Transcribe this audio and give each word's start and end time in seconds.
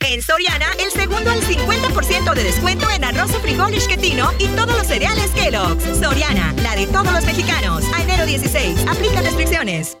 En 0.00 0.22
Soriana, 0.22 0.66
el 0.78 0.90
segundo 0.90 1.30
al 1.30 1.40
50% 1.40 2.34
de 2.34 2.44
descuento 2.44 2.90
en 2.90 3.04
arroz 3.04 3.34
o 3.34 3.40
frijol 3.40 3.74
isquetino 3.74 4.30
y 4.38 4.46
todos 4.48 4.76
los 4.76 4.86
cereales 4.86 5.30
Kellogg's. 5.32 5.84
Soriana, 6.00 6.54
la 6.62 6.74
de 6.74 6.86
todos 6.86 7.12
los 7.12 7.24
mexicanos. 7.24 7.84
A 7.94 8.02
enero 8.02 8.26
16, 8.26 8.86
aplica 8.88 9.20
restricciones. 9.22 9.98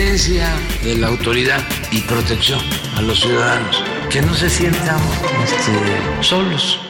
De 0.00 0.96
la 0.96 1.08
autoridad 1.08 1.62
y 1.92 2.00
protección 2.00 2.58
a 2.96 3.02
los 3.02 3.20
ciudadanos, 3.20 3.84
que 4.08 4.22
no 4.22 4.34
se 4.34 4.48
sientan 4.48 4.98
este, 5.44 6.22
solos. 6.22 6.80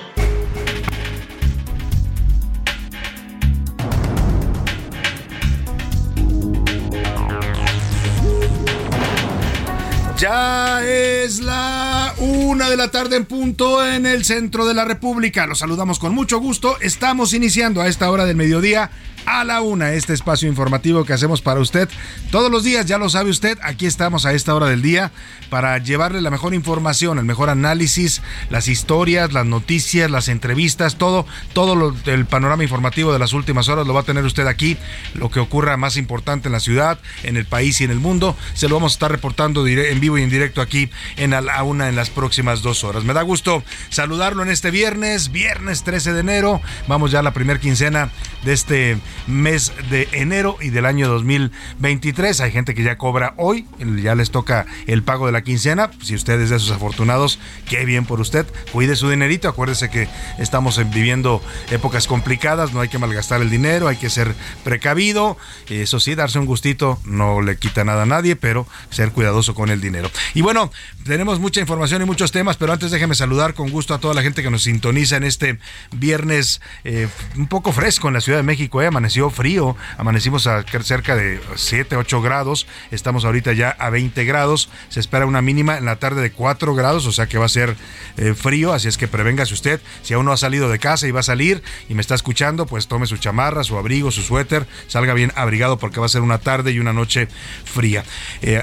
Ya 10.16 10.80
es 10.84 11.40
la 11.40 12.14
una 12.18 12.70
de 12.70 12.76
la 12.76 12.92
tarde 12.92 13.16
en 13.16 13.24
punto 13.24 13.84
en 13.84 14.06
el 14.06 14.24
centro 14.24 14.66
de 14.66 14.74
la 14.74 14.84
República. 14.84 15.48
Los 15.48 15.58
saludamos 15.58 15.98
con 15.98 16.14
mucho 16.14 16.38
gusto. 16.38 16.76
Estamos 16.80 17.34
iniciando 17.34 17.80
a 17.80 17.88
esta 17.88 18.08
hora 18.08 18.24
del 18.24 18.36
mediodía 18.36 18.92
a 19.26 19.44
la 19.44 19.60
una, 19.60 19.92
este 19.92 20.12
espacio 20.12 20.48
informativo 20.48 21.04
que 21.04 21.12
hacemos 21.12 21.40
para 21.42 21.60
usted 21.60 21.88
todos 22.30 22.50
los 22.50 22.64
días, 22.64 22.86
ya 22.86 22.98
lo 22.98 23.08
sabe 23.08 23.30
usted, 23.30 23.58
aquí 23.62 23.86
estamos 23.86 24.26
a 24.26 24.32
esta 24.32 24.54
hora 24.54 24.66
del 24.66 24.82
día 24.82 25.10
para 25.48 25.76
llevarle 25.78 26.20
la 26.20 26.30
mejor 26.30 26.54
información, 26.54 27.18
el 27.18 27.24
mejor 27.24 27.50
análisis, 27.50 28.22
las 28.50 28.68
historias, 28.68 29.32
las 29.32 29.46
noticias, 29.46 30.10
las 30.10 30.28
entrevistas, 30.28 30.96
todo, 30.96 31.26
todo 31.52 31.94
el 32.06 32.26
panorama 32.26 32.62
informativo 32.62 33.12
de 33.12 33.18
las 33.18 33.32
últimas 33.32 33.68
horas 33.68 33.86
lo 33.86 33.94
va 33.94 34.00
a 34.00 34.04
tener 34.04 34.24
usted 34.24 34.46
aquí, 34.46 34.76
lo 35.14 35.30
que 35.30 35.40
ocurra 35.40 35.76
más 35.76 35.96
importante 35.96 36.48
en 36.48 36.52
la 36.52 36.60
ciudad, 36.60 36.98
en 37.22 37.36
el 37.36 37.46
país 37.46 37.80
y 37.80 37.84
en 37.84 37.90
el 37.90 37.98
mundo, 37.98 38.36
se 38.54 38.68
lo 38.68 38.76
vamos 38.76 38.92
a 38.92 38.94
estar 38.94 39.10
reportando 39.10 39.66
en 39.66 40.00
vivo 40.00 40.18
y 40.18 40.22
en 40.22 40.30
directo 40.30 40.60
aquí 40.60 40.90
en 41.16 41.34
a 41.34 41.40
la 41.40 41.62
una 41.62 41.88
en 41.88 41.96
las 41.96 42.10
próximas 42.10 42.62
dos 42.62 42.84
horas. 42.84 43.04
Me 43.04 43.12
da 43.12 43.22
gusto 43.22 43.62
saludarlo 43.88 44.42
en 44.42 44.50
este 44.50 44.70
viernes, 44.70 45.32
viernes 45.32 45.82
13 45.82 46.12
de 46.12 46.20
enero, 46.20 46.60
vamos 46.86 47.10
ya 47.10 47.20
a 47.20 47.22
la 47.22 47.32
primera 47.32 47.58
quincena 47.58 48.10
de 48.44 48.52
este 48.52 48.98
mes 49.26 49.72
de 49.90 50.08
enero 50.12 50.56
y 50.60 50.70
del 50.70 50.86
año 50.86 51.08
2023. 51.08 52.40
Hay 52.40 52.52
gente 52.52 52.74
que 52.74 52.82
ya 52.82 52.98
cobra 52.98 53.34
hoy, 53.36 53.66
ya 54.02 54.14
les 54.14 54.30
toca 54.30 54.66
el 54.86 55.02
pago 55.02 55.26
de 55.26 55.32
la 55.32 55.42
quincena. 55.42 55.90
Si 56.02 56.14
usted 56.14 56.40
es 56.40 56.50
de 56.50 56.56
esos 56.56 56.70
afortunados, 56.70 57.38
qué 57.68 57.84
bien 57.84 58.04
por 58.04 58.20
usted. 58.20 58.46
Cuide 58.72 58.96
su 58.96 59.08
dinerito. 59.10 59.48
Acuérdese 59.48 59.90
que 59.90 60.08
estamos 60.38 60.80
viviendo 60.90 61.42
épocas 61.70 62.06
complicadas, 62.06 62.72
no 62.72 62.80
hay 62.80 62.88
que 62.88 62.98
malgastar 62.98 63.40
el 63.40 63.50
dinero, 63.50 63.88
hay 63.88 63.96
que 63.96 64.10
ser 64.10 64.34
precavido. 64.64 65.36
Eso 65.68 66.00
sí, 66.00 66.14
darse 66.14 66.38
un 66.38 66.46
gustito 66.46 66.98
no 67.04 67.40
le 67.40 67.56
quita 67.56 67.84
nada 67.84 68.02
a 68.02 68.06
nadie, 68.06 68.36
pero 68.36 68.66
ser 68.90 69.12
cuidadoso 69.12 69.54
con 69.54 69.70
el 69.70 69.80
dinero. 69.80 70.10
Y 70.34 70.42
bueno, 70.42 70.72
tenemos 71.04 71.40
mucha 71.40 71.60
información 71.60 72.02
y 72.02 72.04
muchos 72.04 72.32
temas, 72.32 72.56
pero 72.56 72.72
antes 72.72 72.90
déjeme 72.90 73.14
saludar 73.14 73.54
con 73.54 73.70
gusto 73.70 73.94
a 73.94 73.98
toda 73.98 74.14
la 74.14 74.22
gente 74.22 74.42
que 74.42 74.50
nos 74.50 74.62
sintoniza 74.62 75.16
en 75.16 75.24
este 75.24 75.58
viernes 75.92 76.60
eh, 76.84 77.08
un 77.36 77.46
poco 77.46 77.72
fresco 77.72 78.08
en 78.08 78.14
la 78.14 78.20
Ciudad 78.20 78.38
de 78.38 78.42
México. 78.42 78.82
¿eh? 78.82 78.86
Amaneció 79.00 79.30
frío, 79.30 79.78
amanecimos 79.96 80.46
a 80.46 80.62
cerca 80.62 81.16
de 81.16 81.40
7, 81.56 81.96
8 81.96 82.20
grados, 82.20 82.66
estamos 82.90 83.24
ahorita 83.24 83.54
ya 83.54 83.70
a 83.70 83.88
20 83.88 84.26
grados, 84.26 84.68
se 84.90 85.00
espera 85.00 85.24
una 85.24 85.40
mínima 85.40 85.78
en 85.78 85.86
la 85.86 85.96
tarde 85.96 86.20
de 86.20 86.32
4 86.32 86.74
grados, 86.74 87.06
o 87.06 87.12
sea 87.12 87.26
que 87.26 87.38
va 87.38 87.46
a 87.46 87.48
ser 87.48 87.76
eh, 88.18 88.34
frío, 88.34 88.74
así 88.74 88.88
es 88.88 88.98
que 88.98 89.08
prevéngase 89.08 89.54
usted, 89.54 89.80
si 90.02 90.12
aún 90.12 90.26
no 90.26 90.32
ha 90.32 90.36
salido 90.36 90.68
de 90.68 90.78
casa 90.78 91.08
y 91.08 91.12
va 91.12 91.20
a 91.20 91.22
salir 91.22 91.62
y 91.88 91.94
me 91.94 92.02
está 92.02 92.14
escuchando, 92.14 92.66
pues 92.66 92.88
tome 92.88 93.06
su 93.06 93.16
chamarra, 93.16 93.64
su 93.64 93.78
abrigo, 93.78 94.10
su 94.10 94.20
suéter, 94.20 94.66
salga 94.86 95.14
bien 95.14 95.32
abrigado 95.34 95.78
porque 95.78 95.98
va 95.98 96.04
a 96.04 96.10
ser 96.10 96.20
una 96.20 96.36
tarde 96.36 96.72
y 96.72 96.78
una 96.78 96.92
noche 96.92 97.26
fría. 97.64 98.04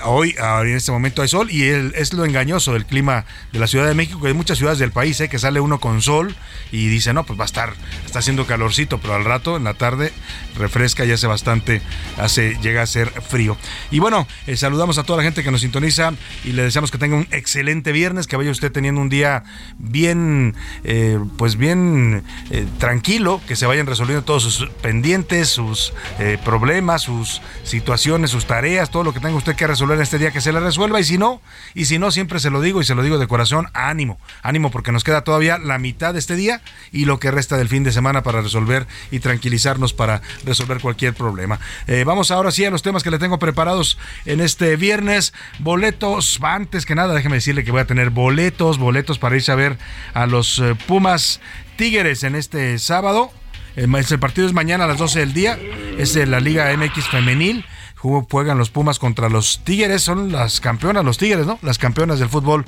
hoy, 0.03 0.35
en 0.37 0.75
este 0.75 0.91
momento 0.91 1.23
hay 1.23 1.29
sol 1.29 1.49
y 1.49 1.63
es 1.63 2.13
lo 2.13 2.25
engañoso 2.25 2.73
del 2.73 2.85
clima 2.85 3.25
de 3.51 3.57
la 3.57 3.65
Ciudad 3.65 3.87
de 3.87 3.95
México, 3.95 4.21
que 4.21 4.27
hay 4.27 4.35
muchas 4.35 4.59
ciudades 4.59 4.77
del 4.77 4.91
país, 4.91 5.19
¿eh? 5.19 5.29
que 5.29 5.39
sale 5.39 5.59
uno 5.59 5.79
con 5.79 6.03
sol 6.03 6.35
y 6.71 6.89
dice, 6.89 7.11
no, 7.11 7.23
pues 7.23 7.39
va 7.39 7.45
a 7.45 7.47
estar, 7.47 7.73
está 8.05 8.19
haciendo 8.19 8.45
calorcito, 8.45 8.99
pero 8.99 9.15
al 9.15 9.25
rato, 9.25 9.57
en 9.57 9.63
la 9.63 9.73
tarde, 9.73 10.13
refresca 10.57 11.05
y 11.05 11.11
hace 11.11 11.27
bastante, 11.27 11.81
hace, 12.17 12.57
llega 12.61 12.81
a 12.81 12.85
ser 12.85 13.09
frío. 13.09 13.57
Y 13.91 13.99
bueno, 13.99 14.27
eh, 14.47 14.57
saludamos 14.57 14.97
a 14.97 15.03
toda 15.03 15.17
la 15.17 15.23
gente 15.23 15.43
que 15.43 15.51
nos 15.51 15.61
sintoniza 15.61 16.13
y 16.43 16.53
le 16.53 16.63
deseamos 16.63 16.91
que 16.91 16.97
tenga 16.97 17.15
un 17.15 17.27
excelente 17.31 17.91
viernes, 17.91 18.27
que 18.27 18.38
vaya 18.38 18.51
usted 18.51 18.71
teniendo 18.71 19.01
un 19.01 19.09
día 19.09 19.43
bien, 19.77 20.55
eh, 20.83 21.19
pues 21.38 21.55
bien 21.57 22.23
tranquilo, 22.79 23.41
que 23.47 23.55
se 23.55 23.65
vayan 23.65 23.88
resolviendo 23.88 24.23
todos 24.23 24.43
sus 24.43 24.69
pendientes, 24.81 25.49
sus 25.49 25.93
problemas, 26.44 27.03
sus 27.03 27.41
situaciones, 27.63 28.31
sus 28.31 28.45
tareas, 28.45 28.89
todo 28.89 29.03
lo 29.03 29.13
que 29.13 29.19
tenga 29.19 29.35
usted 29.35 29.55
que 29.55 29.67
resolver 29.67 29.97
en 29.97 30.03
este 30.03 30.17
día, 30.17 30.31
que 30.31 30.41
se 30.41 30.51
le 30.51 30.59
resuelva 30.59 30.99
y 30.99 31.03
si 31.03 31.17
no, 31.17 31.41
y 31.73 31.85
si 31.85 31.99
no, 31.99 32.11
siempre 32.11 32.39
se 32.39 32.49
lo 32.49 32.61
digo 32.61 32.81
y 32.81 32.85
se 32.85 32.95
lo 32.95 33.03
digo 33.03 33.17
de 33.17 33.27
corazón, 33.27 33.67
ánimo, 33.73 34.19
ánimo 34.41 34.71
porque 34.71 34.91
nos 34.91 35.03
queda 35.03 35.23
todavía 35.23 35.57
la 35.57 35.77
mitad 35.77 36.13
de 36.13 36.19
este 36.19 36.35
día 36.35 36.61
y 36.91 37.05
lo 37.05 37.19
que 37.19 37.31
resta 37.31 37.57
del 37.57 37.69
fin 37.69 37.83
de 37.83 37.91
semana 37.91 38.23
para 38.23 38.41
resolver 38.41 38.88
y 39.11 39.19
tranquilizarnos 39.19 39.94
para 39.94 40.16
resolver 40.45 40.79
cualquier 40.79 41.13
problema. 41.13 41.59
Eh, 41.88 42.03
vamos 42.05 42.31
ahora 42.31 42.51
sí 42.51 42.66
a 42.66 42.72
los 42.72 42.81
temas 42.81 43.03
que 43.03 43.11
le 43.11 43.19
tengo 43.19 43.39
preparados 43.39 43.97
en 44.25 44.41
este 44.41 44.75
viernes. 44.75 45.33
Boletos, 45.59 46.39
antes 46.41 46.86
que 46.86 46.95
nada, 46.95 47.13
déjeme 47.13 47.36
decirle 47.36 47.63
que 47.63 47.71
voy 47.71 47.81
a 47.81 47.88
tener 47.88 48.09
boletos, 48.09 48.77
boletos 48.77 49.19
para 49.19 49.36
irse 49.36 49.51
a 49.51 49.56
ver 49.56 49.77
a 50.13 50.25
los 50.25 50.59
eh, 50.59 50.75
Pumas 50.88 51.41
Tigres 51.75 52.24
en 52.24 52.36
este 52.36 52.77
sábado. 52.80 53.31
Eh, 53.75 53.88
el 54.09 54.19
partido 54.19 54.47
es 54.47 54.53
mañana 54.53 54.86
a 54.86 54.88
las 54.88 54.97
12 54.97 55.19
del 55.19 55.33
día. 55.33 55.59
Es 55.97 56.13
de 56.13 56.25
la 56.25 56.39
Liga 56.39 56.75
MX 56.75 57.07
Femenil 57.07 57.65
juegan 57.97 58.57
los 58.57 58.69
Pumas 58.69 59.00
contra 59.00 59.30
los 59.30 59.63
Tigres, 59.63 60.03
son 60.03 60.31
las 60.31 60.62
campeonas, 60.62 61.03
los 61.03 61.18
Tigres, 61.18 61.45
¿no? 61.45 61.59
Las 61.62 61.77
campeonas 61.77 62.19
del 62.19 62.30
fútbol 62.30 62.65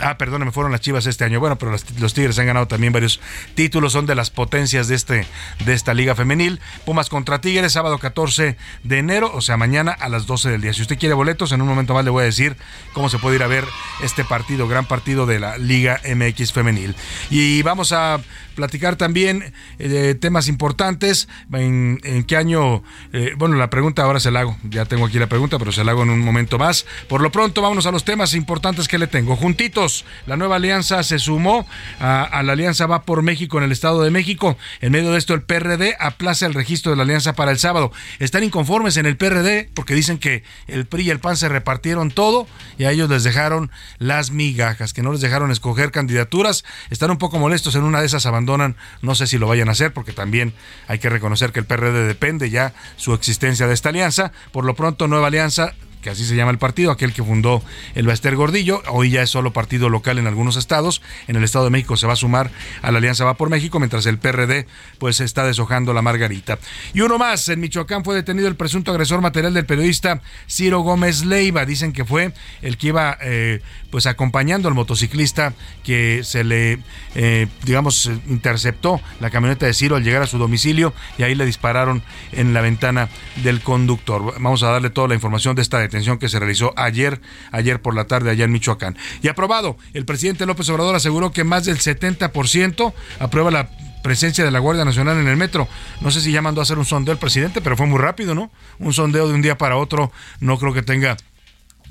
Ah, 0.00 0.16
perdón, 0.16 0.44
me 0.44 0.50
fueron 0.50 0.72
las 0.72 0.80
Chivas 0.80 1.06
este 1.06 1.24
año. 1.24 1.40
Bueno, 1.40 1.56
pero 1.56 1.72
los, 1.72 2.14
Tigres 2.14 2.38
han 2.38 2.46
ganado 2.46 2.66
también 2.66 2.92
varios 2.92 3.20
títulos, 3.54 3.92
son 3.92 4.06
de 4.06 4.14
las 4.14 4.30
potencias 4.30 4.88
de, 4.88 4.94
este, 4.94 5.26
de 5.64 5.72
esta 5.72 5.94
liga 5.94 6.14
femenil. 6.14 6.60
Pumas 6.84 7.08
contra 7.08 7.40
Tigres, 7.40 7.72
sábado 7.72 7.98
14 7.98 8.56
de 8.82 8.98
enero, 8.98 9.30
o 9.34 9.40
sea, 9.40 9.56
mañana 9.56 9.92
a 9.92 10.08
las 10.08 10.26
12 10.26 10.50
del 10.50 10.60
día. 10.60 10.72
Si 10.72 10.82
usted 10.82 10.98
quiere 10.98 11.14
boletos, 11.14 11.52
en 11.52 11.60
un 11.60 11.68
momento 11.68 11.94
más 11.94 12.04
le 12.04 12.10
voy 12.10 12.22
a 12.22 12.26
decir 12.26 12.56
cómo 12.92 13.08
se 13.08 13.18
puede 13.18 13.36
ir 13.36 13.42
a 13.42 13.46
ver 13.46 13.64
este 14.02 14.24
partido, 14.24 14.66
gran 14.68 14.86
partido 14.86 15.26
de 15.26 15.38
la 15.38 15.58
Liga 15.58 16.00
MX 16.04 16.52
femenil. 16.52 16.94
Y 17.28 17.62
vamos 17.62 17.92
a 17.92 18.20
platicar 18.54 18.96
también 18.96 19.52
eh, 19.78 19.88
de 19.88 20.14
temas 20.14 20.48
importantes. 20.48 21.28
En, 21.52 21.98
qué 22.26 22.36
año? 22.36 22.82
Eh, 23.12 23.32
bueno, 23.36 23.56
la 23.56 23.70
pregunta 23.70 24.02
ahora 24.02 24.20
se 24.20 24.30
la 24.30 24.40
hago. 24.40 24.56
Ya 24.64 24.84
tengo 24.84 25.06
aquí 25.06 25.18
la 25.18 25.28
pregunta, 25.28 25.58
pero 25.58 25.72
se 25.72 25.84
la 25.84 25.92
hago 25.92 26.02
en 26.02 26.10
un 26.10 26.20
momento 26.20 26.58
más. 26.58 26.86
Por 27.08 27.20
lo 27.20 27.32
pronto, 27.32 27.62
vámonos 27.62 27.86
a 27.86 27.92
los 27.92 28.04
temas 28.04 28.34
importantes 28.34 28.88
que 28.88 28.98
le 28.98 29.06
tengo. 29.06 29.36
Juntitos, 29.36 30.04
la 30.26 30.36
nueva 30.36 30.56
alianza 30.56 31.02
se 31.02 31.18
sumó 31.18 31.66
a, 31.98 32.42
la 32.42 32.52
alianza 32.52 32.86
Va 32.86 33.02
por 33.02 33.22
México 33.22 33.58
en 33.58 33.64
el 33.64 33.72
Estado 33.72 34.02
de 34.02 34.10
México. 34.10 34.56
En 34.80 34.92
medio 34.92 35.12
de 35.12 35.18
esto, 35.18 35.34
el 35.34 35.42
PRD 35.42 35.96
aplaza 35.98 36.46
el 36.46 36.54
registro 36.54 36.90
de 36.90 36.96
la 36.96 37.02
alianza 37.02 37.34
para 37.34 37.50
el 37.50 37.58
sábado. 37.58 37.92
Están 38.18 38.44
inconformes 38.44 38.96
en 38.96 39.06
el 39.06 39.16
PRD 39.16 39.70
porque 39.74 39.94
dicen 39.94 40.18
que 40.18 40.44
el 40.66 40.86
PRI 40.86 41.00
y 41.00 41.10
el 41.10 41.20
PAN 41.20 41.36
se 41.36 41.48
repartieron 41.48 42.10
todo 42.10 42.46
y 42.78 42.84
a 42.84 42.90
ellos 42.90 43.08
les 43.08 43.24
dejaron 43.24 43.70
las 43.98 44.30
migajas, 44.30 44.92
que 44.92 45.02
no 45.02 45.12
les 45.12 45.20
dejaron 45.20 45.50
escoger 45.50 45.90
candidaturas. 45.90 46.64
Están 46.90 47.10
un 47.10 47.18
poco 47.18 47.38
molestos 47.38 47.74
en 47.74 47.84
una 47.84 48.00
de 48.00 48.06
esas 48.06 48.26
abandonas 48.40 48.74
no 49.02 49.14
sé 49.14 49.26
si 49.26 49.38
lo 49.38 49.46
vayan 49.46 49.68
a 49.68 49.72
hacer 49.72 49.92
porque 49.92 50.12
también 50.12 50.52
hay 50.88 50.98
que 50.98 51.08
reconocer 51.08 51.52
que 51.52 51.60
el 51.60 51.66
PRD 51.66 52.06
depende 52.06 52.50
ya 52.50 52.72
su 52.96 53.12
existencia 53.14 53.66
de 53.66 53.74
esta 53.74 53.90
alianza. 53.90 54.32
Por 54.52 54.64
lo 54.64 54.74
pronto, 54.74 55.08
nueva 55.08 55.28
alianza 55.28 55.74
que 56.02 56.10
así 56.10 56.24
se 56.24 56.36
llama 56.36 56.50
el 56.50 56.58
partido, 56.58 56.90
aquel 56.90 57.12
que 57.12 57.22
fundó 57.22 57.62
el 57.94 58.06
Baster 58.06 58.36
Gordillo, 58.36 58.82
hoy 58.88 59.10
ya 59.10 59.22
es 59.22 59.30
solo 59.30 59.52
partido 59.52 59.88
local 59.88 60.18
en 60.18 60.26
algunos 60.26 60.56
estados, 60.56 61.02
en 61.28 61.36
el 61.36 61.44
Estado 61.44 61.64
de 61.66 61.70
México 61.70 61.96
se 61.96 62.06
va 62.06 62.14
a 62.14 62.16
sumar 62.16 62.50
a 62.82 62.90
la 62.90 62.98
Alianza 62.98 63.24
Va 63.24 63.34
por 63.34 63.50
México, 63.50 63.78
mientras 63.78 64.06
el 64.06 64.18
PRD 64.18 64.66
pues 64.98 65.20
está 65.20 65.44
deshojando 65.44 65.92
la 65.92 66.02
margarita. 66.02 66.58
Y 66.94 67.02
uno 67.02 67.18
más, 67.18 67.48
en 67.48 67.60
Michoacán 67.60 68.04
fue 68.04 68.14
detenido 68.14 68.48
el 68.48 68.56
presunto 68.56 68.90
agresor 68.90 69.20
material 69.20 69.54
del 69.54 69.66
periodista 69.66 70.22
Ciro 70.48 70.80
Gómez 70.80 71.24
Leiva, 71.24 71.66
dicen 71.66 71.92
que 71.92 72.04
fue 72.04 72.32
el 72.62 72.76
que 72.76 72.88
iba 72.88 73.18
eh, 73.20 73.60
pues 73.90 74.06
acompañando 74.06 74.68
al 74.68 74.74
motociclista 74.74 75.52
que 75.84 76.22
se 76.24 76.44
le, 76.44 76.78
eh, 77.14 77.48
digamos, 77.64 78.10
interceptó 78.28 79.00
la 79.20 79.30
camioneta 79.30 79.66
de 79.66 79.74
Ciro 79.74 79.96
al 79.96 80.04
llegar 80.04 80.22
a 80.22 80.26
su 80.26 80.38
domicilio 80.38 80.94
y 81.18 81.24
ahí 81.24 81.34
le 81.34 81.44
dispararon 81.44 82.02
en 82.32 82.54
la 82.54 82.60
ventana 82.60 83.08
del 83.42 83.60
conductor. 83.60 84.34
Vamos 84.34 84.62
a 84.62 84.70
darle 84.70 84.90
toda 84.90 85.08
la 85.08 85.14
información 85.14 85.56
de 85.56 85.62
esta 85.62 85.78
detención 85.90 86.18
que 86.18 86.28
se 86.28 86.38
realizó 86.38 86.72
ayer, 86.76 87.20
ayer 87.50 87.82
por 87.82 87.94
la 87.94 88.06
tarde 88.06 88.30
allá 88.30 88.44
en 88.44 88.52
Michoacán. 88.52 88.96
Y 89.22 89.28
aprobado, 89.28 89.76
el 89.92 90.04
presidente 90.04 90.46
López 90.46 90.68
Obrador 90.70 90.94
aseguró 90.94 91.32
que 91.32 91.44
más 91.44 91.64
del 91.64 91.78
70% 91.78 92.92
aprueba 93.18 93.50
la 93.50 93.68
presencia 94.02 94.44
de 94.44 94.50
la 94.50 94.60
Guardia 94.60 94.84
Nacional 94.84 95.18
en 95.18 95.28
el 95.28 95.36
metro. 95.36 95.68
No 96.00 96.10
sé 96.10 96.20
si 96.20 96.32
ya 96.32 96.40
mandó 96.40 96.60
a 96.60 96.62
hacer 96.62 96.78
un 96.78 96.86
sondeo 96.86 97.12
el 97.12 97.18
presidente, 97.18 97.60
pero 97.60 97.76
fue 97.76 97.86
muy 97.86 97.98
rápido, 97.98 98.34
¿no? 98.34 98.50
Un 98.78 98.92
sondeo 98.92 99.28
de 99.28 99.34
un 99.34 99.42
día 99.42 99.58
para 99.58 99.76
otro 99.76 100.10
no 100.40 100.58
creo 100.58 100.72
que 100.72 100.82
tenga 100.82 101.16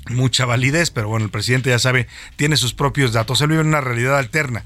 mucha 0.08 0.44
validez, 0.46 0.90
pero 0.90 1.08
bueno, 1.08 1.26
el 1.26 1.30
presidente 1.30 1.70
ya 1.70 1.78
sabe, 1.78 2.08
tiene 2.36 2.56
sus 2.56 2.74
propios 2.74 3.12
datos. 3.12 3.40
Él 3.40 3.48
vive 3.48 3.60
en 3.60 3.68
una 3.68 3.80
realidad 3.80 4.18
alterna. 4.18 4.64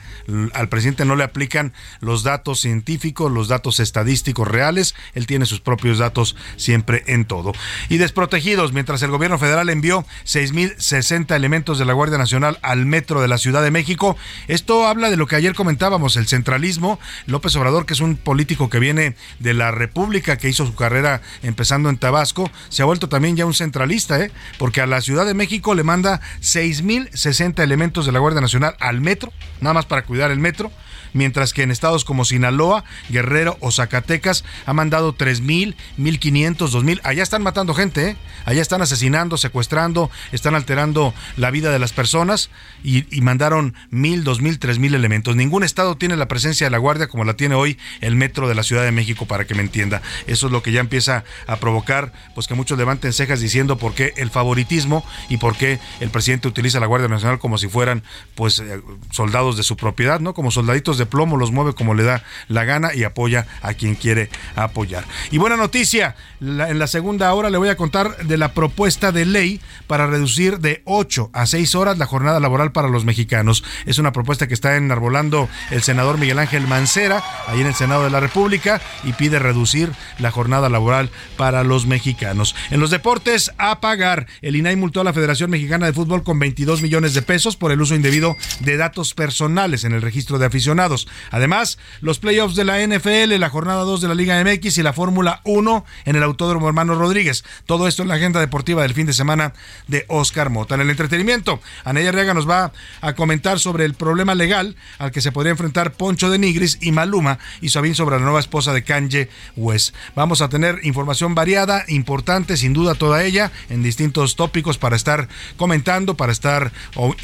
Al 0.53 0.69
presidente 0.69 1.05
no 1.05 1.17
le 1.17 1.25
aplican 1.25 1.73
los 2.01 2.23
datos 2.23 2.61
científicos, 2.61 3.31
los 3.31 3.49
datos 3.49 3.81
estadísticos 3.81 4.49
reales. 4.49 4.95
Él 5.15 5.27
tiene 5.27 5.47
sus 5.47 5.61
propios 5.61 5.99
datos 5.99 6.37
siempre 6.57 7.03
en 7.07 7.25
todo. 7.25 7.53
Y 7.89 7.99
desprotegidos, 7.99 8.73
mientras 8.73 9.03
el 9.03 9.11
gobierno 9.11 9.39
federal 9.39 9.69
envió 9.69 10.07
6.060 10.25 11.35
elementos 11.35 11.79
de 11.79 11.85
la 11.85 11.93
Guardia 11.93 12.19
Nacional 12.19 12.59
al 12.63 12.87
metro 12.87 13.21
de 13.21 13.29
la 13.29 13.39
Ciudad 13.39 13.63
de 13.63 13.71
México. 13.71 14.17
Esto 14.49 14.87
habla 14.87 15.11
de 15.11 15.17
lo 15.17 15.27
que 15.27 15.37
ayer 15.37 15.55
comentábamos, 15.55 16.17
el 16.17 16.27
centralismo. 16.27 16.99
López 17.27 17.55
Obrador, 17.57 17.87
que 17.87 17.95
es 17.95 18.01
un 18.01 18.17
político 18.17 18.71
que 18.71 18.79
viene 18.79 19.17
de 19.41 19.55
la 19.55 19.71
República, 19.71 20.39
que 20.39 20.49
hizo 20.49 20.67
su 20.67 20.75
carrera 20.75 21.23
empezando 21.43 21.89
en 21.89 21.99
Tabasco, 21.99 22.51
se 22.69 22.83
ha 22.83 22.87
vuelto 22.87 23.09
también 23.09 23.37
ya 23.37 23.47
un 23.47 23.55
centralista, 23.55 24.21
¿eh? 24.21 24.31
porque 24.59 24.81
a 24.81 24.87
la 24.87 25.01
Ciudad 25.01 25.24
de 25.25 25.35
México 25.35 25.75
le 25.75 25.83
manda 25.83 26.21
6.060 26.41 27.63
elementos 27.63 28.07
de 28.07 28.13
la 28.13 28.19
Guardia 28.19 28.41
Nacional 28.41 28.77
al 28.81 29.01
metro, 29.01 29.33
nada 29.61 29.75
más 29.75 29.87
para 29.87 30.05
cuidar 30.05 30.31
el 30.31 30.39
metro 30.39 30.71
mientras 31.15 31.55
que 31.55 31.63
en 31.63 31.71
estados 31.71 32.05
como 32.05 32.27
Sinaloa, 32.27 32.85
Guerrero 33.09 33.57
o 33.61 33.73
Zacatecas 33.73 34.45
ha 34.67 34.75
mandado 34.75 35.17
3.000, 35.17 35.75
1.500, 35.99 36.57
2.000. 36.57 37.01
Allá 37.03 37.23
están 37.23 37.43
matando 37.43 37.73
gente, 37.73 38.11
¿eh? 38.11 38.17
allá 38.45 38.61
están 38.61 38.83
asesinando, 38.83 39.39
secuestrando, 39.39 40.11
están 40.33 40.55
alterando 40.55 41.15
la 41.37 41.51
vida 41.51 41.71
de 41.71 41.79
las 41.79 41.93
personas 41.93 42.51
y, 42.83 43.07
y 43.17 43.23
mandaron 43.23 43.75
1.000, 43.91 44.25
2.000, 44.25 44.59
3.000 44.59 44.95
elementos. 44.95 45.37
Ningún 45.37 45.65
estado 45.65 45.97
tiene 45.97 46.17
la 46.17 46.29
presencia 46.29 46.67
de 46.67 46.71
la 46.71 46.79
Guardia 46.79 47.09
como 47.09 47.25
la 47.25 47.35
tiene 47.35 47.55
hoy 47.55 47.79
el 48.01 48.17
metro 48.17 48.49
de 48.49 48.55
la 48.55 48.63
Ciudad 48.63 48.85
de 48.85 48.93
México, 48.93 49.27
para 49.27 49.47
que 49.47 49.55
me 49.55 49.63
entienda. 49.63 50.03
Eso 50.27 50.47
es 50.47 50.53
lo 50.53 50.63
que 50.63 50.73
ya 50.73 50.81
empieza 50.81 51.25
a 51.47 51.57
provocar 51.57 52.13
pues 52.35 52.47
que 52.47 52.55
muchos 52.55 52.77
levanten 52.79 53.13
cejas 53.13 53.41
diciendo 53.41 53.79
por 53.79 53.95
qué 53.95 54.13
el 54.17 54.31
favoritismo 54.31 55.05
y 55.29 55.37
por 55.37 55.57
qué 55.57 55.79
el 56.01 56.11
presidente 56.11 56.49
utiliza 56.49 56.81
la 56.81 56.87
Guardia 56.87 57.09
Nacional 57.09 57.39
como 57.39 57.59
si 57.59 57.69
fueran 57.69 58.03
pues 58.35 58.59
eh, 58.59 58.81
soldados 59.11 59.57
de 59.57 59.63
su 59.63 59.77
propiedad, 59.77 60.21
¿no? 60.21 60.35
Como 60.35 60.51
soldaditos 60.51 60.99
de 60.99 61.04
plomo, 61.07 61.37
los 61.37 61.53
mueve 61.53 61.75
como 61.75 61.95
le 61.95 62.03
da 62.03 62.23
la 62.49 62.65
gana 62.65 62.95
y 62.95 63.05
apoya 63.05 63.47
a 63.63 63.75
quien 63.75 63.95
quiere 63.95 64.31
apoyar. 64.57 65.05
Y 65.31 65.39
buena 65.39 65.57
noticia, 65.57 66.17
en 66.41 66.79
la 66.79 66.87
segunda 66.87 67.33
hora 67.35 67.51
le 67.51 67.59
voy 67.59 67.69
a 67.69 67.77
contar 67.77 68.17
de 68.19 68.37
la 68.37 68.53
propuesta 68.53 69.13
de 69.13 69.25
ley 69.25 69.61
para 69.87 70.07
reducir 70.07 70.59
de 70.59 70.83
8 70.85 71.31
a 71.33 71.47
6 71.47 71.75
horas 71.75 71.99
la 71.99 72.07
jornada 72.07 72.41
laboral 72.41 72.73
para 72.73 72.89
los 72.89 73.05
mexicanos. 73.05 73.65
Es 73.87 73.99
una 73.99 74.13
propuesta 74.13 74.47
que 74.47 74.55
está 74.55 74.77
enarbolando 74.77 75.49
el 75.71 75.83
senador 75.83 76.19
Miguel 76.19 76.39
Ángel 76.39 76.67
Mancera, 76.67 77.23
ahí 77.47 77.61
en 77.61 77.67
el 77.67 77.75
Senado 77.75 78.05
de 78.05 78.11
la 78.11 78.21
República, 78.21 78.81
y 79.05 79.13
pide 79.13 79.39
reducir 79.39 79.91
la 80.19 80.31
jornada 80.31 80.69
laboral 80.69 81.11
para 81.37 81.65
los 81.65 81.87
mexicanos. 81.87 82.55
En 82.71 82.81
los 82.81 82.91
deportes, 82.91 83.53
a 83.59 83.81
pagar. 83.81 84.27
El 84.43 84.57
INAI 84.57 84.77
multó 84.77 85.01
a 85.01 85.05
la 85.05 85.13
Federación 85.13 85.51
Mexicana 85.51 85.87
de 85.87 85.93
Fútbol 85.93 86.23
con 86.23 86.39
22 86.39 86.83
millones 86.83 87.15
de 87.15 87.23
pesos 87.23 87.57
por 87.57 87.73
el 87.73 87.81
uso 87.81 87.95
indebido 87.95 88.37
de 88.61 88.77
datos 88.77 89.15
personales 89.15 89.85
en 89.85 89.93
el 89.93 90.03
registro 90.03 90.39
de 90.39 90.47
aficionados. 90.47 90.94
Además, 91.31 91.79
los 92.01 92.19
playoffs 92.19 92.55
de 92.55 92.65
la 92.65 92.85
NFL, 92.85 93.39
la 93.39 93.51
jornada 93.51 93.83
2 93.83 94.01
de 94.01 94.09
la 94.09 94.15
Liga 94.15 94.43
MX 94.43 94.79
y 94.79 94.83
la 94.83 94.93
Fórmula 94.93 95.41
1 95.45 95.85
en 96.05 96.17
el 96.17 96.23
Autódromo 96.23 96.69
Hermano 96.69 96.95
Rodríguez. 96.95 97.45
Todo 97.67 97.89
esto 97.89 98.03
en 98.03 98.09
la 98.09 98.15
agenda 98.15 98.41
deportiva 98.41 98.83
del 98.83 98.95
fin 98.95 99.07
de 99.07 99.13
semana 99.13 99.53
de 99.89 100.05
Oscar 100.09 100.51
Mota. 100.51 100.75
En 100.75 100.83
el 100.83 100.91
entretenimiento, 100.91 101.61
Anaya 101.85 102.11
Arriaga 102.11 102.35
nos 102.35 102.49
va 102.49 102.73
a 103.01 103.15
comentar 103.15 103.59
sobre 103.59 103.85
el 103.85 103.95
problema 103.95 104.35
legal 104.35 104.77
al 104.99 105.11
que 105.11 105.21
se 105.21 105.33
podría 105.33 105.51
enfrentar 105.51 105.93
Poncho 105.93 106.31
de 106.31 106.39
Nigris 106.39 106.79
y 106.81 106.93
Maluma 106.93 107.39
y 107.61 107.71
Sabín 107.71 107.95
sobre 107.95 108.17
la 108.17 108.23
nueva 108.23 108.41
esposa 108.41 108.73
de 108.73 108.85
Kanye 108.85 109.29
West. 109.57 109.95
Vamos 110.15 110.41
a 110.41 110.49
tener 110.49 110.81
información 110.85 111.35
variada, 111.35 111.85
importante, 111.89 112.57
sin 112.57 112.73
duda 112.73 112.95
toda 112.95 113.25
ella, 113.25 113.51
en 113.69 113.83
distintos 113.83 114.37
tópicos 114.37 114.79
para 114.79 114.97
estar 114.97 115.29
comentando, 115.57 116.17
para 116.17 116.33
estar 116.33 116.73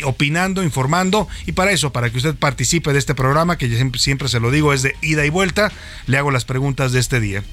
opinando, 0.05 0.63
informando 0.63 1.29
y 1.47 1.53
para 1.53 1.73
eso, 1.73 1.93
para 1.93 2.11
que 2.11 2.19
usted 2.19 2.35
participe 2.35 2.93
de 2.93 2.99
este 2.99 3.15
programa 3.15 3.59
que 3.61 3.77
siempre, 3.77 4.01
siempre 4.01 4.29
se 4.29 4.41
lo 4.41 4.51
digo, 4.51 4.73
es 4.73 4.83
de 4.83 4.97
ida 5.03 5.25
y 5.27 5.31
vuelta. 5.31 5.71
Le 6.07 6.17
hago 6.17 6.31
las 6.31 6.45
preguntas 6.45 6.93
de 6.93 7.01
este 7.01 7.21
día. 7.21 7.45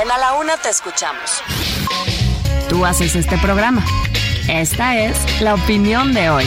En 0.00 0.10
A 0.10 0.18
la 0.18 0.34
Una 0.34 0.56
te 0.56 0.68
escuchamos. 0.70 1.42
Tú 2.68 2.86
haces 2.86 3.16
este 3.16 3.36
programa. 3.38 3.84
Esta 4.48 4.96
es 4.98 5.16
la 5.40 5.54
opinión 5.54 6.14
de 6.14 6.30
hoy. 6.30 6.44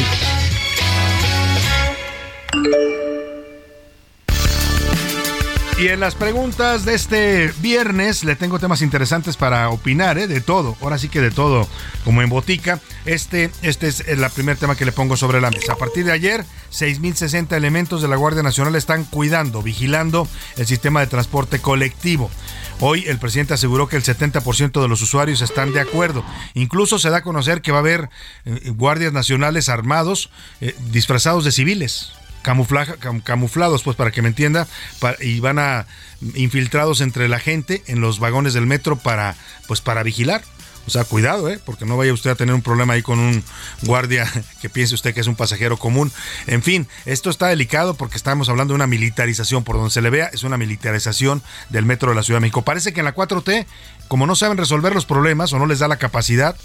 Y 5.79 5.89
en 5.89 6.00
las 6.00 6.15
preguntas 6.15 6.86
de 6.86 6.96
este 6.96 7.53
viernes 7.60 8.24
le 8.24 8.36
tengo 8.36 8.57
temas 8.57 8.81
interesantes 8.81 9.38
para 9.38 9.69
opinar, 9.69 10.17
¿eh? 10.17 10.25
de 10.25 10.41
todo, 10.41 10.75
ahora 10.81 10.98
sí 10.98 11.07
que 11.07 11.22
de 11.22 11.29
todo, 11.29 11.67
como 12.03 12.24
en 12.24 12.29
botica. 12.29 12.79
Este, 13.05 13.51
este 13.62 13.88
es 13.88 14.00
el 14.07 14.27
primer 14.31 14.57
tema 14.57 14.75
que 14.75 14.86
le 14.86 14.91
pongo 14.91 15.15
sobre 15.15 15.39
la 15.39 15.51
mesa. 15.51 15.74
A 15.74 15.75
partir 15.75 16.03
de 16.03 16.13
ayer, 16.13 16.43
6.060 16.72 17.55
elementos 17.55 18.01
de 18.01 18.07
la 18.07 18.15
Guardia 18.15 18.41
Nacional 18.41 18.75
están 18.75 19.03
cuidando, 19.03 19.62
vigilando 19.62 20.27
el 20.55 20.65
sistema 20.65 21.01
de 21.01 21.07
transporte 21.07 21.60
colectivo. 21.60 22.31
Hoy 22.79 23.05
el 23.05 23.19
presidente 23.19 23.53
aseguró 23.53 23.88
que 23.88 23.98
el 23.98 24.03
70% 24.03 24.81
de 24.81 24.88
los 24.88 25.03
usuarios 25.03 25.43
están 25.43 25.74
de 25.74 25.79
acuerdo. 25.79 26.25
Incluso 26.55 26.98
se 26.98 27.12
da 27.12 27.17
a 27.17 27.24
conocer 27.24 27.62
que 27.62 27.72
va 27.72 27.77
a 27.77 27.81
haber 27.81 28.10
eh, 28.46 28.72
guardias 28.72 29.13
nacionales 29.13 29.69
armados 29.69 30.31
eh, 30.60 30.75
disfrazados 30.91 31.46
de 31.46 31.51
civiles 31.51 32.16
camuflados, 33.23 33.83
pues 33.83 33.97
para 33.97 34.11
que 34.11 34.21
me 34.21 34.29
entienda, 34.29 34.67
y 35.19 35.39
van 35.39 35.59
a 35.59 35.85
infiltrados 36.35 37.01
entre 37.01 37.27
la 37.27 37.39
gente 37.39 37.83
en 37.87 38.01
los 38.01 38.19
vagones 38.19 38.53
del 38.53 38.65
metro 38.65 38.97
para, 38.97 39.35
pues 39.67 39.81
para 39.81 40.03
vigilar. 40.03 40.41
O 40.87 40.89
sea, 40.89 41.03
cuidado, 41.03 41.49
¿eh? 41.49 41.59
porque 41.65 41.83
no 41.85 41.97
vaya 41.97 42.13
usted 42.13 42.29
a 42.29 42.35
tener 42.35 42.55
un 42.55 42.61
problema 42.61 42.93
ahí 42.93 43.01
con 43.01 43.19
un 43.19 43.43
guardia 43.81 44.25
que 44.61 44.69
piense 44.69 44.95
usted 44.95 45.13
que 45.13 45.19
es 45.19 45.27
un 45.27 45.35
pasajero 45.35 45.75
común. 45.75 46.13
En 46.47 46.63
fin, 46.63 46.87
esto 47.05 47.29
está 47.29 47.47
delicado 47.47 47.95
porque 47.95 48.15
estamos 48.15 48.47
hablando 48.47 48.71
de 48.71 48.75
una 48.75 48.87
militarización, 48.87 49.65
por 49.65 49.75
donde 49.75 49.91
se 49.91 50.01
le 50.01 50.09
vea, 50.09 50.27
es 50.31 50.43
una 50.43 50.57
militarización 50.57 51.43
del 51.67 51.85
metro 51.85 52.09
de 52.09 52.15
la 52.15 52.23
Ciudad 52.23 52.37
de 52.37 52.43
México. 52.43 52.61
Parece 52.61 52.93
que 52.93 53.01
en 53.01 53.05
la 53.05 53.13
4T, 53.13 53.65
como 54.07 54.25
no 54.27 54.37
saben 54.37 54.57
resolver 54.57 54.93
los 54.93 55.05
problemas 55.05 55.51
o 55.51 55.59
no 55.59 55.65
les 55.65 55.79
da 55.79 55.89
la 55.89 55.97
capacidad, 55.97 56.55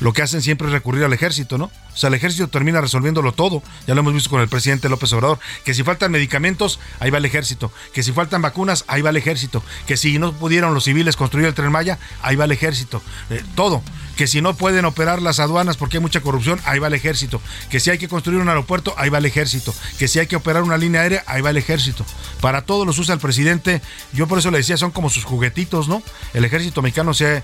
lo 0.00 0.12
que 0.12 0.22
hacen 0.22 0.42
siempre 0.42 0.68
es 0.68 0.72
recurrir 0.72 1.04
al 1.04 1.12
ejército, 1.12 1.58
¿no? 1.58 1.64
O 1.64 1.96
sea, 1.96 2.08
el 2.08 2.14
ejército 2.14 2.48
termina 2.48 2.80
resolviéndolo 2.80 3.32
todo. 3.32 3.62
Ya 3.86 3.94
lo 3.94 4.00
hemos 4.00 4.12
visto 4.12 4.28
con 4.28 4.40
el 4.40 4.48
presidente 4.48 4.88
López 4.88 5.12
Obrador. 5.14 5.38
Que 5.64 5.72
si 5.72 5.82
faltan 5.82 6.10
medicamentos, 6.10 6.78
ahí 7.00 7.10
va 7.10 7.18
el 7.18 7.24
ejército. 7.24 7.72
Que 7.94 8.02
si 8.02 8.12
faltan 8.12 8.42
vacunas, 8.42 8.84
ahí 8.88 9.00
va 9.00 9.10
el 9.10 9.16
ejército. 9.16 9.62
Que 9.86 9.96
si 9.96 10.18
no 10.18 10.32
pudieron 10.32 10.74
los 10.74 10.84
civiles 10.84 11.16
construir 11.16 11.46
el 11.46 11.54
tren 11.54 11.72
Maya, 11.72 11.98
ahí 12.22 12.36
va 12.36 12.44
el 12.44 12.52
ejército. 12.52 13.02
Eh, 13.30 13.42
todo. 13.54 13.82
Que 14.16 14.26
si 14.26 14.40
no 14.40 14.54
pueden 14.54 14.84
operar 14.84 15.20
las 15.22 15.40
aduanas 15.40 15.76
porque 15.76 15.98
hay 15.98 16.00
mucha 16.00 16.20
corrupción, 16.20 16.60
ahí 16.64 16.78
va 16.78 16.88
el 16.88 16.94
ejército. 16.94 17.40
Que 17.70 17.80
si 17.80 17.90
hay 17.90 17.98
que 17.98 18.08
construir 18.08 18.40
un 18.40 18.48
aeropuerto, 18.48 18.94
ahí 18.96 19.10
va 19.10 19.18
el 19.18 19.26
ejército. 19.26 19.74
Que 19.98 20.08
si 20.08 20.18
hay 20.18 20.26
que 20.26 20.36
operar 20.36 20.62
una 20.62 20.76
línea 20.76 21.02
aérea, 21.02 21.24
ahí 21.26 21.42
va 21.42 21.50
el 21.50 21.56
ejército. 21.56 22.04
Para 22.40 22.62
todo 22.62 22.84
los 22.84 22.98
usa 22.98 23.14
el 23.14 23.20
presidente. 23.20 23.82
Yo 24.12 24.26
por 24.26 24.38
eso 24.38 24.50
le 24.50 24.58
decía, 24.58 24.76
son 24.76 24.90
como 24.90 25.10
sus 25.10 25.24
juguetitos, 25.24 25.88
¿no? 25.88 26.02
El 26.34 26.44
ejército 26.44 26.82
mexicano 26.82 27.14
sea. 27.14 27.42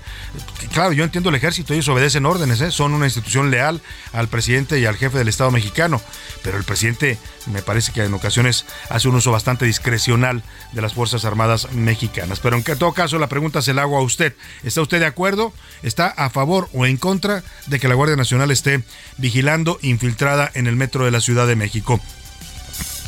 Claro, 0.73 0.93
yo 0.93 1.03
entiendo 1.03 1.29
el 1.29 1.35
ejército, 1.35 1.73
ellos 1.73 1.87
obedecen 1.87 2.25
órdenes, 2.25 2.61
¿eh? 2.61 2.71
son 2.71 2.93
una 2.93 3.05
institución 3.05 3.51
leal 3.51 3.81
al 4.11 4.27
presidente 4.27 4.79
y 4.79 4.85
al 4.85 4.95
jefe 4.95 5.17
del 5.17 5.27
Estado 5.27 5.51
mexicano. 5.51 6.01
Pero 6.41 6.57
el 6.57 6.63
presidente 6.63 7.17
me 7.47 7.61
parece 7.61 7.91
que 7.91 8.03
en 8.03 8.13
ocasiones 8.13 8.65
hace 8.89 9.07
un 9.07 9.15
uso 9.15 9.31
bastante 9.31 9.65
discrecional 9.65 10.43
de 10.71 10.81
las 10.81 10.93
Fuerzas 10.93 11.25
Armadas 11.25 11.71
mexicanas. 11.71 12.39
Pero 12.39 12.57
en 12.57 12.63
todo 12.63 12.93
caso, 12.93 13.19
la 13.19 13.27
pregunta 13.27 13.61
se 13.61 13.73
la 13.73 13.83
hago 13.83 13.97
a 13.97 14.01
usted. 14.01 14.35
¿Está 14.63 14.81
usted 14.81 14.99
de 14.99 15.05
acuerdo? 15.05 15.53
¿Está 15.81 16.07
a 16.07 16.29
favor 16.29 16.62
o 16.73 16.85
en 16.85 16.97
contra 16.97 17.43
de 17.67 17.79
que 17.79 17.87
la 17.87 17.95
Guardia 17.95 18.15
Nacional 18.15 18.51
esté 18.51 18.83
vigilando 19.17 19.79
infiltrada 19.81 20.49
en 20.53 20.67
el 20.67 20.75
metro 20.75 21.05
de 21.05 21.11
la 21.11 21.21
Ciudad 21.21 21.47
de 21.47 21.55
México? 21.55 21.99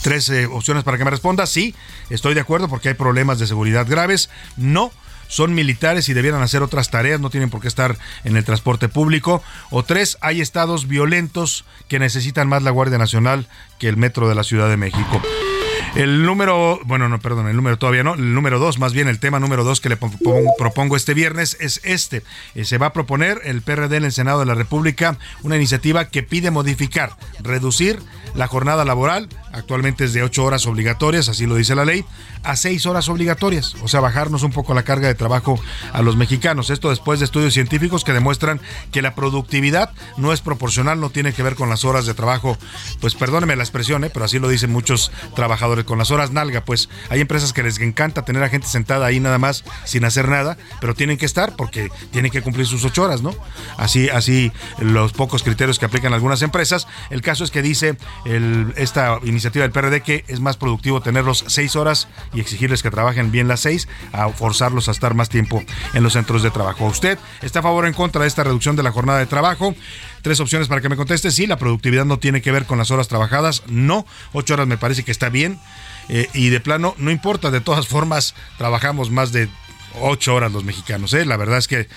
Tres 0.01 0.29
eh, 0.29 0.45
opciones 0.45 0.83
para 0.83 0.97
que 0.97 1.05
me 1.05 1.11
responda. 1.11 1.45
Sí, 1.45 1.73
estoy 2.09 2.33
de 2.33 2.41
acuerdo 2.41 2.67
porque 2.67 2.89
hay 2.89 2.95
problemas 2.95 3.39
de 3.39 3.47
seguridad 3.47 3.87
graves. 3.87 4.29
No 4.55 4.91
son 5.27 5.53
militares 5.53 6.07
y 6.09 6.13
debieran 6.13 6.41
hacer 6.41 6.61
otras 6.61 6.89
tareas, 6.89 7.19
no 7.19 7.29
tienen 7.29 7.49
por 7.49 7.61
qué 7.61 7.67
estar 7.67 7.97
en 8.23 8.37
el 8.37 8.45
transporte 8.45 8.89
público. 8.89 9.43
O 9.71 9.83
tres, 9.83 10.17
hay 10.21 10.41
estados 10.41 10.87
violentos 10.87 11.65
que 11.87 11.99
necesitan 11.99 12.47
más 12.47 12.63
la 12.63 12.71
Guardia 12.71 12.97
Nacional 12.97 13.47
el 13.87 13.97
metro 13.97 14.27
de 14.29 14.35
la 14.35 14.43
Ciudad 14.43 14.69
de 14.69 14.77
México. 14.77 15.21
El 15.95 16.25
número, 16.25 16.81
bueno, 16.83 17.07
no, 17.07 17.19
perdón, 17.19 17.47
el 17.47 17.55
número 17.55 17.77
todavía 17.77 18.03
no, 18.03 18.15
el 18.15 18.33
número 18.33 18.59
dos, 18.59 18.79
más 18.79 18.91
bien 18.91 19.07
el 19.07 19.17
tema 19.17 19.39
número 19.39 19.63
dos 19.63 19.79
que 19.79 19.87
le 19.87 19.95
propongo, 19.95 20.97
este 20.97 21.13
viernes 21.13 21.55
es 21.61 21.79
este. 21.85 22.21
Eh, 22.53 22.65
se 22.65 22.77
va 22.77 22.87
a 22.87 22.93
proponer 22.93 23.39
el 23.45 23.61
PRD 23.61 23.95
en 23.95 24.03
el 24.03 24.11
Senado 24.11 24.41
de 24.41 24.45
la 24.45 24.55
República 24.55 25.17
una 25.41 25.55
iniciativa 25.55 26.09
que 26.09 26.21
pide 26.21 26.51
modificar, 26.51 27.15
reducir 27.41 27.97
la 28.33 28.47
jornada 28.47 28.83
laboral, 28.83 29.29
actualmente 29.53 30.03
es 30.03 30.11
de 30.11 30.21
ocho 30.21 30.43
horas 30.43 30.67
obligatorias, 30.67 31.29
así 31.29 31.45
lo 31.45 31.55
dice 31.55 31.75
la 31.75 31.85
ley, 31.85 32.03
a 32.43 32.57
seis 32.57 32.85
horas 32.85 33.07
obligatorias, 33.07 33.75
o 33.81 33.87
sea, 33.87 34.01
bajarnos 34.01 34.43
un 34.43 34.51
poco 34.51 34.73
la 34.73 34.83
carga 34.83 35.07
de 35.07 35.15
trabajo 35.15 35.57
a 35.93 36.01
los 36.01 36.17
mexicanos. 36.17 36.71
Esto 36.71 36.89
después 36.89 37.19
de 37.19 37.25
estudios 37.25 37.53
científicos 37.53 38.03
que 38.03 38.11
demuestran 38.11 38.59
que 38.91 39.01
la 39.01 39.15
productividad 39.15 39.91
no 40.17 40.33
es 40.33 40.41
proporcional, 40.41 40.99
no 40.99 41.09
tiene 41.09 41.31
que 41.31 41.43
ver 41.43 41.55
con 41.55 41.69
las 41.69 41.85
horas 41.85 42.05
de 42.05 42.13
trabajo, 42.13 42.57
pues 42.99 43.15
perdóneme 43.15 43.55
la 43.55 43.63
expresión, 43.75 44.09
pero 44.13 44.25
así 44.25 44.39
lo 44.39 44.47
dicen 44.47 44.71
muchos 44.71 45.11
trabajadores 45.35 45.83
con 45.83 45.97
las 45.97 46.09
horas 46.09 46.31
nalga, 46.31 46.63
pues 46.63 46.87
hay 47.09 47.19
empresas 47.19 47.51
que 47.51 47.61
les 47.61 47.77
encanta 47.79 48.23
tener 48.23 48.41
a 48.41 48.47
gente 48.47 48.67
sentada 48.67 49.05
ahí 49.05 49.19
nada 49.19 49.37
más 49.37 49.65
sin 49.83 50.05
hacer 50.05 50.29
nada, 50.29 50.57
pero 50.79 50.95
tienen 50.95 51.17
que 51.17 51.25
estar 51.25 51.55
porque 51.57 51.89
tienen 52.11 52.31
que 52.31 52.41
cumplir 52.41 52.65
sus 52.67 52.85
ocho 52.85 53.03
horas, 53.03 53.21
¿no? 53.21 53.35
Así, 53.77 54.07
así 54.09 54.51
los 54.79 55.11
pocos 55.11 55.43
criterios 55.43 55.77
que 55.77 55.85
aplican 55.85 56.13
algunas 56.13 56.41
empresas. 56.41 56.87
El 57.09 57.21
caso 57.21 57.43
es 57.43 57.51
que 57.51 57.61
dice 57.61 57.97
esta 58.77 59.19
iniciativa 59.23 59.63
del 59.63 59.71
PRD 59.71 60.01
que 60.01 60.23
es 60.27 60.39
más 60.39 60.55
productivo 60.55 61.01
tenerlos 61.01 61.43
seis 61.47 61.75
horas 61.75 62.07
y 62.33 62.39
exigirles 62.39 62.81
que 62.81 62.91
trabajen 62.91 63.31
bien 63.31 63.47
las 63.49 63.59
seis 63.59 63.89
a 64.13 64.29
forzarlos 64.29 64.87
a 64.87 64.91
estar 64.91 65.15
más 65.15 65.27
tiempo 65.27 65.61
en 65.93 66.03
los 66.03 66.13
centros 66.13 66.43
de 66.43 66.51
trabajo. 66.51 66.85
¿Usted 66.85 67.19
está 67.41 67.59
a 67.59 67.63
favor 67.63 67.83
o 67.83 67.87
en 67.87 67.93
contra 67.93 68.21
de 68.21 68.27
esta 68.27 68.43
reducción 68.43 68.75
de 68.77 68.83
la 68.83 68.91
jornada 68.91 69.19
de 69.19 69.25
trabajo? 69.25 69.75
Tres 70.25 70.39
opciones 70.39 70.67
para 70.67 70.81
que 70.81 70.89
me 70.89 70.95
conteste. 70.95 71.29
Sí, 71.29 71.45
la 71.45 71.59
productividad 71.59 72.03
no 72.03 72.17
tiene 72.17 72.41
que 72.41 72.51
ver 72.51 72.65
con 72.65 72.79
las 72.79 72.89
horas 72.89 73.07
trabajadas. 73.07 73.61
No, 73.67 74.07
ocho 74.33 74.55
horas 74.55 74.65
me 74.65 74.75
parece 74.75 75.03
que 75.03 75.11
está 75.11 75.29
bien. 75.29 75.59
Eh, 76.09 76.27
y 76.33 76.49
de 76.49 76.59
plano, 76.59 76.95
no 76.97 77.11
importa, 77.11 77.51
de 77.51 77.61
todas 77.61 77.87
formas, 77.87 78.33
trabajamos 78.57 79.11
más 79.11 79.31
de 79.31 79.49
ocho 80.01 80.35
horas 80.35 80.51
los 80.51 80.63
mexicanos. 80.63 81.13
¿eh? 81.13 81.25
La 81.25 81.37
verdad 81.37 81.57
es 81.57 81.67
que 81.67 81.87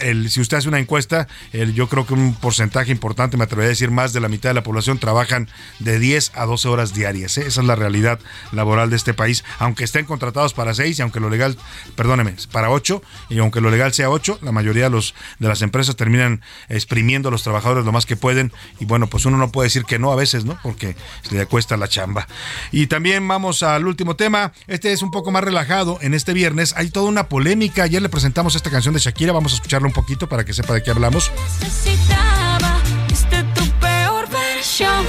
el, 0.00 0.30
si 0.30 0.40
usted 0.40 0.58
hace 0.58 0.68
una 0.68 0.78
encuesta, 0.78 1.28
el, 1.52 1.74
yo 1.74 1.88
creo 1.88 2.06
que 2.06 2.14
un 2.14 2.34
porcentaje 2.34 2.90
importante, 2.90 3.36
me 3.36 3.44
atrevería 3.44 3.68
a 3.68 3.70
decir 3.70 3.90
más 3.90 4.12
de 4.12 4.20
la 4.20 4.28
mitad 4.28 4.50
de 4.50 4.54
la 4.54 4.62
población, 4.62 4.98
trabajan 4.98 5.48
de 5.78 5.98
10 5.98 6.32
a 6.34 6.44
12 6.46 6.68
horas 6.68 6.94
diarias. 6.94 7.38
¿eh? 7.38 7.44
Esa 7.46 7.60
es 7.60 7.66
la 7.66 7.76
realidad 7.76 8.18
laboral 8.52 8.90
de 8.90 8.96
este 8.96 9.14
país. 9.14 9.44
Aunque 9.58 9.84
estén 9.84 10.04
contratados 10.04 10.54
para 10.54 10.74
6 10.74 10.98
y 10.98 11.02
aunque 11.02 11.20
lo 11.20 11.30
legal, 11.30 11.56
perdóneme, 11.96 12.34
para 12.52 12.70
8 12.70 13.02
y 13.28 13.38
aunque 13.38 13.60
lo 13.60 13.70
legal 13.70 13.92
sea 13.92 14.10
8, 14.10 14.40
la 14.42 14.52
mayoría 14.52 14.84
de, 14.84 14.90
los, 14.90 15.14
de 15.38 15.48
las 15.48 15.62
empresas 15.62 15.96
terminan 15.96 16.42
exprimiendo 16.68 17.28
a 17.28 17.32
los 17.32 17.42
trabajadores 17.42 17.84
lo 17.84 17.92
más 17.92 18.06
que 18.06 18.16
pueden. 18.16 18.52
Y 18.78 18.84
bueno, 18.84 19.08
pues 19.08 19.24
uno 19.24 19.36
no 19.36 19.50
puede 19.52 19.66
decir 19.66 19.84
que 19.84 19.98
no 19.98 20.12
a 20.12 20.16
veces, 20.16 20.44
¿no? 20.44 20.58
Porque 20.62 20.96
se 21.22 21.34
le 21.34 21.46
cuesta 21.46 21.76
la 21.76 21.88
chamba. 21.88 22.26
Y 22.72 22.86
también 22.86 23.26
vamos 23.26 23.62
al 23.62 23.86
último 23.86 24.16
tema. 24.16 24.52
Este 24.66 24.92
es 24.92 25.02
un 25.02 25.10
poco 25.10 25.30
más 25.30 25.44
relajado. 25.44 25.98
En 26.00 26.14
este 26.14 26.32
viernes 26.32 26.74
hay 26.76 26.90
toda 26.90 27.08
una 27.08 27.28
polémica. 27.40 27.84
Ayer 27.84 28.02
le 28.02 28.10
presentamos 28.10 28.54
esta 28.54 28.68
canción 28.70 28.92
de 28.92 29.00
Shakira, 29.00 29.32
vamos 29.32 29.52
a 29.52 29.54
escucharla 29.54 29.88
un 29.88 29.94
poquito 29.94 30.28
para 30.28 30.44
que 30.44 30.52
sepa 30.52 30.74
de 30.74 30.82
qué 30.82 30.90
hablamos. 30.90 31.32
Necesitaba 31.62 32.82
este 33.10 33.42
tu 33.54 33.64
peor 33.80 34.28
versión. 34.28 35.06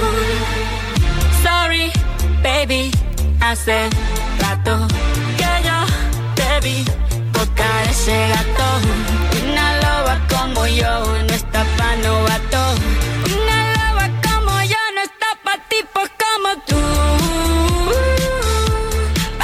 Sorry, 1.42 1.92
baby, 2.42 2.90
hace 3.38 3.90
rato 4.40 4.88
que 5.36 5.52
yo 5.68 5.78
te 6.34 6.66
vi 6.66 6.84
tocar 7.34 7.86
ese 7.90 8.16
gato. 8.28 8.68
Una 9.42 9.76
loba 9.82 10.14
como 10.30 10.66
yo 10.68 11.04
no 11.28 11.34
está 11.34 11.66
pa' 11.76 11.96
novato. 11.96 12.61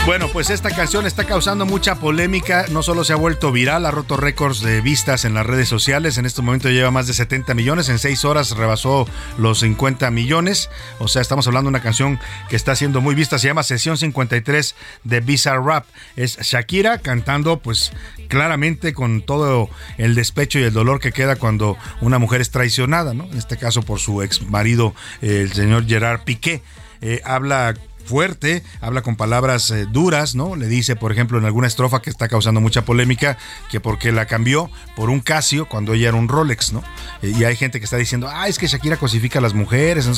Bueno, 0.09 0.29
pues 0.33 0.49
esta 0.49 0.71
canción 0.71 1.05
está 1.05 1.25
causando 1.25 1.67
mucha 1.67 1.97
polémica. 1.97 2.65
No 2.71 2.83
solo 2.83 3.05
se 3.05 3.12
ha 3.12 3.17
vuelto 3.17 3.53
viral, 3.53 3.85
ha 3.85 3.91
roto 3.91 4.17
récords 4.17 4.62
de 4.62 4.81
vistas 4.81 5.27
en 5.27 5.35
las 5.35 5.45
redes 5.45 5.69
sociales. 5.69 6.17
En 6.17 6.25
este 6.25 6.41
momento 6.41 6.71
lleva 6.71 6.91
más 6.91 7.07
de 7.07 7.12
70 7.12 7.53
millones. 7.53 7.91
En 7.91 7.99
6 7.99 8.25
horas 8.25 8.53
rebasó 8.53 9.07
los 9.37 9.61
50 9.61 10.11
millones. 10.11 10.71
O 10.99 11.09
sea, 11.09 11.21
estamos 11.21 11.47
hablando 11.47 11.69
de 11.69 11.77
una 11.77 11.83
canción 11.83 12.19
que 12.49 12.57
está 12.57 12.75
siendo 12.75 13.03
muy 13.03 13.15
vista. 13.15 13.38
Se 13.38 13.49
llama 13.49 13.62
Sesión 13.62 13.99
53 13.99 14.75
de 15.05 15.21
Bizarre 15.21 15.62
Rap. 15.62 15.85
Es 16.17 16.38
Shakira 16.38 17.00
cantando, 17.00 17.59
pues 17.59 17.93
claramente 18.29 18.95
con 18.95 19.21
todo 19.21 19.69
el 19.99 20.15
despecho 20.15 20.59
y 20.59 20.62
el 20.62 20.73
dolor 20.73 21.00
que 21.00 21.12
queda 21.12 21.37
cuando 21.37 21.77
una 22.00 22.19
mujer 22.19 22.41
es 22.41 22.50
traicionada, 22.50 23.12
¿no? 23.12 23.25
En 23.25 23.37
este 23.37 23.59
caso 23.59 23.83
por 23.83 23.99
su 23.99 24.23
ex 24.23 24.41
marido, 24.41 24.95
el 25.21 25.53
señor 25.53 25.87
Gerard 25.87 26.23
Piqué. 26.25 26.62
Eh, 27.03 27.21
habla 27.27 27.75
fuerte, 28.09 28.65
habla 28.81 29.03
con 29.03 29.15
palabras 29.15 29.71
eh, 29.71 29.87
duras, 29.87 30.35
¿no? 30.35 30.57
Le 30.57 30.67
dice, 30.67 30.97
por 30.97 31.12
ejemplo, 31.12 31.38
en 31.38 31.45
alguna 31.45 31.69
estrofa 31.69 32.03
que 32.03 32.11
está 32.11 32.27
causando 32.29 32.61
mucha 32.61 32.85
polémica, 32.85 33.38
que 33.71 33.79
porque 33.79 34.11
la 34.11 34.27
cambió 34.27 34.71
por 34.97 35.11
un 35.11 35.21
Casio 35.21 35.69
cuando 35.69 35.93
ella 35.95 36.09
era 36.09 36.17
un 36.17 36.29
Rolex, 36.29 36.73
¿no? 36.73 36.83
Eh, 37.23 37.33
y 37.38 37.45
hay 37.45 37.55
gente 37.55 37.79
que 37.79 37.85
está 37.85 37.97
diciendo, 37.97 38.29
ah, 38.33 38.49
es 38.49 38.59
que 38.59 38.67
Shakira 38.67 38.97
cosifica 38.97 39.38
a 39.38 39.43
las 39.43 39.55
mujeres. 39.55 40.09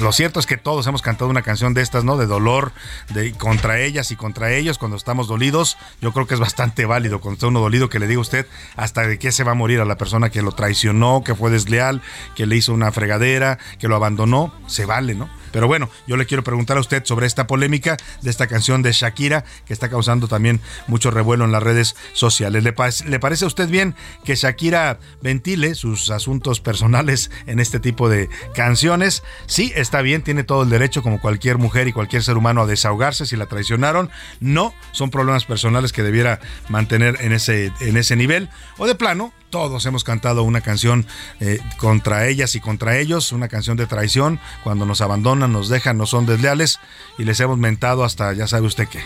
lo 0.00 0.12
cierto 0.12 0.40
es 0.40 0.46
que 0.46 0.56
todos 0.56 0.86
hemos 0.86 1.02
cantado 1.02 1.28
una 1.28 1.42
canción 1.42 1.74
de 1.74 1.82
estas, 1.82 2.04
¿no? 2.04 2.16
De 2.16 2.26
dolor, 2.26 2.72
de 3.10 3.32
contra 3.32 3.80
ellas 3.80 4.10
y 4.10 4.16
contra 4.16 4.52
ellos 4.52 4.78
cuando 4.78 4.96
estamos 4.96 5.28
dolidos. 5.28 5.76
Yo 6.00 6.12
creo 6.12 6.26
que 6.26 6.34
es 6.34 6.40
bastante 6.40 6.86
válido 6.86 7.20
cuando 7.20 7.34
está 7.34 7.48
uno 7.48 7.60
dolido 7.60 7.88
que 7.88 7.98
le 7.98 8.06
diga 8.06 8.18
a 8.18 8.22
usted 8.22 8.46
hasta 8.76 9.06
de 9.06 9.18
qué 9.18 9.32
se 9.32 9.44
va 9.44 9.52
a 9.52 9.54
morir 9.54 9.80
a 9.80 9.84
la 9.84 9.98
persona 9.98 10.30
que 10.30 10.42
lo 10.42 10.52
traicionó, 10.52 11.22
que 11.24 11.34
fue 11.34 11.50
desleal, 11.50 12.00
que 12.36 12.46
le 12.46 12.56
hizo 12.56 12.72
una 12.72 12.92
fregadera, 12.92 13.58
que 13.78 13.88
lo 13.88 13.96
abandonó. 13.96 14.52
Se 14.66 14.84
vale, 14.84 15.14
¿no? 15.14 15.28
Pero 15.52 15.66
bueno, 15.66 15.88
yo 16.06 16.16
le 16.16 16.26
quiero 16.26 16.44
preguntar 16.44 16.76
a 16.76 16.80
usted 16.80 17.04
sobre 17.04 17.26
esta 17.26 17.46
polémica 17.46 17.96
de 18.22 18.30
esta 18.30 18.46
canción 18.46 18.82
de 18.82 18.92
Shakira 18.92 19.44
que 19.66 19.72
está 19.72 19.88
causando 19.88 20.28
también 20.28 20.60
mucho 20.86 21.10
revuelo 21.10 21.44
en 21.44 21.52
las 21.52 21.62
redes 21.62 21.96
sociales. 22.12 22.64
¿Le, 22.64 22.72
parece 22.72 23.44
a 23.44 23.48
usted 23.48 23.68
bien 23.68 23.94
que 24.24 24.34
Shakira 24.34 24.98
ventile 25.22 25.74
sus 25.74 26.10
asuntos 26.10 26.60
personales 26.60 27.30
en 27.46 27.60
este 27.60 27.80
tipo 27.80 28.08
de 28.08 28.28
canciones? 28.54 29.22
Sí, 29.46 29.72
está 29.74 30.02
bien, 30.02 30.22
tiene 30.22 30.44
todo 30.44 30.62
el 30.62 30.70
derecho 30.70 31.02
como 31.02 31.20
cualquier 31.20 31.58
mujer 31.58 31.88
y 31.88 31.92
cualquier 31.92 32.22
ser 32.22 32.36
humano 32.36 32.62
a 32.62 32.66
desahogarse 32.66 33.26
si 33.26 33.36
la 33.36 33.46
traicionaron. 33.46 34.10
No, 34.40 34.74
son 34.92 35.10
problemas 35.10 35.44
personales 35.44 35.92
que 35.92 36.02
debiera 36.02 36.40
mantener 36.68 37.18
en 37.20 37.32
ese, 37.32 37.72
en 37.80 37.96
ese 37.96 38.16
nivel. 38.16 38.48
O 38.76 38.86
de 38.86 38.94
plano, 38.94 39.32
todos 39.50 39.86
hemos 39.86 40.04
cantado 40.04 40.42
una 40.42 40.60
canción 40.60 41.06
eh, 41.40 41.58
contra 41.78 42.26
ellas 42.26 42.54
y 42.54 42.60
contra 42.60 42.98
ellos, 42.98 43.32
una 43.32 43.48
canción 43.48 43.76
de 43.76 43.86
traición, 43.86 44.40
cuando 44.62 44.86
nos 44.86 45.00
abandonan, 45.00 45.52
nos 45.52 45.68
dejan, 45.68 45.98
no 45.98 46.06
son 46.06 46.26
desleales 46.26 46.80
y 47.18 47.24
les 47.24 47.40
hemos 47.40 47.58
mentado 47.58 48.04
hasta 48.04 48.32
ya 48.32 48.46
sabe 48.46 48.66
usted 48.66 48.88
qué. 48.88 49.00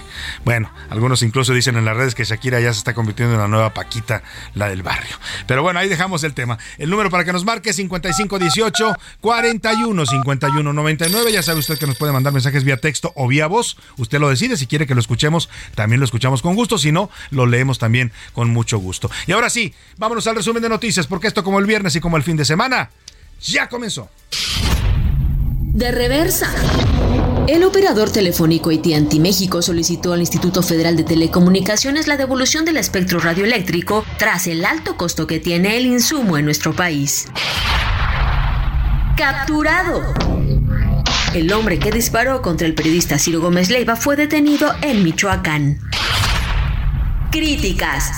Bueno, 0.44 0.70
algunos 0.90 1.22
incluso 1.22 1.52
dicen 1.54 1.76
en 1.76 1.84
las 1.84 1.96
redes 1.96 2.14
que 2.14 2.24
Shakira 2.24 2.60
ya 2.60 2.72
se 2.72 2.78
está 2.78 2.94
convirtiendo 2.94 3.34
en 3.34 3.40
la 3.40 3.48
nueva 3.48 3.72
Paquita, 3.74 4.22
la 4.54 4.68
del 4.68 4.82
barrio. 4.82 5.16
Pero 5.46 5.62
bueno, 5.62 5.78
ahí 5.78 5.88
dejamos 5.88 6.24
el 6.24 6.34
tema. 6.34 6.58
El 6.78 6.90
número 6.90 7.10
para 7.10 7.24
que 7.24 7.32
nos 7.32 7.44
marque 7.44 7.70
es 7.70 7.76
5518 7.76 8.96
41 9.20 10.06
51 10.06 10.72
99. 10.72 11.32
Ya 11.32 11.42
sabe 11.42 11.60
usted 11.60 11.78
que 11.78 11.86
nos 11.86 11.96
puede 11.96 12.12
mandar 12.12 12.32
mensajes 12.32 12.64
vía 12.64 12.76
texto 12.76 13.12
o 13.16 13.28
vía 13.28 13.46
voz. 13.46 13.76
Usted 13.96 14.18
lo 14.18 14.28
decide. 14.28 14.56
Si 14.56 14.66
quiere 14.66 14.86
que 14.86 14.94
lo 14.94 15.00
escuchemos, 15.00 15.48
también 15.74 16.00
lo 16.00 16.04
escuchamos 16.04 16.42
con 16.42 16.54
gusto. 16.54 16.78
Si 16.78 16.92
no, 16.92 17.10
lo 17.30 17.46
leemos 17.46 17.78
también 17.78 18.12
con 18.32 18.50
mucho 18.50 18.78
gusto. 18.78 19.10
Y 19.26 19.32
ahora 19.32 19.50
sí, 19.50 19.74
vámonos 19.98 20.26
a 20.26 20.31
al 20.32 20.36
resumen 20.36 20.62
de 20.62 20.68
noticias, 20.68 21.06
porque 21.06 21.28
esto 21.28 21.44
como 21.44 21.58
el 21.58 21.66
viernes 21.66 21.94
y 21.94 22.00
como 22.00 22.16
el 22.16 22.22
fin 22.22 22.36
de 22.36 22.44
semana, 22.44 22.90
ya 23.40 23.68
comenzó. 23.68 24.08
De 25.72 25.90
reversa. 25.90 26.50
El 27.48 27.64
operador 27.64 28.10
telefónico 28.10 28.70
AT&T 28.70 29.18
México 29.18 29.62
solicitó 29.62 30.12
al 30.12 30.20
Instituto 30.20 30.62
Federal 30.62 30.96
de 30.96 31.02
Telecomunicaciones 31.02 32.06
la 32.06 32.16
devolución 32.16 32.64
del 32.64 32.76
espectro 32.76 33.18
radioeléctrico 33.20 34.04
tras 34.16 34.46
el 34.46 34.64
alto 34.64 34.96
costo 34.96 35.26
que 35.26 35.40
tiene 35.40 35.76
el 35.76 35.86
insumo 35.86 36.38
en 36.38 36.44
nuestro 36.44 36.72
país. 36.72 37.26
Capturado. 39.16 40.14
El 41.34 41.52
hombre 41.52 41.78
que 41.78 41.90
disparó 41.90 42.42
contra 42.42 42.66
el 42.66 42.74
periodista 42.74 43.18
Ciro 43.18 43.40
Gómez 43.40 43.70
Leiva 43.70 43.96
fue 43.96 44.16
detenido 44.16 44.74
en 44.82 45.02
Michoacán. 45.02 45.78
Críticas. 47.30 48.10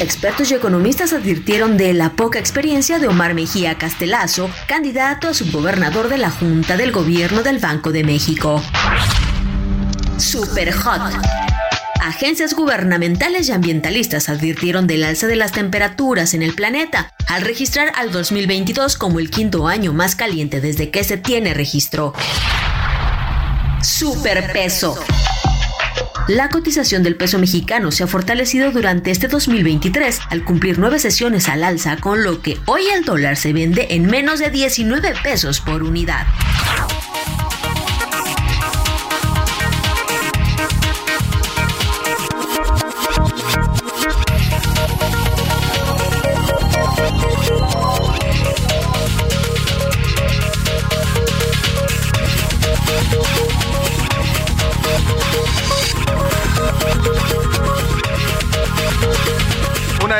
Expertos 0.00 0.50
y 0.50 0.54
economistas 0.54 1.12
advirtieron 1.12 1.76
de 1.76 1.92
la 1.92 2.12
poca 2.12 2.38
experiencia 2.38 2.98
de 2.98 3.06
Omar 3.06 3.34
Mejía 3.34 3.76
Castelazo, 3.76 4.50
candidato 4.66 5.28
a 5.28 5.34
subgobernador 5.34 6.08
de 6.08 6.16
la 6.16 6.30
Junta 6.30 6.78
del 6.78 6.90
Gobierno 6.90 7.42
del 7.42 7.58
Banco 7.58 7.92
de 7.92 8.02
México. 8.02 8.62
Super 10.16 10.72
Hot. 10.72 11.02
Agencias 12.00 12.54
gubernamentales 12.54 13.50
y 13.50 13.52
ambientalistas 13.52 14.30
advirtieron 14.30 14.86
del 14.86 15.04
alza 15.04 15.26
de 15.26 15.36
las 15.36 15.52
temperaturas 15.52 16.32
en 16.32 16.42
el 16.42 16.54
planeta, 16.54 17.12
al 17.26 17.42
registrar 17.42 17.92
al 17.94 18.10
2022 18.10 18.96
como 18.96 19.18
el 19.18 19.30
quinto 19.30 19.68
año 19.68 19.92
más 19.92 20.16
caliente 20.16 20.62
desde 20.62 20.90
que 20.90 21.04
se 21.04 21.18
tiene 21.18 21.52
registro. 21.52 22.14
Superpeso. 23.82 24.98
La 26.30 26.48
cotización 26.48 27.02
del 27.02 27.16
peso 27.16 27.40
mexicano 27.40 27.90
se 27.90 28.04
ha 28.04 28.06
fortalecido 28.06 28.70
durante 28.70 29.10
este 29.10 29.26
2023 29.26 30.20
al 30.30 30.44
cumplir 30.44 30.78
nueve 30.78 31.00
sesiones 31.00 31.48
al 31.48 31.64
alza, 31.64 31.96
con 31.96 32.22
lo 32.22 32.40
que 32.40 32.56
hoy 32.66 32.82
el 32.94 33.04
dólar 33.04 33.36
se 33.36 33.52
vende 33.52 33.88
en 33.90 34.06
menos 34.06 34.38
de 34.38 34.48
19 34.48 35.12
pesos 35.24 35.60
por 35.60 35.82
unidad. 35.82 36.28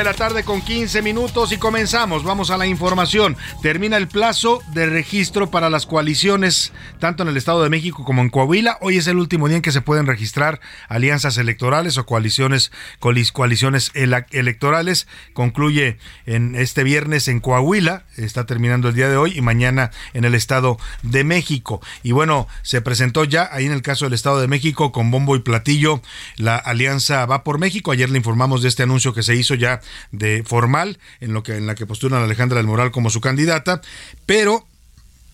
De 0.00 0.04
la 0.04 0.14
tarde 0.14 0.44
con 0.44 0.62
15 0.62 1.02
minutos 1.02 1.52
y 1.52 1.58
comenzamos. 1.58 2.24
Vamos 2.24 2.50
a 2.50 2.56
la 2.56 2.66
información. 2.66 3.36
Termina 3.60 3.98
el 3.98 4.08
plazo 4.08 4.62
de 4.72 4.86
registro 4.86 5.50
para 5.50 5.68
las 5.68 5.84
coaliciones, 5.84 6.72
tanto 6.98 7.22
en 7.22 7.28
el 7.28 7.36
Estado 7.36 7.62
de 7.62 7.68
México 7.68 8.02
como 8.02 8.22
en 8.22 8.30
Coahuila. 8.30 8.78
Hoy 8.80 8.96
es 8.96 9.06
el 9.08 9.18
último 9.18 9.46
día 9.46 9.58
en 9.58 9.62
que 9.62 9.72
se 9.72 9.82
pueden 9.82 10.06
registrar 10.06 10.58
alianzas 10.88 11.36
electorales 11.36 11.98
o 11.98 12.06
coaliciones, 12.06 12.72
coaliciones 12.98 13.92
electorales. 13.94 15.06
Concluye 15.34 15.98
en 16.24 16.54
este 16.54 16.82
viernes 16.82 17.28
en 17.28 17.40
Coahuila, 17.40 18.04
está 18.16 18.46
terminando 18.46 18.88
el 18.88 18.94
día 18.94 19.10
de 19.10 19.18
hoy, 19.18 19.36
y 19.36 19.42
mañana 19.42 19.90
en 20.14 20.24
el 20.24 20.34
Estado 20.34 20.78
de 21.02 21.24
México. 21.24 21.82
Y 22.02 22.12
bueno, 22.12 22.48
se 22.62 22.80
presentó 22.80 23.24
ya 23.24 23.50
ahí 23.52 23.66
en 23.66 23.72
el 23.72 23.82
caso 23.82 24.06
del 24.06 24.14
Estado 24.14 24.40
de 24.40 24.48
México 24.48 24.92
con 24.92 25.10
bombo 25.10 25.36
y 25.36 25.40
platillo 25.40 26.00
la 26.36 26.56
alianza 26.56 27.26
Va 27.26 27.44
por 27.44 27.58
México. 27.58 27.92
Ayer 27.92 28.08
le 28.08 28.16
informamos 28.16 28.62
de 28.62 28.68
este 28.68 28.84
anuncio 28.84 29.12
que 29.12 29.22
se 29.22 29.34
hizo 29.36 29.54
ya 29.54 29.82
de 30.12 30.42
formal 30.44 30.98
en 31.20 31.32
lo 31.32 31.42
que 31.42 31.56
en 31.56 31.66
la 31.66 31.74
que 31.74 31.86
postulan 31.86 32.20
a 32.20 32.24
Alejandra 32.24 32.58
del 32.58 32.66
Moral 32.66 32.90
como 32.90 33.10
su 33.10 33.20
candidata, 33.20 33.80
pero 34.26 34.66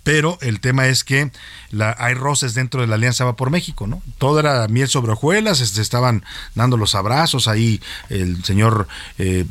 pero 0.06 0.38
el 0.40 0.60
tema 0.60 0.86
es 0.86 1.02
que 1.02 1.32
la, 1.72 1.96
hay 1.98 2.14
roces 2.14 2.54
dentro 2.54 2.80
de 2.80 2.86
la 2.86 2.94
Alianza 2.94 3.24
Va 3.24 3.34
por 3.34 3.50
México, 3.50 3.88
¿no? 3.88 4.04
Todo 4.18 4.38
era 4.38 4.68
miel 4.68 4.86
sobre 4.86 5.10
hojuelas, 5.10 5.58
se 5.58 5.82
estaban 5.82 6.22
dando 6.54 6.76
los 6.76 6.94
abrazos 6.94 7.48
ahí 7.48 7.80
el 8.08 8.44
señor 8.44 8.86
eh, 9.18 9.44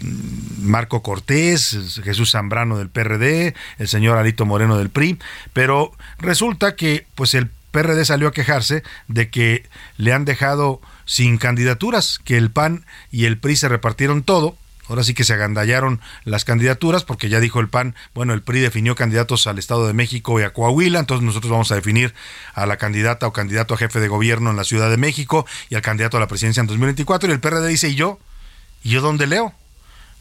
Marco 0.62 1.04
Cortés, 1.04 2.00
Jesús 2.02 2.32
Zambrano 2.32 2.78
del 2.78 2.88
PRD, 2.88 3.54
el 3.80 3.88
señor 3.90 4.18
Alito 4.18 4.46
Moreno 4.46 4.78
del 4.78 4.90
PRI, 4.90 5.20
pero 5.52 5.92
resulta 6.20 6.78
que 6.78 7.06
pues 7.16 7.34
el 7.34 7.50
PRD 7.72 8.06
salió 8.06 8.30
a 8.30 8.32
quejarse 8.32 8.82
de 9.10 9.30
que 9.30 9.68
le 9.98 10.14
han 10.14 10.24
dejado 10.24 10.80
sin 11.04 11.38
candidaturas, 11.38 12.22
que 12.24 12.38
el 12.38 12.50
PAN 12.50 12.86
y 13.12 13.26
el 13.26 13.38
PRI 13.38 13.58
se 13.58 13.68
repartieron 13.68 14.24
todo, 14.24 14.56
Ahora 14.88 15.04
sí 15.04 15.14
que 15.14 15.24
se 15.24 15.34
agandallaron 15.34 16.02
las 16.24 16.46
candidaturas 16.46 17.04
porque 17.04 17.30
ya 17.30 17.40
dijo 17.40 17.60
el 17.60 17.70
PAN, 17.70 17.96
bueno, 18.14 18.34
el 18.34 18.42
PRI 18.42 18.60
definió 18.60 18.96
candidatos 18.96 19.48
al 19.48 19.58
Estado 19.58 19.88
de 19.88 19.94
México 19.94 20.40
y 20.40 20.44
a 20.44 20.54
Coahuila, 20.54 21.00
entonces 21.00 21.26
nosotros 21.26 21.52
vamos 21.52 21.72
a 21.72 21.76
definir 21.76 22.14
a 22.54 22.66
la 22.66 22.78
candidata 22.78 23.28
o 23.28 23.34
candidato 23.34 23.74
a 23.74 23.78
jefe 23.78 24.00
de 24.00 24.08
gobierno 24.08 24.52
en 24.52 24.58
la 24.58 24.64
Ciudad 24.64 24.90
de 24.90 24.98
México 24.98 25.46
y 25.70 25.76
al 25.76 25.82
candidato 25.82 26.18
a 26.18 26.20
la 26.20 26.28
presidencia 26.28 26.62
en 26.62 26.68
2024 26.68 27.30
y 27.30 27.34
el 27.34 27.40
PRD 27.40 27.68
dice, 27.68 27.90
¿y 27.90 27.96
yo? 27.96 28.20
¿Y 28.84 28.90
yo 28.90 29.02
dónde 29.02 29.28
leo? 29.28 29.54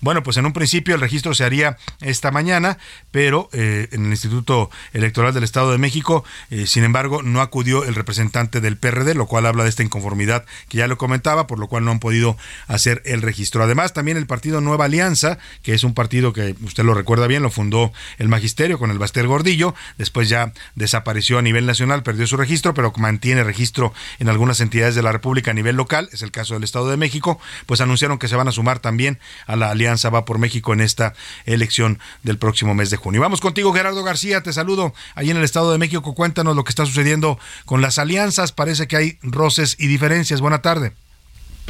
Bueno, 0.05 0.23
pues 0.23 0.37
en 0.37 0.45
un 0.45 0.53
principio 0.53 0.95
el 0.95 1.01
registro 1.01 1.33
se 1.33 1.45
haría 1.45 1.79
esta 2.03 2.31
mañana, 2.31 2.77
pero 3.11 3.49
eh, 3.55 3.89
en 3.91 4.05
el 4.05 4.11
Instituto 4.11 4.71
Electoral 4.93 5.33
del 5.33 5.45
Estado 5.45 5.73
de 5.73 5.79
México, 5.79 6.27
eh, 6.51 6.67
sin 6.67 6.85
embargo, 6.85 7.23
no 7.23 7.41
acudió 7.41 7.87
el 7.87 7.95
representante 7.95 8.61
del 8.61 8.77
PRD, 8.77 9.15
lo 9.15 9.25
cual 9.25 9.47
habla 9.47 9.63
de 9.63 9.71
esta 9.71 9.83
inconformidad 9.83 10.45
que 10.69 10.77
ya 10.77 10.89
lo 10.89 10.99
comentaba, 10.99 11.47
por 11.47 11.59
lo 11.59 11.69
cual 11.69 11.87
no 11.87 11.91
han 11.91 12.01
podido 12.01 12.37
hacer 12.67 13.01
el 13.07 13.23
registro. 13.23 13.65
Además, 13.65 13.95
también 13.95 14.19
el 14.19 14.27
partido 14.27 14.61
Nueva 14.61 14.85
Alianza, 14.85 15.39
que 15.63 15.73
es 15.73 15.85
un 15.85 15.95
partido 15.95 16.35
que 16.35 16.55
usted 16.63 16.85
lo 16.85 16.93
recuerda 16.93 17.27
bien, 17.27 17.43
lo 17.43 17.49
fundó 17.49 17.91
el 18.19 18.29
magisterio 18.29 18.79
con 18.79 18.91
el 18.91 18.99
Baster 18.99 19.27
Gordillo, 19.27 19.75
después 19.97 20.29
ya 20.29 20.53
desapareció 20.75 21.39
a 21.39 21.43
nivel 21.43 21.65
nacional, 21.65 22.03
perdió 22.03 22.27
su 22.27 22.37
registro, 22.37 22.75
pero 22.75 22.93
mantiene 22.99 23.43
registro 23.43 23.95
en 24.19 24.29
algunas 24.29 24.61
entidades 24.61 24.97
de 24.97 25.03
la 25.03 25.13
República 25.13 25.53
a 25.53 25.55
nivel 25.55 25.77
local, 25.77 26.11
es 26.13 26.21
el 26.21 26.31
caso 26.31 26.53
del 26.53 26.65
Estado 26.65 26.91
de 26.91 26.99
México, 26.99 27.41
pues 27.65 27.81
anunciaron 27.81 28.19
que 28.19 28.29
se 28.29 28.37
van 28.37 28.49
a 28.49 28.53
sumar 28.53 28.81
también 28.81 29.19
a 29.47 29.57
la 29.57 29.71
alianza 29.71 29.94
va 30.11 30.25
por 30.25 30.39
México 30.39 30.73
en 30.73 30.81
esta 30.81 31.15
elección 31.45 31.99
del 32.23 32.39
próximo 32.39 32.75
mes 32.75 32.91
de 32.91 32.97
junio. 32.97 33.21
Vamos 33.21 33.41
contigo, 33.41 33.73
Gerardo 33.73 34.03
García, 34.03 34.43
te 34.43 34.53
saludo 34.53 34.95
ahí 35.15 35.31
en 35.31 35.37
el 35.37 35.45
Estado 35.45 35.73
de 35.73 35.79
México. 35.79 36.15
Cuéntanos 36.15 36.57
lo 36.57 36.65
que 36.65 36.71
está 36.71 36.87
sucediendo 36.87 37.39
con 37.65 37.81
las 37.81 37.99
alianzas. 37.99 38.53
Parece 38.53 38.87
que 38.87 38.97
hay 38.97 39.19
roces 39.23 39.77
y 39.79 39.87
diferencias. 39.87 40.41
Buena 40.41 40.63
tarde. 40.63 40.93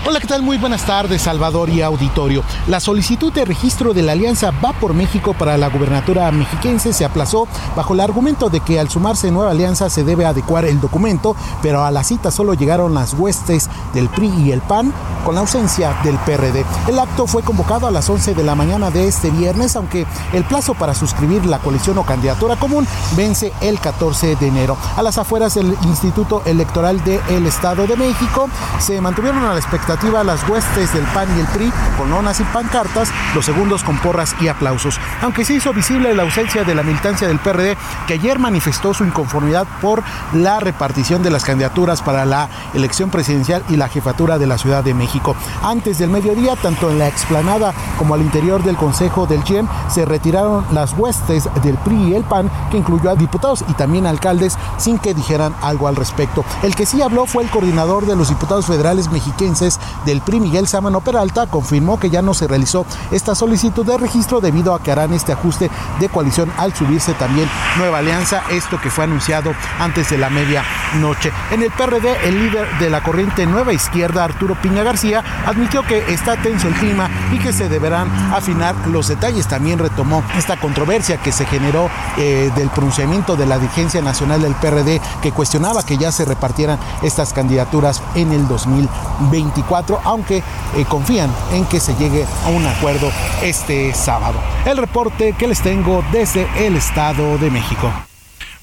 Hola, 0.03 0.21
¿qué 0.21 0.27
tal? 0.27 0.43
Muy 0.43 0.59
buenas 0.59 0.85
tardes, 0.85 1.23
Salvador 1.23 1.71
y 1.71 1.81
auditorio. 1.81 2.43
La 2.67 2.79
solicitud 2.79 3.33
de 3.33 3.47
registro 3.47 3.95
de 3.95 4.03
la 4.03 4.13
Alianza 4.13 4.51
Va 4.51 4.73
por 4.75 4.93
México 4.93 5.33
para 5.33 5.57
la 5.57 5.69
gubernatura 5.69 6.31
mexiquense 6.31 6.93
se 6.93 7.07
aplazó 7.07 7.49
bajo 7.75 7.95
el 7.95 8.01
argumento 8.01 8.51
de 8.51 8.61
que 8.61 8.79
al 8.79 8.91
sumarse 8.91 9.31
Nueva 9.31 9.53
Alianza 9.53 9.89
se 9.89 10.05
debe 10.05 10.27
adecuar 10.27 10.67
el 10.67 10.81
documento, 10.81 11.37
pero 11.63 11.85
a 11.85 11.91
la 11.91 12.05
cita 12.05 12.31
solo 12.31 12.53
llegaron 12.53 12.93
las 12.93 13.15
huestes 13.15 13.71
del 13.95 14.11
PRI 14.11 14.29
y 14.45 14.53
el 14.53 14.61
PAN 14.61 14.93
con 15.25 15.37
la 15.37 15.41
ausencia 15.41 15.97
del 16.05 16.19
PRD. 16.19 16.67
El 16.87 16.99
acto 16.99 17.27
fue 17.27 17.43
convocado 17.43 17.87
a 17.87 17.91
las 17.91 18.11
11 18.11 18.35
de 18.35 18.45
la 18.45 18.55
mañana 18.55 18.91
de 18.91 19.09
este 19.09 19.31
viernes, 19.31 19.75
aunque 19.75 20.07
el 20.35 20.45
plazo 20.45 20.75
para 20.75 20.95
suscribir 20.95 21.47
la 21.47 21.61
coalición 21.61 21.97
o 21.97 22.05
candidatura 22.05 22.57
común 22.57 22.87
vence 23.17 23.53
el 23.63 23.81
14 23.81 24.37
de 24.37 24.49
enero. 24.49 24.77
A 24.97 25.03
las 25.03 25.17
afueras 25.17 25.55
del 25.55 25.75
Instituto 25.85 26.43
Electoral 26.45 27.03
del 27.05 27.47
Estado 27.47 27.87
de 27.87 27.97
México 27.97 28.51
se 28.81 29.01
mantuvieron 29.01 29.45
a 29.45 29.53
la 29.53 29.61
expectativa 29.61 29.84
las 30.25 30.49
huestes 30.49 30.93
del 30.95 31.05
PAN 31.13 31.29
y 31.37 31.41
el 31.41 31.47
PRI 31.47 31.73
con 31.99 32.09
lonas 32.09 32.41
y 32.41 32.45
pancartas, 32.45 33.11
los 33.35 33.45
segundos 33.45 33.85
con 33.85 33.99
porras 33.99 34.35
y 34.41 34.49
aplausos. 34.49 34.99
Aunque 35.21 35.45
se 35.45 35.55
hizo 35.55 35.73
visible 35.75 36.15
la 36.15 36.23
ausencia 36.23 36.65
de 36.65 36.75
la 36.75 36.83
militancia 36.83 37.29
del 37.29 37.39
PRD, 37.39 37.77
que 38.07 38.15
ayer 38.15 38.39
manifestó 38.39 38.95
su 38.95 39.05
inconformidad 39.05 39.67
por 39.83 40.03
la 40.33 40.59
repartición 40.59 41.23
de 41.23 41.31
las 41.31 41.45
candidaturas 41.45 42.01
para 42.01 42.25
la 42.25 42.49
elección 42.73 43.11
presidencial 43.11 43.63
y 43.69 43.77
la 43.77 43.89
jefatura 43.89 44.39
de 44.39 44.47
la 44.47 44.57
Ciudad 44.57 44.83
de 44.83 44.95
México. 44.95 45.37
Antes 45.63 45.99
del 45.99 46.11
mediodía, 46.11 46.57
tanto 46.57 46.91
en 46.91 46.99
la 46.99 47.09
explanada 47.09 47.75
como 47.99 48.15
al 48.15 48.23
interior 48.23 48.63
del 48.63 48.77
Consejo 48.77 49.27
del 49.27 49.45
GEM, 49.45 49.69
se 49.89 50.07
retiraron 50.07 50.65
las 50.73 50.95
huestes 50.95 51.49
del 51.63 51.77
PRI 51.77 52.09
y 52.09 52.15
el 52.15 52.25
PAN, 52.25 52.51
que 52.71 52.79
incluyó 52.79 53.11
a 53.11 53.17
diputados 53.17 53.65
y 53.69 53.75
también 53.75 54.07
alcaldes, 54.07 54.57
sin 54.79 54.99
que 54.99 55.15
dijeran 55.15 55.55
algo 55.61 55.89
al 55.89 55.97
respecto. 55.97 56.45
El 56.63 56.75
que 56.75 56.87
sí 56.87 57.03
habló 57.03 57.27
fue 57.27 57.45
el 57.45 57.51
coordinador 57.51 58.07
de 58.07 58.17
los 58.17 58.31
diputados 58.31 58.67
federales 58.67 59.11
mexiquenses 59.11 59.74
del 60.05 60.21
PRI, 60.21 60.41
Miguel 60.41 60.67
Sámano 60.67 61.01
Peralta, 61.01 61.47
confirmó 61.47 61.99
que 61.99 62.11
ya 62.11 62.23
no 62.23 62.35
se 62.35 62.47
realizó 62.47 62.87
esta 63.11 63.35
solicitud 63.35 63.85
de 63.85 63.99
registro 63.99 64.41
debido 64.41 64.75
a 64.75 64.83
que 64.83 64.93
harán 64.93 65.13
este 65.13 65.33
ajuste 65.33 65.71
de 66.01 66.09
coalición 66.09 66.53
al 66.57 66.75
subirse 66.75 67.15
también 67.15 67.49
Nueva 67.79 67.99
Alianza, 67.99 68.43
esto 68.51 68.81
que 68.81 68.91
fue 68.91 69.05
anunciado 69.05 69.53
antes 69.79 70.11
de 70.11 70.19
la 70.19 70.31
medianoche. 70.31 71.33
En 71.51 71.63
el 71.63 71.71
PRD, 71.71 72.29
el 72.29 72.39
líder 72.39 72.79
de 72.79 72.91
la 72.91 73.03
corriente 73.03 73.47
Nueva 73.47 73.73
Izquierda, 73.73 74.25
Arturo 74.25 74.55
Piña 74.61 74.83
García, 74.83 75.23
admitió 75.47 75.83
que 75.83 76.13
está 76.13 76.37
tenso 76.37 76.69
el 76.69 76.75
clima 76.75 77.09
y 77.33 77.39
que 77.39 77.53
se 77.53 77.69
deberán 77.69 78.09
afinar 78.33 78.75
los 78.89 79.09
detalles. 79.09 79.47
También 79.47 79.79
retomó 79.79 80.23
esta 80.37 80.57
controversia 80.57 81.19
que 81.19 81.33
se 81.33 81.47
generó 81.47 81.91
eh, 82.17 82.51
del 82.55 82.71
pronunciamiento 82.71 83.37
de 83.37 83.47
la 83.47 83.59
dirigencia 83.59 84.03
nacional 84.03 84.43
del 84.43 84.55
PRD 84.55 85.01
que 85.23 85.33
cuestionaba 85.33 85.83
que 85.83 85.97
ya 85.97 86.13
se 86.13 86.25
repartieran 86.25 86.79
estas 87.03 87.33
candidaturas 87.33 88.03
en 88.15 88.33
el 88.33 88.47
2024 88.49 89.64
2024, 89.65 90.01
aunque 90.05 90.39
eh, 90.39 90.85
confían 90.89 91.31
en 91.53 91.65
que 91.67 91.81
se 91.81 91.95
llegue 91.95 92.25
a 92.45 92.49
un 92.49 92.67
acuerdo 92.67 93.11
este 93.43 93.93
sábado. 93.95 94.39
El 94.65 94.77
reporte 94.77 95.35
que 95.39 95.49
les 95.49 95.61
tengo 95.61 96.03
desde 96.13 96.47
el 96.65 96.77
Estado 96.77 97.39
de 97.39 97.51
México. 97.51 97.91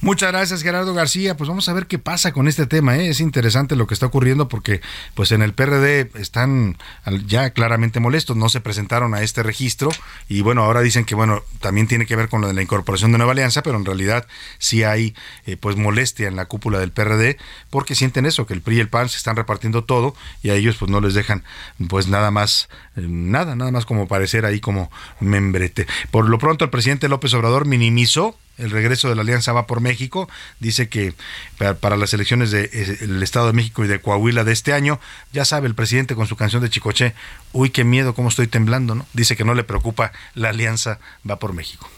Muchas 0.03 0.31
gracias 0.31 0.63
Gerardo 0.63 0.95
García. 0.95 1.37
Pues 1.37 1.47
vamos 1.47 1.69
a 1.69 1.73
ver 1.73 1.85
qué 1.85 1.99
pasa 1.99 2.31
con 2.31 2.47
este 2.47 2.65
tema. 2.65 2.97
¿eh? 2.97 3.09
Es 3.09 3.19
interesante 3.19 3.75
lo 3.75 3.85
que 3.85 3.93
está 3.93 4.07
ocurriendo 4.07 4.47
porque 4.47 4.81
pues 5.13 5.31
en 5.31 5.43
el 5.43 5.53
PRD 5.53 6.09
están 6.15 6.79
ya 7.27 7.51
claramente 7.51 7.99
molestos. 7.99 8.35
No 8.35 8.49
se 8.49 8.61
presentaron 8.61 9.13
a 9.13 9.21
este 9.21 9.43
registro 9.43 9.91
y 10.27 10.41
bueno, 10.41 10.63
ahora 10.63 10.81
dicen 10.81 11.05
que 11.05 11.13
bueno, 11.13 11.43
también 11.59 11.85
tiene 11.85 12.07
que 12.07 12.15
ver 12.15 12.29
con 12.29 12.41
lo 12.41 12.47
de 12.47 12.55
la 12.55 12.63
incorporación 12.63 13.11
de 13.11 13.19
Nueva 13.19 13.33
Alianza, 13.33 13.61
pero 13.61 13.77
en 13.77 13.85
realidad 13.85 14.25
sí 14.57 14.83
hay 14.83 15.13
eh, 15.45 15.55
pues 15.55 15.75
molestia 15.75 16.27
en 16.27 16.35
la 16.35 16.45
cúpula 16.45 16.79
del 16.79 16.91
PRD 16.91 17.37
porque 17.69 17.93
sienten 17.93 18.25
eso, 18.25 18.47
que 18.47 18.55
el 18.55 18.61
PRI 18.61 18.77
y 18.77 18.79
el 18.79 18.89
PAN 18.89 19.07
se 19.07 19.17
están 19.17 19.35
repartiendo 19.35 19.83
todo 19.83 20.15
y 20.41 20.49
a 20.49 20.55
ellos 20.55 20.77
pues 20.79 20.89
no 20.89 20.99
les 20.99 21.13
dejan 21.13 21.43
pues 21.89 22.07
nada 22.07 22.31
más, 22.31 22.69
eh, 22.95 23.01
nada, 23.07 23.55
nada 23.55 23.69
más 23.69 23.85
como 23.85 24.07
parecer 24.07 24.47
ahí 24.47 24.61
como 24.61 24.89
membrete. 25.19 25.85
Por 26.09 26.27
lo 26.27 26.39
pronto 26.39 26.65
el 26.65 26.71
presidente 26.71 27.07
López 27.07 27.35
Obrador 27.35 27.67
minimizó 27.67 28.35
el 28.57 28.71
regreso 28.71 29.09
de 29.09 29.15
la 29.15 29.21
Alianza 29.21 29.53
Va 29.53 29.67
por 29.67 29.81
México. 29.81 30.29
Dice 30.59 30.89
que 30.89 31.13
para 31.57 31.97
las 31.97 32.13
elecciones 32.13 32.51
del 32.51 32.69
de, 32.69 33.23
Estado 33.23 33.47
de 33.47 33.53
México 33.53 33.83
y 33.83 33.87
de 33.87 34.01
Coahuila 34.01 34.43
de 34.43 34.53
este 34.53 34.73
año, 34.73 34.99
ya 35.33 35.45
sabe 35.45 35.67
el 35.67 35.75
presidente 35.75 36.15
con 36.15 36.27
su 36.27 36.35
canción 36.35 36.61
de 36.61 36.69
Chicoche, 36.69 37.13
uy, 37.53 37.69
qué 37.69 37.83
miedo, 37.83 38.13
cómo 38.13 38.29
estoy 38.29 38.47
temblando, 38.47 38.95
¿no? 38.95 39.05
Dice 39.13 39.35
que 39.35 39.43
no 39.43 39.53
le 39.53 39.63
preocupa 39.63 40.11
la 40.35 40.49
Alianza 40.49 40.99
Va 41.29 41.37
por 41.37 41.53
México. 41.53 41.89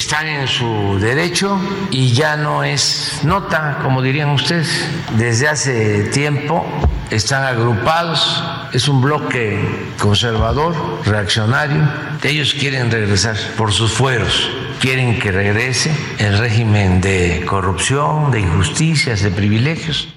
Están 0.00 0.26
en 0.26 0.48
su 0.48 0.98
derecho 0.98 1.60
y 1.90 2.12
ya 2.12 2.36
no 2.36 2.64
es 2.64 3.20
nota, 3.22 3.78
como 3.82 4.02
dirían 4.02 4.30
ustedes. 4.30 4.88
Desde 5.16 5.46
hace 5.46 6.04
tiempo 6.04 6.66
están 7.10 7.44
agrupados, 7.44 8.42
es 8.72 8.88
un 8.88 9.02
bloque 9.02 9.60
conservador, 10.00 10.74
reaccionario. 11.04 11.88
Ellos 12.24 12.54
quieren 12.54 12.90
regresar 12.90 13.36
por 13.56 13.72
sus 13.72 13.92
fueros 13.92 14.50
quieren 14.80 15.18
que 15.18 15.30
regrese 15.30 15.92
el 16.18 16.38
régimen 16.38 17.02
de 17.02 17.44
corrupción, 17.46 18.30
de 18.30 18.40
injusticias, 18.40 19.20
de 19.20 19.30
privilegios. 19.30 20.08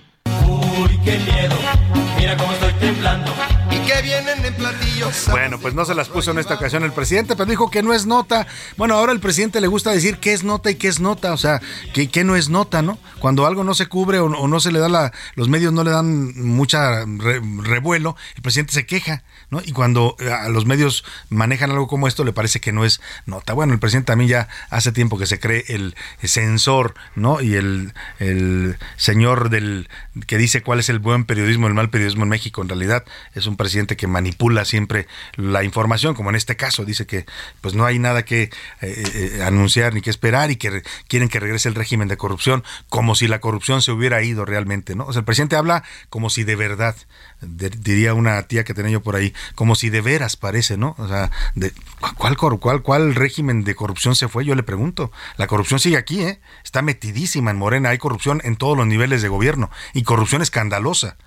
Uy, 0.47 0.97
qué 1.03 1.19
miedo, 1.19 1.57
Bueno, 5.29 5.59
pues 5.59 5.73
no 5.73 5.85
se 5.85 5.95
las 5.95 6.09
puso 6.09 6.31
en 6.31 6.39
esta 6.39 6.55
ocasión 6.55 6.83
el 6.83 6.91
presidente, 6.91 7.35
pero 7.35 7.49
dijo 7.49 7.69
que 7.69 7.83
no 7.83 7.93
es 7.93 8.05
nota. 8.05 8.47
Bueno, 8.77 8.95
ahora 8.95 9.11
el 9.11 9.19
presidente 9.19 9.61
le 9.61 9.67
gusta 9.67 9.91
decir 9.91 10.17
qué 10.17 10.33
es 10.33 10.43
nota 10.43 10.71
y 10.71 10.75
qué 10.75 10.87
es 10.87 10.99
nota, 10.99 11.33
o 11.33 11.37
sea, 11.37 11.61
que, 11.93 12.23
no 12.23 12.35
es 12.35 12.49
nota, 12.49 12.81
¿no? 12.81 12.97
Cuando 13.19 13.45
algo 13.45 13.63
no 13.63 13.73
se 13.73 13.87
cubre 13.87 14.19
o, 14.19 14.29
no 14.29 14.59
se 14.59 14.71
le 14.71 14.79
da 14.79 14.89
la, 14.89 15.11
los 15.35 15.49
medios 15.49 15.73
no 15.73 15.83
le 15.83 15.91
dan 15.91 16.33
mucha 16.41 17.05
revuelo, 17.05 18.15
el 18.35 18.41
presidente 18.41 18.73
se 18.73 18.85
queja. 18.85 19.23
Y 19.65 19.71
cuando 19.71 20.15
eh, 20.19 20.31
a 20.31 20.49
los 20.49 20.65
medios 20.65 21.03
manejan 21.29 21.69
algo 21.69 21.87
como 21.87 22.07
esto, 22.07 22.23
le 22.23 22.33
parece 22.33 22.59
que 22.59 22.71
no 22.71 22.85
es 22.85 23.01
nota. 23.27 23.53
Bueno, 23.53 23.73
el 23.73 23.79
presidente 23.79 24.07
también 24.07 24.29
ya 24.29 24.47
hace 24.71 24.91
tiempo 24.91 25.19
que 25.19 25.27
se 25.27 25.39
cree 25.39 25.63
el 25.67 25.95
censor, 26.23 26.95
¿no? 27.15 27.39
Y 27.39 27.53
el, 27.53 27.93
el 28.17 28.77
señor 28.97 29.49
del 29.49 29.89
que 30.25 30.37
dice 30.37 30.63
cuál 30.63 30.79
es 30.79 30.89
el 30.89 30.97
buen 30.97 31.25
periodismo, 31.25 31.67
el 31.67 31.75
mal 31.75 31.91
periodismo 31.91 32.23
en 32.23 32.29
México. 32.29 32.61
En 32.61 32.69
realidad 32.69 33.03
es 33.35 33.45
un 33.45 33.57
presidente 33.57 33.95
que 33.95 34.07
manipula 34.07 34.65
siempre 34.65 35.02
la 35.35 35.63
información, 35.63 36.15
como 36.15 36.29
en 36.29 36.35
este 36.35 36.55
caso, 36.55 36.85
dice 36.85 37.05
que 37.05 37.25
pues 37.61 37.73
no 37.73 37.85
hay 37.85 37.99
nada 37.99 38.25
que 38.25 38.43
eh, 38.43 38.49
eh, 38.81 39.43
anunciar 39.43 39.93
ni 39.93 40.01
que 40.01 40.09
esperar 40.09 40.51
y 40.51 40.55
que 40.55 40.83
quieren 41.07 41.29
que 41.29 41.39
regrese 41.39 41.69
el 41.69 41.75
régimen 41.75 42.07
de 42.07 42.17
corrupción, 42.17 42.63
como 42.89 43.15
si 43.15 43.27
la 43.27 43.39
corrupción 43.39 43.81
se 43.81 43.91
hubiera 43.91 44.21
ido 44.23 44.45
realmente, 44.45 44.95
¿no? 44.95 45.07
El 45.11 45.23
presidente 45.23 45.55
habla 45.55 45.83
como 46.09 46.29
si 46.29 46.43
de 46.43 46.55
verdad 46.55 46.95
diría 47.41 48.13
una 48.13 48.41
tía 48.43 48.63
que 48.63 48.73
tenía 48.73 48.91
yo 48.91 49.01
por 49.01 49.15
ahí, 49.15 49.33
como 49.55 49.75
si 49.75 49.89
de 49.89 50.01
veras 50.01 50.35
parece, 50.35 50.77
¿no? 50.77 50.95
O 50.97 51.07
sea, 51.07 51.31
de, 51.55 51.71
¿cuál, 52.17 52.37
cuál, 52.37 52.81
¿cuál 52.81 53.15
régimen 53.15 53.63
de 53.63 53.75
corrupción 53.75 54.15
se 54.15 54.27
fue? 54.27 54.45
Yo 54.45 54.55
le 54.55 54.63
pregunto. 54.63 55.11
La 55.37 55.47
corrupción 55.47 55.79
sigue 55.79 55.97
aquí, 55.97 56.21
¿eh? 56.21 56.39
Está 56.63 56.81
metidísima 56.81 57.51
en 57.51 57.57
Morena, 57.57 57.89
hay 57.89 57.97
corrupción 57.97 58.41
en 58.43 58.55
todos 58.55 58.77
los 58.77 58.87
niveles 58.87 59.21
de 59.21 59.29
gobierno 59.29 59.69
y 59.93 60.03
corrupción 60.03 60.41
escandalosa 60.41 61.17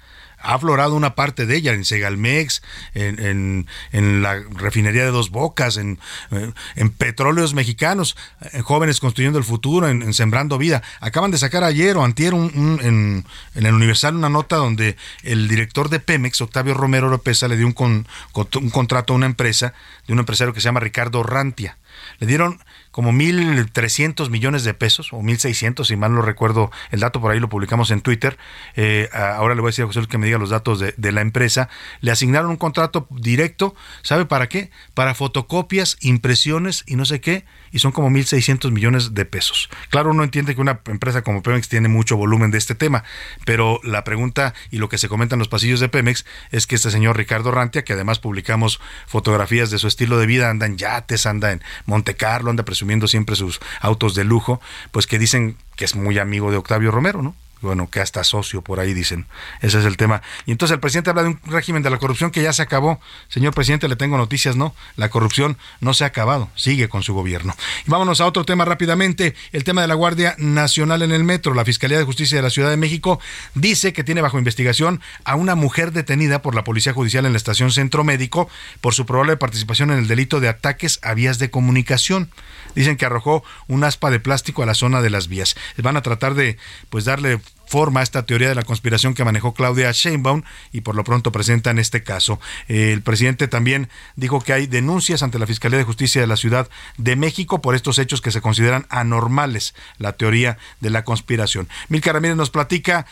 ha 0.47 0.55
aflorado 0.55 0.95
una 0.95 1.15
parte 1.15 1.45
de 1.45 1.57
ella 1.57 1.73
en 1.73 1.85
Segalmex, 1.85 2.63
en, 2.95 3.67
en, 3.93 4.23
la 4.23 4.43
refinería 4.51 5.05
de 5.05 5.11
Dos 5.11 5.31
Bocas, 5.31 5.77
en, 5.77 5.99
eh, 6.31 6.53
en 6.77 6.91
petróleos 6.91 7.53
mexicanos, 7.53 8.17
en 8.53 8.63
jóvenes 8.63 9.01
construyendo 9.01 9.39
el 9.39 9.45
futuro, 9.45 9.89
en, 9.89 10.15
Sembrando 10.15 10.57
Vida. 10.57 10.83
Acaban 11.01 11.33
de 11.33 11.39
sacar 11.39 11.65
ayer 11.65 11.97
o 11.97 12.05
antier 12.05 12.33
en, 12.33 13.25
el 13.55 13.75
Universal 13.75 14.15
una 14.15 14.29
nota 14.29 14.57
donde 14.57 14.97
el 15.25 15.49
director 15.49 15.89
de 15.89 15.99
Pemex, 15.99 16.41
Octavio 16.41 16.75
Romero 16.75 17.09
Oropesa, 17.09 17.49
le 17.49 17.57
dio 17.57 17.67
un, 17.67 18.07
un 18.35 18.71
contrato 18.71 19.13
a 19.13 19.17
una 19.17 19.27
empresa, 19.27 19.75
de 20.07 20.13
un 20.13 20.21
empresario 20.21 20.55
que 20.55 20.61
se 20.61 20.67
llama 20.67 20.81
Ricardo 20.81 21.23
Rantia. 21.25 21.77
Le 22.19 22.27
dieron 22.27 22.61
como 22.97 23.13
1.300 23.13 24.31
millones 24.31 24.65
de 24.65 24.73
pesos, 24.73 25.13
o 25.13 25.19
1.600, 25.19 25.85
si 25.85 25.97
mal 25.97 26.15
no 26.15 26.23
recuerdo 26.23 26.71
el 26.91 27.01
dato, 27.01 27.21
por 27.21 27.31
ahí 27.31 27.39
lo 27.39 27.51
publicamos 27.51 27.91
en 27.91 28.01
Twitter. 28.01 28.39
Eh, 28.75 29.11
ahora 29.13 29.55
le 29.55 29.61
voy 29.61 29.69
a 29.69 29.73
decir 29.73 29.85
a 29.85 29.87
José 29.87 29.99
Luis 29.99 30.09
que 30.09 30.17
me 30.17 30.25
diga 30.25 30.39
los 30.39 30.49
datos 30.49 30.81
de, 30.81 30.95
de, 30.97 31.13
la 31.13 31.21
empresa. 31.21 31.69
Le 32.01 32.11
asignaron 32.11 32.51
un 32.51 32.57
contrato 32.57 33.07
directo, 33.11 33.75
¿sabe 34.01 34.25
para 34.25 34.49
qué? 34.49 34.71
Para 34.95 35.13
fotocopias, 35.13 35.99
impresiones 36.01 36.85
y 36.87 36.97
no 36.97 37.05
sé 37.05 37.21
qué, 37.21 37.45
y 37.71 37.81
son 37.81 37.93
como 37.93 38.09
1.600 38.09 38.71
millones 38.71 39.13
de 39.13 39.27
pesos. 39.27 39.69
Claro, 39.91 40.13
uno 40.13 40.25
entiende 40.25 40.55
que 40.55 40.63
una 40.63 40.81
empresa 40.87 41.21
como 41.21 41.43
Pemex 41.43 41.69
tiene 41.69 41.89
mucho 41.89 42.17
volumen 42.17 42.51
de 42.51 42.57
este 42.57 42.75
tema, 42.75 43.05
pero 43.45 43.79
la 43.85 44.05
pregunta 44.05 44.55
y 44.71 44.79
lo 44.79 44.89
que 44.89 44.97
se 44.97 45.09
comenta 45.11 45.35
en 45.35 45.41
los 45.41 45.49
pasillos 45.49 45.81
de 45.81 45.91
Pemex 45.91 46.25
es 46.51 46.67
que 46.67 46.77
este 46.77 46.91
señor 46.91 47.19
Ricardo 47.19 47.51
Rantia, 47.51 47.85
que 47.85 47.93
además 47.93 48.21
publicamos 48.21 48.81
fotografías 49.07 49.71
de 49.71 49.77
su 49.77 49.87
estilo 49.87 50.17
de 50.17 50.25
vida, 50.25 50.49
anda 50.49 50.65
en 50.65 50.79
yates, 50.79 51.27
anda 51.27 51.53
en 51.53 51.63
Monte 51.85 52.15
Carlo, 52.15 52.49
anda 52.49 52.65
presumiendo 52.65 52.86
siempre 53.09 53.37
sus 53.37 53.61
autos 53.81 54.15
de 54.15 54.25
lujo, 54.25 54.61
pues 54.91 55.07
que 55.07 55.19
dicen 55.19 55.57
que 55.77 55.85
es 55.85 55.95
muy 55.95 56.19
amigo 56.19 56.51
de 56.51 56.57
Octavio 56.57 56.91
Romero, 56.91 57.23
¿no? 57.23 57.35
Bueno, 57.61 57.89
que 57.91 58.01
hasta 58.01 58.23
socio 58.25 58.63
por 58.63 58.81
ahí 58.81 58.95
dicen. 58.95 59.27
Ese 59.61 59.79
es 59.79 59.85
el 59.85 59.97
tema. 59.97 60.23
Y 60.45 60.53
entonces 60.53 60.75
el 60.75 60.81
presidente 60.81 61.11
habla 61.11 61.23
de 61.23 61.29
un 61.31 61.41
régimen 61.47 61.83
de 61.83 61.91
la 61.91 61.99
corrupción 61.99 62.31
que 62.31 62.43
ya 62.43 62.53
se 62.53 62.63
acabó. 62.63 63.01
Señor 63.29 63.55
presidente, 63.55 63.89
le 63.89 63.97
tengo 63.97 64.17
noticias, 64.17 64.57
no. 64.57 64.75
La 64.97 65.09
corrupción 65.09 65.57
no 65.81 65.95
se 65.95 66.05
ha 66.05 66.09
acabado, 66.09 66.51
sigue 66.55 66.89
con 66.89 67.03
su 67.03 67.15
gobierno. 67.15 67.55
Vámonos 67.87 68.21
a 68.21 68.27
otro 68.27 68.45
tema 68.45 68.65
rápidamente, 68.65 69.35
el 69.53 69.65
tema 69.65 69.83
de 69.83 69.89
la 69.89 69.95
Guardia 69.95 70.35
Nacional 70.39 71.03
en 71.03 71.13
el 71.13 71.25
metro. 71.25 71.55
La 71.55 71.65
Fiscalía 71.65 71.99
de 71.99 72.05
Justicia 72.05 72.37
de 72.37 72.43
la 72.43 72.51
Ciudad 72.51 72.71
de 72.71 72.77
México 72.77 73.21
dice 73.55 73.93
que 73.93 74.05
tiene 74.05 74.21
bajo 74.21 74.39
investigación 74.39 75.01
a 75.25 75.35
una 75.35 75.55
mujer 75.55 75.93
detenida 75.93 76.43
por 76.43 76.55
la 76.55 76.65
Policía 76.65 76.93
Judicial 76.93 77.27
en 77.27 77.33
la 77.33 77.39
estación 77.39 77.73
Centro 77.73 78.05
Médico 78.05 78.49
por 78.81 78.95
su 78.95 79.07
probable 79.07 79.37
participación 79.37 79.91
en 79.91 79.99
el 79.99 80.09
delito 80.09 80.41
de 80.41 80.49
ataques 80.49 80.99
a 81.03 81.15
vías 81.15 81.39
de 81.39 81.51
comunicación. 81.51 82.31
Dicen 82.75 82.97
que 82.97 83.07
arrojó 83.07 83.43
un 83.69 83.85
aspa 83.85 84.11
de 84.11 84.21
plástico 84.21 84.63
a 84.63 84.67
la 84.67 84.75
zona 84.75 85.01
de 85.01 85.11
las 85.11 85.29
vías. 85.29 85.57
Van 85.79 85.97
a 85.97 86.03
tratar 86.03 86.35
de 86.35 86.59
pues 86.91 87.05
darle 87.05 87.41
forma 87.67 88.03
esta 88.03 88.25
teoría 88.25 88.49
de 88.49 88.55
la 88.55 88.63
conspiración 88.63 89.15
que 89.15 89.25
manejó 89.25 89.55
Claudia 89.55 89.91
Sheinbaum 89.93 90.43
y 90.73 90.83
por 90.83 90.95
lo 90.95 91.05
pronto 91.05 91.33
presenta 91.33 91.71
en 91.71 91.79
este 91.79 92.03
caso. 92.03 92.41
el 92.69 93.03
presidente 93.03 93.49
también 93.49 93.89
dijo 94.17 94.41
que 94.41 94.53
hay 94.53 94.67
denuncias 94.67 95.23
ante 95.23 95.39
la 95.39 95.47
Fiscalía 95.47 95.79
de 95.79 95.85
Justicia 95.85 96.21
de 96.21 96.27
la 96.27 96.37
Ciudad 96.37 96.69
de 96.97 97.17
México 97.17 97.61
por 97.61 97.75
estos 97.75 97.99
hechos 97.99 98.21
que 98.21 98.31
se 98.31 98.41
consideran 98.41 98.87
anormales, 98.89 99.75
la 99.99 100.13
teoría 100.13 100.59
de 100.81 100.91
la 100.91 101.05
conspiración. 101.05 101.69
Milka 101.89 102.13
Ramírez 102.13 102.37
nos 102.37 102.51
platica 102.51 103.07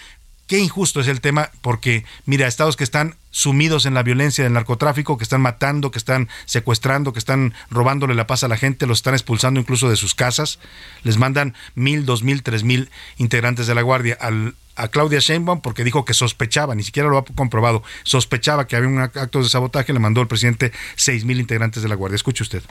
qué 0.46 0.58
injusto 0.58 1.00
es 1.00 1.08
el 1.08 1.20
tema, 1.20 1.50
porque 1.62 2.04
mira, 2.26 2.46
estados 2.46 2.76
que 2.76 2.84
están 2.84 3.16
sumidos 3.30 3.86
en 3.86 3.94
la 3.94 4.02
violencia 4.02 4.44
del 4.44 4.52
narcotráfico, 4.52 5.18
que 5.18 5.24
están 5.24 5.40
matando, 5.40 5.90
que 5.90 5.98
están 5.98 6.28
secuestrando, 6.44 7.12
que 7.12 7.18
están 7.18 7.54
robándole 7.70 8.14
la 8.14 8.26
paz 8.26 8.44
a 8.44 8.48
la 8.48 8.56
gente, 8.56 8.86
los 8.86 8.98
están 8.98 9.14
expulsando 9.14 9.60
incluso 9.60 9.88
de 9.90 9.96
sus 9.96 10.14
casas, 10.14 10.58
les 11.02 11.16
mandan 11.18 11.54
mil, 11.74 12.04
dos 12.06 12.22
mil, 12.22 12.42
tres 12.42 12.62
mil 12.62 12.90
integrantes 13.16 13.66
de 13.66 13.74
la 13.74 13.82
Guardia 13.82 14.16
al, 14.20 14.54
a 14.76 14.88
Claudia 14.88 15.18
Sheinbaum 15.20 15.60
porque 15.60 15.84
dijo 15.84 16.04
que 16.04 16.14
sospechaba, 16.14 16.74
ni 16.74 16.82
siquiera 16.82 17.08
lo 17.08 17.18
ha 17.18 17.24
comprobado, 17.24 17.82
sospechaba 18.02 18.66
que 18.66 18.76
había 18.76 18.88
un 18.88 18.98
acto 18.98 19.42
de 19.42 19.48
sabotaje, 19.48 19.92
le 19.92 19.98
mandó 19.98 20.20
al 20.20 20.28
presidente 20.28 20.72
seis 20.96 21.24
mil 21.24 21.40
integrantes 21.40 21.82
de 21.82 21.88
la 21.88 21.94
Guardia. 21.94 22.16
Escuche 22.16 22.42
usted. 22.42 22.62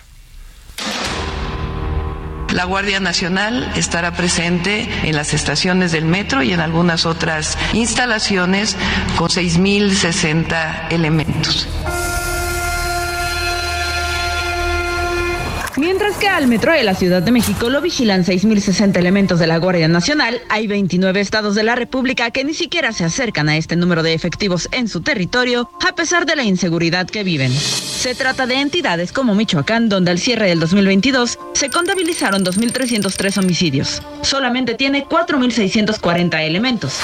La 2.54 2.66
Guardia 2.66 3.00
Nacional 3.00 3.72
estará 3.76 4.12
presente 4.12 4.88
en 5.02 5.16
las 5.16 5.34
estaciones 5.34 5.92
del 5.92 6.06
metro 6.06 6.44
y 6.44 6.54
en 6.54 6.60
algunas 6.60 7.08
otras 7.08 7.58
instalaciones 7.74 8.78
con 9.18 9.30
6.060 9.30 10.92
elementos. 10.92 11.68
Mientras 15.75 16.17
que 16.17 16.27
al 16.27 16.45
metro 16.45 16.71
de 16.71 16.83
la 16.83 16.93
Ciudad 16.93 17.23
de 17.23 17.31
México 17.31 17.67
lo 17.67 17.81
vigilan 17.81 18.23
6.060 18.23 18.95
elementos 18.97 19.39
de 19.39 19.47
la 19.47 19.57
Guardia 19.57 19.88
Nacional, 19.88 20.39
hay 20.49 20.67
29 20.67 21.19
estados 21.19 21.55
de 21.55 21.63
la 21.63 21.73
República 21.73 22.29
que 22.29 22.43
ni 22.43 22.53
siquiera 22.53 22.91
se 22.91 23.03
acercan 23.03 23.49
a 23.49 23.57
este 23.57 23.75
número 23.75 24.03
de 24.03 24.13
efectivos 24.13 24.69
en 24.71 24.88
su 24.88 25.01
territorio, 25.01 25.71
a 25.88 25.95
pesar 25.95 26.27
de 26.27 26.36
la 26.36 26.43
inseguridad 26.43 27.07
que 27.07 27.23
viven. 27.23 27.51
Se 27.51 28.13
trata 28.13 28.45
de 28.45 28.55
entidades 28.55 29.12
como 29.12 29.33
Michoacán, 29.33 29.89
donde 29.89 30.12
al 30.12 30.19
cierre 30.19 30.47
del 30.47 30.59
2022 30.59 31.39
se 31.53 31.69
contabilizaron 31.71 32.45
2.303 32.45 33.39
homicidios. 33.39 34.03
Solamente 34.21 34.75
tiene 34.75 35.05
4.640 35.07 36.39
elementos. 36.45 36.99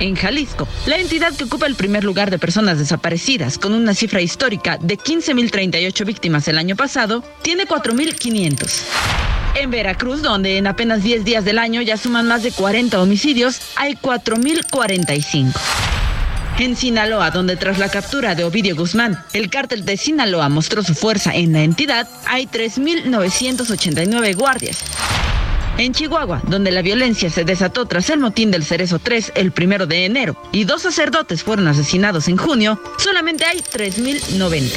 En 0.00 0.16
Jalisco, 0.16 0.66
la 0.86 0.96
entidad 0.96 1.34
que 1.34 1.44
ocupa 1.44 1.66
el 1.66 1.74
primer 1.74 2.04
lugar 2.04 2.30
de 2.30 2.38
personas 2.38 2.78
desaparecidas, 2.78 3.58
con 3.58 3.74
una 3.74 3.94
cifra 3.94 4.22
histórica 4.22 4.78
de 4.78 4.98
15.038 4.98 6.06
víctimas 6.06 6.48
el 6.48 6.56
año 6.56 6.74
pasado, 6.74 7.22
tiene 7.42 7.66
4.500. 7.66 8.82
En 9.56 9.70
Veracruz, 9.70 10.22
donde 10.22 10.56
en 10.56 10.66
apenas 10.66 11.02
10 11.02 11.24
días 11.24 11.44
del 11.44 11.58
año 11.58 11.82
ya 11.82 11.98
suman 11.98 12.26
más 12.26 12.42
de 12.42 12.50
40 12.50 13.00
homicidios, 13.00 13.60
hay 13.76 13.94
4.045. 13.94 15.52
En 16.58 16.76
Sinaloa, 16.76 17.30
donde 17.30 17.56
tras 17.56 17.78
la 17.78 17.90
captura 17.90 18.34
de 18.34 18.44
Ovidio 18.44 18.76
Guzmán, 18.76 19.22
el 19.34 19.50
cártel 19.50 19.84
de 19.84 19.98
Sinaloa 19.98 20.48
mostró 20.48 20.82
su 20.82 20.94
fuerza 20.94 21.34
en 21.34 21.52
la 21.52 21.62
entidad, 21.62 22.08
hay 22.26 22.46
3.989 22.46 24.34
guardias. 24.34 24.78
En 25.80 25.94
Chihuahua, 25.94 26.42
donde 26.46 26.70
la 26.72 26.82
violencia 26.82 27.30
se 27.30 27.42
desató 27.42 27.86
tras 27.86 28.10
el 28.10 28.20
motín 28.20 28.50
del 28.50 28.64
Cerezo 28.64 28.98
3 28.98 29.32
el 29.34 29.50
primero 29.50 29.86
de 29.86 30.04
enero 30.04 30.36
y 30.52 30.64
dos 30.64 30.82
sacerdotes 30.82 31.42
fueron 31.42 31.68
asesinados 31.68 32.28
en 32.28 32.36
junio, 32.36 32.78
solamente 32.98 33.46
hay 33.46 33.60
3.090. 33.60 34.72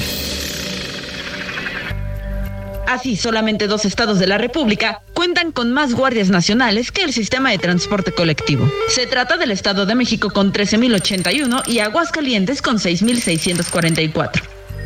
Así, 2.87 3.17
solamente 3.17 3.67
dos 3.67 3.83
estados 3.83 4.17
de 4.17 4.27
la 4.27 4.37
República 4.37 5.01
cuentan 5.13 5.51
con 5.51 5.73
más 5.73 5.93
guardias 5.93 6.29
nacionales 6.29 6.93
que 6.93 7.03
el 7.03 7.11
sistema 7.11 7.51
de 7.51 7.57
transporte 7.57 8.13
colectivo. 8.13 8.71
Se 8.87 9.05
trata 9.05 9.35
del 9.35 9.51
Estado 9.51 9.85
de 9.85 9.95
México 9.95 10.29
con 10.29 10.53
13.081 10.53 11.67
y 11.67 11.79
Aguascalientes 11.79 12.61
con 12.61 12.77
6.644. 12.77 14.41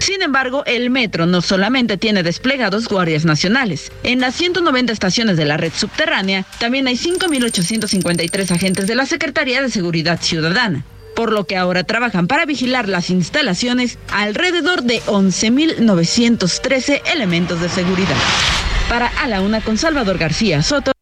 Sin 0.08 0.22
embargo, 0.22 0.64
el 0.66 0.90
metro 0.90 1.26
no 1.26 1.42
solamente 1.42 1.98
tiene 1.98 2.24
desplegados 2.24 2.88
guardias 2.88 3.26
nacionales. 3.26 3.92
En 4.04 4.22
las 4.22 4.36
190 4.36 4.94
estaciones 4.94 5.36
de 5.36 5.44
la 5.44 5.58
red 5.58 5.74
subterránea 5.76 6.46
también 6.60 6.88
hay 6.88 6.96
5.853 6.96 8.52
agentes 8.52 8.88
de 8.88 8.96
la 8.96 9.06
Secretaría 9.06 9.62
de 9.62 9.70
Seguridad 9.70 10.22
Ciudadana 10.22 10.86
por 11.14 11.34
lo 11.34 11.46
que 11.46 11.58
ahora 11.58 11.84
trabajan 11.84 12.28
para 12.28 12.46
vigilar 12.46 12.88
las 12.88 13.10
instalaciones 13.10 14.00
alrededor 14.10 14.84
de 14.84 15.02
11.913 15.08 17.02
elementos 17.12 17.60
de 17.60 17.68
seguridad. 17.68 18.16
Para 18.88 19.08
A 19.08 19.28
la 19.28 19.42
Una 19.42 19.60
con 19.60 19.78
Salvador 19.78 20.18
García 20.18 20.64
Soto. 20.64 20.94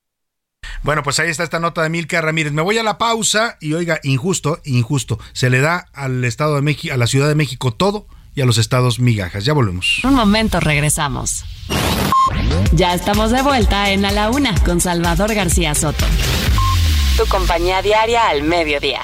Bueno, 0.82 1.04
pues 1.04 1.20
ahí 1.20 1.30
está 1.30 1.44
esta 1.44 1.60
nota 1.60 1.84
de 1.84 1.90
Milka 1.90 2.22
Ramírez. 2.22 2.54
Me 2.54 2.64
voy 2.64 2.80
a 2.80 2.84
la 2.84 2.98
pausa 2.98 3.58
y 3.62 3.74
oiga, 3.74 4.00
injusto, 4.02 4.62
injusto. 4.64 5.20
Se 5.34 5.52
le 5.52 5.60
da 5.60 5.86
al 5.94 6.24
Estado 6.24 6.56
de 6.56 6.64
México, 6.64 6.92
a 6.92 6.98
la 6.98 7.06
Ciudad 7.06 7.28
de 7.28 7.36
México 7.36 7.72
todo 7.72 8.08
y 8.36 8.42
a 8.42 8.46
los 8.46 8.58
estados 8.58 9.00
migajas. 9.00 9.46
Ya 9.46 9.54
volvemos. 9.54 10.02
Un 10.04 10.14
momento, 10.14 10.60
regresamos. 10.60 11.46
Ya 12.74 12.94
estamos 12.94 13.32
de 13.32 13.42
vuelta 13.42 13.92
en 13.92 14.06
A 14.06 14.12
la 14.12 14.30
Una 14.30 14.54
con 14.64 14.82
Salvador 14.82 15.34
García 15.34 15.74
Soto. 15.74 16.06
Tu 17.18 17.26
compañía 17.28 17.82
diaria 17.82 18.28
al 18.28 18.44
mediodía. 18.44 19.02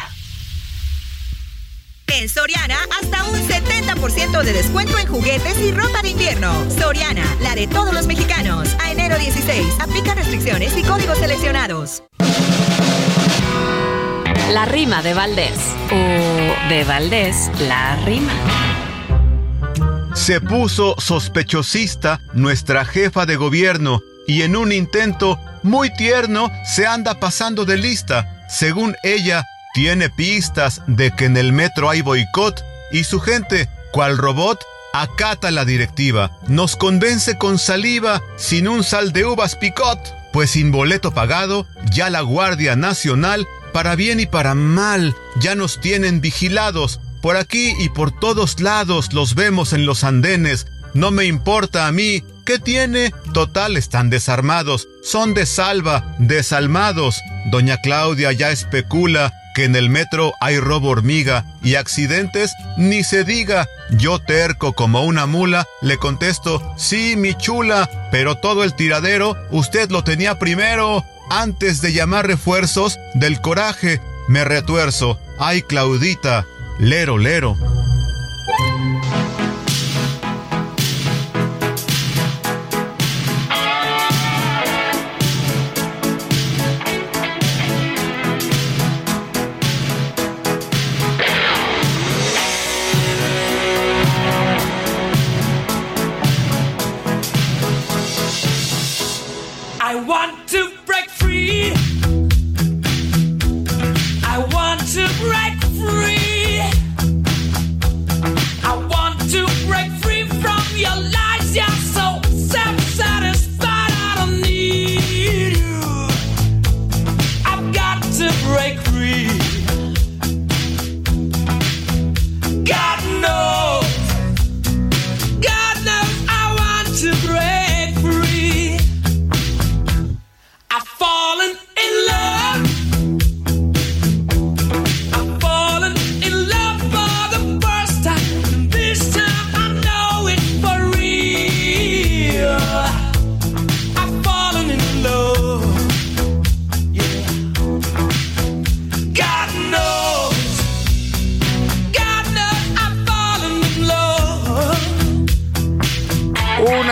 En 2.08 2.28
Soriana, 2.28 2.78
hasta 3.02 3.24
un 3.24 3.39
70% 3.39 4.44
de 4.44 4.52
descuento 4.52 4.98
en 5.00 5.08
juguetes 5.08 5.58
y 5.60 5.72
ropa 5.72 6.02
de 6.02 6.10
invierno. 6.10 6.52
Soriana, 6.70 7.24
la 7.39 7.56
de 7.56 7.67
todos 7.67 7.94
los 7.94 8.06
mexicanos. 8.06 8.76
A 8.84 8.91
enero 8.91 9.17
16, 9.17 9.65
aplica 9.80 10.13
restricciones 10.13 10.76
y 10.78 10.84
códigos 10.84 11.17
seleccionados. 11.20 12.04
La 14.52 14.65
rima 14.65 15.02
de 15.02 15.13
Valdés. 15.13 15.58
O 15.89 16.70
de 16.70 16.84
Valdés, 16.84 17.50
la 17.62 17.96
rima. 18.04 18.34
Se 20.13 20.41
puso 20.41 20.95
sospechosista 21.00 22.21
nuestra 22.34 22.86
jefa 22.86 23.26
de 23.26 23.38
gobierno 23.38 24.02
y 24.28 24.41
en 24.43 24.56
un 24.56 24.71
intento 24.71 25.39
muy 25.63 25.93
tierno 25.93 26.52
se 26.65 26.86
anda 26.86 27.19
pasando 27.19 27.65
de 27.65 27.78
lista. 27.78 28.45
Según 28.50 28.95
ella, 29.04 29.45
tiene 29.74 30.10
pistas 30.10 30.82
de 30.88 31.12
que 31.12 31.26
en 31.26 31.38
el 31.38 31.54
metro 31.54 31.89
hay 31.89 32.02
boicot 32.02 32.63
y 32.91 33.06
su 33.06 33.19
gente, 33.19 33.69
cual 33.91 34.17
robot, 34.17 34.60
acata 34.93 35.50
la 35.52 35.65
directiva. 35.65 36.32
Nos 36.47 36.76
convence 36.76 37.38
con 37.38 37.58
saliva 37.58 38.21
sin 38.38 38.67
un 38.67 38.84
sal 38.84 39.13
de 39.13 39.26
uvas 39.26 39.56
picot, 39.56 40.00
pues 40.34 40.52
sin 40.52 40.71
boleto 40.71 41.13
pagado, 41.13 41.65
ya 41.91 42.10
la 42.10 42.21
Guardia 42.21 42.76
Nacional, 42.76 43.47
para 43.71 43.95
bien 43.95 44.19
y 44.19 44.26
para 44.26 44.56
mal, 44.56 45.15
ya 45.39 45.56
nos 45.56 45.80
tienen 45.80 46.19
vigilados. 46.19 47.00
Por 47.22 47.38
aquí 47.38 47.74
y 47.80 47.90
por 47.90 48.12
todos 48.12 48.60
lados 48.60 49.14
los 49.14 49.36
vemos 49.36 49.74
en 49.74 49.86
los 49.86 50.04
andenes. 50.04 50.68
No 50.94 51.12
me 51.12 51.26
importa 51.26 51.88
a 51.88 51.92
mí. 51.92 52.24
¿Qué 52.46 52.60
tiene? 52.60 53.14
Total, 53.34 53.78
están 53.78 54.10
desarmados. 54.10 54.88
Son 55.04 55.34
de 55.34 55.46
salva, 55.46 56.16
desalmados. 56.18 57.22
Doña 57.52 57.78
Claudia 57.78 58.32
ya 58.32 58.52
especula 58.52 59.32
que 59.54 59.66
en 59.66 59.76
el 59.76 59.90
metro 59.90 60.34
hay 60.40 60.60
robo 60.60 60.90
hormiga 60.90 61.46
y 61.62 61.76
accidentes, 61.76 62.52
ni 62.78 63.04
se 63.04 63.24
diga. 63.24 63.68
Yo 63.92 64.20
terco 64.20 64.74
como 64.74 65.04
una 65.04 65.26
mula, 65.26 65.68
le 65.82 65.98
contesto, 65.98 66.74
sí, 66.78 67.16
mi 67.18 67.36
chula, 67.36 67.90
pero 68.12 68.36
todo 68.38 68.64
el 68.64 68.74
tiradero 68.76 69.36
usted 69.52 69.90
lo 69.92 70.04
tenía 70.04 70.40
primero. 70.40 71.06
Antes 71.30 71.82
de 71.82 71.94
llamar 71.94 72.28
refuerzos 72.28 72.98
del 73.14 73.40
coraje, 73.42 74.02
me 74.28 74.44
retuerzo. 74.44 75.20
Ay, 75.40 75.62
Claudita, 75.62 76.46
lero, 76.82 77.20
lero. 77.20 77.81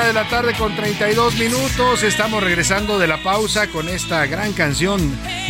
De 0.09 0.13
la 0.13 0.27
tarde 0.27 0.55
con 0.55 0.75
32 0.75 1.35
minutos. 1.35 2.01
Estamos 2.01 2.43
regresando 2.43 2.97
de 2.97 3.05
la 3.05 3.21
pausa 3.21 3.67
con 3.67 3.87
esta 3.87 4.25
gran 4.25 4.53
canción 4.53 4.99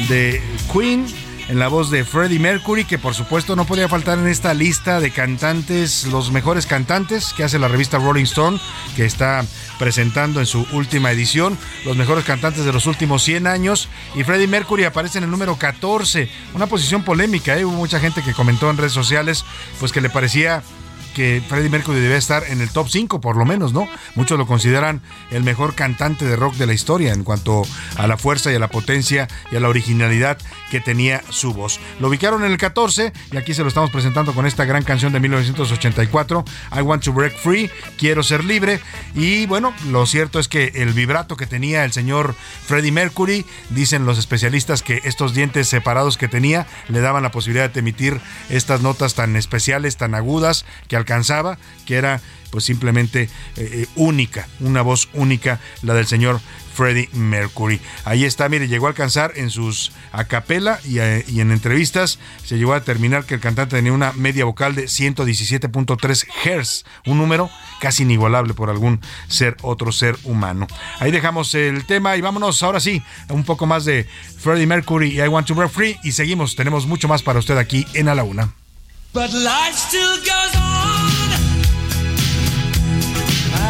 de 0.09 0.41
Queen 0.73 1.05
en 1.47 1.59
la 1.59 1.69
voz 1.69 1.89
de 1.89 2.03
Freddie 2.03 2.39
Mercury, 2.39 2.83
que 2.83 2.97
por 2.97 3.13
supuesto 3.13 3.55
no 3.55 3.63
podía 3.63 3.87
faltar 3.87 4.19
en 4.19 4.27
esta 4.27 4.53
lista 4.53 4.99
de 4.99 5.11
cantantes, 5.11 6.07
los 6.07 6.31
mejores 6.31 6.65
cantantes 6.65 7.31
que 7.31 7.45
hace 7.45 7.57
la 7.57 7.69
revista 7.69 7.99
Rolling 7.99 8.25
Stone, 8.25 8.59
que 8.97 9.05
está 9.05 9.45
presentando 9.77 10.41
en 10.41 10.45
su 10.45 10.67
última 10.73 11.09
edición 11.11 11.57
los 11.85 11.95
mejores 11.95 12.25
cantantes 12.25 12.65
de 12.65 12.73
los 12.73 12.85
últimos 12.85 13.23
100 13.23 13.47
años. 13.47 13.87
Y 14.13 14.25
Freddie 14.25 14.47
Mercury 14.47 14.83
aparece 14.83 15.19
en 15.19 15.23
el 15.23 15.31
número 15.31 15.55
14, 15.55 16.29
una 16.53 16.67
posición 16.67 17.03
polémica. 17.03 17.57
¿eh? 17.57 17.63
Hubo 17.63 17.77
mucha 17.77 18.01
gente 18.01 18.21
que 18.23 18.33
comentó 18.33 18.69
en 18.69 18.75
redes 18.75 18.91
sociales 18.91 19.45
pues 19.79 19.93
que 19.93 20.01
le 20.01 20.09
parecía 20.09 20.63
que 21.09 21.41
Freddie 21.47 21.69
Mercury 21.69 21.99
debe 21.99 22.17
estar 22.17 22.43
en 22.47 22.61
el 22.61 22.69
top 22.69 22.89
5 22.89 23.21
por 23.21 23.35
lo 23.35 23.45
menos, 23.45 23.73
¿no? 23.73 23.87
Muchos 24.15 24.37
lo 24.37 24.47
consideran 24.47 25.01
el 25.31 25.43
mejor 25.43 25.75
cantante 25.75 26.25
de 26.25 26.35
rock 26.35 26.55
de 26.55 26.67
la 26.67 26.73
historia 26.73 27.13
en 27.13 27.23
cuanto 27.23 27.63
a 27.97 28.07
la 28.07 28.17
fuerza 28.17 28.51
y 28.51 28.55
a 28.55 28.59
la 28.59 28.69
potencia 28.69 29.27
y 29.51 29.55
a 29.55 29.59
la 29.59 29.69
originalidad 29.69 30.37
que 30.69 30.79
tenía 30.79 31.21
su 31.29 31.53
voz. 31.53 31.79
Lo 31.99 32.07
ubicaron 32.09 32.43
en 32.43 32.51
el 32.51 32.57
14 32.57 33.11
y 33.31 33.37
aquí 33.37 33.53
se 33.53 33.61
lo 33.61 33.67
estamos 33.67 33.91
presentando 33.91 34.33
con 34.33 34.45
esta 34.45 34.65
gran 34.65 34.83
canción 34.83 35.13
de 35.13 35.19
1984, 35.19 36.45
I 36.77 36.81
Want 36.81 37.03
to 37.03 37.13
Break 37.13 37.37
Free, 37.37 37.69
Quiero 37.97 38.23
ser 38.23 38.45
libre. 38.45 38.79
Y 39.15 39.45
bueno, 39.45 39.73
lo 39.89 40.05
cierto 40.05 40.39
es 40.39 40.47
que 40.47 40.71
el 40.75 40.93
vibrato 40.93 41.35
que 41.37 41.47
tenía 41.47 41.83
el 41.83 41.91
señor 41.91 42.35
Freddie 42.65 42.91
Mercury, 42.91 43.45
dicen 43.69 44.05
los 44.05 44.17
especialistas 44.17 44.83
que 44.83 45.01
estos 45.03 45.33
dientes 45.33 45.67
separados 45.67 46.17
que 46.17 46.27
tenía 46.27 46.67
le 46.87 47.01
daban 47.01 47.23
la 47.23 47.31
posibilidad 47.31 47.69
de 47.69 47.79
emitir 47.79 48.21
estas 48.49 48.81
notas 48.81 49.15
tan 49.15 49.35
especiales, 49.35 49.97
tan 49.97 50.15
agudas 50.15 50.65
que 50.87 50.95
alcanzaba, 51.09 51.57
que 51.85 51.95
era 51.95 52.21
pues 52.51 52.63
simplemente 52.63 53.23
eh, 53.23 53.29
eh, 53.57 53.87
única, 53.95 54.47
una 54.59 54.81
voz 54.81 55.09
única, 55.13 55.59
la 55.81 55.93
del 55.93 56.07
señor 56.07 56.39
Freddie 56.73 57.09
Mercury. 57.13 57.79
Ahí 58.05 58.25
está, 58.25 58.47
mire, 58.49 58.67
llegó 58.67 58.87
a 58.87 58.89
alcanzar 58.89 59.33
en 59.35 59.49
sus 59.49 59.91
acapela 60.11 60.79
y, 60.85 60.99
eh, 60.99 61.25
y 61.27 61.41
en 61.41 61.51
entrevistas 61.51 62.19
se 62.43 62.57
llegó 62.57 62.73
a 62.73 62.79
determinar 62.79 63.25
que 63.25 63.35
el 63.35 63.39
cantante 63.39 63.75
tenía 63.75 63.91
una 63.93 64.13
media 64.13 64.45
vocal 64.45 64.75
de 64.75 64.85
117.3 64.85 66.25
Hz, 66.43 66.85
un 67.05 67.17
número 67.17 67.49
casi 67.81 68.03
inigualable 68.03 68.53
por 68.53 68.69
algún 68.69 69.01
ser, 69.27 69.57
otro 69.61 69.91
ser 69.91 70.17
humano. 70.23 70.67
Ahí 70.99 71.11
dejamos 71.11 71.53
el 71.53 71.85
tema 71.85 72.17
y 72.17 72.21
vámonos 72.21 72.63
ahora 72.63 72.79
sí, 72.79 73.03
un 73.29 73.43
poco 73.43 73.65
más 73.65 73.85
de 73.85 74.07
Freddie 74.39 74.67
Mercury 74.67 75.11
y 75.11 75.21
I 75.21 75.27
Want 75.27 75.47
to 75.47 75.55
Break 75.55 75.71
Free 75.71 75.97
y 76.03 76.13
seguimos, 76.13 76.55
tenemos 76.55 76.87
mucho 76.87 77.07
más 77.07 77.21
para 77.23 77.39
usted 77.39 77.57
aquí 77.57 77.85
en 77.93 78.09
A 78.09 78.15
la 78.15 78.23
Una. 78.23 78.53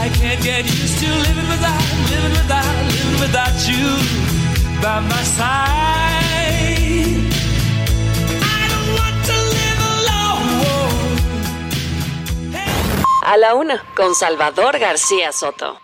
I 0.01 0.07
can't 0.07 0.41
get 0.41 0.65
used 0.65 0.97
to 0.99 1.07
living 1.07 1.49
without, 1.49 1.83
living 2.09 2.31
without, 2.31 2.75
living 2.93 3.19
without 3.19 3.67
you 3.67 3.85
by 4.81 5.01
my 5.01 5.23
side. 5.23 5.59
I 8.39 8.61
don't 8.71 8.91
want 8.99 9.17
to 9.29 9.35
live 9.57 9.79
alone. 9.95 11.17
A 13.25 13.37
la 13.37 13.55
una, 13.55 13.83
con 13.93 14.15
Salvador 14.15 14.79
García 14.79 15.33
Soto. 15.33 15.81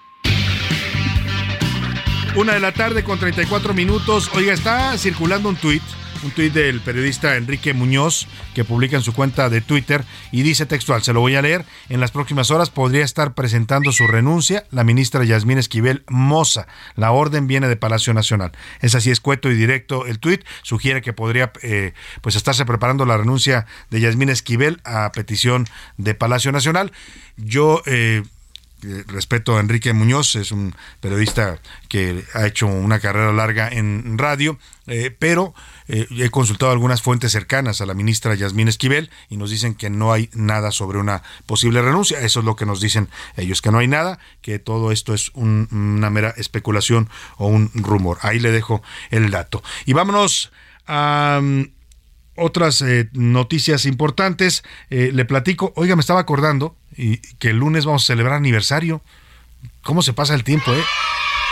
Una 2.38 2.54
de 2.54 2.62
la 2.62 2.72
tarde 2.72 3.04
con 3.04 3.20
34 3.20 3.74
minutos. 3.74 4.30
Oiga, 4.34 4.54
está 4.54 4.98
circulando 4.98 5.50
un 5.50 5.58
tuit, 5.58 5.84
un 6.26 6.32
tuit 6.32 6.52
del 6.52 6.82
periodista 6.82 7.36
Enrique 7.36 7.74
Muñoz, 7.74 8.28
que 8.56 8.64
publica 8.64 8.96
en 8.98 9.04
su 9.04 9.14
cuenta 9.14 9.48
de 9.50 9.62
Twitter 9.62 10.04
y 10.32 10.42
dice 10.42 10.66
textual, 10.66 11.04
se 11.04 11.14
lo 11.14 11.20
voy 11.20 11.36
a 11.36 11.42
leer, 11.42 11.66
en 11.88 12.00
las 12.00 12.10
próximas 12.12 12.50
horas 12.50 12.72
podría 12.72 13.06
estar 13.06 13.36
presentando 13.36 13.92
su 13.92 14.08
renuncia 14.08 14.66
la 14.72 14.84
ministra 14.84 15.24
Yasmín 15.24 15.60
Esquivel 15.60 16.04
Moza. 16.10 16.68
La 16.96 17.12
orden 17.12 17.46
viene 17.46 17.68
de 17.68 17.76
Palacio 17.76 18.14
Nacional. 18.14 18.52
Es 18.82 18.96
así 18.96 19.12
escueto 19.12 19.52
y 19.52 19.56
directo 19.56 20.08
el 20.08 20.20
tuit, 20.20 20.44
sugiere 20.64 21.02
que 21.02 21.14
podría 21.14 21.52
eh, 21.62 21.94
pues 22.22 22.36
estarse 22.36 22.66
preparando 22.66 23.06
la 23.06 23.18
renuncia 23.18 23.68
de 23.92 24.02
Yasmín 24.02 24.30
Esquivel 24.30 24.82
a 24.84 25.12
petición 25.12 25.68
de 25.98 26.16
Palacio 26.16 26.52
Nacional. 26.52 26.92
Yo... 27.38 27.84
Eh, 27.86 28.24
eh, 28.84 29.04
respeto 29.08 29.58
a 29.58 29.62
Enrique 29.62 29.94
Muñoz, 29.94 30.36
es 30.36 30.52
un 30.52 30.76
periodista 31.00 31.60
que 31.88 32.24
ha 32.34 32.46
hecho 32.46 32.68
una 32.68 33.00
carrera 33.00 33.32
larga 33.32 33.68
en 33.70 34.18
radio, 34.18 34.60
pero 35.18 35.56
eh, 35.88 36.08
he 36.12 36.30
consultado 36.30 36.72
algunas 36.72 37.02
fuentes 37.02 37.32
cercanas 37.32 37.82
a 37.82 37.86
la 37.86 37.94
ministra 37.94 38.34
Yasmín 38.36 38.68
Esquivel 38.68 39.10
y 39.30 39.38
nos 39.38 39.50
dicen 39.52 39.76
que 39.76 39.90
no 39.90 40.12
hay 40.14 40.30
nada 40.34 40.72
sobre 40.72 40.98
una 40.98 41.22
posible 41.46 41.82
renuncia. 41.82 42.20
Eso 42.22 42.40
es 42.40 42.46
lo 42.46 42.56
que 42.56 42.66
nos 42.66 42.82
dicen 42.82 43.10
ellos, 43.38 43.62
que 43.62 43.72
no 43.72 43.78
hay 43.80 43.88
nada, 43.88 44.20
que 44.42 44.60
todo 44.60 44.92
esto 44.92 45.14
es 45.14 45.30
un- 45.34 45.68
una 45.72 46.10
mera 46.10 46.34
especulación 46.38 47.10
o 47.38 47.48
un 47.48 47.70
rumor. 47.76 48.18
Ahí 48.22 48.40
le 48.40 48.52
dejo 48.52 48.82
el 49.12 49.30
dato. 49.32 49.64
Y 49.86 49.94
vámonos 49.94 50.52
a... 50.88 51.40
mm, 51.42 51.64
otras 52.38 52.82
eh, 52.82 53.08
noticias 53.14 53.86
importantes. 53.86 54.64
Eh, 54.90 55.12
le 55.14 55.24
platico, 55.24 55.72
oiga, 55.78 55.96
me 55.96 56.02
estaba 56.02 56.20
acordando 56.20 56.76
y, 56.98 57.20
que 57.40 57.52
el 57.52 57.58
lunes 57.60 57.86
vamos 57.86 58.04
a 58.04 58.08
celebrar 58.08 58.36
aniversario. 58.36 59.02
¿Cómo 59.84 60.02
se 60.02 60.12
pasa 60.12 60.34
el 60.36 60.44
tiempo, 60.44 60.74
eh? 60.74 60.84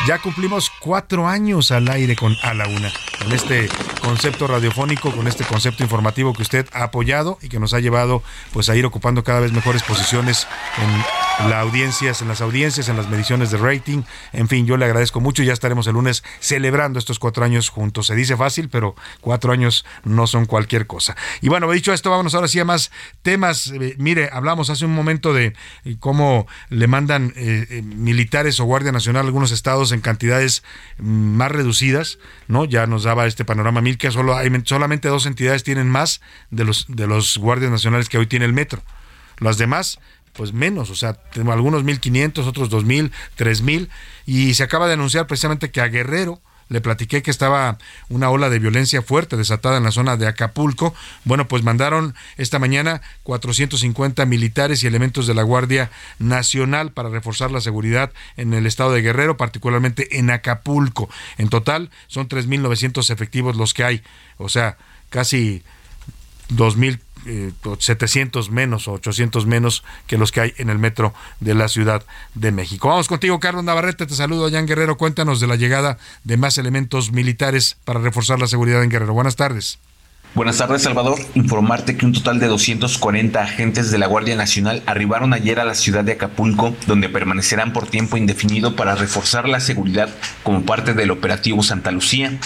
Ya 0.06 0.20
cumplimos 0.20 0.70
cuatro 0.82 1.30
años 1.30 1.72
al 1.72 1.88
aire 1.88 2.18
con 2.18 2.36
A 2.44 2.54
la 2.54 2.68
Una, 2.68 2.92
con 3.22 3.32
este 3.32 3.70
concepto 4.02 4.48
radiofónico, 4.48 5.13
con 5.13 5.30
este 5.30 5.46
concepto 5.46 5.82
informativo 5.82 6.34
que 6.34 6.42
usted 6.42 6.68
ha 6.74 6.84
apoyado 6.84 7.38
y 7.42 7.48
que 7.48 7.58
nos 7.58 7.74
ha 7.74 7.80
llevado 7.80 8.22
pues 8.52 8.68
a 8.68 8.76
ir 8.76 8.86
ocupando 8.86 9.24
cada 9.24 9.39
vez 9.39 9.54
mejores 9.54 9.82
posiciones 9.82 10.46
en 10.78 11.50
la 11.50 11.62
audiencias, 11.62 12.22
en 12.22 12.28
las 12.28 12.42
audiencias, 12.42 12.89
en 12.89 12.98
las 12.98 13.08
mediciones 13.08 13.50
de 13.50 13.58
rating. 13.60 14.04
En 14.34 14.50
fin, 14.50 14.66
yo 14.66 14.76
le 14.76 14.84
agradezco 14.84 15.22
mucho 15.22 15.42
y 15.42 15.46
ya 15.46 15.54
estaremos 15.54 15.88
el 15.88 15.94
lunes 15.94 16.22
celebrando 16.42 17.00
estos 17.00 17.18
cuatro 17.18 17.46
años 17.46 17.70
juntos. 17.70 18.08
Se 18.08 18.16
dice 18.16 18.36
fácil, 18.36 18.68
pero 18.68 18.96
cuatro 19.22 19.54
años 19.54 19.86
no 20.04 20.28
son 20.28 20.46
cualquier 20.46 20.86
cosa. 20.86 21.16
Y 21.39 21.48
bueno, 21.48 21.72
dicho 21.72 21.94
esto, 21.94 22.10
vámonos 22.10 22.36
ahora 22.36 22.50
sí 22.50 22.60
a 22.60 22.66
más 22.66 22.92
temas. 23.22 23.68
Eh, 23.68 23.96
mire, 23.98 24.30
hablamos 24.34 24.70
hace 24.70 24.84
un 24.84 24.94
momento 24.94 25.34
de 25.34 25.54
eh, 25.86 25.96
cómo 26.02 26.46
le 26.70 26.88
mandan 26.88 27.32
eh, 27.38 27.68
eh, 27.70 27.82
militares 27.84 28.60
o 28.60 28.66
Guardia 28.66 28.92
Nacional 28.92 29.24
a 29.24 29.28
algunos 29.28 29.52
estados 29.52 29.92
en 29.93 30.01
cantidades 30.01 30.63
mm, 30.97 31.36
más 31.36 31.51
reducidas, 31.51 32.19
¿no? 32.47 32.65
Ya 32.65 32.88
nos 32.88 33.03
daba 33.03 33.27
este 33.27 33.45
panorama 33.45 33.82
mil 33.82 33.97
que 33.97 34.12
solo 34.12 34.36
hay, 34.36 34.49
solamente 34.65 35.08
dos 35.08 35.25
entidades 35.25 35.63
tienen 35.63 35.89
más 35.89 36.21
de 36.51 36.65
los 36.65 36.86
de 36.89 37.08
los 37.08 37.38
guardias 37.38 37.71
nacionales 37.71 38.10
que 38.10 38.17
hoy 38.17 38.27
tiene 38.27 38.45
el 38.45 38.53
metro. 38.53 38.84
Las 39.39 39.58
demás 39.58 39.99
pues 40.34 40.51
menos, 40.51 40.89
o 40.89 40.95
sea, 40.95 41.13
tenemos 41.13 41.53
algunos 41.53 41.84
1500, 41.84 42.47
otros 42.47 42.69
2000, 42.69 43.12
3000 43.36 43.89
y 44.25 44.56
se 44.56 44.63
acaba 44.63 44.88
de 44.88 44.93
anunciar 44.93 45.27
precisamente 45.27 45.69
que 45.69 45.79
a 45.79 45.88
Guerrero 45.88 46.41
le 46.69 46.82
platiqué 46.82 47.21
que 47.21 47.32
estaba 47.32 47.78
una 48.10 48.30
ola 48.30 48.49
de 48.49 48.60
violencia 48.60 49.02
fuerte 49.02 49.38
desatada 49.38 49.78
en 49.78 49.84
la 49.84 49.91
zona 49.91 50.17
de 50.17 50.28
Acapulco. 50.28 50.93
Bueno, 51.23 51.47
pues 51.47 51.63
mandaron 51.63 52.15
esta 52.38 52.60
mañana 52.60 53.02
450 53.23 54.26
militares 54.26 54.84
y 54.84 54.88
elementos 54.88 55.28
de 55.28 55.34
la 55.34 55.43
Guardia 55.43 55.91
Nacional 56.19 56.91
para 56.91 57.10
reforzar 57.10 57.52
la 57.52 57.62
seguridad 57.62 58.12
en 58.38 58.54
el 58.54 58.65
estado 58.65 58.91
de 58.91 59.02
Guerrero, 59.02 59.38
particularmente 59.38 60.19
en 60.19 60.30
Acapulco. 60.30 61.10
En 61.38 61.49
total 61.49 61.89
son 62.08 62.28
3.900 62.28 63.10
efectivos 63.10 63.56
los 63.56 63.73
que 63.73 63.84
hay, 63.84 64.04
o 64.38 64.49
sea, 64.49 64.78
casi 65.10 65.63
2.000 66.49 66.99
eh, 67.26 67.52
700 67.80 68.50
menos 68.52 68.88
o 68.88 68.94
800 68.94 69.46
menos 69.46 69.84
que 70.08 70.18
los 70.18 70.32
que 70.32 70.42
hay 70.42 70.54
en 70.58 70.70
el 70.70 70.80
metro 70.80 71.14
de 71.40 71.54
la 71.54 71.68
Ciudad 71.68 72.04
de 72.36 72.52
México. 72.52 72.90
Vamos 72.90 73.08
contigo, 73.08 73.40
Carlos 73.40 73.64
Navarrete. 73.64 74.06
Te 74.06 74.16
saludo, 74.16 74.50
Jan 74.52 74.68
Guerrero. 74.68 74.98
Cuéntanos 74.98 75.40
de 75.40 75.48
la 75.48 75.56
llegada 75.56 75.98
de 76.24 76.38
más 76.38 76.58
elementos 76.58 77.12
militares 77.12 77.78
para 77.86 78.00
reforzar 78.00 78.40
la 78.40 78.48
seguridad 78.48 78.84
en 78.84 78.90
Guerrero. 78.90 79.14
Buenas 79.14 79.36
tardes. 79.36 79.80
Buenas 80.36 80.58
tardes, 80.58 80.82
Salvador. 80.82 81.20
Informarte 81.36 81.96
que 81.96 82.08
un 82.08 82.14
total 82.14 82.40
de 82.40 82.48
240 82.48 83.40
agentes 83.40 83.92
de 83.92 84.00
la 84.00 84.08
Guardia 84.08 84.36
Nacional 84.36 84.82
arribaron 84.88 85.32
ayer 85.32 85.60
a 85.60 85.66
la 85.66 85.76
ciudad 85.76 86.04
de 86.04 86.14
Acapulco, 86.14 86.76
donde 86.88 87.08
permanecerán 87.08 87.72
por 87.72 87.86
tiempo 87.86 88.18
indefinido 88.18 88.76
para 88.76 88.96
reforzar 88.96 89.48
la 89.48 89.60
seguridad 89.60 90.10
como 90.42 90.64
parte 90.64 90.96
del 90.96 91.12
operativo 91.12 91.62
Santa 91.62 91.92
Lucía. 91.92 92.40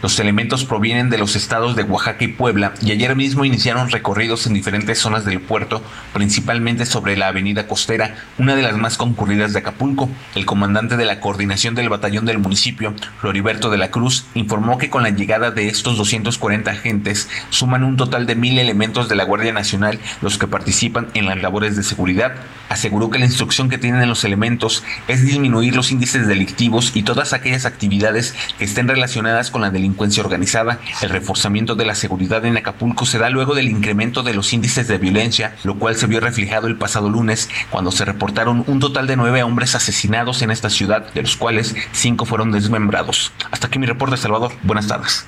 Los 0.00 0.20
elementos 0.20 0.64
provienen 0.64 1.10
de 1.10 1.18
los 1.18 1.34
estados 1.34 1.74
de 1.74 1.82
Oaxaca 1.82 2.22
y 2.22 2.28
Puebla 2.28 2.72
y 2.80 2.92
ayer 2.92 3.16
mismo 3.16 3.44
iniciaron 3.44 3.90
recorridos 3.90 4.46
en 4.46 4.54
diferentes 4.54 5.00
zonas 5.00 5.24
del 5.24 5.40
puerto, 5.40 5.82
principalmente 6.12 6.86
sobre 6.86 7.16
la 7.16 7.26
avenida 7.26 7.66
costera, 7.66 8.14
una 8.38 8.54
de 8.54 8.62
las 8.62 8.76
más 8.76 8.96
concurridas 8.96 9.52
de 9.52 9.58
Acapulco. 9.58 10.08
El 10.36 10.46
comandante 10.46 10.96
de 10.96 11.04
la 11.04 11.18
coordinación 11.18 11.74
del 11.74 11.88
batallón 11.88 12.26
del 12.26 12.38
municipio, 12.38 12.94
Floriberto 13.20 13.70
de 13.70 13.78
la 13.78 13.90
Cruz, 13.90 14.24
informó 14.34 14.78
que 14.78 14.88
con 14.88 15.02
la 15.02 15.10
llegada 15.10 15.50
de 15.50 15.66
estos 15.66 15.96
240 15.96 16.70
agentes 16.70 17.28
suman 17.50 17.82
un 17.82 17.96
total 17.96 18.26
de 18.26 18.36
mil 18.36 18.56
elementos 18.60 19.08
de 19.08 19.16
la 19.16 19.24
Guardia 19.24 19.52
Nacional 19.52 19.98
los 20.22 20.38
que 20.38 20.46
participan 20.46 21.08
en 21.14 21.26
las 21.26 21.42
labores 21.42 21.74
de 21.74 21.82
seguridad. 21.82 22.36
Aseguró 22.68 23.10
que 23.10 23.18
la 23.18 23.26
instrucción 23.26 23.68
que 23.68 23.78
tienen 23.78 24.08
los 24.08 24.22
elementos 24.22 24.84
es 25.08 25.22
disminuir 25.26 25.74
los 25.74 25.90
índices 25.90 26.28
delictivos 26.28 26.92
y 26.94 27.02
todas 27.02 27.32
aquellas 27.32 27.66
actividades 27.66 28.36
que 28.58 28.64
estén 28.64 28.86
relacionadas 28.86 29.50
con 29.50 29.62
la 29.62 29.70
delincuencia 29.70 29.87
organizada. 30.20 30.80
El 31.02 31.10
reforzamiento 31.10 31.74
de 31.74 31.84
la 31.84 31.94
seguridad 31.94 32.44
en 32.44 32.56
Acapulco 32.56 33.06
se 33.06 33.18
da 33.18 33.30
luego 33.30 33.54
del 33.54 33.68
incremento 33.68 34.22
de 34.22 34.34
los 34.34 34.52
índices 34.52 34.88
de 34.88 34.98
violencia, 34.98 35.56
lo 35.64 35.78
cual 35.78 35.96
se 35.96 36.06
vio 36.06 36.20
reflejado 36.20 36.66
el 36.66 36.76
pasado 36.76 37.08
lunes 37.10 37.48
cuando 37.70 37.90
se 37.90 38.04
reportaron 38.04 38.64
un 38.66 38.80
total 38.80 39.06
de 39.06 39.16
nueve 39.16 39.42
hombres 39.42 39.74
asesinados 39.74 40.42
en 40.42 40.50
esta 40.50 40.70
ciudad, 40.70 41.12
de 41.12 41.22
los 41.22 41.36
cuales 41.36 41.74
cinco 41.92 42.24
fueron 42.24 42.52
desmembrados. 42.52 43.32
Hasta 43.50 43.68
aquí 43.68 43.78
mi 43.78 43.86
reporte, 43.86 44.16
Salvador. 44.16 44.52
Buenas 44.62 44.86
tardes. 44.86 45.26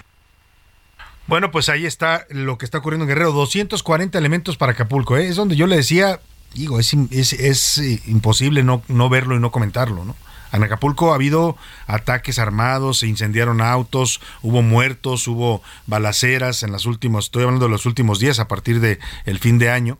Bueno, 1.27 1.53
pues 1.53 1.69
ahí 1.69 1.87
está 1.87 2.27
lo 2.31 2.59
que 2.59 2.65
está 2.65 2.79
ocurriendo 2.79 3.05
en 3.05 3.09
Guerrero. 3.09 3.33
240 3.33 4.19
elementos 4.19 4.57
para 4.57 4.73
Acapulco. 4.73 5.17
¿eh? 5.17 5.29
Es 5.29 5.37
donde 5.37 5.55
yo 5.55 5.69
le 5.69 5.77
decía, 5.77 6.21
digo, 6.55 6.81
es, 6.81 6.93
es, 7.11 7.33
es 7.35 7.79
eh, 7.79 8.03
imposible 8.07 8.65
no, 8.65 8.83
no 8.89 9.09
verlo 9.09 9.37
y 9.37 9.41
no 9.41 9.53
comentarlo, 9.53 10.05
¿no? 10.05 10.17
En 10.53 10.63
Acapulco 10.63 11.13
ha 11.13 11.15
habido 11.15 11.57
ataques 11.87 12.39
armados, 12.39 12.99
se 12.99 13.07
incendiaron 13.07 13.61
autos, 13.61 14.21
hubo 14.43 14.63
muertos, 14.63 15.29
hubo 15.29 15.63
balaceras 15.87 16.63
en 16.63 16.73
las 16.73 16.87
últimas, 16.87 17.27
estoy 17.27 17.45
hablando 17.45 17.67
de 17.67 17.71
los 17.71 17.87
últimos 17.87 18.19
días 18.19 18.39
a 18.39 18.49
partir 18.49 18.81
de 18.81 18.99
el 19.27 19.39
fin 19.39 19.59
de 19.59 19.71
año 19.71 19.99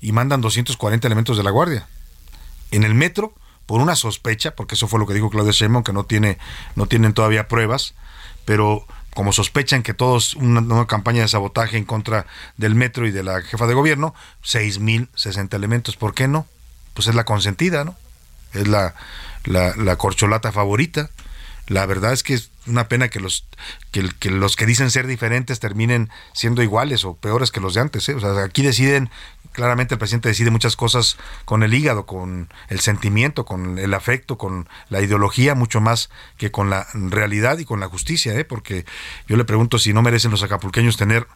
y 0.00 0.12
mandan 0.12 0.40
240 0.40 1.06
elementos 1.06 1.36
de 1.36 1.42
la 1.42 1.50
Guardia. 1.50 1.86
En 2.70 2.84
el 2.84 2.94
metro, 2.94 3.34
por 3.66 3.80
una 3.80 3.94
sospecha, 3.94 4.52
porque 4.56 4.74
eso 4.74 4.88
fue 4.88 4.98
lo 4.98 5.06
que 5.06 5.14
dijo 5.14 5.30
Claudia 5.30 5.52
Sheinbaum, 5.52 5.84
que 5.84 5.92
no, 5.92 6.04
tiene, 6.04 6.38
no 6.76 6.86
tienen 6.86 7.12
todavía 7.12 7.46
pruebas, 7.46 7.94
pero 8.44 8.86
como 9.14 9.32
sospechan 9.32 9.82
que 9.82 9.92
todos 9.92 10.34
una, 10.34 10.60
una 10.60 10.86
campaña 10.86 11.22
de 11.22 11.28
sabotaje 11.28 11.76
en 11.76 11.84
contra 11.84 12.26
del 12.56 12.74
metro 12.74 13.06
y 13.06 13.10
de 13.10 13.22
la 13.22 13.42
jefa 13.42 13.66
de 13.66 13.74
gobierno, 13.74 14.14
6.060 14.44 15.54
elementos. 15.54 15.96
¿Por 15.96 16.14
qué 16.14 16.26
no? 16.26 16.46
Pues 16.94 17.08
es 17.08 17.14
la 17.14 17.24
consentida, 17.24 17.84
¿no? 17.84 17.96
Es 18.52 18.66
la, 18.66 18.94
la, 19.44 19.74
la 19.76 19.96
corcholata 19.96 20.52
favorita. 20.52 21.10
La 21.66 21.86
verdad 21.86 22.12
es 22.12 22.22
que 22.22 22.34
es 22.34 22.50
una 22.66 22.88
pena 22.88 23.08
que 23.08 23.20
los 23.20 23.46
que, 23.90 24.08
que 24.18 24.30
los 24.30 24.56
que 24.56 24.66
dicen 24.66 24.90
ser 24.90 25.06
diferentes 25.06 25.60
terminen 25.60 26.10
siendo 26.32 26.62
iguales 26.62 27.04
o 27.04 27.14
peores 27.14 27.50
que 27.50 27.60
los 27.60 27.74
de 27.74 27.80
antes. 27.80 28.08
¿eh? 28.08 28.14
O 28.14 28.20
sea, 28.20 28.42
aquí 28.42 28.62
deciden, 28.62 29.10
claramente 29.52 29.94
el 29.94 29.98
presidente 29.98 30.28
decide 30.28 30.50
muchas 30.50 30.76
cosas 30.76 31.16
con 31.44 31.62
el 31.62 31.74
hígado, 31.74 32.06
con 32.06 32.52
el 32.68 32.80
sentimiento, 32.80 33.44
con 33.44 33.78
el 33.78 33.94
afecto, 33.94 34.38
con 34.38 34.68
la 34.88 35.00
ideología, 35.00 35.54
mucho 35.54 35.80
más 35.80 36.10
que 36.36 36.50
con 36.50 36.70
la 36.70 36.86
realidad 36.92 37.58
y 37.58 37.64
con 37.64 37.80
la 37.80 37.88
justicia, 37.88 38.34
¿eh? 38.34 38.44
porque 38.44 38.84
yo 39.26 39.36
le 39.36 39.44
pregunto 39.44 39.78
si 39.78 39.92
no 39.92 40.02
merecen 40.02 40.30
los 40.30 40.42
acapulqueños 40.42 40.96
tener 40.96 41.26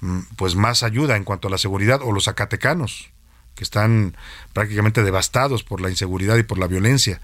mm, 0.00 0.20
pues 0.36 0.54
más 0.54 0.82
ayuda 0.82 1.16
en 1.16 1.24
cuanto 1.24 1.48
a 1.48 1.50
la 1.50 1.58
seguridad 1.58 2.00
o 2.02 2.12
los 2.12 2.24
zacatecanos 2.24 3.10
que 3.54 3.64
están 3.64 4.16
prácticamente 4.54 5.02
devastados 5.02 5.62
por 5.62 5.80
la 5.80 5.90
inseguridad 5.90 6.36
y 6.38 6.42
por 6.42 6.58
la 6.58 6.66
violencia. 6.66 7.20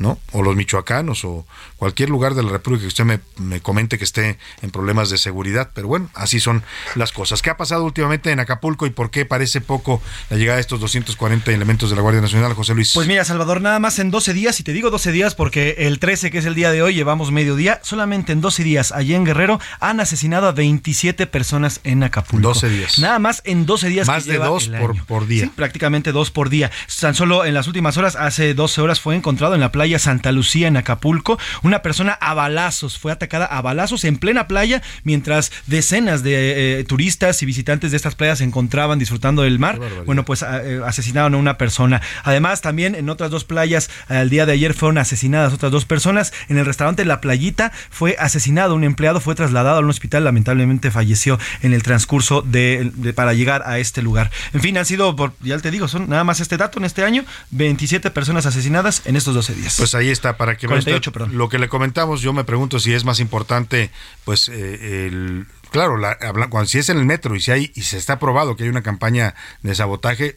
¿No? 0.00 0.18
O 0.32 0.42
los 0.42 0.56
michoacanos 0.56 1.26
o 1.26 1.46
cualquier 1.76 2.08
lugar 2.08 2.34
de 2.34 2.42
la 2.42 2.48
República 2.48 2.80
que 2.82 2.88
usted 2.88 3.04
me, 3.04 3.20
me, 3.36 3.60
comente 3.60 3.98
que 3.98 4.04
esté 4.04 4.38
en 4.62 4.70
problemas 4.70 5.10
de 5.10 5.18
seguridad. 5.18 5.70
Pero 5.74 5.88
bueno, 5.88 6.08
así 6.14 6.40
son 6.40 6.64
las 6.94 7.12
cosas. 7.12 7.42
¿Qué 7.42 7.50
ha 7.50 7.58
pasado 7.58 7.84
últimamente 7.84 8.30
en 8.32 8.40
Acapulco 8.40 8.86
y 8.86 8.90
por 8.90 9.10
qué 9.10 9.26
parece 9.26 9.60
poco 9.60 10.02
la 10.30 10.38
llegada 10.38 10.56
de 10.56 10.62
estos 10.62 10.80
240 10.80 11.52
elementos 11.52 11.90
de 11.90 11.96
la 11.96 12.02
Guardia 12.02 12.22
Nacional, 12.22 12.54
José 12.54 12.74
Luis? 12.74 12.92
Pues 12.94 13.06
mira, 13.06 13.26
Salvador, 13.26 13.60
nada 13.60 13.78
más 13.78 13.98
en 13.98 14.10
12 14.10 14.32
días, 14.32 14.58
y 14.58 14.62
te 14.62 14.72
digo 14.72 14.88
12 14.88 15.12
días 15.12 15.34
porque 15.34 15.76
el 15.80 15.98
13, 15.98 16.30
que 16.30 16.38
es 16.38 16.46
el 16.46 16.54
día 16.54 16.72
de 16.72 16.80
hoy, 16.80 16.94
llevamos 16.94 17.30
mediodía, 17.30 17.78
solamente 17.82 18.32
en 18.32 18.40
12 18.40 18.64
días, 18.64 18.92
allí 18.92 19.14
en 19.14 19.26
Guerrero, 19.26 19.60
han 19.80 20.00
asesinado 20.00 20.48
a 20.48 20.52
27 20.52 21.26
personas 21.26 21.80
en 21.84 22.02
Acapulco. 22.02 22.48
12 22.48 22.70
días. 22.70 22.98
Nada 22.98 23.18
más 23.18 23.42
en 23.44 23.66
12 23.66 23.88
días. 23.88 24.06
Más 24.06 24.24
de 24.24 24.38
dos 24.38 24.68
por, 24.68 25.04
por, 25.04 25.26
día. 25.26 25.44
Sí, 25.44 25.52
prácticamente 25.54 26.12
dos 26.12 26.30
por 26.30 26.48
día. 26.48 26.70
Tan 27.00 27.14
solo 27.14 27.44
en 27.44 27.52
las 27.52 27.66
últimas 27.66 27.98
horas, 27.98 28.16
hace 28.16 28.54
12 28.54 28.80
horas, 28.80 28.98
fue 28.98 29.14
encontrado 29.14 29.54
en 29.54 29.60
la 29.60 29.70
playa 29.70 29.89
Santa 29.98 30.32
Lucía, 30.32 30.68
en 30.68 30.76
Acapulco. 30.76 31.38
Una 31.62 31.82
persona 31.82 32.12
a 32.12 32.34
balazos, 32.34 32.98
fue 32.98 33.12
atacada 33.12 33.46
a 33.46 33.60
balazos 33.62 34.04
en 34.04 34.16
plena 34.16 34.46
playa, 34.46 34.82
mientras 35.04 35.52
decenas 35.66 36.22
de 36.22 36.80
eh, 36.80 36.84
turistas 36.84 37.42
y 37.42 37.46
visitantes 37.46 37.90
de 37.90 37.96
estas 37.96 38.14
playas 38.14 38.38
se 38.38 38.44
encontraban 38.44 38.98
disfrutando 38.98 39.42
del 39.42 39.58
mar. 39.58 39.78
Bueno, 40.06 40.24
pues 40.24 40.42
eh, 40.42 40.80
asesinaron 40.86 41.34
a 41.34 41.38
una 41.38 41.58
persona. 41.58 42.00
Además, 42.24 42.60
también 42.60 42.94
en 42.94 43.10
otras 43.10 43.30
dos 43.30 43.44
playas, 43.44 43.90
al 44.08 44.30
día 44.30 44.46
de 44.46 44.52
ayer 44.52 44.74
fueron 44.74 44.98
asesinadas 44.98 45.52
otras 45.52 45.72
dos 45.72 45.84
personas. 45.84 46.32
En 46.48 46.58
el 46.58 46.66
restaurante 46.66 47.04
La 47.04 47.20
Playita 47.20 47.72
fue 47.90 48.16
asesinado 48.18 48.74
un 48.74 48.84
empleado, 48.84 49.20
fue 49.20 49.34
trasladado 49.34 49.78
a 49.78 49.80
un 49.80 49.90
hospital, 49.90 50.24
lamentablemente 50.24 50.90
falleció 50.90 51.38
en 51.62 51.74
el 51.74 51.82
transcurso 51.82 52.42
de, 52.42 52.90
de 52.94 53.12
para 53.12 53.34
llegar 53.34 53.62
a 53.66 53.78
este 53.78 54.02
lugar. 54.02 54.30
En 54.52 54.60
fin, 54.60 54.76
han 54.78 54.86
sido, 54.86 55.16
por, 55.16 55.32
ya 55.40 55.58
te 55.58 55.70
digo, 55.70 55.88
son 55.88 56.08
nada 56.08 56.24
más 56.24 56.40
este 56.40 56.56
dato 56.56 56.78
en 56.78 56.84
este 56.84 57.04
año, 57.04 57.24
27 57.50 58.10
personas 58.10 58.46
asanadas 58.46 59.02
en 59.04 59.16
estos 59.16 59.34
12 59.34 59.54
días. 59.54 59.79
Pues 59.80 59.94
ahí 59.94 60.10
está, 60.10 60.36
para 60.36 60.56
que 60.56 60.66
48, 60.66 61.10
usted, 61.10 61.26
lo 61.28 61.48
que 61.48 61.58
le 61.58 61.68
comentamos, 61.68 62.20
yo 62.20 62.32
me 62.32 62.44
pregunto 62.44 62.78
si 62.78 62.92
es 62.92 63.04
más 63.04 63.18
importante, 63.18 63.90
pues, 64.24 64.48
eh, 64.48 65.06
el, 65.06 65.46
claro, 65.70 65.96
la, 65.96 66.18
cuando, 66.50 66.66
si 66.66 66.78
es 66.78 66.88
en 66.90 66.98
el 66.98 67.06
metro 67.06 67.34
y 67.34 67.40
si 67.40 67.50
hay 67.50 67.72
y 67.74 67.82
se 67.82 67.96
está 67.96 68.18
probado 68.18 68.56
que 68.56 68.64
hay 68.64 68.68
una 68.68 68.82
campaña 68.82 69.34
de 69.62 69.74
sabotaje, 69.74 70.36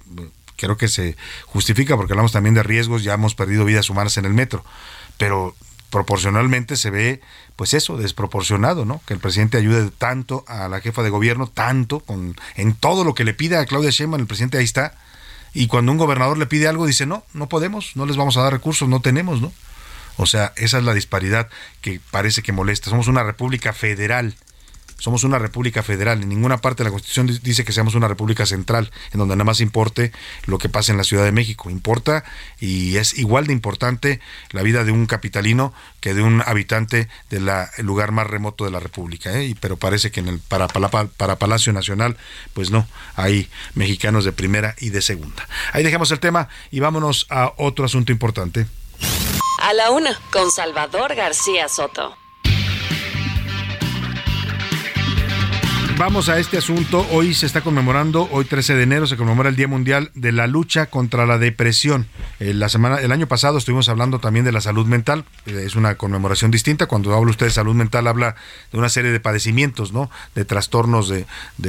creo 0.55 0.77
que 0.77 0.87
se 0.87 1.17
justifica 1.45 1.97
porque 1.97 2.13
hablamos 2.13 2.31
también 2.31 2.55
de 2.55 2.63
riesgos, 2.63 3.03
ya 3.03 3.15
hemos 3.15 3.35
perdido 3.35 3.65
vidas 3.65 3.89
humanas 3.89 4.17
en 4.17 4.25
el 4.25 4.33
metro, 4.33 4.63
pero 5.17 5.55
proporcionalmente 5.89 6.75
se 6.75 6.89
ve 6.89 7.21
pues 7.55 7.73
eso 7.73 7.97
desproporcionado, 7.97 8.85
¿no? 8.85 9.01
Que 9.05 9.13
el 9.13 9.19
presidente 9.19 9.57
ayude 9.57 9.91
tanto 9.91 10.43
a 10.47 10.67
la 10.67 10.79
jefa 10.79 11.03
de 11.03 11.09
gobierno, 11.09 11.47
tanto 11.47 11.99
con 11.99 12.35
en 12.55 12.73
todo 12.73 13.03
lo 13.03 13.13
que 13.13 13.23
le 13.23 13.33
pida 13.33 13.59
a 13.59 13.65
Claudia 13.65 13.91
Sheinbaum, 13.91 14.21
el 14.21 14.27
presidente 14.27 14.57
ahí 14.57 14.63
está. 14.63 14.95
Y 15.53 15.67
cuando 15.67 15.91
un 15.91 15.97
gobernador 15.97 16.37
le 16.37 16.45
pide 16.45 16.67
algo 16.67 16.85
dice, 16.85 17.05
"No, 17.05 17.23
no 17.33 17.47
podemos, 17.47 17.95
no 17.95 18.05
les 18.05 18.17
vamos 18.17 18.37
a 18.37 18.41
dar 18.41 18.53
recursos, 18.53 18.89
no 18.89 19.01
tenemos", 19.01 19.41
¿no? 19.41 19.51
O 20.17 20.25
sea, 20.25 20.53
esa 20.55 20.77
es 20.77 20.83
la 20.83 20.93
disparidad 20.93 21.49
que 21.81 21.99
parece 22.11 22.43
que 22.43 22.51
molesta. 22.51 22.89
Somos 22.89 23.07
una 23.07 23.23
república 23.23 23.73
federal. 23.73 24.35
Somos 25.03 25.25
una 25.25 25.37
república 25.37 25.83
federal. 25.83 26.21
En 26.21 26.29
ninguna 26.29 26.59
parte 26.59 26.81
de 26.81 26.85
la 26.85 26.91
Constitución 26.91 27.27
dice 27.43 27.65
que 27.65 27.73
seamos 27.73 27.93
una 27.93 28.07
república 28.07 28.45
central, 28.45 28.89
en 29.11 29.19
donde 29.19 29.35
nada 29.35 29.43
más 29.43 29.59
importe 29.59 30.13
lo 30.45 30.57
que 30.59 30.69
pasa 30.69 30.93
en 30.93 30.97
la 30.97 31.03
Ciudad 31.03 31.25
de 31.25 31.33
México. 31.33 31.69
Importa 31.69 32.23
y 32.61 32.95
es 32.95 33.17
igual 33.17 33.47
de 33.47 33.51
importante 33.51 34.21
la 34.51 34.61
vida 34.61 34.85
de 34.85 34.93
un 34.93 35.05
capitalino 35.05 35.73
que 35.99 36.13
de 36.13 36.21
un 36.21 36.41
habitante 36.45 37.09
del 37.29 37.51
lugar 37.79 38.13
más 38.13 38.27
remoto 38.27 38.63
de 38.63 38.71
la 38.71 38.79
República. 38.79 39.37
¿eh? 39.37 39.53
Pero 39.59 39.75
parece 39.75 40.09
que 40.09 40.21
en 40.21 40.29
el, 40.29 40.39
para, 40.39 40.69
para, 40.69 40.87
para 40.89 41.35
Palacio 41.35 41.73
Nacional, 41.73 42.15
pues 42.53 42.71
no, 42.71 42.87
hay 43.17 43.49
mexicanos 43.75 44.23
de 44.23 44.31
primera 44.31 44.73
y 44.79 44.91
de 44.91 45.01
segunda. 45.01 45.45
Ahí 45.73 45.83
dejamos 45.83 46.11
el 46.11 46.21
tema 46.21 46.47
y 46.71 46.79
vámonos 46.79 47.27
a 47.29 47.51
otro 47.57 47.83
asunto 47.83 48.13
importante. 48.13 48.67
A 49.61 49.73
la 49.73 49.91
una, 49.91 50.17
con 50.31 50.49
Salvador 50.49 51.13
García 51.13 51.67
Soto. 51.67 52.22
Vamos 55.97 56.27
a 56.27 56.39
este 56.39 56.57
asunto. 56.57 57.05
Hoy 57.11 57.33
se 57.35 57.45
está 57.45 57.61
conmemorando, 57.61 58.27
hoy 58.31 58.45
13 58.45 58.75
de 58.75 58.83
enero 58.83 59.05
se 59.05 59.15
conmemora 59.15 59.49
el 59.49 59.55
Día 59.55 59.67
Mundial 59.67 60.09
de 60.15 60.31
la 60.31 60.47
Lucha 60.47 60.87
contra 60.87 61.25
la 61.27 61.37
Depresión. 61.37 62.07
Eh, 62.39 62.53
la 62.53 62.67
semana, 62.67 62.97
el 62.97 63.11
año 63.11 63.27
pasado 63.27 63.57
estuvimos 63.57 63.89
hablando 63.89 64.19
también 64.19 64.43
de 64.43 64.51
la 64.51 64.59
salud 64.59 64.87
mental. 64.87 65.23
Eh, 65.45 65.63
es 65.65 65.75
una 65.75 65.95
conmemoración 65.95 66.49
distinta. 66.49 66.87
Cuando 66.87 67.13
habla 67.13 67.29
usted 67.29 67.45
de 67.45 67.51
salud 67.51 67.75
mental, 67.75 68.07
habla 68.07 68.35
de 68.71 68.77
una 68.79 68.89
serie 68.89 69.11
de 69.11 69.19
padecimientos, 69.19 69.93
¿no? 69.93 70.09
De 70.33 70.45
trastornos 70.45 71.09
de, 71.09 71.25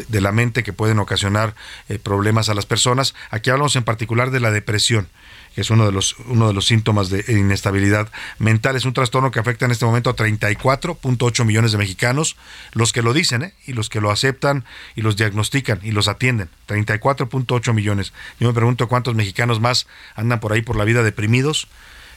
la 0.08 0.32
mente 0.32 0.62
que 0.62 0.72
pueden 0.72 0.98
ocasionar 0.98 1.54
eh, 1.88 1.98
problemas 1.98 2.48
a 2.48 2.54
las 2.54 2.64
personas. 2.64 3.14
Aquí 3.30 3.50
hablamos 3.50 3.76
en 3.76 3.84
particular 3.84 4.30
de 4.30 4.40
la 4.40 4.50
depresión 4.50 5.08
que 5.54 5.60
es 5.60 5.70
uno 5.70 5.86
de 5.86 5.92
los 5.92 6.16
uno 6.26 6.48
de 6.48 6.52
los 6.52 6.66
síntomas 6.66 7.10
de 7.10 7.24
inestabilidad 7.28 8.10
mental. 8.38 8.76
Es 8.76 8.84
un 8.84 8.92
trastorno 8.92 9.30
que 9.30 9.38
afecta 9.38 9.64
en 9.64 9.70
este 9.70 9.84
momento 9.84 10.10
a 10.10 10.16
34.8 10.16 11.44
millones 11.44 11.72
de 11.72 11.78
mexicanos, 11.78 12.36
los 12.72 12.92
que 12.92 13.02
lo 13.02 13.12
dicen 13.12 13.42
¿eh? 13.42 13.54
y 13.66 13.72
los 13.72 13.88
que 13.88 14.00
lo 14.00 14.10
aceptan 14.10 14.64
y 14.94 15.02
los 15.02 15.16
diagnostican 15.16 15.80
y 15.82 15.92
los 15.92 16.08
atienden. 16.08 16.48
34.8 16.68 17.72
millones. 17.72 18.12
Yo 18.40 18.48
me 18.48 18.54
pregunto 18.54 18.88
cuántos 18.88 19.14
mexicanos 19.14 19.60
más 19.60 19.86
andan 20.14 20.40
por 20.40 20.52
ahí 20.52 20.62
por 20.62 20.76
la 20.76 20.84
vida 20.84 21.02
deprimidos 21.02 21.68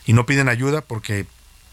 y 0.06 0.14
no 0.14 0.26
piden 0.26 0.50
ayuda 0.50 0.82
porque 0.82 1.26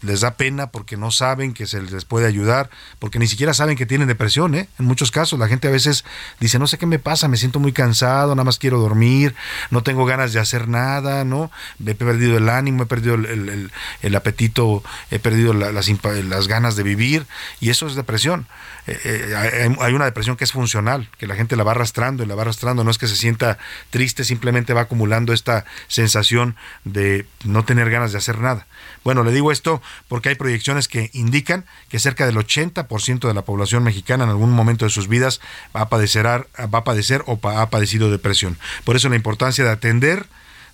les 0.05 0.21
da 0.21 0.35
pena 0.35 0.67
porque 0.67 0.97
no 0.97 1.11
saben 1.11 1.53
que 1.53 1.67
se 1.67 1.81
les 1.81 2.05
puede 2.05 2.27
ayudar, 2.27 2.69
porque 2.99 3.19
ni 3.19 3.27
siquiera 3.27 3.53
saben 3.53 3.75
que 3.75 3.85
tienen 3.85 4.07
depresión, 4.07 4.55
¿eh? 4.55 4.69
En 4.79 4.85
muchos 4.85 5.11
casos 5.11 5.39
la 5.39 5.47
gente 5.47 5.67
a 5.67 5.71
veces 5.71 6.05
dice, 6.39 6.59
no 6.59 6.67
sé 6.67 6.77
qué 6.77 6.85
me 6.85 6.99
pasa, 6.99 7.27
me 7.27 7.37
siento 7.37 7.59
muy 7.59 7.73
cansado, 7.73 8.35
nada 8.35 8.43
más 8.43 8.59
quiero 8.59 8.79
dormir, 8.79 9.35
no 9.71 9.83
tengo 9.83 10.05
ganas 10.05 10.33
de 10.33 10.39
hacer 10.39 10.67
nada, 10.67 11.25
¿no? 11.25 11.51
He 11.85 11.95
perdido 11.95 12.37
el 12.37 12.49
ánimo, 12.49 12.83
he 12.83 12.85
perdido 12.85 13.15
el, 13.15 13.71
el, 14.01 14.15
apetito, 14.15 14.83
he 15.11 15.19
perdido 15.19 15.53
la, 15.53 15.71
las, 15.71 15.89
las, 16.25 16.47
ganas 16.47 16.75
de 16.75 16.83
vivir, 16.83 17.25
y 17.59 17.69
eso 17.69 17.87
es 17.87 17.95
depresión. 17.95 18.47
Eh, 18.87 18.99
eh, 19.03 19.75
hay 19.79 19.93
una 19.93 20.05
depresión 20.05 20.37
que 20.37 20.43
es 20.43 20.51
funcional, 20.51 21.09
que 21.17 21.25
la 21.25 21.35
gente 21.35 21.55
la 21.55 21.63
va 21.63 21.71
arrastrando 21.71 22.23
y 22.23 22.27
la 22.27 22.35
va 22.35 22.43
arrastrando, 22.43 22.83
no 22.83 22.91
es 22.91 22.97
que 22.97 23.07
se 23.07 23.15
sienta 23.15 23.57
triste, 23.89 24.23
simplemente 24.23 24.73
va 24.73 24.81
acumulando 24.81 25.33
esta 25.33 25.65
sensación 25.87 26.55
de 26.83 27.25
no 27.43 27.65
tener 27.65 27.89
ganas 27.89 28.11
de 28.11 28.19
hacer 28.19 28.39
nada. 28.39 28.67
Bueno, 29.03 29.23
le 29.23 29.31
digo 29.31 29.51
esto 29.51 29.81
porque 30.07 30.29
hay 30.29 30.35
proyecciones 30.35 30.87
que 30.87 31.09
indican 31.13 31.65
que 31.89 31.99
cerca 31.99 32.25
del 32.25 32.37
80% 32.37 33.27
de 33.27 33.33
la 33.33 33.43
población 33.43 33.83
mexicana 33.83 34.23
en 34.23 34.29
algún 34.29 34.51
momento 34.51 34.85
de 34.85 34.91
sus 34.91 35.07
vidas 35.07 35.41
va 35.75 35.81
a 35.81 35.89
padecer, 35.89 36.25
va 36.25 36.45
a 36.57 36.83
padecer 36.83 37.23
o 37.25 37.39
ha 37.47 37.69
padecido 37.69 38.11
depresión. 38.11 38.57
Por 38.83 38.95
eso 38.95 39.09
la 39.09 39.15
importancia 39.15 39.63
de 39.63 39.71
atender, 39.71 40.27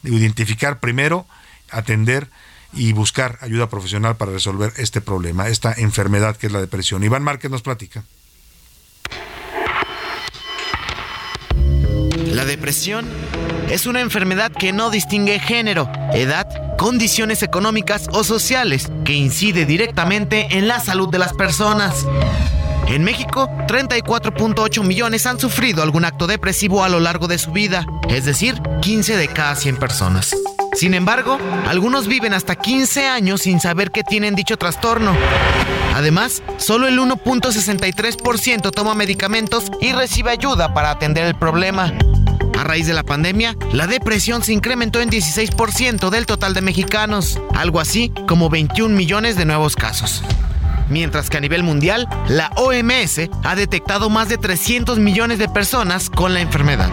de 0.03 0.11
identificar 0.11 0.79
primero, 0.79 1.25
atender 1.69 2.27
y 2.73 2.93
buscar 2.93 3.37
ayuda 3.41 3.69
profesional 3.69 4.15
para 4.15 4.31
resolver 4.31 4.73
este 4.77 5.01
problema, 5.01 5.47
esta 5.47 5.73
enfermedad 5.73 6.37
que 6.37 6.47
es 6.47 6.53
la 6.53 6.61
depresión. 6.61 7.03
Iván 7.03 7.23
Márquez 7.23 7.51
nos 7.51 7.61
platica. 7.61 8.03
La 12.27 12.45
depresión 12.45 13.07
es 13.69 13.85
una 13.85 14.01
enfermedad 14.01 14.51
que 14.51 14.71
no 14.71 14.89
distingue 14.89 15.39
género, 15.39 15.91
edad, 16.13 16.47
condiciones 16.77 17.43
económicas 17.43 18.07
o 18.11 18.23
sociales, 18.23 18.89
que 19.05 19.13
incide 19.13 19.65
directamente 19.65 20.47
en 20.51 20.67
la 20.67 20.79
salud 20.79 21.09
de 21.09 21.19
las 21.19 21.33
personas. 21.33 22.05
En 22.87 23.03
México, 23.03 23.49
34.8 23.67 24.83
millones 24.83 25.25
han 25.25 25.39
sufrido 25.39 25.83
algún 25.83 26.03
acto 26.03 26.27
depresivo 26.27 26.83
a 26.83 26.89
lo 26.89 26.99
largo 26.99 27.27
de 27.27 27.37
su 27.37 27.51
vida, 27.51 27.85
es 28.09 28.25
decir, 28.25 28.61
15 28.81 29.15
de 29.15 29.27
cada 29.27 29.55
100 29.55 29.77
personas. 29.77 30.35
Sin 30.73 30.93
embargo, 30.93 31.37
algunos 31.67 32.07
viven 32.07 32.33
hasta 32.33 32.55
15 32.55 33.07
años 33.07 33.41
sin 33.41 33.59
saber 33.59 33.91
que 33.91 34.03
tienen 34.03 34.35
dicho 34.35 34.57
trastorno. 34.57 35.13
Además, 35.93 36.41
solo 36.57 36.87
el 36.87 36.97
1.63% 36.99 38.71
toma 38.71 38.95
medicamentos 38.95 39.71
y 39.81 39.91
recibe 39.91 40.31
ayuda 40.31 40.73
para 40.73 40.91
atender 40.91 41.25
el 41.25 41.35
problema. 41.35 41.93
A 42.57 42.63
raíz 42.63 42.87
de 42.87 42.93
la 42.93 43.03
pandemia, 43.03 43.55
la 43.73 43.87
depresión 43.87 44.43
se 44.43 44.53
incrementó 44.53 45.01
en 45.01 45.09
16% 45.09 46.09
del 46.09 46.25
total 46.25 46.53
de 46.53 46.61
mexicanos, 46.61 47.39
algo 47.55 47.79
así 47.79 48.11
como 48.27 48.49
21 48.49 48.95
millones 48.95 49.35
de 49.35 49.45
nuevos 49.45 49.75
casos. 49.75 50.23
Mientras 50.89 51.29
que 51.29 51.37
a 51.37 51.41
nivel 51.41 51.63
mundial, 51.63 52.07
la 52.27 52.51
OMS 52.57 53.29
ha 53.43 53.55
detectado 53.55 54.09
más 54.09 54.29
de 54.29 54.37
300 54.37 54.99
millones 54.99 55.39
de 55.39 55.47
personas 55.47 56.09
con 56.09 56.33
la 56.33 56.41
enfermedad. 56.41 56.89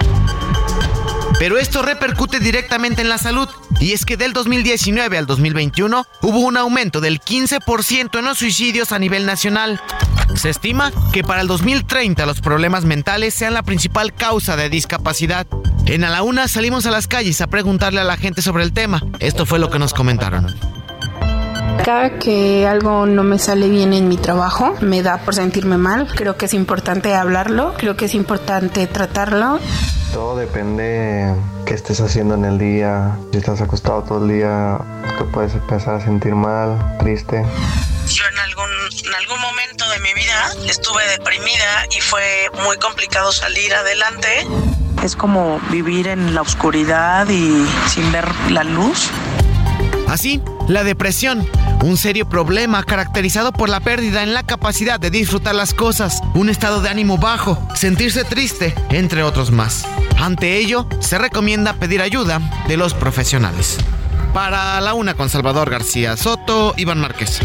Pero 1.38 1.56
esto 1.56 1.82
repercute 1.82 2.40
directamente 2.40 3.00
en 3.00 3.08
la 3.08 3.16
salud, 3.16 3.48
y 3.78 3.92
es 3.92 4.04
que 4.04 4.16
del 4.16 4.32
2019 4.32 5.18
al 5.18 5.26
2021 5.26 6.04
hubo 6.22 6.38
un 6.40 6.56
aumento 6.56 7.00
del 7.00 7.20
15% 7.20 8.18
en 8.18 8.24
los 8.24 8.38
suicidios 8.38 8.90
a 8.90 8.98
nivel 8.98 9.24
nacional. 9.24 9.80
Se 10.34 10.50
estima 10.50 10.92
que 11.12 11.22
para 11.22 11.40
el 11.40 11.46
2030 11.46 12.26
los 12.26 12.40
problemas 12.40 12.84
mentales 12.84 13.34
sean 13.34 13.54
la 13.54 13.62
principal 13.62 14.12
causa 14.12 14.56
de 14.56 14.68
discapacidad. 14.68 15.46
En 15.86 16.02
A 16.02 16.10
la 16.10 16.22
Una 16.22 16.48
salimos 16.48 16.86
a 16.86 16.90
las 16.90 17.06
calles 17.06 17.40
a 17.40 17.46
preguntarle 17.46 18.00
a 18.00 18.04
la 18.04 18.16
gente 18.16 18.42
sobre 18.42 18.64
el 18.64 18.72
tema. 18.72 19.02
Esto 19.20 19.46
fue 19.46 19.60
lo 19.60 19.70
que 19.70 19.78
nos 19.78 19.94
comentaron. 19.94 20.54
Cada 21.84 22.18
que 22.18 22.66
algo 22.66 23.06
no 23.06 23.22
me 23.22 23.38
sale 23.38 23.68
bien 23.68 23.92
en 23.92 24.08
mi 24.08 24.16
trabajo, 24.16 24.74
me 24.80 25.02
da 25.02 25.18
por 25.18 25.34
sentirme 25.34 25.78
mal. 25.78 26.08
Creo 26.14 26.36
que 26.36 26.46
es 26.46 26.54
importante 26.54 27.14
hablarlo, 27.14 27.74
creo 27.78 27.96
que 27.96 28.06
es 28.06 28.14
importante 28.14 28.86
tratarlo. 28.86 29.58
Todo 30.12 30.36
depende 30.36 31.34
qué 31.66 31.74
estés 31.74 32.00
haciendo 32.00 32.34
en 32.34 32.44
el 32.44 32.58
día. 32.58 33.16
Si 33.32 33.38
estás 33.38 33.60
acostado 33.60 34.02
todo 34.02 34.24
el 34.24 34.30
día, 34.30 34.78
te 35.18 35.24
puedes 35.24 35.54
empezar 35.54 35.96
a 35.96 36.00
sentir 36.00 36.34
mal, 36.34 36.96
triste. 36.98 37.44
Yo 38.06 38.24
en 38.26 38.38
algún, 38.38 38.70
en 39.06 39.14
algún 39.14 39.40
momento 39.40 39.88
de 39.90 39.98
mi 40.00 40.14
vida 40.14 40.50
estuve 40.66 41.06
deprimida 41.08 41.86
y 41.96 42.00
fue 42.00 42.50
muy 42.64 42.76
complicado 42.78 43.32
salir 43.32 43.74
adelante. 43.74 44.46
Es 45.02 45.14
como 45.14 45.60
vivir 45.70 46.08
en 46.08 46.34
la 46.34 46.40
oscuridad 46.40 47.28
y 47.28 47.66
sin 47.88 48.10
ver 48.10 48.26
la 48.50 48.64
luz. 48.64 49.10
Así, 50.08 50.40
la 50.68 50.84
depresión, 50.84 51.46
un 51.82 51.96
serio 51.96 52.28
problema 52.28 52.82
caracterizado 52.82 53.52
por 53.52 53.68
la 53.68 53.80
pérdida 53.80 54.22
en 54.22 54.32
la 54.32 54.42
capacidad 54.42 54.98
de 54.98 55.10
disfrutar 55.10 55.54
las 55.54 55.74
cosas, 55.74 56.20
un 56.34 56.48
estado 56.48 56.80
de 56.80 56.88
ánimo 56.88 57.18
bajo, 57.18 57.58
sentirse 57.74 58.24
triste, 58.24 58.74
entre 58.90 59.22
otros 59.22 59.50
más. 59.50 59.86
Ante 60.18 60.56
ello, 60.56 60.88
se 61.00 61.18
recomienda 61.18 61.74
pedir 61.74 62.00
ayuda 62.00 62.40
de 62.66 62.76
los 62.76 62.94
profesionales. 62.94 63.78
Para 64.32 64.80
la 64.80 64.94
una 64.94 65.14
con 65.14 65.28
Salvador 65.28 65.70
García 65.70 66.16
Soto, 66.16 66.74
Iván 66.76 67.00
Márquez. 67.00 67.40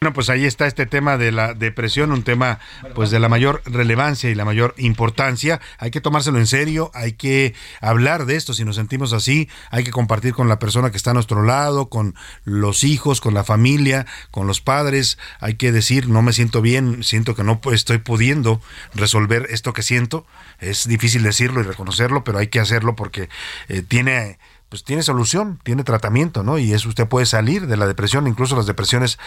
Bueno, 0.00 0.14
pues 0.14 0.30
ahí 0.30 0.44
está 0.44 0.68
este 0.68 0.86
tema 0.86 1.16
de 1.16 1.32
la 1.32 1.54
depresión, 1.54 2.12
un 2.12 2.22
tema 2.22 2.60
pues 2.94 3.10
de 3.10 3.18
la 3.18 3.28
mayor 3.28 3.62
relevancia 3.64 4.30
y 4.30 4.36
la 4.36 4.44
mayor 4.44 4.72
importancia. 4.78 5.60
Hay 5.78 5.90
que 5.90 6.00
tomárselo 6.00 6.38
en 6.38 6.46
serio, 6.46 6.92
hay 6.94 7.14
que 7.14 7.52
hablar 7.80 8.24
de 8.24 8.36
esto 8.36 8.54
si 8.54 8.64
nos 8.64 8.76
sentimos 8.76 9.12
así, 9.12 9.48
hay 9.72 9.82
que 9.82 9.90
compartir 9.90 10.34
con 10.34 10.48
la 10.48 10.60
persona 10.60 10.92
que 10.92 10.96
está 10.96 11.10
a 11.10 11.14
nuestro 11.14 11.42
lado, 11.42 11.88
con 11.88 12.14
los 12.44 12.84
hijos, 12.84 13.20
con 13.20 13.34
la 13.34 13.42
familia, 13.42 14.06
con 14.30 14.46
los 14.46 14.60
padres. 14.60 15.18
Hay 15.40 15.54
que 15.54 15.72
decir, 15.72 16.08
no 16.08 16.22
me 16.22 16.32
siento 16.32 16.62
bien, 16.62 17.02
siento 17.02 17.34
que 17.34 17.42
no 17.42 17.60
estoy 17.72 17.98
pudiendo 17.98 18.60
resolver 18.94 19.48
esto 19.50 19.72
que 19.72 19.82
siento. 19.82 20.24
Es 20.60 20.86
difícil 20.86 21.24
decirlo 21.24 21.60
y 21.60 21.64
reconocerlo, 21.64 22.22
pero 22.22 22.38
hay 22.38 22.46
que 22.46 22.60
hacerlo 22.60 22.94
porque 22.94 23.28
eh, 23.68 23.82
tiene 23.82 24.38
pues 24.68 24.84
tiene 24.84 25.02
solución, 25.02 25.58
tiene 25.64 25.82
tratamiento, 25.82 26.42
¿no? 26.42 26.58
Y 26.58 26.74
eso 26.74 26.90
usted 26.90 27.08
puede 27.08 27.24
salir 27.24 27.66
de 27.66 27.78
la 27.78 27.86
depresión, 27.86 28.26
incluso 28.26 28.54
las 28.54 28.66
depresiones 28.66 29.18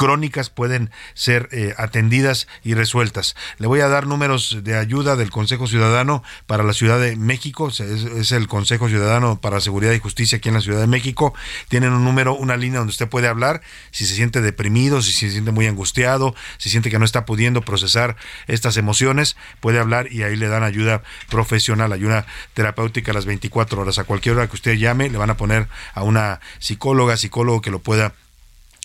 crónicas 0.00 0.48
pueden 0.48 0.90
ser 1.12 1.50
eh, 1.52 1.74
atendidas 1.76 2.48
y 2.64 2.72
resueltas. 2.72 3.36
Le 3.58 3.66
voy 3.66 3.80
a 3.80 3.88
dar 3.88 4.06
números 4.06 4.60
de 4.62 4.74
ayuda 4.74 5.14
del 5.14 5.30
Consejo 5.30 5.66
Ciudadano 5.66 6.22
para 6.46 6.64
la 6.64 6.72
Ciudad 6.72 6.98
de 6.98 7.16
México, 7.16 7.68
es, 7.68 7.80
es, 7.80 8.32
el 8.32 8.48
Consejo 8.48 8.88
Ciudadano 8.88 9.42
para 9.42 9.60
Seguridad 9.60 9.92
y 9.92 9.98
Justicia 9.98 10.38
aquí 10.38 10.48
en 10.48 10.54
la 10.54 10.62
Ciudad 10.62 10.80
de 10.80 10.86
México. 10.86 11.34
Tienen 11.68 11.92
un 11.92 12.02
número, 12.02 12.34
una 12.34 12.56
línea 12.56 12.78
donde 12.78 12.92
usted 12.92 13.10
puede 13.10 13.28
hablar 13.28 13.60
si 13.90 14.06
se 14.06 14.14
siente 14.14 14.40
deprimido, 14.40 15.02
si 15.02 15.12
se 15.12 15.30
siente 15.30 15.50
muy 15.50 15.66
angustiado, 15.66 16.34
si 16.56 16.70
siente 16.70 16.88
que 16.88 16.98
no 16.98 17.04
está 17.04 17.26
pudiendo 17.26 17.60
procesar 17.60 18.16
estas 18.46 18.78
emociones, 18.78 19.36
puede 19.60 19.80
hablar 19.80 20.10
y 20.10 20.22
ahí 20.22 20.34
le 20.34 20.48
dan 20.48 20.62
ayuda 20.62 21.02
profesional, 21.28 21.92
ayuda 21.92 22.24
terapéutica 22.54 23.10
a 23.10 23.14
las 23.14 23.26
24 23.26 23.82
horas. 23.82 23.98
A 23.98 24.04
cualquier 24.04 24.36
hora 24.36 24.46
que 24.46 24.56
usted 24.56 24.76
llame, 24.76 25.10
le 25.10 25.18
van 25.18 25.28
a 25.28 25.36
poner 25.36 25.68
a 25.92 26.04
una 26.04 26.40
psicóloga, 26.58 27.18
psicólogo 27.18 27.60
que 27.60 27.70
lo 27.70 27.80
pueda 27.80 28.14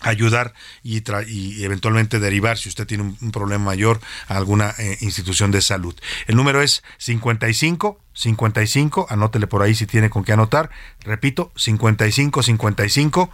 ayudar 0.09 0.53
y, 0.83 1.03
y, 1.27 1.63
eventualmente 1.63 2.19
derivar, 2.19 2.57
si 2.57 2.69
usted 2.69 2.87
tiene 2.87 3.03
un, 3.03 3.17
un 3.21 3.31
problema 3.31 3.65
mayor, 3.65 3.99
a 4.27 4.37
alguna 4.37 4.73
eh, 4.77 4.97
institución 5.01 5.51
de 5.51 5.61
salud. 5.61 5.95
El 6.27 6.35
número 6.35 6.61
es 6.61 6.83
55 6.97 7.99
55, 8.15 9.07
anótele 9.09 9.45
por 9.45 9.61
ahí 9.61 9.75
si 9.75 9.85
tiene 9.85 10.09
con 10.09 10.23
qué 10.23 10.33
anotar. 10.33 10.69
Repito, 11.01 11.51
55 11.55 12.43
55 12.43 13.29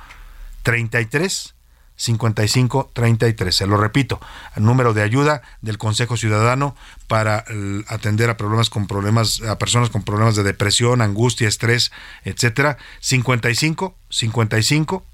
33 0.63 1.53
55 1.95 2.89
33. 2.93 3.55
Se 3.55 3.67
lo 3.67 3.77
repito, 3.77 4.19
el 4.55 4.63
número 4.63 4.93
de 4.93 5.03
ayuda 5.03 5.43
del 5.61 5.77
Consejo 5.77 6.17
Ciudadano 6.17 6.75
para 7.07 7.45
atender 7.87 8.29
a 8.31 8.37
problemas 8.37 8.69
con 8.71 8.87
problemas 8.87 9.41
a 9.43 9.59
personas 9.59 9.91
con 9.91 10.03
problemas 10.03 10.35
de 10.35 10.43
depresión, 10.43 11.01
angustia, 11.01 11.47
estrés, 11.47 11.91
etcétera. 12.23 12.77
55 13.01 13.95
55 14.09 15.05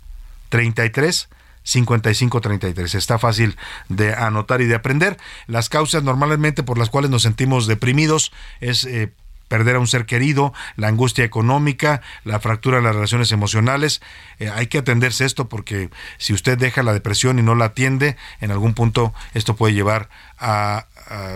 33 0.50 1.30
5533. 1.68 2.96
Está 2.96 3.20
fácil 3.20 3.58
de 3.90 4.14
anotar 4.14 4.62
y 4.62 4.66
de 4.66 4.76
aprender. 4.76 5.18
Las 5.48 5.70
causas 5.70 6.04
normalmente 6.04 6.64
por 6.64 6.78
las 6.78 6.90
cuales 6.90 7.12
nos 7.12 7.24
sentimos 7.24 7.68
deprimidos 7.68 8.32
es 8.62 8.86
eh, 8.86 9.12
perder 9.48 9.78
a 9.78 9.80
un 9.80 9.88
ser 9.88 10.06
querido, 10.06 10.54
la 10.76 10.88
angustia 10.88 11.24
económica, 11.24 12.02
la 12.24 12.40
fractura 12.40 12.78
de 12.78 12.84
las 12.84 12.96
relaciones 12.96 13.32
emocionales. 13.32 14.02
Eh, 14.40 14.50
hay 14.50 14.68
que 14.68 14.80
atenderse 14.80 15.26
esto 15.26 15.50
porque 15.50 15.90
si 16.18 16.34
usted 16.34 16.58
deja 16.58 16.84
la 16.84 16.94
depresión 16.94 17.40
y 17.40 17.44
no 17.44 17.56
la 17.56 17.66
atiende, 17.66 18.18
en 18.42 18.52
algún 18.52 18.74
punto 18.74 19.14
esto 19.34 19.56
puede 19.56 19.74
llevar 19.74 20.10
a, 20.40 20.86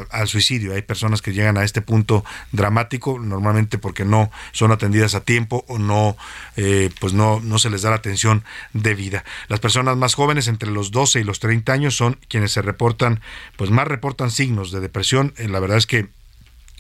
al 0.10 0.28
suicidio. 0.28 0.74
Hay 0.74 0.82
personas 0.82 1.22
que 1.22 1.34
llegan 1.34 1.58
a 1.58 1.64
este 1.64 1.82
punto 1.82 2.24
dramático, 2.52 3.20
normalmente 3.20 3.78
porque 3.78 4.06
no 4.06 4.32
son 4.52 4.72
atendidas 4.72 5.16
a 5.16 5.22
tiempo 5.24 5.66
o 5.68 5.78
no, 5.80 6.18
eh, 6.58 6.90
pues 7.00 7.14
no, 7.14 7.40
no 7.40 7.58
se 7.60 7.70
les 7.70 7.82
da 7.82 7.90
la 7.90 7.96
atención 7.98 8.44
debida. 8.74 9.24
Las 9.48 9.60
personas 9.60 9.98
más 9.98 10.14
jóvenes, 10.16 10.48
entre 10.48 10.72
los 10.72 10.92
12 10.92 11.22
y 11.22 11.24
los 11.24 11.40
30 11.40 11.72
años, 11.74 11.96
son 11.96 12.18
quienes 12.28 12.52
se 12.52 12.62
reportan, 12.62 13.22
pues 13.56 13.70
más 13.70 13.88
reportan 13.88 14.32
signos 14.32 14.72
de 14.72 14.80
depresión. 14.80 15.34
Eh, 15.38 15.48
la 15.48 15.60
verdad 15.60 15.78
es 15.78 15.88
que 15.88 16.10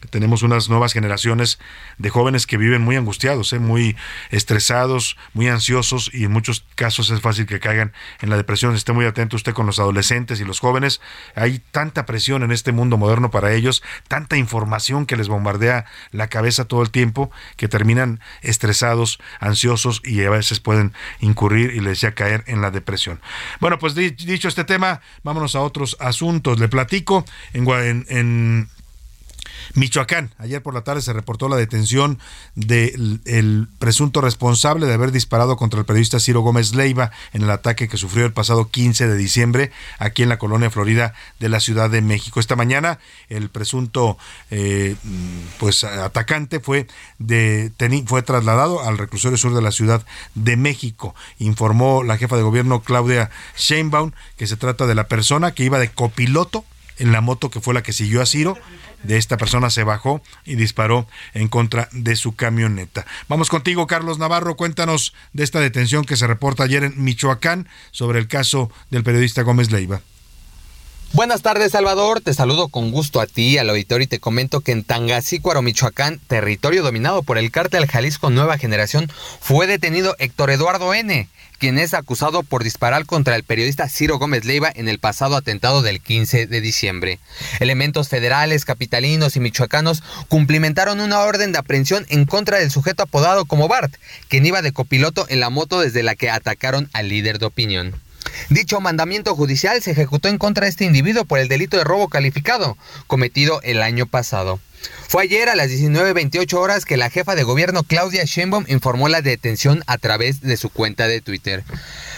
tenemos 0.09 0.43
unas 0.43 0.69
nuevas 0.69 0.93
generaciones 0.93 1.59
de 1.97 2.09
jóvenes 2.09 2.47
que 2.47 2.57
viven 2.57 2.81
muy 2.81 2.95
angustiados, 2.95 3.53
¿eh? 3.53 3.59
muy 3.59 3.95
estresados, 4.29 5.17
muy 5.33 5.47
ansiosos 5.47 6.09
y 6.13 6.25
en 6.25 6.31
muchos 6.31 6.65
casos 6.75 7.09
es 7.11 7.21
fácil 7.21 7.45
que 7.45 7.59
caigan 7.59 7.93
en 8.21 8.29
la 8.29 8.37
depresión. 8.37 8.75
Esté 8.75 8.93
muy 8.93 9.05
atento 9.05 9.35
usted 9.35 9.53
con 9.53 9.65
los 9.65 9.79
adolescentes 9.79 10.39
y 10.39 10.45
los 10.45 10.59
jóvenes. 10.59 11.01
Hay 11.35 11.59
tanta 11.71 12.05
presión 12.05 12.43
en 12.43 12.51
este 12.51 12.71
mundo 12.71 12.97
moderno 12.97 13.31
para 13.31 13.53
ellos, 13.53 13.83
tanta 14.07 14.37
información 14.37 15.05
que 15.05 15.17
les 15.17 15.27
bombardea 15.27 15.85
la 16.11 16.27
cabeza 16.27 16.65
todo 16.65 16.81
el 16.81 16.91
tiempo 16.91 17.31
que 17.55 17.67
terminan 17.67 18.19
estresados, 18.41 19.19
ansiosos 19.39 20.01
y 20.03 20.23
a 20.23 20.29
veces 20.29 20.59
pueden 20.59 20.93
incurrir 21.19 21.71
y 21.71 21.79
les 21.79 21.91
decía 21.91 22.13
caer 22.13 22.43
en 22.47 22.61
la 22.61 22.71
depresión. 22.71 23.21
Bueno, 23.59 23.79
pues 23.79 23.95
dicho 23.95 24.47
este 24.47 24.63
tema, 24.63 25.01
vámonos 25.23 25.55
a 25.55 25.61
otros 25.61 25.97
asuntos. 25.99 26.59
Le 26.59 26.67
platico 26.67 27.25
en, 27.53 27.69
en, 27.69 28.05
en 28.09 28.69
Michoacán, 29.73 30.31
ayer 30.37 30.61
por 30.61 30.73
la 30.73 30.83
tarde 30.83 31.01
se 31.01 31.13
reportó 31.13 31.49
la 31.49 31.55
detención 31.55 32.19
del 32.55 33.21
el 33.25 33.67
presunto 33.79 34.21
responsable 34.21 34.85
de 34.85 34.93
haber 34.93 35.11
disparado 35.11 35.57
contra 35.57 35.79
el 35.79 35.85
periodista 35.85 36.19
Ciro 36.19 36.41
Gómez 36.41 36.75
Leiva 36.75 37.11
en 37.33 37.43
el 37.43 37.49
ataque 37.49 37.87
que 37.87 37.97
sufrió 37.97 38.25
el 38.25 38.33
pasado 38.33 38.69
15 38.69 39.07
de 39.07 39.15
diciembre 39.15 39.71
aquí 39.99 40.23
en 40.23 40.29
la 40.29 40.37
colonia 40.37 40.69
Florida 40.69 41.13
de 41.39 41.49
la 41.49 41.59
Ciudad 41.59 41.89
de 41.89 42.01
México. 42.01 42.39
Esta 42.39 42.55
mañana 42.55 42.99
el 43.29 43.49
presunto 43.49 44.17
eh, 44.49 44.95
pues 45.59 45.83
atacante 45.83 46.59
fue 46.59 46.87
de, 47.19 47.71
fue 48.05 48.21
trasladado 48.21 48.83
al 48.83 48.97
reclusorio 48.97 49.37
sur 49.37 49.53
de 49.53 49.61
la 49.61 49.71
Ciudad 49.71 50.05
de 50.35 50.57
México. 50.57 51.15
Informó 51.39 52.03
la 52.03 52.17
jefa 52.17 52.37
de 52.37 52.43
gobierno 52.43 52.81
Claudia 52.81 53.29
Sheinbaum 53.57 54.11
que 54.37 54.47
se 54.47 54.57
trata 54.57 54.87
de 54.87 54.95
la 54.95 55.07
persona 55.07 55.51
que 55.53 55.63
iba 55.63 55.79
de 55.79 55.91
copiloto 55.91 56.65
en 57.01 57.11
la 57.11 57.21
moto 57.21 57.49
que 57.49 57.61
fue 57.61 57.73
la 57.73 57.83
que 57.83 57.93
siguió 57.93 58.21
a 58.21 58.25
Ciro 58.25 58.57
de 59.03 59.17
esta 59.17 59.37
persona 59.37 59.69
se 59.69 59.83
bajó 59.83 60.21
y 60.45 60.55
disparó 60.55 61.07
en 61.33 61.47
contra 61.47 61.89
de 61.91 62.15
su 62.15 62.35
camioneta. 62.35 63.05
Vamos 63.27 63.49
contigo, 63.49 63.87
Carlos 63.87 64.19
Navarro. 64.19 64.55
Cuéntanos 64.55 65.13
de 65.33 65.43
esta 65.43 65.59
detención 65.59 66.05
que 66.05 66.17
se 66.17 66.27
reporta 66.27 66.63
ayer 66.63 66.83
en 66.83 67.03
Michoacán 67.03 67.67
sobre 67.89 68.19
el 68.19 68.27
caso 68.27 68.71
del 68.91 69.03
periodista 69.03 69.41
Gómez 69.41 69.71
Leiva. 69.71 70.01
Buenas 71.13 71.41
tardes, 71.41 71.73
Salvador. 71.73 72.21
Te 72.21 72.33
saludo 72.33 72.69
con 72.69 72.91
gusto 72.91 73.19
a 73.19 73.25
ti, 73.25 73.57
al 73.57 73.69
auditorio, 73.69 74.05
y 74.05 74.07
te 74.07 74.19
comento 74.19 74.61
que 74.61 74.71
en 74.71 74.85
Tangasícuaro, 74.85 75.61
Michoacán, 75.61 76.19
territorio 76.27 76.83
dominado 76.83 77.21
por 77.21 77.37
el 77.37 77.51
cártel 77.51 77.85
Jalisco 77.85 78.29
Nueva 78.29 78.57
Generación, 78.57 79.11
fue 79.41 79.67
detenido 79.67 80.15
Héctor 80.19 80.51
Eduardo 80.51 80.93
N., 80.93 81.27
quien 81.61 81.77
es 81.77 81.93
acusado 81.93 82.41
por 82.41 82.63
disparar 82.63 83.05
contra 83.05 83.35
el 83.35 83.43
periodista 83.43 83.87
Ciro 83.87 84.17
Gómez 84.17 84.45
Leiva 84.45 84.71
en 84.73 84.89
el 84.89 84.97
pasado 84.97 85.35
atentado 85.35 85.83
del 85.83 86.01
15 86.01 86.47
de 86.47 86.59
diciembre. 86.59 87.19
Elementos 87.59 88.09
federales, 88.09 88.65
capitalinos 88.65 89.35
y 89.35 89.41
michoacanos 89.41 90.01
cumplimentaron 90.27 90.99
una 90.99 91.19
orden 91.19 91.51
de 91.51 91.59
aprehensión 91.59 92.07
en 92.09 92.25
contra 92.25 92.57
del 92.57 92.71
sujeto 92.71 93.03
apodado 93.03 93.45
como 93.45 93.67
Bart, 93.67 93.93
quien 94.27 94.43
iba 94.43 94.63
de 94.63 94.71
copiloto 94.71 95.27
en 95.29 95.39
la 95.39 95.51
moto 95.51 95.79
desde 95.79 96.01
la 96.01 96.15
que 96.15 96.31
atacaron 96.31 96.89
al 96.93 97.09
líder 97.09 97.37
de 97.37 97.45
opinión. 97.45 97.93
Dicho 98.49 98.81
mandamiento 98.81 99.35
judicial 99.35 99.83
se 99.83 99.91
ejecutó 99.91 100.29
en 100.29 100.39
contra 100.39 100.63
de 100.63 100.71
este 100.71 100.85
individuo 100.85 101.25
por 101.25 101.37
el 101.37 101.47
delito 101.47 101.77
de 101.77 101.83
robo 101.83 102.07
calificado, 102.07 102.75
cometido 103.05 103.61
el 103.61 103.83
año 103.83 104.07
pasado. 104.07 104.59
Fue 105.07 105.23
ayer 105.23 105.49
a 105.49 105.55
las 105.55 105.69
19.28 105.69 106.53
horas 106.53 106.85
que 106.85 106.97
la 106.97 107.09
jefa 107.09 107.35
de 107.35 107.43
gobierno 107.43 107.83
Claudia 107.83 108.23
Sheinbaum 108.23 108.65
informó 108.67 109.09
la 109.09 109.21
detención 109.21 109.83
a 109.87 109.97
través 109.97 110.41
de 110.41 110.57
su 110.57 110.69
cuenta 110.69 111.07
de 111.07 111.21
Twitter. 111.21 111.63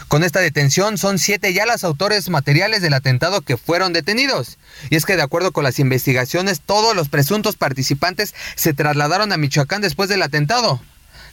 Con 0.08 0.24
esta 0.24 0.42
detención 0.42 0.98
son 0.98 1.18
siete 1.18 1.54
ya 1.54 1.66
los 1.66 1.84
autores 1.84 2.30
materiales 2.30 2.82
del 2.82 2.94
atentado 2.94 3.42
que 3.42 3.58
fueron 3.58 3.94
detenidos. 3.94 4.60
Y 4.90 4.96
es 4.96 5.06
que 5.06 5.16
de 5.16 5.24
acuerdo 5.24 5.52
con 5.52 5.64
las 5.64 5.80
investigaciones, 5.80 6.62
todos 6.62 6.96
los 6.96 7.10
presuntos 7.10 7.56
participantes 7.56 8.36
se 8.56 8.74
trasladaron 8.74 9.32
a 9.32 9.38
Michoacán 9.38 9.82
después 9.82 10.10
del 10.10 10.22
atentado. 10.22 10.80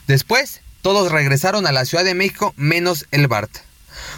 Después, 0.07 0.61
todos 0.81 1.11
regresaron 1.11 1.67
a 1.67 1.71
la 1.71 1.85
Ciudad 1.85 2.03
de 2.03 2.15
México 2.15 2.53
menos 2.57 3.05
el 3.11 3.27
BART. 3.27 3.51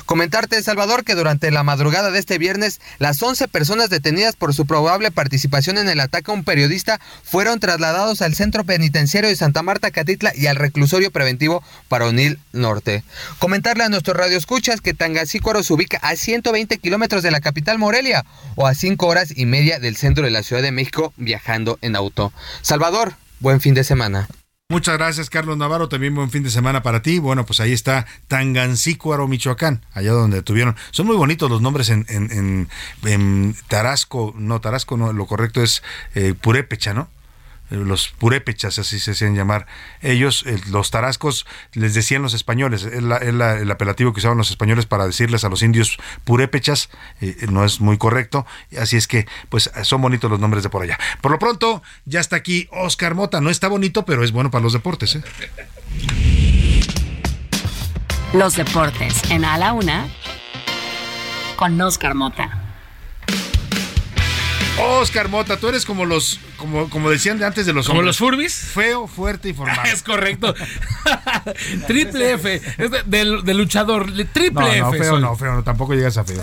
Comentarte, 0.05 0.61
Salvador, 0.63 1.03
que 1.03 1.15
durante 1.15 1.51
la 1.51 1.63
madrugada 1.63 2.11
de 2.11 2.19
este 2.19 2.37
viernes, 2.37 2.81
las 2.99 3.21
11 3.21 3.47
personas 3.47 3.89
detenidas 3.89 4.35
por 4.35 4.53
su 4.53 4.65
probable 4.65 5.11
participación 5.11 5.77
en 5.77 5.89
el 5.89 5.99
ataque 5.99 6.31
a 6.31 6.33
un 6.33 6.43
periodista 6.43 6.99
fueron 7.23 7.59
trasladados 7.59 8.21
al 8.21 8.35
centro 8.35 8.63
penitenciario 8.63 9.29
de 9.29 9.35
Santa 9.35 9.63
Marta 9.63 9.91
Catitla 9.91 10.33
y 10.35 10.47
al 10.47 10.55
reclusorio 10.55 11.11
preventivo 11.11 11.63
Paronil 11.87 12.39
Norte. 12.51 13.03
Comentarle 13.39 13.83
a 13.83 13.89
nuestros 13.89 14.17
radioescuchas 14.17 14.81
que 14.81 14.93
Tangasícuaro 14.93 15.63
se 15.63 15.73
ubica 15.73 15.97
a 16.01 16.15
120 16.15 16.77
kilómetros 16.77 17.23
de 17.23 17.31
la 17.31 17.41
capital 17.41 17.77
Morelia 17.77 18.25
o 18.55 18.67
a 18.67 18.73
5 18.75 19.07
horas 19.07 19.33
y 19.35 19.45
media 19.45 19.79
del 19.79 19.95
centro 19.95 20.25
de 20.25 20.31
la 20.31 20.43
Ciudad 20.43 20.61
de 20.61 20.71
México 20.71 21.13
viajando 21.17 21.79
en 21.81 21.95
auto. 21.95 22.33
Salvador, 22.61 23.13
buen 23.39 23.61
fin 23.61 23.73
de 23.73 23.83
semana. 23.83 24.27
Muchas 24.73 24.97
gracias, 24.97 25.29
Carlos 25.29 25.55
Navarro. 25.55 25.87
También 25.87 26.15
buen 26.15 26.31
fin 26.31 26.41
de 26.41 26.49
semana 26.49 26.81
para 26.81 27.03
ti. 27.03 27.19
Bueno, 27.19 27.45
pues 27.45 27.59
ahí 27.59 27.73
está 27.73 28.07
Tangancícuaro, 28.27 29.27
Michoacán, 29.27 29.85
allá 29.93 30.13
donde 30.13 30.41
tuvieron. 30.41 30.75
Son 30.89 31.05
muy 31.05 31.15
bonitos 31.15 31.47
los 31.47 31.61
nombres 31.61 31.89
en, 31.89 32.07
en, 32.09 32.31
en, 32.31 32.69
en 33.03 33.55
Tarasco. 33.67 34.33
No, 34.35 34.61
Tarasco 34.61 34.97
no, 34.97 35.13
lo 35.13 35.27
correcto 35.27 35.61
es 35.61 35.83
eh, 36.15 36.33
Purépecha, 36.33 36.95
¿no? 36.95 37.07
Eh, 37.73 37.77
Los 37.77 38.09
purépechas, 38.09 38.77
así 38.77 38.99
se 38.99 39.11
hacían 39.11 39.35
llamar. 39.35 39.65
Ellos, 40.01 40.43
eh, 40.45 40.59
los 40.69 40.91
tarascos, 40.91 41.45
les 41.73 41.93
decían 41.95 42.21
los 42.21 42.33
españoles, 42.35 42.83
es, 42.83 43.01
la- 43.01 43.17
es 43.17 43.33
la- 43.33 43.57
el 43.57 43.71
apelativo 43.71 44.13
que 44.13 44.19
usaban 44.19 44.37
los 44.37 44.51
españoles 44.51 44.85
para 44.85 45.07
decirles 45.07 45.43
a 45.43 45.49
los 45.49 45.63
indios 45.63 45.97
purépechas, 46.23 46.89
eh, 47.19 47.35
no 47.49 47.65
es 47.65 47.81
muy 47.81 47.97
correcto, 47.97 48.45
así 48.79 48.95
es 48.97 49.07
que, 49.07 49.25
pues, 49.49 49.71
son 49.83 50.01
bonitos 50.01 50.29
los 50.29 50.39
nombres 50.39 50.61
de 50.63 50.69
por 50.69 50.83
allá. 50.83 50.99
Por 51.21 51.31
lo 51.31 51.39
pronto, 51.39 51.81
ya 52.05 52.19
está 52.19 52.35
aquí 52.35 52.67
Oscar 52.71 53.15
Mota, 53.15 53.41
no 53.41 53.49
está 53.49 53.67
bonito, 53.69 54.05
pero 54.05 54.23
es 54.23 54.31
bueno 54.31 54.51
para 54.51 54.61
los 54.63 54.73
deportes, 54.73 55.15
¿eh? 55.15 55.23
Los 58.33 58.55
deportes 58.55 59.29
en 59.31 59.45
A 59.45 59.57
la 59.57 59.73
Una 59.73 60.07
con 61.55 61.79
Oscar 61.81 62.15
Mota. 62.15 62.59
Oscar 64.79 65.29
Mota, 65.29 65.57
tú 65.57 65.67
eres 65.69 65.85
como 65.85 66.05
los, 66.05 66.39
como, 66.63 66.89
como 66.89 67.09
decían 67.09 67.37
de 67.37 67.45
antes 67.45 67.65
de 67.65 67.73
los 67.73 67.85
¿Como 67.87 67.99
hombres. 67.99 68.07
los 68.07 68.17
furbis? 68.17 68.55
Feo, 68.55 69.05
fuerte 69.07 69.49
y 69.49 69.53
formal. 69.53 69.77
Es 69.93 70.01
correcto. 70.01 70.55
triple 71.87 72.33
F. 72.33 72.61
Es 72.77 72.89
de, 72.91 73.03
del- 73.05 73.43
del 73.43 73.57
luchador. 73.57 74.09
le- 74.09 74.23
Triple 74.25 74.79
No, 74.79 74.85
no, 74.85 74.93
F. 74.95 75.03
feo 75.03 75.11
soy. 75.13 75.21
no, 75.21 75.35
feo 75.35 75.53
no, 75.55 75.63
tampoco 75.63 75.93
llegas 75.93 76.17
a 76.17 76.23
feo. 76.23 76.41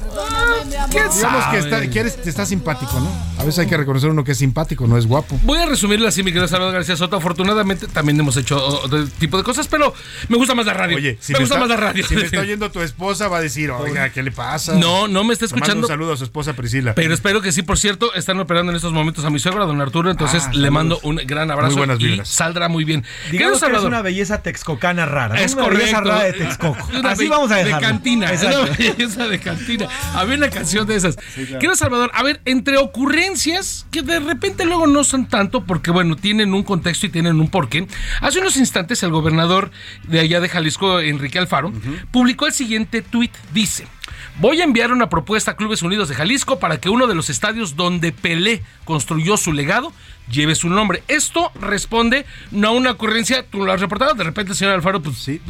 ¿Qué 0.90 1.02
Digamos 1.14 1.44
que, 1.46 1.58
está, 1.58 1.88
que 1.90 2.00
eres- 2.00 2.18
está 2.26 2.44
simpático, 2.46 3.00
¿no? 3.00 3.10
A 3.38 3.44
veces 3.44 3.60
hay 3.60 3.66
que 3.66 3.76
reconocer 3.76 4.10
uno 4.10 4.22
que 4.24 4.32
es 4.32 4.38
simpático, 4.38 4.86
no 4.86 4.98
es 4.98 5.06
guapo. 5.06 5.38
Voy 5.42 5.58
a 5.58 5.66
resumirlo 5.66 6.06
así, 6.06 6.22
mi 6.22 6.30
querido 6.32 6.48
Salvador 6.48 6.74
García 6.74 6.96
Soto. 6.96 7.16
Afortunadamente 7.16 7.86
también 7.88 8.20
hemos 8.20 8.36
hecho 8.36 8.62
otro 8.62 9.06
tipo 9.18 9.38
de 9.38 9.42
cosas, 9.42 9.68
pero 9.68 9.94
me 10.28 10.36
gusta 10.36 10.54
más 10.54 10.66
la 10.66 10.74
radio. 10.74 10.96
Oye, 10.96 11.16
si 11.20 11.32
me, 11.32 11.38
me, 11.38 11.44
gusta 11.44 11.54
está, 11.56 11.60
más 11.66 11.68
la 11.70 11.76
radio. 11.76 12.06
si 12.06 12.14
me 12.14 12.22
está 12.22 12.40
oyendo 12.40 12.70
tu 12.70 12.80
esposa, 12.82 13.28
va 13.28 13.38
a 13.38 13.40
decir, 13.40 13.70
oiga, 13.70 14.10
¿qué 14.10 14.22
le 14.22 14.30
pasa? 14.32 14.74
No, 14.74 15.08
no 15.08 15.24
me 15.24 15.32
está 15.32 15.46
escuchando. 15.46 15.86
Un 15.86 15.88
saludo 15.88 16.12
a 16.12 16.16
su 16.16 16.24
esposa 16.24 16.52
Priscila. 16.54 16.94
Pero 16.94 17.14
espero 17.14 17.40
que 17.40 17.52
sí, 17.52 17.62
por 17.62 17.78
cierto, 17.78 18.12
están 18.14 18.38
operando 18.40 18.70
en 18.72 18.76
estos 18.76 18.92
momentos 18.92 19.24
a 19.24 19.30
mi 19.30 19.38
suegra, 19.38 19.64
don 19.64 19.80
Arturo, 19.80 20.09
entonces 20.10 20.44
Ah, 20.46 20.50
le 20.54 20.70
mando 20.70 20.98
un 21.02 21.16
gran 21.16 21.50
abrazo 21.50 21.72
Muy 21.72 21.78
buenas 21.86 22.00
y 22.00 22.04
vibras. 22.06 22.28
saldrá 22.28 22.68
muy 22.68 22.84
bien. 22.84 23.04
Digamos 23.30 23.60
que 23.62 23.72
es 23.76 23.82
una 23.82 24.02
belleza 24.02 24.42
texcocana 24.42 25.06
rara. 25.06 25.40
Es 25.40 25.54
una 25.54 25.68
belleza 25.68 25.98
correcto. 26.02 26.10
rara 26.10 26.24
de 26.24 26.32
Texcoco. 26.32 26.88
Así 27.08 27.28
vamos 27.28 27.50
a 27.50 27.56
De 27.56 27.64
dejarlo. 27.64 27.88
cantina. 27.88 28.30
Exacto. 28.32 28.62
Una 28.62 28.72
belleza 28.76 29.28
de 29.28 29.38
cantina. 29.40 29.88
Había 30.14 30.36
una 30.36 30.50
canción 30.50 30.86
de 30.86 30.96
esas. 30.96 31.16
claro. 31.16 31.58
Quiero, 31.58 31.76
Salvador, 31.76 32.10
a 32.14 32.22
ver, 32.22 32.40
entre 32.44 32.76
ocurrencias 32.78 33.86
que 33.90 34.02
de 34.02 34.20
repente 34.20 34.64
luego 34.64 34.86
no 34.86 35.04
son 35.04 35.28
tanto, 35.28 35.64
porque 35.64 35.90
bueno, 35.90 36.16
tienen 36.16 36.54
un 36.54 36.62
contexto 36.62 37.06
y 37.06 37.08
tienen 37.10 37.40
un 37.40 37.48
porqué. 37.48 37.86
Hace 38.20 38.38
unos 38.40 38.56
instantes 38.56 39.02
el 39.02 39.10
gobernador 39.10 39.70
de 40.06 40.20
allá 40.20 40.40
de 40.40 40.48
Jalisco, 40.48 41.00
Enrique 41.00 41.38
Alfaro, 41.38 41.72
publicó 42.10 42.46
el 42.46 42.52
siguiente 42.52 43.02
tuit. 43.02 43.32
Dice. 43.52 43.86
Voy 44.40 44.62
a 44.62 44.64
enviar 44.64 44.90
una 44.90 45.10
propuesta 45.10 45.50
a 45.50 45.56
Clubes 45.56 45.82
Unidos 45.82 46.08
de 46.08 46.14
Jalisco 46.14 46.58
para 46.58 46.80
que 46.80 46.88
uno 46.88 47.06
de 47.06 47.14
los 47.14 47.28
estadios 47.28 47.76
donde 47.76 48.10
Pelé 48.10 48.62
construyó 48.86 49.36
su 49.36 49.52
legado 49.52 49.92
lleve 50.30 50.54
su 50.54 50.68
nombre. 50.68 51.02
Esto 51.08 51.50
responde 51.60 52.24
no 52.50 52.68
a 52.68 52.70
una 52.72 52.92
ocurrencia, 52.92 53.44
tú 53.48 53.64
lo 53.64 53.72
has 53.72 53.80
reportado, 53.80 54.14
de 54.14 54.24
repente 54.24 54.52
el 54.52 54.56
señor 54.56 54.74
Alfaro, 54.74 55.02
pues 55.02 55.16
sí, 55.18 55.40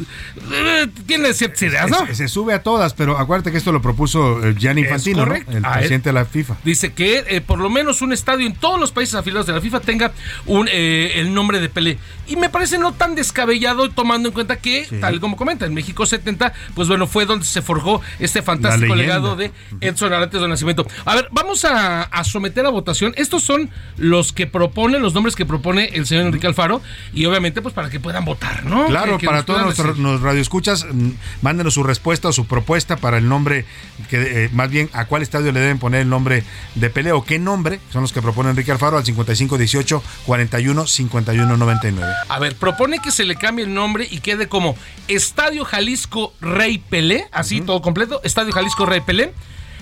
tiene 1.05 1.33
ciertas 1.33 1.61
ideas, 1.61 1.89
¿no? 1.89 2.05
Se, 2.07 2.15
se 2.15 2.27
sube 2.27 2.53
a 2.53 2.63
todas, 2.63 2.93
pero 2.93 3.17
acuérdate 3.17 3.51
que 3.51 3.57
esto 3.57 3.71
lo 3.71 3.81
propuso 3.81 4.43
eh, 4.43 4.55
Gianni 4.57 4.81
Infantino, 4.81 5.25
¿no? 5.25 5.35
el 5.35 5.45
presidente 5.45 6.09
de 6.09 6.13
la 6.13 6.25
FIFA. 6.25 6.57
Dice 6.63 6.93
que 6.93 7.23
eh, 7.27 7.41
por 7.41 7.59
lo 7.59 7.69
menos 7.69 8.01
un 8.01 8.13
estadio 8.13 8.45
en 8.45 8.53
todos 8.53 8.79
los 8.79 8.91
países 8.91 9.15
afiliados 9.15 9.47
de 9.47 9.53
la 9.53 9.61
FIFA 9.61 9.79
tenga 9.81 10.11
un, 10.45 10.67
eh, 10.71 11.13
el 11.15 11.33
nombre 11.33 11.59
de 11.59 11.69
Pelé. 11.69 11.97
Y 12.27 12.35
me 12.35 12.49
parece 12.49 12.77
no 12.77 12.93
tan 12.93 13.15
descabellado 13.15 13.89
tomando 13.89 14.29
en 14.29 14.33
cuenta 14.33 14.57
que, 14.57 14.87
tal 15.01 15.19
como 15.19 15.35
comenta, 15.35 15.65
en 15.65 15.73
México 15.73 16.05
70, 16.05 16.53
pues 16.75 16.87
bueno, 16.87 17.07
fue 17.07 17.25
donde 17.25 17.45
se 17.45 17.61
forjó 17.61 18.01
este 18.19 18.41
fantástico 18.41 18.95
legado 18.95 19.35
de 19.35 19.51
Edson 19.81 20.13
Arantes 20.13 20.41
de 20.41 20.47
Nacimiento. 20.47 20.87
A 21.05 21.15
ver, 21.15 21.27
vamos 21.31 21.65
a, 21.65 22.03
a 22.03 22.23
someter 22.23 22.65
a 22.65 22.69
votación. 22.69 23.13
Estos 23.17 23.43
son 23.43 23.69
los 23.97 24.31
que 24.31 24.47
propone, 24.61 24.99
los 24.99 25.15
nombres 25.15 25.35
que 25.35 25.43
propone 25.45 25.85
el 25.93 26.05
señor 26.05 26.25
Enrique 26.27 26.45
Alfaro. 26.45 26.81
Y 27.13 27.25
obviamente, 27.25 27.61
pues 27.63 27.73
para 27.73 27.89
que 27.89 27.99
puedan 27.99 28.25
votar, 28.25 28.63
¿no? 28.63 28.85
Claro, 28.85 29.13
Que- 29.13 29.21
que 29.21 29.25
para 29.25 29.43
todos 29.43 29.63
nuestros 29.63 29.97
nos 29.97 30.21
radioescuchas, 30.21 30.85
mm, 30.91 31.09
mándenos 31.41 31.73
su 31.73 31.81
respuesta 31.83 32.27
o 32.27 32.31
su 32.33 32.45
propuesta 32.45 32.95
para 32.97 33.17
el 33.17 33.27
nombre, 33.27 33.65
que 34.09 34.45
eh, 34.45 34.49
más 34.53 34.69
bien 34.69 34.89
a 34.93 35.05
cuál 35.05 35.23
estadio 35.23 35.51
le 35.51 35.59
deben 35.59 35.79
poner 35.79 36.01
el 36.01 36.09
nombre 36.09 36.43
de 36.75 36.89
Pelé 36.91 37.11
o 37.11 37.23
qué 37.25 37.39
nombre 37.39 37.79
son 37.91 38.01
los 38.03 38.13
que 38.13 38.21
propone 38.21 38.51
Enrique 38.51 38.71
Alfaro 38.71 38.97
al 38.97 39.03
5518 39.05 40.03
41 40.27 40.85
51 40.85 41.57
99. 41.57 42.13
A 42.29 42.37
ver, 42.39 42.55
propone 42.55 42.99
que 42.99 43.11
se 43.11 43.25
le 43.25 43.35
cambie 43.35 43.65
el 43.65 43.73
nombre 43.73 44.07
y 44.09 44.19
quede 44.19 44.47
como 44.47 44.75
Estadio 45.07 45.65
Jalisco 45.65 46.33
Rey 46.39 46.77
Pelé, 46.77 47.25
así 47.31 47.61
todo 47.61 47.81
completo, 47.81 48.21
Estadio 48.23 48.51
Jalisco 48.53 48.85
Rey 48.85 49.01
Pelé, 49.01 49.33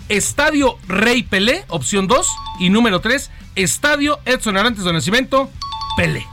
Estadio 0.09 0.77
Rey 0.87 1.23
Pelé, 1.23 1.63
opción 1.69 2.07
2, 2.07 2.27
y 2.59 2.69
número 2.69 2.99
3, 2.99 3.29
Estadio 3.55 4.19
Edson 4.25 4.57
Arantes 4.57 4.83
de 4.83 4.91
Nacimiento, 4.91 5.49
Pelé. 5.95 6.25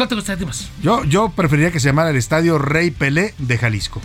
¿Cuál 0.00 0.08
te 0.08 0.14
gustaría 0.14 0.46
más? 0.46 0.70
Yo, 0.82 1.04
yo 1.04 1.28
preferiría 1.28 1.70
que 1.70 1.78
se 1.78 1.88
llamara 1.88 2.08
el 2.08 2.16
Estadio 2.16 2.56
Rey 2.56 2.90
Pelé 2.90 3.34
de 3.36 3.58
Jalisco. 3.58 4.00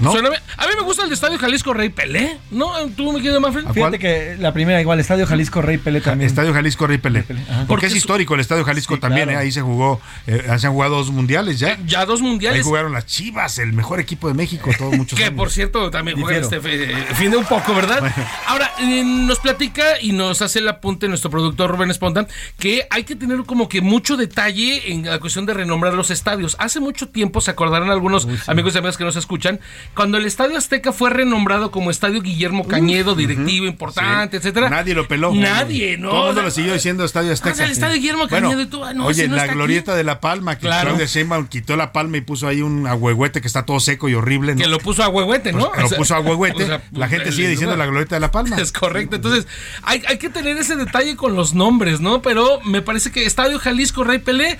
¿No? 0.00 0.12
Suena 0.12 0.28
bien. 0.28 0.40
a 0.56 0.66
mí 0.66 0.72
me 0.78 0.82
gusta 0.84 1.04
el 1.04 1.12
Estadio 1.12 1.38
Jalisco 1.38 1.72
Rey 1.72 1.88
Pelé, 1.88 2.38
¿no? 2.52 2.72
¿Tú 2.96 3.12
me 3.12 3.20
quieres 3.20 3.40
más, 3.40 3.52
Fíjate 3.74 3.98
que 3.98 4.36
la 4.38 4.52
primera 4.52 4.80
igual, 4.80 5.00
Estadio 5.00 5.26
Jalisco 5.26 5.60
Rey 5.60 5.78
Pelé 5.78 6.00
también. 6.00 6.28
Estadio 6.28 6.52
Jalisco 6.52 6.86
Rey 6.86 6.98
Pelé. 6.98 7.24
Porque 7.66 7.86
es 7.86 7.96
histórico 7.96 8.34
el 8.34 8.40
Estadio 8.40 8.64
Jalisco 8.64 8.94
Sí, 8.94 9.00
también, 9.00 9.24
claro. 9.28 9.40
¿eh? 9.40 9.42
ahí 9.42 9.50
se 9.52 9.62
jugó, 9.62 10.00
eh, 10.26 10.44
se 10.58 10.66
han 10.66 10.72
jugado 10.74 10.96
dos 10.96 11.10
mundiales 11.10 11.58
ya. 11.58 11.78
Ya 11.84 12.04
dos 12.04 12.20
mundiales. 12.20 12.58
Ahí 12.58 12.64
jugaron 12.64 12.92
las 12.92 13.06
Chivas, 13.06 13.58
el 13.58 13.72
mejor 13.72 13.98
equipo 13.98 14.28
de 14.28 14.34
México, 14.34 14.70
todos 14.76 14.92
muchos 14.96 15.18
Que 15.18 15.24
años. 15.24 15.36
por 15.36 15.50
cierto 15.50 15.90
también 15.90 16.20
juega 16.20 16.38
este 16.38 16.60
eh, 16.62 17.06
fin 17.14 17.30
de 17.30 17.38
un 17.38 17.46
poco, 17.46 17.74
¿verdad? 17.74 18.12
Ahora, 18.46 18.70
eh, 18.78 19.02
nos 19.04 19.40
platica 19.40 20.00
y 20.00 20.12
nos 20.12 20.42
hace 20.42 20.60
el 20.60 20.68
apunte 20.68 21.08
nuestro 21.08 21.30
productor 21.30 21.70
Rubén 21.70 21.90
Esponda 21.90 22.26
que 22.58 22.86
hay 22.90 23.04
que 23.04 23.16
tener 23.16 23.42
como 23.44 23.68
que 23.68 23.80
mucho 23.80 24.16
detalle 24.16 24.92
en 24.92 25.06
la 25.06 25.18
cuestión 25.18 25.31
de 25.40 25.54
renombrar 25.54 25.94
los 25.94 26.10
estadios. 26.10 26.56
Hace 26.58 26.78
mucho 26.80 27.08
tiempo, 27.08 27.40
se 27.40 27.50
acordarán 27.50 27.90
algunos 27.90 28.28
amigos 28.46 28.74
y 28.74 28.78
amigas 28.78 28.96
que 28.96 29.04
nos 29.04 29.16
escuchan, 29.16 29.60
cuando 29.94 30.18
el 30.18 30.26
Estadio 30.26 30.56
Azteca 30.58 30.92
fue 30.92 31.10
renombrado 31.10 31.70
como 31.70 31.90
Estadio 31.90 32.20
Guillermo 32.22 32.66
Cañedo, 32.68 33.14
directivo 33.14 33.66
importante, 33.66 34.36
etcétera. 34.36 34.68
Nadie 34.70 34.94
lo 34.94 35.08
peló. 35.08 35.32
Nadie, 35.34 35.96
¿no? 35.96 36.10
Todo 36.10 36.20
el 36.20 36.26
mundo 36.26 36.42
lo 36.42 36.50
siguió 36.50 36.74
diciendo 36.74 37.04
Estadio 37.04 37.32
Azteca. 37.32 37.52
O 37.52 37.56
sea, 37.56 37.66
el 37.66 37.72
Estadio 37.72 37.96
Guillermo 37.96 38.26
Bueno, 38.28 38.48
Cañedo 38.48 38.62
y 38.62 38.66
tú, 38.66 38.84
ah, 38.84 38.92
no, 38.94 39.06
Oye, 39.06 39.28
no 39.28 39.36
la 39.36 39.44
aquí. 39.44 39.54
glorieta 39.54 39.94
de 39.94 40.04
La 40.04 40.20
Palma, 40.20 40.56
que 40.56 40.66
Claro. 40.66 40.90
Claudia 40.90 41.06
Sheinbaum 41.06 41.46
quitó 41.46 41.76
la 41.76 41.92
palma 41.92 42.16
y 42.18 42.20
puso 42.20 42.46
ahí 42.48 42.62
un 42.62 42.86
agüehuete 42.86 43.40
que 43.40 43.46
está 43.46 43.64
todo 43.64 43.80
seco 43.80 44.08
y 44.08 44.14
horrible. 44.14 44.54
¿no? 44.54 44.60
Que 44.62 44.68
lo 44.68 44.78
puso 44.78 45.02
a 45.02 45.08
huehuete, 45.08 45.52
¿no? 45.52 45.70
Pues, 45.72 45.90
lo 45.90 45.96
puso 45.96 46.14
a 46.14 46.20
huehuete. 46.20 46.64
o 46.64 46.66
sea, 46.66 46.82
la 46.92 47.08
gente 47.08 47.32
sigue 47.32 47.48
diciendo 47.48 47.76
la 47.76 47.86
glorieta 47.86 48.16
de 48.16 48.20
La 48.20 48.30
Palma. 48.30 48.56
Es 48.56 48.72
correcto. 48.72 49.16
Entonces, 49.16 49.46
hay, 49.82 50.02
hay 50.06 50.18
que 50.18 50.28
tener 50.28 50.56
ese 50.56 50.76
detalle 50.76 51.16
con 51.16 51.34
los 51.34 51.54
nombres, 51.54 52.00
¿no? 52.00 52.22
Pero 52.22 52.60
me 52.64 52.82
parece 52.82 53.10
que 53.10 53.24
Estadio 53.26 53.58
Jalisco 53.58 54.04
Rey 54.04 54.18
Pelé 54.18 54.58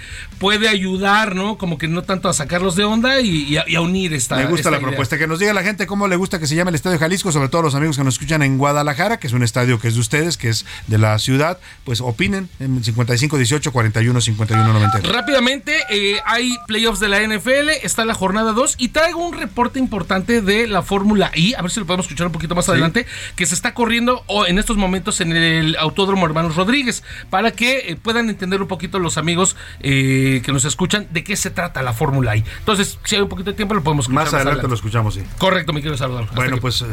puede 0.59 0.69
ayudar, 0.69 1.35
¿no? 1.35 1.57
Como 1.57 1.79
que 1.79 1.89
no 1.89 2.03
tanto 2.03 2.29
a 2.29 2.35
sacarlos 2.35 2.77
de 2.77 2.85
onda 2.85 3.21
y, 3.21 3.45
y 3.45 3.57
a, 3.57 3.65
y 3.67 3.75
a 3.75 3.81
unir 3.81 4.13
esta. 4.13 4.37
Me 4.37 4.43
gusta 4.45 4.57
esta 4.57 4.71
la 4.71 4.77
idea. 4.79 4.89
propuesta. 4.89 5.19
Que 5.19 5.27
nos 5.27 5.39
diga 5.39 5.53
la 5.55 5.63
gente 5.63 5.87
cómo 5.87 6.09
le 6.09 6.17
gusta 6.17 6.39
que 6.39 6.47
se 6.47 6.55
llame 6.55 6.71
el 6.71 6.75
Estadio 6.75 6.99
Jalisco, 6.99 7.33
sobre 7.33 7.49
todo 7.49 7.63
los 7.63 7.75
amigos 7.75 7.97
que 7.97 8.05
nos 8.05 8.15
escuchan 8.15 8.43
en 8.43 8.59
Guadalajara, 8.59 9.19
que 9.19 9.27
es 9.27 9.33
un 9.33 9.43
estadio 9.43 9.79
que 9.81 9.89
es 9.89 9.95
de 9.95 10.01
ustedes, 10.01 10.37
que 10.37 10.49
es 10.49 10.67
de 10.89 10.99
la 10.99 11.19
ciudad. 11.19 11.59
Pues 11.85 12.01
opinen 12.01 12.49
en 12.61 12.85
55 12.85 13.37
18 13.37 13.73
41 13.73 14.21
51 14.21 14.73
90. 14.73 15.01
Rápidamente, 15.11 15.75
eh, 15.91 16.21
hay 16.27 16.55
playoffs 16.67 17.01
de 17.01 17.09
la 17.09 17.21
NFL, 17.21 17.71
está 17.83 18.05
la 18.05 18.15
jornada 18.15 18.53
2 18.53 18.75
y 18.79 18.89
traigo 18.89 19.27
un 19.27 19.39
reporte 19.39 19.79
importante 19.79 20.43
de 20.43 20.67
la 20.67 20.83
Fórmula 20.83 21.31
I, 21.35 21.55
a 21.55 21.63
ver 21.63 21.71
si 21.71 21.81
lo 21.81 21.87
podemos 21.87 22.07
escuchar 22.07 22.27
un 22.27 22.33
poquito 22.33 22.55
más 22.55 22.69
adelante, 22.69 23.07
que 23.37 23.47
se 23.47 23.55
está 23.55 23.73
corriendo 23.75 24.25
en 24.47 24.59
estos 24.59 24.77
momentos 24.77 25.21
en 25.21 25.33
el 25.33 25.77
Autódromo 25.77 26.27
Hermanos 26.27 26.57
Rodríguez, 26.57 27.03
para 27.31 27.53
que 27.53 27.79
eh, 27.79 27.97
puedan 27.97 28.29
entender 28.29 28.61
un 28.61 28.69
poquito 28.69 28.99
los 28.99 29.17
amigos 29.17 29.57
eh, 29.81 30.42
que 30.43 30.53
nos 30.53 30.65
escuchan 30.65 31.07
de 31.11 31.25
qué 31.25 31.37
se 31.37 31.51
trata 31.51 31.83
la 31.83 31.93
Fórmula 31.93 32.37
I. 32.37 32.45
Entonces, 32.59 32.99
si 33.05 33.17
hay 33.17 33.23
un 33.23 33.29
poquito 33.29 33.51
de 33.51 33.57
tiempo, 33.57 33.75
lo 33.75 33.83
podemos 33.83 34.05
escuchar 34.07 34.25
Más 34.25 34.35
adelante 34.35 34.69
lo 34.69 34.75
escuchamos, 34.75 35.15
sí. 35.15 35.23
Correcto, 35.39 35.73
mi 35.73 35.81
querido 35.81 35.97
Salvador. 35.97 36.29
Bueno, 36.35 36.59
pues 36.59 36.83
eh, 36.83 36.87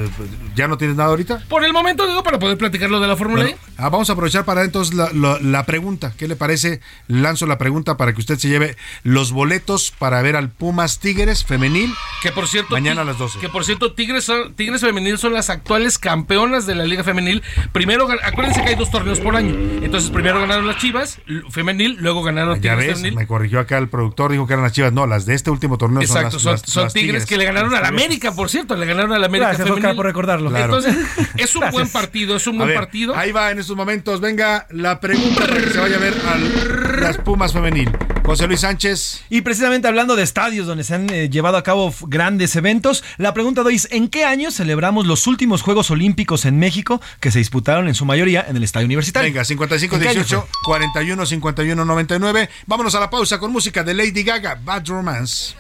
ya 0.56 0.68
no 0.68 0.78
tienes 0.78 0.96
nada 0.98 1.10
ahorita. 1.10 1.44
Por 1.50 1.64
el 1.66 1.74
momento, 1.74 2.08
digo, 2.08 2.24
para 2.24 2.40
poder 2.40 2.58
platicar 2.58 2.90
lo 2.90 3.00
de 3.00 3.08
la 3.08 3.16
Fórmula 3.16 3.44
Bueno, 3.44 3.58
ah, 3.78 3.90
vamos 3.90 4.10
a 4.10 4.14
aprovechar 4.14 4.46
para 4.46 4.64
entonces 4.64 4.94
la, 4.96 5.10
la- 5.14 5.40
la 5.42 5.66
pregunta. 5.66 6.14
¿Qué 6.18 6.28
le 6.28 6.36
parece? 6.36 6.80
Lanzo 7.08 7.46
la 7.46 7.58
pregunta 7.58 7.98
para 7.98 8.14
que 8.14 8.20
usted 8.22 8.38
se 8.38 8.48
lleve 8.50 8.76
los 9.04 9.32
boletos 9.32 9.92
para 9.98 10.22
ver 10.22 10.36
al 10.36 10.50
Pumas 10.50 11.00
Tigres 11.00 11.44
femenil. 11.44 11.90
I. 11.90 11.94
Que 12.22 12.32
por 12.32 12.48
cierto, 12.48 12.72
Mañana 12.74 13.02
a 13.02 13.06
las 13.06 13.18
12. 13.18 13.40
Que 13.40 13.50
por 13.50 13.66
cierto, 13.66 13.94
Tigres, 13.94 14.24
son- 14.26 14.54
Tigres 14.54 14.82
Femenil 14.82 15.18
son 15.18 15.34
las 15.34 15.50
actuales 15.50 15.98
campeonas 15.98 16.66
de 16.66 16.76
la 16.76 16.84
Liga 16.86 17.04
Femenil. 17.04 17.42
Primero, 17.72 18.08
acuérdense 18.24 18.62
que 18.62 18.70
hay 18.70 18.76
dos 18.76 18.92
torneos 18.92 19.20
por 19.20 19.36
año. 19.36 19.54
Entonces, 19.84 20.10
primero 20.10 20.40
ganaron 20.40 20.68
las 20.68 20.78
Chivas 20.78 21.20
Femenil, 21.50 21.98
luego 22.00 22.22
ganaron 22.24 22.56
Ya 22.62 22.74
Tigres 22.76 22.88
ves, 22.88 22.98
Femenil. 22.98 23.16
me 23.18 23.28
corrigió 23.40 23.62
acá 23.62 23.78
el 23.78 23.88
productor, 23.88 24.34
dijo 24.34 24.46
que 24.46 24.52
eran 24.52 24.64
las 24.64 24.74
chivas. 24.74 24.92
No, 24.92 25.08
las 25.08 25.26
de 25.26 25.34
este 25.34 25.50
último 25.50 25.78
torneo 25.78 26.02
Exacto, 26.02 26.32
son 26.32 26.40
son, 26.42 26.52
las, 26.52 26.62
son 26.64 26.84
las 26.84 26.94
tigres, 26.94 27.26
que 27.26 27.38
le 27.38 27.46
ganaron 27.46 27.74
a 27.74 27.80
la 27.80 27.88
América, 27.88 28.34
por 28.34 28.50
cierto, 28.50 28.76
le 28.76 28.86
ganaron 28.86 29.14
a 29.14 29.20
la 29.20 29.28
América 29.28 29.54
Gracias. 29.54 29.70
Oscar, 29.70 29.96
por 29.96 30.06
recordarlo. 30.06 30.50
Claro. 30.50 30.78
Entonces, 30.78 30.94
es 31.38 31.56
un 31.56 31.62
Gracias. 31.62 31.72
buen 31.72 31.90
partido, 31.90 32.36
es 32.36 32.48
un 32.48 32.58
buen 32.58 32.68
ver, 32.68 32.78
partido. 32.78 33.16
Ahí 33.16 33.32
va 33.32 33.52
en 33.52 33.60
estos 33.60 33.78
momentos. 33.78 34.20
Venga 34.20 34.68
la 34.72 35.00
pregunta 35.00 35.48
para 35.48 35.56
que 35.56 35.70
se 35.70 35.80
vaya 35.80 35.96
a 35.96 36.00
ver 36.00 36.16
a 36.28 37.00
las 37.00 37.18
Pumas 37.18 37.54
femenil. 37.54 37.90
José 38.30 38.46
Luis 38.46 38.60
Sánchez. 38.60 39.24
Y 39.32 39.42
precisamente 39.42 39.88
hablando 39.88 40.16
de 40.16 40.22
estadios 40.22 40.68
donde 40.68 40.84
se 40.84 40.94
han 40.94 41.10
eh, 41.10 41.32
llevado 41.32 41.58
a 41.58 41.64
cabo 41.64 41.92
grandes 42.02 42.56
eventos, 42.56 43.04
la 43.18 43.34
pregunta 43.34 43.64
de 43.64 43.70
hoy 43.70 43.76
es 43.76 43.88
¿en 43.90 44.08
qué 44.08 44.24
año 44.24 44.52
celebramos 44.52 45.08
los 45.08 45.26
últimos 45.26 45.64
Juegos 45.64 45.90
Olímpicos 45.90 46.46
en 46.46 46.60
México 46.60 47.02
que 47.20 47.32
se 47.32 47.40
disputaron 47.40 47.88
en 47.88 47.96
su 47.96 48.06
mayoría 48.06 48.46
en 48.48 48.56
el 48.56 48.64
Estadio 48.64 48.86
Universitario? 48.86 49.32
Venga, 49.32 49.44
55 49.44 49.96
¿En 49.96 50.02
qué 50.02 50.10
año 50.10 50.24
18 50.24 50.48
41 50.64 51.26
51 51.26 51.86
99. 51.86 52.50
Vámonos 52.68 52.94
a 52.94 53.00
la 53.00 53.10
pausa 53.10 53.40
con 53.40 53.52
música 53.52 53.84
de 53.84 53.96
Lady 53.96 54.22
Gaga, 54.22 54.60
Bad 54.64 54.86
Romance. 54.86 55.56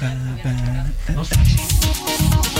Roma, 0.00 0.38
Roma, 0.42 1.24
ma, 2.54 2.59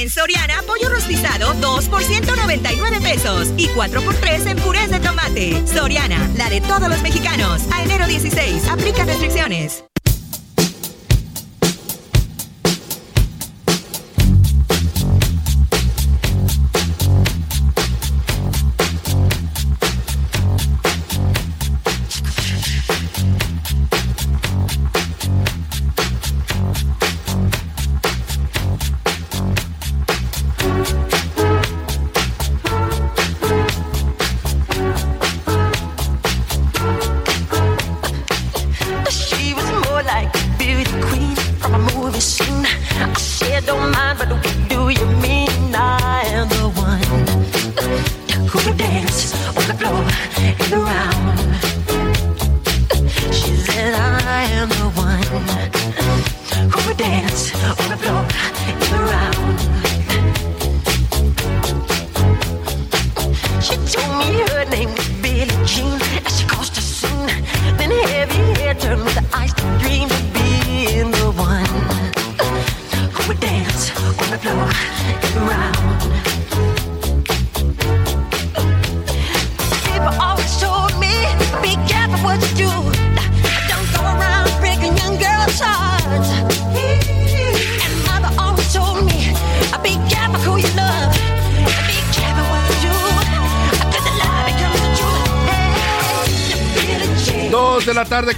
En 0.00 0.08
Soriana, 0.08 0.62
pollo 0.66 0.88
rostizado 0.88 1.52
2 1.52 1.88
por 1.88 2.02
199 2.02 3.00
pesos 3.02 3.48
y 3.58 3.68
4 3.68 4.00
por 4.00 4.14
3 4.14 4.46
en 4.46 4.56
purés 4.58 4.90
de 4.90 4.98
tomate. 4.98 5.62
Soriana, 5.66 6.30
la 6.36 6.48
de 6.48 6.62
todos 6.62 6.88
los 6.88 7.02
mexicanos. 7.02 7.62
A 7.70 7.82
enero 7.82 8.06
16, 8.06 8.68
aplica 8.68 9.04
restricciones. 9.04 9.84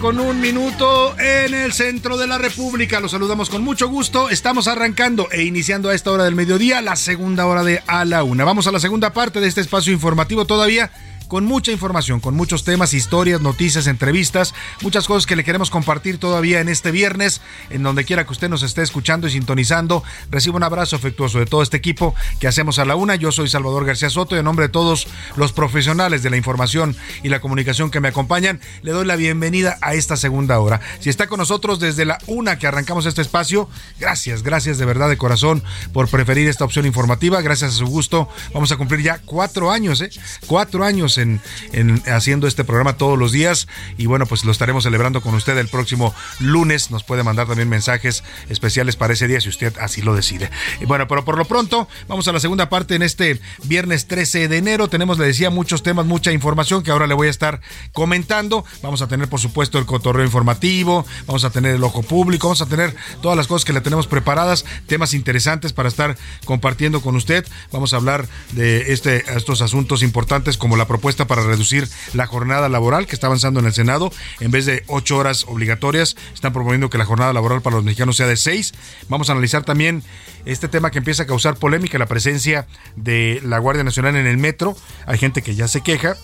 Con 0.04 0.20
un 0.20 0.38
minuto 0.38 1.18
en 1.18 1.54
el 1.54 1.72
centro 1.72 2.18
de 2.18 2.26
la 2.26 2.36
República. 2.36 3.00
Los 3.00 3.12
saludamos 3.12 3.48
con 3.48 3.64
mucho 3.64 3.88
gusto. 3.88 4.28
Estamos 4.28 4.68
arrancando 4.68 5.30
e 5.32 5.44
iniciando 5.44 5.88
a 5.88 5.94
esta 5.94 6.10
hora 6.10 6.24
del 6.24 6.34
mediodía 6.34 6.82
la 6.82 6.94
segunda 6.94 7.46
hora 7.46 7.64
de 7.64 7.82
A 7.86 8.04
la 8.04 8.22
Una. 8.22 8.44
Vamos 8.44 8.66
a 8.66 8.70
la 8.70 8.80
segunda 8.80 9.14
parte 9.14 9.40
de 9.40 9.48
este 9.48 9.62
espacio 9.62 9.94
informativo 9.94 10.44
todavía 10.44 10.90
con 11.26 11.46
mucha 11.46 11.72
información, 11.72 12.20
con 12.20 12.34
muchos 12.34 12.64
temas, 12.64 12.92
historias, 12.92 13.40
noticias, 13.40 13.86
entrevistas, 13.86 14.54
muchas 14.84 15.06
cosas 15.06 15.24
que 15.24 15.34
le 15.34 15.44
queremos 15.44 15.70
compartir 15.70 16.18
todavía 16.18 16.60
en 16.60 16.68
este 16.68 16.90
viernes, 16.90 17.40
en 17.70 17.82
donde 17.82 18.04
quiera 18.04 18.26
que 18.26 18.32
usted 18.32 18.50
nos 18.50 18.62
esté 18.62 18.82
escuchando 18.82 19.26
y 19.26 19.30
sintonizando. 19.30 20.04
Recibo 20.30 20.58
un 20.58 20.62
abrazo 20.62 20.94
afectuoso 20.94 21.38
de 21.38 21.46
todo 21.46 21.62
este 21.62 21.78
equipo 21.78 22.14
que 22.38 22.48
hacemos 22.48 22.78
a 22.78 22.84
la 22.84 22.94
una. 22.94 23.14
Yo 23.14 23.32
soy 23.32 23.48
Salvador 23.48 23.86
García 23.86 24.10
Soto 24.10 24.36
y 24.36 24.40
en 24.40 24.44
nombre 24.44 24.66
de 24.66 24.68
todos 24.68 25.08
los 25.36 25.52
profesionales 25.52 26.22
de 26.22 26.28
la 26.28 26.36
información 26.36 26.94
y 27.22 27.30
la 27.30 27.40
comunicación 27.40 27.90
que 27.90 28.00
me 28.00 28.08
acompañan, 28.08 28.60
le 28.82 28.92
doy 28.92 29.06
la 29.06 29.16
bienvenida 29.16 29.78
a 29.80 29.94
esta 29.94 30.18
segunda 30.18 30.60
hora. 30.60 30.82
Si 31.00 31.08
está 31.08 31.28
con 31.28 31.38
nosotros 31.38 31.80
desde 31.80 32.04
la 32.04 32.18
una 32.26 32.58
que 32.58 32.66
arrancamos 32.66 33.06
este 33.06 33.22
espacio, 33.22 33.70
gracias, 33.98 34.42
gracias 34.42 34.76
de 34.76 34.84
verdad 34.84 35.08
de 35.08 35.16
corazón 35.16 35.62
por 35.94 36.08
preferir 36.08 36.46
esta 36.46 36.66
opción 36.66 36.84
informativa. 36.84 37.40
Gracias 37.40 37.72
a 37.72 37.76
su 37.76 37.86
gusto, 37.86 38.28
vamos 38.52 38.70
a 38.70 38.76
cumplir 38.76 39.00
ya 39.00 39.18
cuatro 39.24 39.70
años, 39.70 40.02
¿eh? 40.02 40.10
Cuatro 40.46 40.84
años 40.84 41.16
en, 41.16 41.40
en 41.72 42.02
haciendo 42.06 42.46
este 42.46 42.64
programa 42.64 42.98
todos 42.98 43.18
los 43.18 43.32
días 43.32 43.66
y 43.96 44.04
bueno, 44.04 44.26
pues 44.26 44.44
lo 44.44 44.52
estaremos 44.52 44.73
celebrando 44.82 45.20
con 45.20 45.34
usted 45.34 45.56
el 45.58 45.68
próximo 45.68 46.14
lunes. 46.40 46.90
Nos 46.90 47.04
puede 47.04 47.22
mandar 47.22 47.46
también 47.46 47.68
mensajes 47.68 48.24
especiales 48.48 48.96
para 48.96 49.12
ese 49.12 49.28
día 49.28 49.40
si 49.40 49.48
usted 49.48 49.74
así 49.78 50.02
lo 50.02 50.14
decide. 50.14 50.50
Y 50.80 50.86
bueno, 50.86 51.06
pero 51.08 51.24
por 51.24 51.38
lo 51.38 51.44
pronto, 51.44 51.88
vamos 52.08 52.26
a 52.28 52.32
la 52.32 52.40
segunda 52.40 52.68
parte 52.68 52.94
en 52.94 53.02
este 53.02 53.40
viernes 53.64 54.06
13 54.06 54.48
de 54.48 54.56
enero. 54.56 54.88
Tenemos, 54.88 55.18
le 55.18 55.26
decía, 55.26 55.50
muchos 55.50 55.82
temas, 55.82 56.06
mucha 56.06 56.32
información 56.32 56.82
que 56.82 56.90
ahora 56.90 57.06
le 57.06 57.14
voy 57.14 57.28
a 57.28 57.30
estar 57.30 57.60
comentando. 57.92 58.64
Vamos 58.82 59.02
a 59.02 59.08
tener, 59.08 59.28
por 59.28 59.40
supuesto, 59.40 59.78
el 59.78 59.86
cotorreo 59.86 60.24
informativo, 60.24 61.06
vamos 61.26 61.44
a 61.44 61.50
tener 61.50 61.74
el 61.74 61.84
ojo 61.84 62.02
público, 62.02 62.48
vamos 62.48 62.62
a 62.62 62.66
tener 62.66 62.94
todas 63.22 63.36
las 63.36 63.46
cosas 63.46 63.64
que 63.64 63.72
le 63.72 63.80
tenemos 63.80 64.06
preparadas, 64.06 64.64
temas 64.86 65.14
interesantes 65.14 65.72
para 65.72 65.88
estar 65.88 66.16
compartiendo 66.44 67.00
con 67.00 67.16
usted. 67.16 67.46
Vamos 67.72 67.92
a 67.92 67.96
hablar 67.96 68.26
de 68.52 68.92
este, 68.92 69.24
estos 69.36 69.62
asuntos 69.62 70.02
importantes 70.02 70.56
como 70.56 70.76
la 70.76 70.86
propuesta 70.86 71.26
para 71.26 71.42
reducir 71.42 71.88
la 72.12 72.26
jornada 72.26 72.68
laboral 72.68 73.06
que 73.06 73.14
está 73.14 73.26
avanzando 73.26 73.60
en 73.60 73.66
el 73.66 73.72
Senado. 73.72 74.12
En 74.40 74.50
vez 74.54 74.66
de 74.66 74.84
ocho 74.86 75.18
horas 75.18 75.44
obligatorias, 75.48 76.16
están 76.32 76.52
proponiendo 76.52 76.88
que 76.88 76.96
la 76.96 77.04
jornada 77.04 77.32
laboral 77.32 77.60
para 77.60 77.76
los 77.76 77.84
mexicanos 77.84 78.16
sea 78.16 78.26
de 78.26 78.36
seis. 78.36 78.72
Vamos 79.08 79.28
a 79.28 79.32
analizar 79.32 79.64
también 79.64 80.02
este 80.46 80.68
tema 80.68 80.90
que 80.90 80.98
empieza 80.98 81.24
a 81.24 81.26
causar 81.26 81.56
polémica, 81.56 81.98
la 81.98 82.06
presencia 82.06 82.66
de 82.94 83.40
la 83.44 83.58
Guardia 83.58 83.82
Nacional 83.82 84.14
en 84.16 84.26
el 84.26 84.38
metro. 84.38 84.76
Hay 85.06 85.18
gente 85.18 85.42
que 85.42 85.56
ya 85.56 85.66
se 85.66 85.80
queja, 85.80 86.16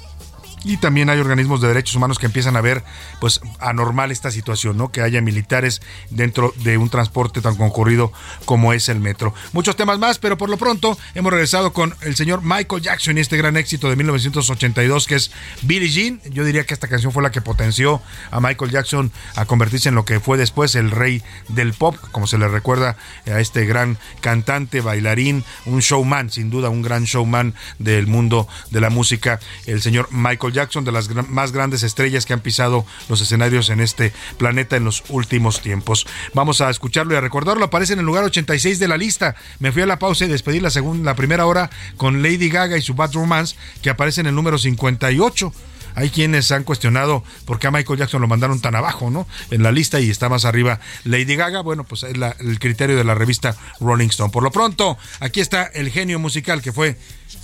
y 0.65 0.77
también 0.77 1.11
hay 1.11 1.19
organismos 1.19 1.61
de 1.61 1.69
derechos 1.69 1.95
humanos 1.97 2.19
que 2.19 2.27
empiezan 2.27 2.57
a 2.57 2.61
ver 2.61 2.85
pues 3.21 3.41
anormal 3.59 4.11
esta 4.11 4.31
situación, 4.31 4.77
¿no? 4.77 4.91
Que 4.91 5.03
haya 5.03 5.21
militares 5.21 5.81
dentro 6.11 6.53
de 6.63 6.79
un 6.79 6.91
transporte 6.91 7.41
tan 7.41 7.57
concurrido 7.57 8.13
como 8.45 8.73
es 8.73 8.89
el 8.89 9.01
metro. 9.01 9.35
Muchos 9.53 9.77
temas 9.77 9.99
más, 9.99 10.19
pero 10.19 10.37
por 10.37 10.51
lo 10.51 10.57
pronto 10.57 10.99
hemos 11.15 11.33
regresado 11.33 11.73
con 11.73 11.95
el 12.03 12.17
señor 12.17 12.43
Michael 12.43 12.83
Jackson 12.83 13.19
y 13.19 13.21
este 13.21 13.37
gran 13.37 13.57
éxito 13.57 13.89
de 13.89 13.97
1982 13.97 15.07
que 15.07 15.15
es 15.17 15.31
Billie 15.63 15.89
Jean. 15.89 16.21
Yo 16.31 16.45
diría 16.45 16.65
que 16.65 16.75
esta 16.75 16.89
canción 16.89 17.13
fue 17.13 17.23
la 17.23 17.31
que 17.31 17.41
potenció 17.41 18.03
a 18.31 18.41
Michael 18.41 18.71
Jackson 18.71 19.13
a 19.37 19.45
convertirse 19.47 19.89
en 19.89 19.95
lo 19.95 20.05
que 20.05 20.21
fue 20.21 20.39
después 20.39 20.75
el 20.75 20.91
rey 20.91 21.23
del 21.49 21.73
pop, 21.73 21.97
como 22.11 22.27
se 22.27 22.39
le 22.39 22.49
recuerda 22.49 22.97
a 23.27 23.41
este 23.41 23.65
gran 23.65 23.99
cantante, 24.21 24.81
bailarín, 24.81 25.45
un 25.67 25.81
showman, 25.81 26.31
sin 26.31 26.51
duda 26.51 26.69
un 26.69 26.83
gran 26.83 27.05
showman 27.05 27.55
del 27.79 28.07
mundo 28.07 28.49
de 28.71 28.81
la 28.81 28.91
música, 28.91 29.41
el 29.67 29.83
señor 29.83 30.09
Michael 30.11 30.50
Jackson, 30.53 30.85
de 30.85 30.93
las 30.93 31.09
más 31.29 31.53
grandes 31.53 31.83
estrellas 31.83 32.27
que 32.27 32.33
han 32.33 32.41
pisado 32.41 32.85
los 33.09 33.21
escenarios 33.21 33.71
en 33.71 33.81
este 33.81 34.13
planeta 34.39 34.77
en 34.77 34.85
los 34.85 35.05
últimos 35.09 35.61
tiempos. 35.61 36.07
Vamos 36.35 36.61
a 36.61 36.71
escucharlo 36.71 37.15
y 37.15 37.17
a 37.17 37.21
recordarlo. 37.21 37.65
Aparece 37.65 37.95
en 37.95 38.01
el 38.01 38.07
lugar 38.07 38.25
86 38.25 38.79
de 38.79 38.89
la 38.89 38.97
lista. 38.97 39.37
Me 39.59 39.73
fui 39.73 39.83
a 39.83 39.87
la 39.87 39.99
pausa 39.99 40.25
y 40.25 40.29
despedí 40.29 40.61
la 40.61 40.71
segunda, 40.71 41.11
la 41.11 41.17
primera 41.17 41.47
hora 41.47 41.71
con 41.97 42.23
Lady 42.23 42.49
Gaga 42.49 42.77
y 42.77 42.83
su 42.83 42.95
Bad 42.95 43.13
Romance, 43.13 43.57
que 43.83 43.91
aparece 43.91 44.21
en 44.21 44.27
el 44.27 44.35
número 44.35 44.59
58. 44.59 45.53
Hay 45.95 46.11
quienes 46.11 46.51
han 46.53 46.65
cuestionado 46.65 47.25
por 47.45 47.59
qué 47.59 47.67
a 47.67 47.71
Michael 47.71 47.99
Jackson 47.99 48.21
lo 48.21 48.29
mandaron 48.29 48.61
tan 48.61 48.75
abajo, 48.75 49.11
¿no? 49.11 49.27
En 49.51 49.63
la 49.63 49.73
lista 49.73 50.01
y 50.01 50.11
está 50.11 50.29
más 50.29 50.45
arriba 50.45 50.81
Lady 51.05 51.37
Gaga. 51.37 51.63
Bueno, 51.63 51.85
pues 51.85 52.05
es 52.05 52.15
el 52.39 52.59
criterio 52.59 52.97
de 52.97 53.05
la 53.05 53.15
revista 53.15 53.57
Rolling 53.81 54.09
Stone. 54.09 54.31
Por 54.31 54.43
lo 54.43 54.51
pronto, 54.51 54.99
aquí 55.21 55.41
está 55.41 55.65
el 55.65 55.91
genio 55.91 56.19
musical 56.19 56.63
que 56.63 56.73
fue 56.73 56.97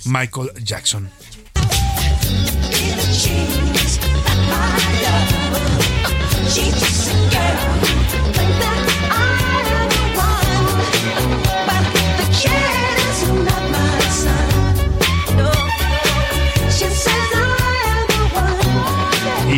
Michael 0.05 0.51
Jackson. 0.63 1.09
She's 3.17 3.97
my 4.47 4.77
love. 5.01 6.96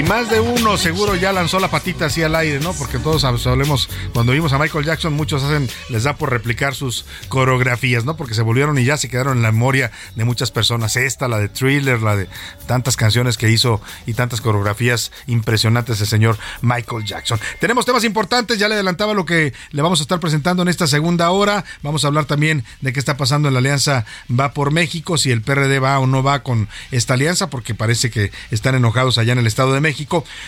Más 0.10 0.28
de 0.28 0.39
uno 0.39 0.76
seguro 0.76 1.16
ya 1.16 1.32
lanzó 1.32 1.60
la 1.60 1.70
patita 1.70 2.05
así 2.05 2.24
al 2.24 2.34
aire, 2.34 2.60
¿no? 2.60 2.74
Porque 2.74 2.97
todos 2.97 3.22
sabemos, 3.22 3.88
cuando 4.12 4.32
vimos 4.32 4.51
a 4.53 4.57
Michael 4.57 4.84
Jackson, 4.84 5.14
muchos 5.14 5.43
hacen, 5.43 5.70
les 5.89 6.01
da 6.01 6.16
por 6.16 6.32
replicar 6.32 6.74
sus 6.74 7.05
coreografías, 7.28 8.05
¿no? 8.05 8.18
Porque 8.18 8.34
se 8.34 8.41
volvieron 8.41 8.80
y 8.80 8.86
ya 8.86 8.97
se 8.97 9.07
quedaron 9.07 9.38
en 9.38 9.43
la 9.43 9.51
memoria 9.51 9.91
de 10.16 10.26
muchas 10.26 10.49
personas. 10.49 10.95
Esta, 10.95 11.28
la 11.28 11.38
de 11.38 11.47
Thriller, 11.47 12.01
la 12.01 12.16
de 12.16 12.28
tantas 12.66 12.97
canciones 12.97 13.38
que 13.38 13.51
hizo 13.51 13.82
y 14.07 14.16
tantas 14.16 14.41
coreografías 14.41 15.12
impresionantes 15.28 16.01
el 16.01 16.07
señor 16.07 16.39
Michael 16.64 17.05
Jackson. 17.05 17.39
Tenemos 17.60 17.86
temas 17.86 18.03
importantes, 18.03 18.57
ya 18.57 18.68
le 18.68 18.74
adelantaba 18.74 19.14
lo 19.14 19.26
que 19.26 19.53
le 19.70 19.82
vamos 19.84 19.99
a 19.99 20.01
estar 20.01 20.20
presentando 20.20 20.64
en 20.64 20.70
esta 20.70 20.88
segunda 20.88 21.30
hora. 21.30 21.66
Vamos 21.84 22.03
a 22.03 22.07
hablar 22.07 22.26
también 22.26 22.64
de 22.82 22.93
qué 22.93 22.99
está 22.99 23.16
pasando 23.16 23.47
en 23.47 23.53
la 23.53 23.60
alianza 23.60 24.07
Va 24.28 24.53
por 24.53 24.72
México, 24.72 25.20
si 25.20 25.30
el 25.30 25.43
PRD 25.43 25.80
va 25.80 25.99
o 25.99 26.07
no 26.07 26.24
va 26.24 26.41
con 26.41 26.68
esta 26.89 27.14
alianza, 27.14 27.51
porque 27.51 27.76
parece 27.76 28.10
que 28.10 28.32
están 28.49 28.74
enojados 28.74 29.20
allá 29.20 29.34
en 29.34 29.39
el 29.39 29.45
Estado 29.45 29.72
de 29.72 29.82
México. 29.82 29.99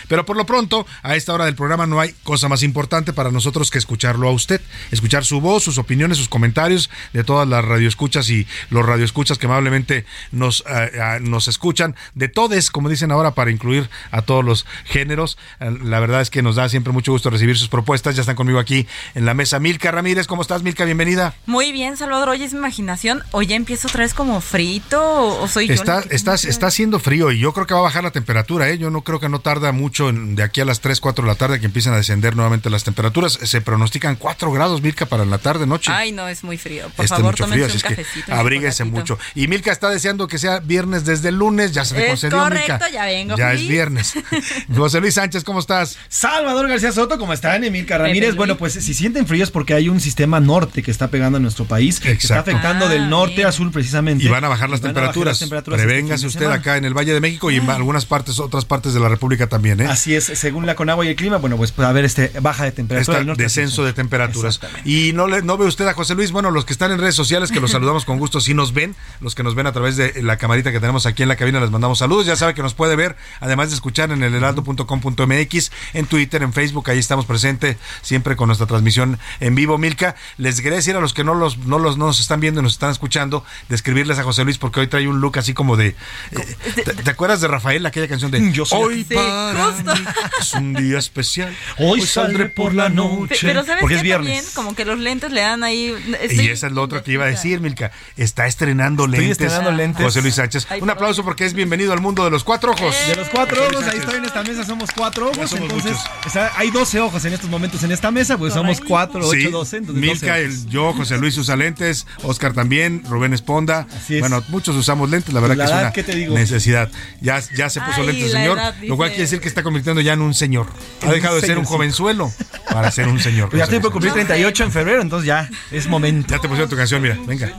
Pero 0.08 0.24
por 0.26 0.36
lo 0.36 0.46
pronto, 0.46 0.86
a 1.02 1.16
esta 1.16 1.32
hora 1.34 1.44
del 1.44 1.54
programa 1.54 1.86
no 1.86 2.00
hay 2.00 2.14
cosa 2.22 2.48
más 2.48 2.62
importante 2.62 3.12
para 3.12 3.30
nosotros 3.30 3.70
que 3.70 3.78
escucharlo 3.78 4.28
a 4.28 4.32
usted, 4.32 4.60
escuchar 4.90 5.24
su 5.24 5.40
voz, 5.40 5.62
sus 5.64 5.78
opiniones, 5.78 6.18
sus 6.18 6.28
comentarios 6.28 6.90
de 7.12 7.24
todas 7.24 7.46
las 7.48 7.64
radioescuchas 7.64 8.28
y 8.30 8.46
los 8.70 8.84
radioescuchas 8.86 9.38
que 9.38 9.46
amablemente 9.46 10.04
nos, 10.30 10.60
eh, 10.68 10.90
eh, 10.94 11.18
nos 11.20 11.48
escuchan, 11.48 11.96
de 12.14 12.28
todes, 12.28 12.70
como 12.70 12.88
dicen 12.88 13.10
ahora, 13.12 13.32
para 13.34 13.50
incluir 13.50 13.88
a 14.10 14.22
todos 14.22 14.44
los 14.44 14.66
géneros. 14.84 15.38
Eh, 15.60 15.70
La 15.82 16.00
verdad 16.00 16.20
es 16.20 16.30
que 16.30 16.42
nos 16.42 16.56
da 16.56 16.68
siempre 16.68 16.92
mucho 16.92 17.12
gusto 17.12 17.30
recibir 17.30 17.56
sus 17.58 17.68
propuestas. 17.68 18.14
Ya 18.16 18.20
están 18.22 18.36
conmigo 18.36 18.58
aquí 18.58 18.86
en 19.14 19.24
la 19.26 19.34
mesa. 19.34 19.58
Milka 19.58 19.90
Ramírez, 19.90 20.26
¿cómo 20.26 20.42
estás, 20.42 20.62
Milka? 20.62 20.84
Bienvenida. 20.84 21.34
Muy 21.46 21.72
bien, 21.72 21.96
Salvador. 21.96 22.28
Oye, 22.30 22.44
es 22.44 22.52
mi 22.52 22.58
imaginación. 22.58 23.22
¿O 23.32 23.42
ya 23.42 23.56
empiezo 23.56 23.88
otra 23.88 24.02
vez 24.04 24.14
como 24.14 24.40
frito? 24.40 25.00
¿O, 25.40 25.48
soy 25.48 25.68
yo? 25.68 25.74
Está, 25.74 25.96
la 25.96 26.02
que- 26.02 26.14
está, 26.16 26.34
está 26.34 26.66
haciendo 26.68 26.98
frío 26.98 27.30
y 27.32 27.38
yo 27.38 27.52
creo 27.52 27.66
que 27.66 27.74
va 27.74 27.80
a 27.80 27.84
bajar 27.84 28.04
la 28.04 28.10
temperatura. 28.10 28.68
¿eh? 28.70 28.78
Yo 28.78 28.90
no 28.90 29.02
creo 29.02 29.20
que 29.20 29.28
no 29.28 29.40
tarda 29.42 29.72
mucho 29.72 30.08
en- 30.08 30.34
de 30.34 30.42
aquí 30.42 30.60
a 30.60 30.64
las 30.64 30.80
3, 30.80 31.00
4 31.00 31.24
de 31.24 31.28
la 31.30 31.34
tarde 31.34 31.60
que 31.60 31.66
empiecen 31.66 31.92
a 31.92 31.96
descender 31.96 32.34
nuevamente 32.36 32.70
las 32.70 32.84
temperaturas. 32.84 33.38
Se 33.42 33.60
pronostican 33.60 34.16
4 34.16 34.50
grados, 34.52 34.82
Milka, 34.82 35.06
para 35.06 35.24
la 35.24 35.38
tarde, 35.38 35.66
noche. 35.66 35.90
Ay, 35.92 36.12
no, 36.12 36.28
es 36.28 36.44
muy 36.44 36.56
frío. 36.58 36.88
Por 36.96 37.04
Este 37.04 37.16
favor, 37.16 37.34
tómense 37.34 37.54
frío, 37.54 37.66
así 37.66 37.76
un 37.76 37.82
cafecito. 37.96 38.32
un 38.32 38.38
abríguese 38.38 38.84
mucho. 38.84 39.18
Y 39.34 39.48
Milka 39.48 39.72
está 39.72 39.90
deseando 39.90 40.28
que 40.28 40.38
sea 40.38 40.60
viernes 40.60 41.04
desde 41.04 41.28
el 41.30 41.36
lunes, 41.36 41.72
ya 41.72 41.84
se 41.84 41.96
le 41.98 42.06
concedió, 42.08 42.38
correcto, 42.38 42.72
Milka. 42.72 42.90
ya 42.90 43.04
vengo 43.04 43.36
Ya 43.36 43.52
es 43.52 43.66
viernes. 43.68 44.14
José 44.74 45.00
Luis 45.00 45.14
Sánchez, 45.14 45.44
¿cómo 45.44 45.58
estás? 45.60 45.98
Salvador 46.08 46.68
García 46.68 46.92
Soto, 46.92 47.18
¿cómo 47.18 47.32
están? 47.32 47.64
Emilca 47.64 47.98
Ramírez. 47.98 48.34
Bueno, 48.36 48.56
pues 48.56 48.74
si 48.74 48.94
sienten 48.94 49.26
frío 49.26 49.44
es 49.44 49.50
porque 49.50 49.74
hay 49.74 49.88
un 49.88 50.00
sistema 50.00 50.40
norte 50.40 50.82
que 50.82 50.90
está 50.90 51.08
pegando 51.08 51.38
a 51.38 51.40
nuestro 51.40 51.64
país, 51.64 52.00
que 52.00 52.10
está 52.12 52.34
Exacto. 52.40 52.50
afectando 52.52 52.86
Ah, 52.86 52.88
del 52.88 53.08
norte 53.08 53.44
a 53.44 53.52
sur 53.52 53.70
precisamente. 53.70 54.24
Y 54.24 54.28
van 54.28 54.44
a 54.44 54.48
bajar 54.48 54.70
las 54.70 54.80
bajar 54.80 54.94
temperaturas. 54.94 55.32
las 55.34 55.38
temperaturas 55.40 55.80
este 55.80 55.86
Prevéngase 55.92 56.26
usted 56.26 56.46
acá 56.46 56.76
en 56.76 56.84
el 56.84 56.94
Valle 56.94 57.12
de 57.12 57.20
México 57.20 57.50
y 57.50 57.56
en 57.56 57.68
algunas 57.70 58.06
partes, 58.06 58.38
otras 58.38 58.64
partes 58.64 58.94
de 58.94 59.00
la 59.00 59.08
República 59.08 59.21
también, 59.48 59.80
¿eh? 59.80 59.86
Así 59.86 60.14
es, 60.14 60.24
según 60.24 60.66
la 60.66 60.74
Conagua 60.74 61.04
y 61.04 61.08
el 61.08 61.16
clima, 61.16 61.36
bueno, 61.38 61.56
pues 61.56 61.70
puede 61.72 61.88
haber 61.88 62.04
este 62.04 62.32
baja 62.40 62.64
de 62.64 62.72
temperatura 62.72 63.12
Está 63.14 63.18
del 63.18 63.26
norte. 63.28 63.42
descenso 63.44 63.84
de 63.84 63.92
temperaturas. 63.92 64.60
Y 64.84 65.12
no 65.14 65.28
le, 65.28 65.42
no 65.42 65.56
ve 65.56 65.66
usted 65.66 65.86
a 65.86 65.94
José 65.94 66.14
Luis, 66.14 66.32
bueno, 66.32 66.50
los 66.50 66.64
que 66.64 66.72
están 66.72 66.90
en 66.90 66.98
redes 66.98 67.14
sociales, 67.14 67.52
que 67.52 67.60
los 67.60 67.70
saludamos 67.72 68.04
con 68.04 68.18
gusto, 68.18 68.40
sí 68.40 68.52
nos 68.52 68.72
ven, 68.74 68.94
los 69.20 69.34
que 69.34 69.42
nos 69.42 69.54
ven 69.54 69.66
a 69.66 69.72
través 69.72 69.96
de 69.96 70.22
la 70.22 70.38
camarita 70.38 70.72
que 70.72 70.80
tenemos 70.80 71.06
aquí 71.06 71.22
en 71.22 71.28
la 71.28 71.36
cabina, 71.36 71.60
les 71.60 71.70
mandamos 71.70 71.98
saludos, 72.00 72.26
ya 72.26 72.34
sabe 72.36 72.54
que 72.54 72.62
nos 72.62 72.74
puede 72.74 72.96
ver, 72.96 73.16
además 73.40 73.68
de 73.70 73.76
escuchar 73.76 74.10
en 74.10 74.22
el 74.22 74.34
heraldo.com.mx, 74.34 75.70
en 75.94 76.06
Twitter, 76.06 76.42
en 76.42 76.52
Facebook, 76.52 76.90
ahí 76.90 76.98
estamos 76.98 77.24
presentes 77.26 77.76
siempre 78.02 78.36
con 78.36 78.48
nuestra 78.48 78.66
transmisión 78.66 79.18
en 79.40 79.54
vivo, 79.54 79.78
Milka. 79.78 80.16
Les 80.36 80.60
quería 80.60 80.76
decir 80.76 80.96
a 80.96 81.00
los 81.00 81.14
que 81.14 81.24
no 81.24 81.34
los, 81.34 81.58
no 81.58 81.78
los 81.78 81.96
no 81.96 82.06
nos 82.06 82.20
están 82.20 82.40
viendo 82.40 82.60
y 82.60 82.62
nos 82.64 82.72
están 82.72 82.90
escuchando, 82.90 83.44
describirles 83.68 84.18
a 84.18 84.24
José 84.24 84.44
Luis 84.44 84.58
porque 84.58 84.80
hoy 84.80 84.86
trae 84.88 85.06
un 85.08 85.20
look 85.20 85.38
así 85.38 85.54
como 85.54 85.76
de... 85.76 85.88
eh, 86.32 86.56
¿te, 86.74 86.82
te 86.94 87.10
acuerdas 87.10 87.40
de 87.40 87.48
Rafael, 87.48 87.84
aquella 87.86 88.08
canción 88.08 88.30
de 88.30 88.52
Yo 88.52 88.64
soy 88.64 88.82
Hoy 88.82 89.04
Sí, 89.12 89.18
para 89.18 89.64
justo 89.72 89.90
justo. 89.96 90.10
Es 90.40 90.52
un 90.54 90.72
día 90.74 90.98
especial. 90.98 91.56
Hoy 91.78 92.02
saldré 92.02 92.46
por 92.46 92.74
la 92.74 92.88
noche. 92.88 93.36
Pero 93.42 93.64
¿sabes 93.64 93.80
Porque 93.80 93.94
qué 93.94 93.98
es 93.98 94.02
viernes. 94.02 94.34
también? 94.36 94.54
Como 94.54 94.74
que 94.74 94.84
los 94.84 94.98
lentes 94.98 95.32
le 95.32 95.40
dan 95.40 95.62
ahí... 95.64 95.94
Y 96.06 96.14
estoy- 96.24 96.48
esa 96.48 96.66
es 96.66 96.72
lo 96.72 96.82
otro 96.82 97.02
que 97.02 97.12
iba 97.12 97.24
a 97.24 97.28
decir, 97.28 97.60
Milka. 97.60 97.90
Está 98.16 98.46
estrenando 98.46 99.04
Estoy 99.04 99.18
lentes. 99.20 99.30
estrenando 99.40 99.70
lentes. 99.72 100.04
José 100.04 100.22
Luis 100.22 100.34
Sánchez. 100.34 100.66
Ay, 100.70 100.80
Un 100.80 100.90
aplauso 100.90 101.24
porque 101.24 101.44
es 101.44 101.54
bienvenido 101.54 101.92
al 101.92 102.00
mundo 102.00 102.24
de 102.24 102.30
los 102.30 102.44
cuatro 102.44 102.72
ojos. 102.72 102.94
De 103.08 103.16
los 103.16 103.28
cuatro 103.28 103.62
ojos, 103.66 103.84
ahí 103.86 103.98
estoy 103.98 104.16
en 104.16 104.24
esta 104.24 104.42
mesa, 104.42 104.64
somos 104.64 104.90
cuatro 104.96 105.30
ojos. 105.30 105.50
somos 105.50 105.64
entonces, 105.70 105.96
está- 106.26 106.52
hay 106.56 106.70
12 106.70 107.00
ojos 107.00 107.24
en 107.24 107.32
estos 107.32 107.48
momentos 107.50 107.82
en 107.82 107.92
esta 107.92 108.10
mesa, 108.10 108.36
pues 108.38 108.54
somos 108.54 108.80
cuatro, 108.80 109.20
ocho, 109.20 109.30
Sí, 109.32 109.44
12. 109.50 109.76
entonces 109.78 110.00
Milka, 110.02 110.38
12 110.38 110.44
el, 110.44 110.66
yo, 110.68 110.92
José 110.92 111.18
Luis 111.18 111.36
usa 111.38 111.56
lentes, 111.56 112.06
Oscar 112.22 112.52
también, 112.52 113.02
Rubén 113.08 113.32
Esponda. 113.34 113.86
es. 114.08 114.20
Bueno, 114.20 114.42
muchos 114.48 114.76
usamos 114.76 115.10
lentes, 115.10 115.32
la 115.34 115.40
verdad 115.40 115.56
La 115.56 115.64
que 115.66 115.70
es 115.72 115.78
una 115.78 115.92
¿qué 115.92 116.02
te 116.02 116.14
digo? 116.14 116.34
necesidad. 116.34 116.90
Ya, 117.20 117.40
ya 117.56 117.68
se 117.70 117.80
puso 117.80 118.00
Ay, 118.00 118.06
lentes 118.08 118.32
señor, 118.32 118.58
edad, 118.58 118.74
lo 118.82 118.96
cual 119.02 119.10
quiere 119.10 119.22
decir 119.22 119.40
que 119.40 119.48
está 119.48 119.62
convirtiendo 119.62 120.00
ya 120.00 120.12
en 120.12 120.22
un 120.22 120.34
señor. 120.34 120.66
Ha 121.02 121.12
dejado 121.12 121.36
de 121.36 121.42
ser 121.42 121.58
un 121.58 121.64
jovenzuelo 121.64 122.32
para 122.70 122.90
ser 122.90 123.08
un 123.08 123.18
señor. 123.20 123.50
Pues 123.50 123.58
ya 123.58 123.64
estoy 123.64 123.80
por 123.80 123.92
cumplir 123.92 124.12
Sánchez. 124.12 124.28
38 124.28 124.64
en 124.64 124.72
febrero, 124.72 125.02
entonces 125.02 125.26
ya 125.26 125.48
es 125.70 125.86
momento. 125.88 126.34
Ya 126.34 126.40
te 126.40 126.48
pusieron 126.48 126.70
tu 126.70 126.76
canción, 126.76 127.02
mira, 127.02 127.18
venga. 127.26 127.52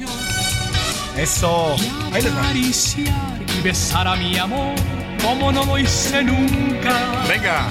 Eso. 1.17 1.75
Ahí 2.11 2.21
les 2.23 2.33
va. 2.33 2.39
acariciar 2.39 3.41
y 3.57 3.61
besar 3.61 4.07
a 4.07 4.15
mi 4.15 4.37
amor 4.37 4.75
como 5.21 5.51
no 5.51 5.65
lo 5.65 5.77
hice 5.77 6.23
nunca. 6.23 7.25
Venga. 7.27 7.69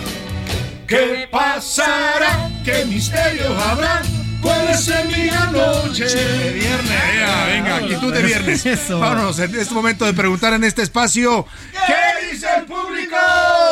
¿Qué 0.86 1.28
pasará? 1.30 2.50
¿Qué 2.64 2.84
misterio 2.84 3.58
habrá? 3.58 4.02
Puede 4.42 4.76
ser 4.76 5.06
mi 5.06 5.30
noche. 5.52 6.04
De 6.04 6.52
viernes. 6.52 6.88
Venga, 7.14 7.46
venga, 7.46 7.76
actitud 7.76 8.12
de 8.12 8.22
viernes. 8.22 8.66
Eso. 8.66 8.98
Vámonos, 8.98 9.38
en 9.38 9.54
este 9.54 9.72
momento 9.74 10.04
de 10.04 10.12
preguntar 10.14 10.52
en 10.54 10.64
este 10.64 10.82
espacio. 10.82 11.46
¿Qué 11.72 12.32
dice 12.32 12.46
el 12.58 12.64
público? 12.64 13.16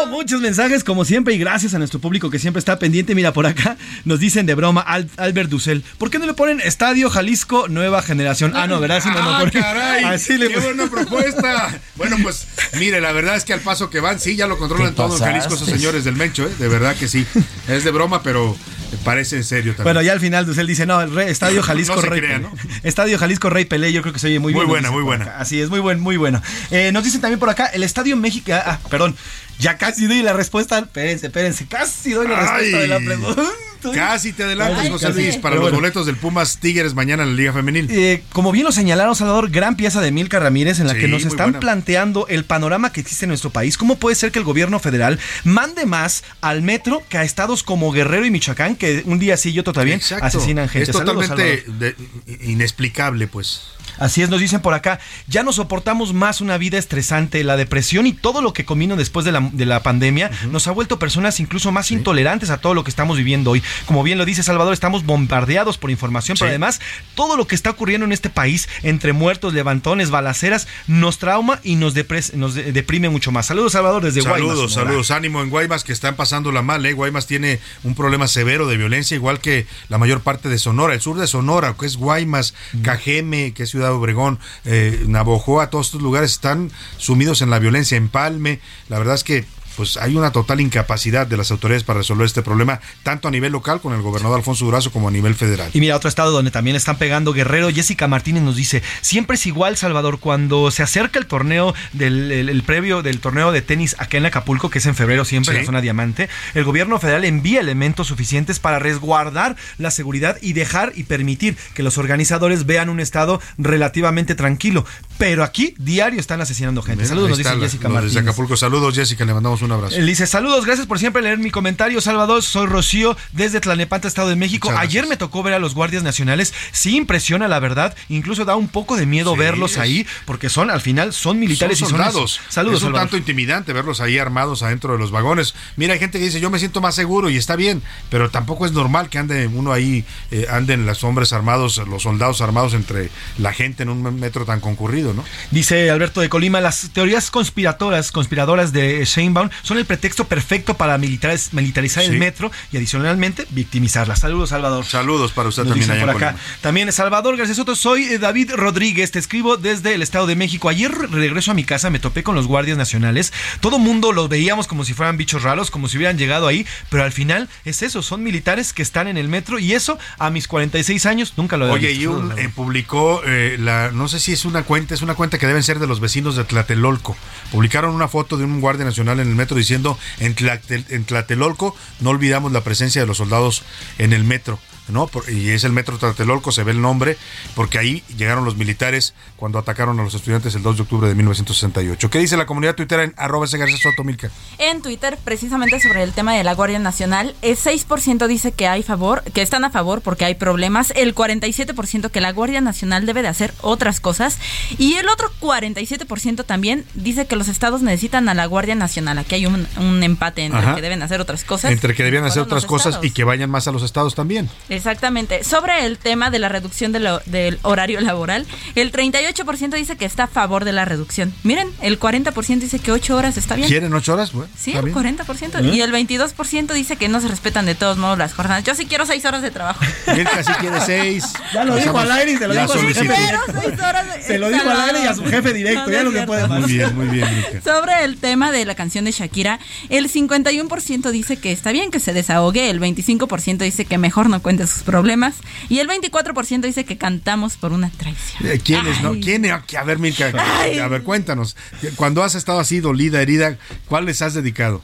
Muchos 0.08 0.40
mensajes, 0.40 0.84
como 0.84 1.04
siempre, 1.04 1.34
y 1.34 1.38
gracias 1.38 1.74
a 1.74 1.78
nuestro 1.78 1.98
público 2.00 2.30
que 2.30 2.38
siempre 2.38 2.58
está 2.58 2.78
pendiente. 2.78 3.14
Mira, 3.14 3.32
por 3.32 3.46
acá 3.46 3.76
nos 4.04 4.20
dicen 4.20 4.46
de 4.46 4.54
broma, 4.54 4.80
Al- 4.82 5.08
Albert 5.16 5.48
Dussel, 5.50 5.82
¿por 5.98 6.10
qué 6.10 6.18
no 6.18 6.26
le 6.26 6.34
ponen 6.34 6.60
Estadio 6.60 7.10
Jalisco 7.10 7.66
Nueva 7.68 8.02
Generación? 8.02 8.52
Ah, 8.54 8.66
no, 8.66 8.78
¿verdad? 8.80 9.02
Si 9.02 9.08
no, 9.08 9.20
no 9.22 9.30
Ah, 9.36 9.44
caray, 9.50 10.04
Así 10.04 10.36
le 10.38 10.48
qué 10.48 10.58
buena 10.60 10.86
propuesta. 10.88 11.78
Bueno, 11.96 12.16
pues 12.22 12.46
mire, 12.78 13.00
la 13.00 13.12
verdad 13.12 13.36
es 13.36 13.44
que 13.44 13.52
al 13.52 13.60
paso 13.60 13.90
que 13.90 14.00
van, 14.00 14.18
sí, 14.18 14.34
ya 14.36 14.46
lo 14.46 14.56
controlan 14.56 14.94
todo 14.94 15.14
en 15.16 15.22
Jalisco 15.22 15.54
esos 15.54 15.68
señores 15.68 16.04
del 16.04 16.16
Mencho, 16.16 16.46
¿eh? 16.46 16.50
de 16.58 16.68
verdad 16.68 16.96
que 16.96 17.08
sí. 17.08 17.26
Es 17.68 17.84
de 17.84 17.90
broma, 17.90 18.22
pero 18.22 18.56
parece 18.98 19.36
en 19.36 19.44
serio 19.44 19.72
también. 19.72 19.84
Bueno, 19.84 20.02
ya 20.02 20.12
al 20.12 20.20
final 20.20 20.46
Dussel 20.46 20.66
dice, 20.66 20.86
no, 20.86 21.00
el 21.00 21.14
Rey- 21.14 21.28
Estadio 21.30 21.62
Jalisco 21.64 21.96
No 21.96 22.02
se 22.02 22.08
Rey 22.08 22.20
Pelé. 22.20 22.34
Estadio 22.82 23.18
Jalisco 23.18 23.50
Rey 23.50 23.64
Pelé, 23.64 23.92
yo 23.92 24.02
creo 24.02 24.12
que 24.12 24.18
se 24.18 24.26
oye 24.28 24.38
muy, 24.38 24.52
Muy 24.52 24.60
bien. 24.60 24.68
nos 24.68 24.70
buena, 24.70 24.90
muy 24.90 25.02
buena. 25.02 25.24
acá. 25.26 25.38
Así 25.40 25.60
es, 25.60 25.70
muy 25.70 25.80
buen, 25.80 26.00
muy 26.00 26.16
bueno. 26.16 26.42
Eh, 26.70 26.90
nos 26.92 27.04
dicen 27.04 27.20
también 27.20 27.38
por 27.38 27.50
acá, 27.50 27.66
el 27.66 27.82
Estadio 27.82 28.16
México, 28.16 28.52
ah, 28.54 28.62
ah, 28.66 28.78
perdón, 28.90 29.16
ya 29.60 29.78
casi 29.78 30.06
doy 30.06 30.22
la 30.22 30.32
respuesta, 30.32 30.78
espérense, 30.78 31.26
espérense, 31.26 31.66
casi 31.66 32.10
doy 32.12 32.26
la 32.28 32.36
respuesta 32.40 32.76
Ay, 32.76 32.82
de 32.82 32.88
la 32.88 32.98
pregunta. 32.98 33.42
Casi 33.94 34.34
te 34.34 34.44
adelantas, 34.44 34.80
Ay, 34.80 34.90
José 34.90 35.06
casi. 35.06 35.22
Luis, 35.22 35.36
para 35.36 35.52
Pero 35.54 35.62
los 35.62 35.70
bueno. 35.70 35.78
boletos 35.78 36.04
del 36.04 36.14
Pumas 36.16 36.58
Tigres 36.58 36.92
mañana 36.92 37.22
en 37.22 37.30
la 37.30 37.34
Liga 37.34 37.54
Femenil. 37.54 37.88
Eh, 37.90 38.22
como 38.30 38.52
bien 38.52 38.66
lo 38.66 38.72
señalaron, 38.72 39.16
Salvador, 39.16 39.48
gran 39.50 39.74
pieza 39.74 40.02
de 40.02 40.12
Milka 40.12 40.38
Ramírez 40.38 40.80
en 40.80 40.86
la 40.86 40.92
Sí, 40.92 41.00
que 41.00 41.08
nos 41.08 41.24
están 41.24 41.46
buena. 41.52 41.60
planteando 41.60 42.26
el 42.28 42.44
panorama 42.44 42.92
que 42.92 43.00
existe 43.00 43.24
en 43.24 43.30
nuestro 43.30 43.48
país. 43.48 43.78
¿Cómo 43.78 43.96
puede 43.96 44.16
ser 44.16 44.32
que 44.32 44.38
el 44.38 44.44
gobierno 44.44 44.80
federal 44.80 45.18
mande 45.44 45.86
más 45.86 46.24
al 46.42 46.60
metro 46.60 47.02
que 47.08 47.16
a 47.16 47.22
estados 47.24 47.62
como 47.62 47.90
Guerrero 47.90 48.26
y 48.26 48.30
Michoacán, 48.30 48.76
que 48.76 49.02
un 49.06 49.18
día 49.18 49.38
sí 49.38 49.48
y 49.50 49.58
otro 49.58 49.72
también 49.72 49.96
Exacto. 49.96 50.26
asesinan 50.26 50.68
gente? 50.68 50.90
Es 50.90 50.94
totalmente 50.98 51.64
de- 51.66 51.96
inexplicable, 52.42 53.28
pues. 53.28 53.62
Así 53.98 54.22
es, 54.22 54.30
nos 54.30 54.40
dicen 54.40 54.60
por 54.60 54.74
acá, 54.74 54.98
ya 55.26 55.42
no 55.42 55.52
soportamos 55.52 56.12
más 56.14 56.40
una 56.40 56.58
vida 56.58 56.78
estresante, 56.78 57.44
la 57.44 57.56
depresión 57.56 58.06
y 58.06 58.12
todo 58.12 58.42
lo 58.42 58.52
que 58.52 58.64
comino 58.64 58.96
después 58.96 59.24
de 59.24 59.32
la, 59.32 59.48
de 59.52 59.66
la 59.66 59.82
pandemia 59.82 60.30
nos 60.50 60.66
ha 60.66 60.72
vuelto 60.72 60.98
personas 60.98 61.40
incluso 61.40 61.72
más 61.72 61.90
intolerantes 61.90 62.50
a 62.50 62.58
todo 62.58 62.74
lo 62.74 62.84
que 62.84 62.90
estamos 62.90 63.16
viviendo 63.16 63.50
hoy. 63.52 63.62
Como 63.86 64.02
bien 64.02 64.18
lo 64.18 64.24
dice 64.24 64.42
Salvador, 64.42 64.72
estamos 64.72 65.04
bombardeados 65.04 65.78
por 65.78 65.90
información, 65.90 66.36
pero 66.38 66.48
además 66.50 66.80
todo 67.14 67.36
lo 67.36 67.46
que 67.46 67.54
está 67.54 67.70
ocurriendo 67.70 68.04
en 68.06 68.12
este 68.12 68.30
país, 68.30 68.68
entre 68.82 69.12
muertos, 69.12 69.54
levantones, 69.54 70.10
balaceras, 70.10 70.66
nos 70.86 71.18
trauma 71.18 71.60
y 71.62 71.76
nos, 71.76 71.94
depres- 71.94 72.32
nos 72.34 72.54
de- 72.54 72.72
deprime 72.72 73.08
mucho 73.08 73.32
más. 73.32 73.46
Saludos 73.46 73.72
Salvador 73.72 74.02
desde 74.02 74.20
Guaymas. 74.20 74.48
Saludos, 74.50 74.72
saludos. 74.74 75.10
Ánimo 75.10 75.42
en 75.42 75.50
Guaymas 75.50 75.84
que 75.84 75.92
están 75.92 76.16
pasándola 76.16 76.62
mal. 76.62 76.84
¿eh? 76.86 76.92
Guaymas 76.92 77.26
tiene 77.26 77.60
un 77.82 77.94
problema 77.94 78.28
severo 78.28 78.66
de 78.68 78.76
violencia, 78.76 79.14
igual 79.14 79.40
que 79.40 79.66
la 79.88 79.98
mayor 79.98 80.20
parte 80.20 80.48
de 80.48 80.58
Sonora. 80.58 80.94
El 80.94 81.00
sur 81.00 81.18
de 81.18 81.26
Sonora, 81.26 81.74
que 81.78 81.86
es 81.86 81.96
Guaymas, 81.96 82.54
Cajeme, 82.82 83.52
que 83.52 83.62
es 83.64 83.70
Ciudad 83.70 83.79
Obregón, 83.88 84.38
eh, 84.64 85.04
Navojoa, 85.06 85.70
todos 85.70 85.86
estos 85.86 86.02
lugares 86.02 86.32
están 86.32 86.70
sumidos 86.96 87.42
en 87.42 87.50
la 87.50 87.58
violencia. 87.58 87.96
Empalme, 87.96 88.60
la 88.88 88.98
verdad 88.98 89.14
es 89.14 89.24
que 89.24 89.44
pues 89.76 89.96
hay 89.96 90.16
una 90.16 90.32
total 90.32 90.60
incapacidad 90.60 91.26
de 91.26 91.36
las 91.36 91.50
autoridades 91.50 91.84
para 91.84 91.98
resolver 92.00 92.26
este 92.26 92.42
problema, 92.42 92.80
tanto 93.02 93.28
a 93.28 93.30
nivel 93.30 93.52
local 93.52 93.80
con 93.80 93.92
el 93.94 94.02
gobernador 94.02 94.38
Alfonso 94.38 94.64
Durazo 94.64 94.90
como 94.92 95.08
a 95.08 95.10
nivel 95.10 95.34
federal. 95.34 95.70
Y 95.72 95.80
mira, 95.80 95.96
otro 95.96 96.08
estado 96.08 96.30
donde 96.32 96.50
también 96.50 96.76
están 96.76 96.98
pegando 96.98 97.32
Guerrero, 97.32 97.70
Jessica 97.70 98.08
Martínez 98.08 98.42
nos 98.42 98.56
dice, 98.56 98.82
siempre 99.00 99.36
es 99.36 99.46
igual, 99.46 99.76
Salvador, 99.76 100.18
cuando 100.20 100.70
se 100.70 100.82
acerca 100.82 101.18
el 101.18 101.26
torneo 101.26 101.74
del 101.92 102.30
el, 102.32 102.48
el 102.48 102.62
previo 102.62 103.02
del 103.02 103.20
torneo 103.20 103.52
de 103.52 103.62
tenis 103.62 103.96
acá 103.98 104.18
en 104.18 104.26
Acapulco, 104.26 104.70
que 104.70 104.78
es 104.78 104.86
en 104.86 104.94
febrero 104.94 105.24
siempre, 105.24 105.52
Sí. 105.52 105.56
en 105.56 105.62
la 105.62 105.66
zona 105.66 105.80
diamante, 105.80 106.28
el 106.54 106.64
gobierno 106.64 106.98
federal 106.98 107.24
envía 107.24 107.60
elementos 107.60 108.08
suficientes 108.08 108.58
para 108.58 108.78
resguardar 108.78 109.56
la 109.78 109.90
seguridad 109.90 110.36
y 110.42 110.52
dejar 110.52 110.92
y 110.94 111.04
permitir 111.04 111.56
que 111.74 111.82
los 111.82 111.96
organizadores 111.98 112.66
vean 112.66 112.88
un 112.88 113.00
estado 113.00 113.40
relativamente 113.58 114.34
tranquilo. 114.34 114.84
Pero 115.18 115.44
aquí, 115.44 115.74
diario, 115.78 116.20
están 116.20 116.40
asesinando 116.40 116.82
gente. 116.82 117.06
Saludos, 117.06 117.30
nos 117.30 117.38
dice 117.38 117.54
la- 117.54 117.60
Jessica 117.60 117.88
Martínez. 117.88 118.14
Desde 118.14 118.20
Acapulco, 118.28 118.56
saludos 118.56 118.94
Jessica, 118.94 119.24
le 119.24 119.32
mandamos 119.34 119.62
un 119.62 119.69
abrazo. 119.72 119.96
Él 119.96 120.06
dice, 120.06 120.26
saludos, 120.26 120.64
gracias 120.66 120.86
por 120.86 120.98
siempre 120.98 121.22
leer 121.22 121.38
mi 121.38 121.50
comentario, 121.50 122.00
Salvador. 122.00 122.42
Soy 122.42 122.66
Rocío 122.66 123.16
desde 123.32 123.60
Tlanepanta, 123.60 124.08
Estado 124.08 124.28
de 124.28 124.36
México. 124.36 124.70
Ayer 124.76 125.06
me 125.06 125.16
tocó 125.16 125.42
ver 125.42 125.54
a 125.54 125.58
los 125.58 125.74
guardias 125.74 126.02
nacionales. 126.02 126.52
Sí 126.72 126.96
impresiona, 126.96 127.48
la 127.48 127.58
verdad. 127.60 127.94
Incluso 128.08 128.44
da 128.44 128.56
un 128.56 128.68
poco 128.68 128.96
de 128.96 129.06
miedo 129.06 129.32
Sí, 129.34 129.38
verlos 129.38 129.72
es- 129.72 129.78
ahí, 129.78 130.06
porque 130.24 130.48
son, 130.48 130.70
al 130.70 130.80
final, 130.80 131.12
son 131.12 131.38
militares 131.38 131.78
son 131.78 131.88
y 131.88 131.90
son 131.90 131.98
soldados. 131.98 132.32
eso. 132.40 132.42
Saludos, 132.48 132.76
es 132.78 132.82
un 132.82 132.86
Salvador. 132.88 133.08
tanto 133.08 133.16
intimidante 133.16 133.72
verlos 133.72 134.00
ahí 134.00 134.18
armados 134.18 134.62
adentro 134.62 134.92
de 134.92 134.98
los 134.98 135.10
vagones. 135.10 135.54
Mira, 135.76 135.94
hay 135.94 135.98
gente 136.00 136.18
que 136.18 136.24
dice, 136.24 136.40
yo 136.40 136.50
me 136.50 136.58
siento 136.58 136.80
más 136.80 136.94
seguro 136.94 137.28
y 137.30 137.36
está 137.36 137.56
bien, 137.56 137.82
pero 138.08 138.30
tampoco 138.30 138.66
es 138.66 138.72
normal 138.72 139.08
que 139.10 139.18
ande 139.18 139.46
uno 139.46 139.72
ahí, 139.72 140.04
eh, 140.30 140.46
anden 140.50 140.86
los 140.86 141.04
hombres 141.04 141.32
armados, 141.32 141.76
los 141.86 142.02
soldados 142.02 142.40
armados 142.40 142.74
entre 142.74 143.10
la 143.38 143.52
gente 143.52 143.82
en 143.82 143.90
un 143.90 144.18
metro 144.18 144.44
tan 144.44 144.60
concurrido, 144.60 145.12
¿no? 145.14 145.24
Dice 145.50 145.90
Alberto 145.90 146.20
de 146.20 146.28
Colima, 146.28 146.60
las 146.60 146.90
teorías 146.92 147.30
conspiradoras, 147.30 148.12
conspiradoras 148.12 148.72
de 148.72 149.04
Sheinbaum 149.04 149.49
son 149.62 149.78
el 149.78 149.84
pretexto 149.84 150.26
perfecto 150.26 150.74
para 150.74 150.98
militares- 150.98 151.52
militarizar 151.52 152.04
Sí. 152.04 152.10
el 152.10 152.18
metro 152.18 152.50
y 152.72 152.76
adicionalmente 152.76 153.46
victimizarla. 153.50 154.16
Saludos, 154.16 154.50
Salvador. 154.50 154.84
Saludos 154.84 155.32
para 155.32 155.48
usted 155.48 155.64
Nos 155.64 155.70
también 155.72 155.90
allá 155.90 156.06
por 156.12 156.16
acá. 156.22 156.36
También 156.60 156.92
Salvador 156.92 157.36
García 157.36 157.54
Soto, 157.54 157.74
soy 157.76 158.04
eh, 158.04 158.18
David 158.18 158.52
Rodríguez, 158.54 159.10
te 159.10 159.18
escribo 159.18 159.56
desde 159.56 159.94
el 159.94 160.02
Estado 160.02 160.26
de 160.26 160.36
México. 160.36 160.68
Ayer 160.68 160.90
re- 160.92 161.06
regreso 161.08 161.50
a 161.50 161.54
mi 161.54 161.64
casa, 161.64 161.90
me 161.90 161.98
topé 161.98 162.22
con 162.22 162.34
los 162.34 162.46
guardias 162.46 162.76
nacionales. 162.78 163.32
Todo 163.60 163.78
mundo 163.78 164.12
los 164.12 164.28
veíamos 164.28 164.66
como 164.66 164.84
si 164.84 164.94
fueran 164.94 165.16
bichos 165.16 165.42
raros, 165.42 165.70
como 165.70 165.88
si 165.88 165.96
hubieran 165.96 166.18
llegado 166.18 166.46
ahí, 166.46 166.66
pero 166.88 167.04
al 167.04 167.12
final 167.12 167.48
es 167.64 167.82
eso, 167.82 168.02
son 168.02 168.22
militares 168.22 168.72
que 168.72 168.82
están 168.82 169.08
en 169.08 169.16
el 169.16 169.28
metro 169.28 169.58
y 169.58 169.72
eso 169.72 169.98
a 170.18 170.30
mis 170.30 170.48
46 170.48 171.06
años 171.06 171.34
nunca 171.36 171.56
lo 171.56 171.64
había 171.66 171.74
Oye, 171.74 171.88
visto. 171.88 172.02
y 172.02 172.06
un, 172.06 172.38
eh, 172.38 172.48
publicó 172.54 173.22
eh, 173.24 173.56
la, 173.58 173.90
no 173.90 174.08
sé 174.08 174.20
si 174.20 174.32
es 174.32 174.44
una 174.44 174.62
cuenta, 174.62 174.94
es 174.94 175.02
una 175.02 175.14
cuenta 175.14 175.38
que 175.38 175.46
deben 175.46 175.62
ser 175.62 175.78
de 175.78 175.86
los 175.86 176.00
vecinos 176.00 176.36
de 176.36 176.44
Tlatelolco. 176.44 177.16
Publicaron 177.50 177.94
una 177.94 178.08
foto 178.08 178.36
de 178.36 178.44
un 178.44 178.60
guardia 178.60 178.84
nacional 178.84 179.20
en 179.20 179.28
el 179.28 179.34
metro 179.40 179.56
diciendo 179.56 179.98
en, 180.20 180.36
Tlatel- 180.36 180.84
en 180.90 181.04
Tlatelolco 181.04 181.74
no 182.00 182.10
olvidamos 182.10 182.52
la 182.52 182.62
presencia 182.62 183.00
de 183.00 183.06
los 183.06 183.16
soldados 183.16 183.62
en 183.98 184.12
el 184.12 184.22
metro. 184.24 184.60
¿No? 184.90 185.06
Por- 185.06 185.28
y 185.30 185.50
es 185.50 185.64
el 185.64 185.72
metro 185.72 185.98
Tlatelolco, 185.98 186.52
se 186.52 186.64
ve 186.64 186.72
el 186.72 186.80
nombre, 186.80 187.16
porque 187.54 187.78
ahí 187.78 188.02
llegaron 188.16 188.44
los 188.44 188.56
militares 188.56 189.14
cuando 189.36 189.58
atacaron 189.58 189.98
a 190.00 190.02
los 190.02 190.14
estudiantes 190.14 190.54
el 190.54 190.62
2 190.62 190.76
de 190.76 190.82
octubre 190.82 191.08
de 191.08 191.14
1968. 191.14 192.10
¿Qué 192.10 192.18
dice 192.18 192.36
la 192.36 192.46
comunidad 192.46 192.74
tuitera 192.74 193.04
en 193.04 193.14
arroba 193.16 193.44
ese 193.46 193.58
García 193.58 193.78
Soto, 193.78 194.04
Milka? 194.04 194.30
En 194.58 194.82
Twitter, 194.82 195.18
precisamente 195.24 195.80
sobre 195.80 196.02
el 196.02 196.12
tema 196.12 196.34
de 196.34 196.44
la 196.44 196.54
Guardia 196.54 196.78
Nacional, 196.78 197.34
el 197.42 197.56
6% 197.56 198.26
dice 198.26 198.52
que 198.52 198.68
hay 198.68 198.82
favor, 198.82 199.22
que 199.32 199.42
están 199.42 199.64
a 199.64 199.70
favor 199.70 200.00
porque 200.02 200.24
hay 200.24 200.34
problemas, 200.34 200.92
el 200.96 201.14
47% 201.14 202.10
que 202.10 202.20
la 202.20 202.32
Guardia 202.32 202.60
Nacional 202.60 203.06
debe 203.06 203.22
de 203.22 203.28
hacer 203.28 203.54
otras 203.60 204.00
cosas 204.00 204.38
y 204.78 204.94
el 204.94 205.08
otro 205.08 205.30
47% 205.40 206.44
también 206.44 206.84
dice 206.94 207.26
que 207.26 207.36
los 207.36 207.48
estados 207.48 207.82
necesitan 207.82 208.28
a 208.28 208.34
la 208.34 208.46
Guardia 208.46 208.74
Nacional. 208.74 209.18
Aquí 209.18 209.34
hay 209.36 209.46
un, 209.46 209.66
un 209.78 210.02
empate 210.02 210.44
entre 210.44 210.60
Ajá. 210.60 210.74
que 210.74 210.82
deben 210.82 211.02
hacer 211.02 211.20
otras 211.20 211.44
cosas. 211.44 211.70
Entre 211.72 211.94
que 211.94 212.02
debían 212.02 212.24
hacer 212.24 212.42
otras 212.42 212.66
cosas 212.66 212.98
y 213.02 213.10
que 213.10 213.24
vayan 213.24 213.50
más 213.50 213.68
a 213.68 213.72
los 213.72 213.82
estados 213.82 214.14
también. 214.14 214.48
Exactamente. 214.80 215.44
Sobre 215.44 215.84
el 215.84 215.98
tema 215.98 216.30
de 216.30 216.38
la 216.38 216.48
reducción 216.48 216.90
de 216.92 217.00
lo- 217.00 217.20
del 217.26 217.58
horario 217.62 218.00
laboral, 218.00 218.46
el 218.74 218.90
38% 218.92 219.76
dice 219.76 219.96
que 219.96 220.04
está 220.06 220.24
a 220.24 220.26
favor 220.26 220.64
de 220.64 220.72
la 220.72 220.84
reducción. 220.84 221.32
Miren, 221.42 221.68
el 221.82 221.98
40% 222.00 222.60
dice 222.60 222.78
que 222.78 222.92
8 222.92 223.16
horas 223.16 223.36
está 223.36 223.54
bien. 223.56 223.68
¿Quieren 223.68 223.92
ocho 223.94 224.14
horas? 224.14 224.32
Bueno, 224.32 224.50
Sí, 224.58 224.72
el 224.72 224.84
bien. 224.86 224.94
40%. 224.96 225.58
¿Eh? 225.60 225.70
Y 225.74 225.80
el 225.82 225.92
22% 225.92 226.72
dice 226.72 226.96
que 226.96 227.08
no 227.08 227.20
se 227.20 227.28
respetan 227.28 227.66
de 227.66 227.74
todos 227.74 227.98
modos 227.98 228.18
las 228.18 228.32
jornadas. 228.34 228.64
Yo 228.64 228.74
sí 228.74 228.86
quiero 228.86 229.04
6 229.06 229.24
horas 229.26 229.42
de 229.42 229.50
trabajo. 229.50 229.80
Mirka 230.16 230.42
sí 230.42 230.52
quiere 230.60 230.80
seis. 230.80 231.24
Ya 231.52 231.64
lo 231.64 231.76
dijo 231.76 231.98
al 231.98 232.10
aire 232.12 232.32
y 232.32 232.36
se 232.36 232.48
lo 232.48 232.54
dijo 232.54 232.64
a 232.64 232.68
su 232.68 232.78
jefe 232.80 233.02
directo. 233.02 233.60
Seis 233.60 233.80
horas 233.80 234.06
Se 234.26 234.38
lo 234.38 234.48
dijo 234.48 234.68
al 234.70 234.80
aire 234.80 235.00
y 235.04 235.06
a 235.06 235.14
su 235.14 235.24
jefe 235.24 235.52
directo. 235.52 235.86
No, 235.86 235.90
ya 235.92 236.02
no 236.04 236.10
lo 236.10 236.20
que 236.20 236.26
puede 236.26 236.48
más. 236.48 236.60
Muy 236.60 236.72
bien, 236.72 236.96
muy 236.96 237.06
bien, 237.08 237.28
Mirka. 237.52 237.60
Sobre 237.72 238.04
el 238.04 238.16
tema 238.16 238.50
de 238.50 238.64
la 238.64 238.74
canción 238.74 239.04
de 239.04 239.12
Shakira, 239.12 239.58
el 239.90 240.08
51% 240.10 241.10
dice 241.10 241.36
que 241.36 241.52
está 241.52 241.72
bien 241.72 241.90
que 241.90 242.00
se 242.00 242.12
desahogue, 242.12 242.70
el 242.70 242.80
25% 242.80 243.58
dice 243.58 243.84
que 243.84 243.98
mejor 243.98 244.28
no 244.30 244.40
sus 244.66 244.82
problemas 244.82 245.34
y 245.68 245.78
el 245.78 245.88
24% 245.88 246.60
dice 246.62 246.84
que 246.84 246.98
cantamos 246.98 247.56
por 247.56 247.72
una 247.72 247.90
traición. 247.90 248.46
Eh, 248.50 248.60
¿Quiénes, 248.62 249.02
no? 249.02 249.12
¿Quién? 249.12 249.46
A 249.50 249.84
ver, 249.84 249.98
Mirka, 249.98 250.32
Ay. 250.60 250.78
a 250.78 250.88
ver, 250.88 251.02
cuéntanos. 251.02 251.56
Cuando 251.96 252.22
has 252.22 252.34
estado 252.34 252.60
así 252.60 252.80
dolida, 252.80 253.22
herida, 253.22 253.56
¿cuál 253.86 254.06
les 254.06 254.22
has 254.22 254.34
dedicado? 254.34 254.82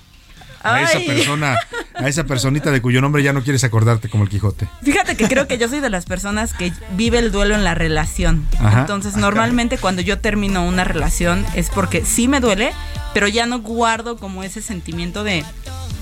A 0.63 0.83
esa 0.83 0.99
Ay. 0.99 1.07
persona, 1.07 1.57
a 1.95 2.09
esa 2.09 2.25
personita 2.25 2.73
de 2.73 2.83
cuyo 2.83 3.01
nombre 3.01 3.23
ya 3.23 3.33
no 3.33 3.43
quieres 3.43 3.63
acordarte 3.63 4.09
como 4.09 4.25
el 4.25 4.31
Quijote. 4.31 4.69
Fíjate 4.83 5.17
que 5.17 5.29
creo 5.29 5.47
que 5.47 5.59
yo 5.59 5.69
soy 5.69 5.79
de 5.79 5.91
las 5.91 6.07
personas 6.07 6.55
que 6.55 6.73
vive 6.97 7.19
el 7.19 7.31
duelo 7.31 7.55
en 7.55 7.63
la 7.63 7.75
relación. 7.75 8.47
Ajá. 8.59 8.81
Entonces, 8.81 9.17
normalmente 9.17 9.79
cuando 9.79 10.03
yo 10.03 10.19
termino 10.19 10.67
una 10.67 10.83
relación 10.83 11.47
es 11.55 11.71
porque 11.71 12.05
sí 12.05 12.27
me 12.27 12.41
duele, 12.41 12.73
pero 13.15 13.29
ya 13.29 13.47
no 13.47 13.61
guardo 13.61 14.17
como 14.17 14.43
ese 14.43 14.61
sentimiento 14.61 15.23
de, 15.23 15.45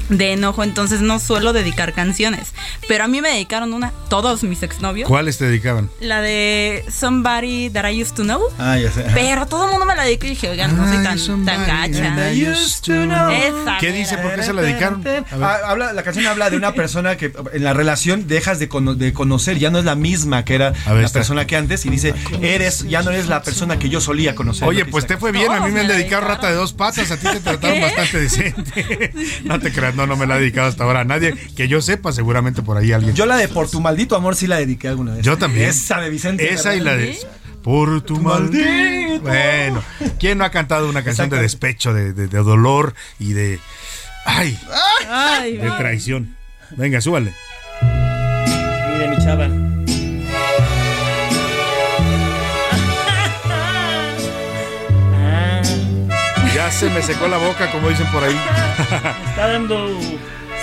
de 0.09 0.33
enojo. 0.33 0.63
Entonces, 0.65 1.01
no 1.01 1.19
suelo 1.19 1.53
dedicar 1.53 1.93
canciones. 1.93 2.53
Pero 2.89 3.05
a 3.05 3.09
mí 3.09 3.21
me 3.21 3.31
dedicaron 3.31 3.73
una, 3.73 3.93
todos 4.09 4.43
mis 4.45 4.63
exnovios. 4.63 5.09
¿Cuáles 5.09 5.39
te 5.39 5.47
dedicaban? 5.47 5.91
La 6.01 6.21
de 6.21 6.85
Somebody 6.91 7.71
That 7.71 7.89
I 7.91 8.03
Used 8.03 8.15
to 8.15 8.23
Know. 8.23 8.41
Ah, 8.59 8.79
ya 8.79 8.91
sé. 8.91 9.05
Pero 9.15 9.47
todo 9.47 9.65
el 9.67 9.71
mundo 9.71 9.87
me 9.87 9.95
la 9.95 10.05
dedicó 10.05 10.27
y 10.27 10.31
dije, 10.31 10.49
oigan, 10.51 10.77
no 10.77 10.87
soy 10.87 11.03
tan, 11.03 11.45
tan 11.45 11.67
gacha. 11.67 12.31
Esa 12.33 13.79
¿Qué 13.81 13.93
dice? 13.93 14.19
¿Por 14.19 14.35
qué 14.35 14.43
se 14.43 14.53
la 14.53 14.63
dedicaron? 14.63 15.01
A 15.01 15.05
ver. 15.05 15.25
Ah, 15.41 15.59
habla, 15.67 15.93
la 15.93 16.03
canción 16.03 16.27
habla 16.27 16.51
de 16.51 16.57
una 16.57 16.73
persona 16.73 17.17
que 17.17 17.33
en 17.53 17.65
la 17.65 17.73
relación 17.73 18.27
dejas 18.27 18.59
de, 18.59 18.69
cono- 18.69 18.95
de 18.95 19.13
conocer, 19.13 19.59
ya 19.59 19.71
no 19.71 19.79
es 19.79 19.85
la 19.85 19.95
misma 19.95 20.45
que 20.45 20.55
era 20.55 20.71
ver, 20.71 20.81
la 20.87 21.01
está. 21.03 21.21
persona 21.21 21.47
que 21.47 21.57
antes 21.57 21.85
y 21.87 21.91
dice, 21.91 22.15
eres, 22.43 22.87
ya 22.89 23.03
no 23.03 23.11
eres 23.11 23.27
la 23.29 23.43
persona 23.43 23.79
que 23.79 23.89
yo 23.89 24.01
solía 24.01 24.35
conocer. 24.35 24.69
Oye, 24.69 24.85
pues 24.85 25.07
te 25.07 25.17
fue 25.17 25.33
bien, 25.33 25.51
a 25.51 25.61
mí 25.61 25.71
me 25.73 25.81
han 25.81 25.89
dedicado 25.89 26.27
rata 26.27 26.49
de 26.49 26.55
dos 26.55 26.73
patas, 26.73 27.11
a 27.11 27.17
ti 27.17 27.27
te 27.27 27.41
trataron 27.41 27.81
bastante 27.81 28.21
decente. 28.21 29.13
No 29.45 29.59
te 29.59 29.73
creas, 29.73 29.94
no, 29.95 30.07
no 30.07 30.17
me 30.17 30.27
la 30.27 30.37
he 30.37 30.41
dedicado 30.41 30.69
hasta 30.69 30.85
ahora 30.85 31.01
a 31.01 31.05
nadie. 31.05 31.35
Que 31.57 31.69
yo 31.69 31.81
sepa, 31.81 32.13
seguramente 32.13 32.63
por 32.63 32.77
ahí 32.77 32.93
alguien. 32.93 33.15
Yo 33.15 33.27
la 33.27 33.37
de 33.37 33.49
Por 33.49 33.69
tu 33.71 33.81
maldito 33.81 34.17
amor 34.17 34.37
sí 34.37 34.47
la 34.47 34.57
dediqué 34.57 34.89
alguna 34.89 35.15
vez. 35.15 35.25
Yo 35.25 35.37
también. 35.39 35.69
Esa 35.69 36.01
de 36.01 36.11
Vicente. 36.11 36.53
Esa 36.53 36.75
y 36.75 36.81
la 36.81 36.97
de 36.97 37.17
Por 37.63 38.01
tu 38.03 38.21
maldito. 38.21 39.21
Bueno, 39.23 39.83
¿quién 40.19 40.39
no 40.39 40.45
ha 40.45 40.51
cantado 40.51 40.89
una 40.89 41.03
canción 41.05 41.31
de 41.31 41.39
despecho, 41.41 41.95
de, 41.95 42.13
de- 42.13 42.29
de 42.29 42.39
dolor 42.39 42.95
y 43.19 43.33
de. 43.33 43.59
¡Ay! 44.27 44.59
Ay, 45.09 45.57
De 45.59 45.71
traición. 45.71 46.37
Venga, 46.77 47.01
súbale. 47.01 47.33
Mire, 47.83 49.09
mi 49.09 49.19
chava. 49.19 49.49
Ya 56.65 56.71
se 56.71 56.89
me 56.89 57.03
secó 57.03 57.29
la 57.29 57.37
boca, 57.37 57.71
como 57.71 57.91
dicen 57.91 58.07
por 58.07 58.25
ahí. 58.25 58.35
Está 59.29 59.49
dando 59.49 59.87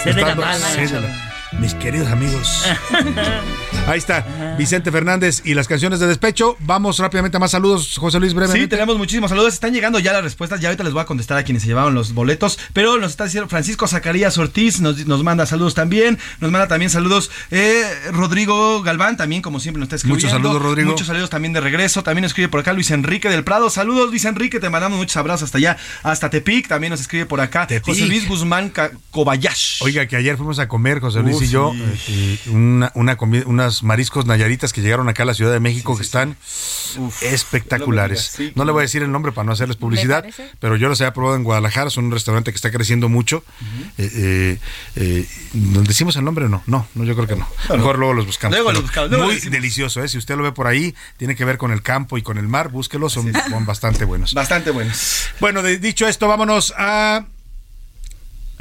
sed 0.04 0.16
de 0.16 0.22
Está 0.22 0.22
la 0.22 0.28
dando 0.30 0.42
mala. 0.42 0.58
sed 0.70 0.90
de 0.90 1.00
la- 1.00 1.32
Mis 1.60 1.76
queridos 1.76 2.10
amigos. 2.12 2.66
Ahí 3.88 3.98
está, 3.98 4.56
Vicente 4.58 4.90
Fernández 4.90 5.42
y 5.44 5.54
las 5.54 5.68
canciones 5.68 6.00
de 6.00 6.08
despecho. 6.08 6.56
Vamos 6.62 7.00
rápidamente 7.00 7.36
a 7.36 7.40
más 7.42 7.52
saludos, 7.52 7.98
José 7.98 8.20
Luis, 8.20 8.32
Sí, 8.32 8.36
brevemente. 8.38 8.68
tenemos 8.70 8.98
muchísimos 8.98 9.30
saludos. 9.30 9.54
Están 9.54 9.74
llegando 9.74 10.00
ya 10.00 10.14
las 10.14 10.24
respuestas. 10.24 10.62
Ya 10.62 10.70
ahorita 10.70 10.84
les 10.86 10.94
voy 10.94 11.02
a 11.02 11.06
contestar 11.06 11.38
a 11.38 11.44
quienes 11.44 11.64
se 11.64 11.68
llevaron 11.68 11.94
los 11.94 12.14
boletos. 12.14 12.58
Pero 12.72 12.98
nos 13.00 13.12
está 13.12 13.26
diciendo 13.26 13.50
Francisco 13.50 13.88
Zacarías 13.88 14.38
Ortiz. 14.38 14.80
Nos, 14.80 15.06
nos 15.08 15.24
manda 15.24 15.46
saludos 15.46 15.74
también. 15.74 16.18
Nos 16.40 16.52
manda 16.52 16.70
también 16.70 16.90
saludos 16.90 17.32
eh, 17.50 17.84
Rodrigo 18.14 18.82
Galván. 18.82 19.18
También, 19.18 19.42
como 19.42 19.60
siempre, 19.60 19.80
nos 19.80 19.88
está 19.88 19.98
escribiendo. 19.98 20.26
Muchos 20.26 20.32
saludos, 20.42 20.62
Rodrigo. 20.62 20.92
Muchos 20.92 21.08
saludos 21.08 21.30
también 21.30 21.52
de 21.52 21.60
regreso. 21.60 22.02
También 22.02 22.22
nos 22.22 22.30
escribe 22.32 22.48
por 22.48 22.62
acá 22.62 22.72
Luis 22.72 22.92
Enrique 22.92 23.28
del 23.30 23.44
Prado. 23.44 23.70
Saludos, 23.70 24.10
Luis 24.10 24.24
Enrique. 24.24 24.62
Te 24.62 24.70
mandamos 24.70 25.00
muchos 25.00 25.18
abrazos 25.18 25.46
hasta 25.48 25.58
allá, 25.58 25.76
hasta 26.04 26.30
Tepic. 26.30 26.70
También 26.70 26.92
nos 26.92 27.02
escribe 27.02 27.26
por 27.26 27.42
acá 27.42 27.68
José 27.84 28.06
Luis 28.06 28.26
Guzmán 28.28 28.72
Cobayash. 29.10 29.82
Oiga, 29.84 30.06
que 30.06 30.16
ayer 30.16 30.38
fuimos 30.38 30.60
a 30.60 30.68
comer, 30.70 31.00
José 31.02 31.20
Luis 31.22 31.32
Uh, 31.32 31.44
y 31.44 31.48
yo, 31.48 31.74
sí. 32.06 32.40
eh, 32.46 32.50
una, 32.52 32.92
una 32.96 33.18
comi- 33.18 33.44
unas 33.46 33.71
mariscos 33.84 34.26
nayaritas 34.26 34.74
que 34.74 34.82
llegaron 34.82 35.08
acá 35.10 35.24
a 35.24 35.26
la 35.26 35.34
Ciudad 35.34 35.52
de 35.52 35.60
México 35.60 35.96
que 35.96 36.04
están 36.04 36.36
espectaculares. 37.22 38.38
no 38.56 38.66
le 38.66 38.72
voy 38.72 38.82
a 38.82 38.84
decir 38.84 39.02
el 39.04 39.12
nombre 39.12 39.32
para 39.32 39.46
no 39.46 39.52
hacerles 39.52 39.78
publicidad, 39.78 40.26
pero 40.60 40.76
yo 40.76 40.88
los 40.90 41.00
había 41.02 41.14
probado 41.14 41.36
en 41.36 41.44
Guadalajara, 41.44 41.90
son 41.90 42.06
un 42.06 42.12
restaurante 42.12 42.52
que 42.52 42.56
está 42.56 42.72
creciendo 42.72 43.10
mucho. 43.10 43.44
Eh, 43.98 44.10
eh, 44.14 44.60
eh, 44.96 45.28
¿nos 45.54 45.88
¿Decimos 45.88 46.16
el 46.16 46.24
nombre 46.24 46.46
o 46.46 46.50
no? 46.50 46.64
No, 46.68 46.88
no, 46.96 47.04
yo 47.04 47.16
creo 47.16 47.28
que 47.28 47.36
no. 47.36 47.48
Mejor 47.70 47.98
luego 47.98 48.14
los 48.14 48.26
buscamos. 48.26 48.56
Luego 48.56 48.72
los 48.72 48.82
buscamos, 48.84 49.10
luego 49.10 49.26
muy 49.26 49.36
decimos. 49.36 49.52
delicioso, 49.54 50.04
¿eh? 50.04 50.08
Si 50.08 50.18
usted 50.18 50.36
lo 50.36 50.44
ve 50.44 50.52
por 50.52 50.68
ahí, 50.68 50.96
tiene 51.18 51.36
que 51.36 51.46
ver 51.46 51.58
con 51.58 51.72
el 51.72 51.82
campo 51.82 52.18
y 52.18 52.22
con 52.22 52.38
el 52.38 52.48
mar, 52.48 52.70
búsquelos, 52.70 53.14
son, 53.14 53.32
son 53.50 53.66
bastante 53.66 54.06
buenos. 54.06 54.34
Bastante 54.34 54.72
buenos. 54.72 55.28
Bueno, 55.40 55.62
de- 55.62 55.78
dicho 55.80 56.08
esto, 56.08 56.28
vámonos 56.28 56.74
a 56.78 57.26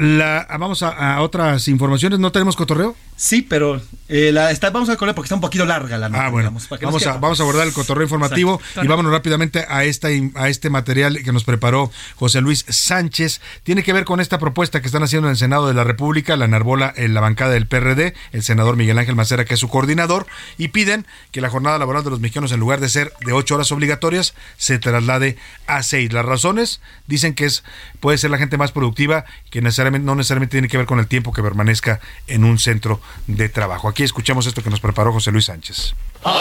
la 0.01 0.47
vamos 0.59 0.83
a, 0.83 1.17
a 1.17 1.21
otras 1.21 1.69
informaciones. 1.69 2.19
¿No 2.19 2.33
tenemos 2.33 2.57
cotorreo? 2.57 2.97
Sí, 3.17 3.43
pero 3.43 3.83
eh, 4.09 4.33
la, 4.33 4.51
está, 4.51 4.71
vamos 4.71 4.89
a 4.89 4.97
correr 4.97 5.15
porque 5.15 5.27
está 5.27 5.35
un 5.35 5.43
poquito 5.43 5.67
larga 5.67 5.99
la 5.99 6.09
nota. 6.09 6.25
Ah, 6.25 6.31
bueno, 6.31 6.49
digamos, 6.49 6.67
para 6.69 6.81
que 6.81 6.87
nos 6.87 6.95
vamos 6.95 7.07
a, 7.07 7.19
vamos 7.19 7.39
a 7.39 7.43
abordar 7.43 7.67
el 7.67 7.75
cotorreo 7.75 8.05
informativo 8.05 8.55
Exacto. 8.55 8.83
y 8.83 8.89
vámonos 8.89 9.13
rápidamente 9.13 9.67
a, 9.69 9.85
esta, 9.85 10.09
a 10.37 10.49
este 10.49 10.71
material 10.71 11.23
que 11.23 11.31
nos 11.31 11.45
preparó 11.45 11.91
José 12.17 12.41
Luis 12.41 12.65
Sánchez. 12.67 13.43
Tiene 13.63 13.83
que 13.83 13.93
ver 13.93 14.07
con 14.07 14.21
esta 14.21 14.39
propuesta 14.39 14.81
que 14.81 14.87
están 14.87 15.03
haciendo 15.03 15.29
en 15.29 15.33
el 15.33 15.37
Senado 15.37 15.69
de 15.69 15.75
la 15.75 15.85
República, 15.85 16.35
la 16.39 16.47
enarbola 16.47 16.95
en 16.97 17.13
la 17.13 17.21
bancada 17.21 17.51
del 17.51 17.67
PRD, 17.67 18.15
el 18.33 18.43
senador 18.43 18.77
Miguel 18.77 18.97
Ángel 18.97 19.17
Macera, 19.17 19.45
que 19.45 19.53
es 19.53 19.61
su 19.61 19.69
coordinador, 19.69 20.27
y 20.57 20.69
piden 20.69 21.07
que 21.31 21.43
la 21.43 21.51
jornada 21.51 21.79
laboral 21.79 22.03
de 22.03 22.09
los 22.09 22.21
mexicanos, 22.21 22.53
en 22.53 22.61
lugar 22.61 22.81
de 22.81 22.89
ser 22.89 23.13
de 23.21 23.35
ocho 23.35 23.57
horas 23.57 23.71
obligatorias, 23.71 24.33
se 24.57 24.79
traslade 24.79 25.37
a 25.67 25.83
seis. 25.83 26.11
Las 26.11 26.25
razones 26.25 26.81
dicen 27.07 27.35
que 27.35 27.45
es 27.45 27.65
puede 28.01 28.17
ser 28.17 28.31
la 28.31 28.39
gente 28.39 28.57
más 28.57 28.73
productiva, 28.73 29.27
que 29.51 29.61
necesariamente, 29.61 29.90
no 29.99 30.15
necesariamente 30.15 30.53
tiene 30.53 30.69
que 30.69 30.77
ver 30.77 30.87
con 30.87 30.99
el 30.99 31.07
tiempo 31.07 31.33
que 31.33 31.43
permanezca 31.43 32.01
en 32.27 32.45
un 32.45 32.59
centro 32.59 33.01
de 33.27 33.49
trabajo. 33.49 33.89
Aquí 33.89 34.03
escuchamos 34.03 34.47
esto 34.47 34.63
que 34.63 34.71
nos 34.71 34.81
preparó 34.81 35.13
José 35.13 35.33
Luis 35.33 35.47
Sánchez. 35.47 35.95
¿Cuánto 36.23 36.37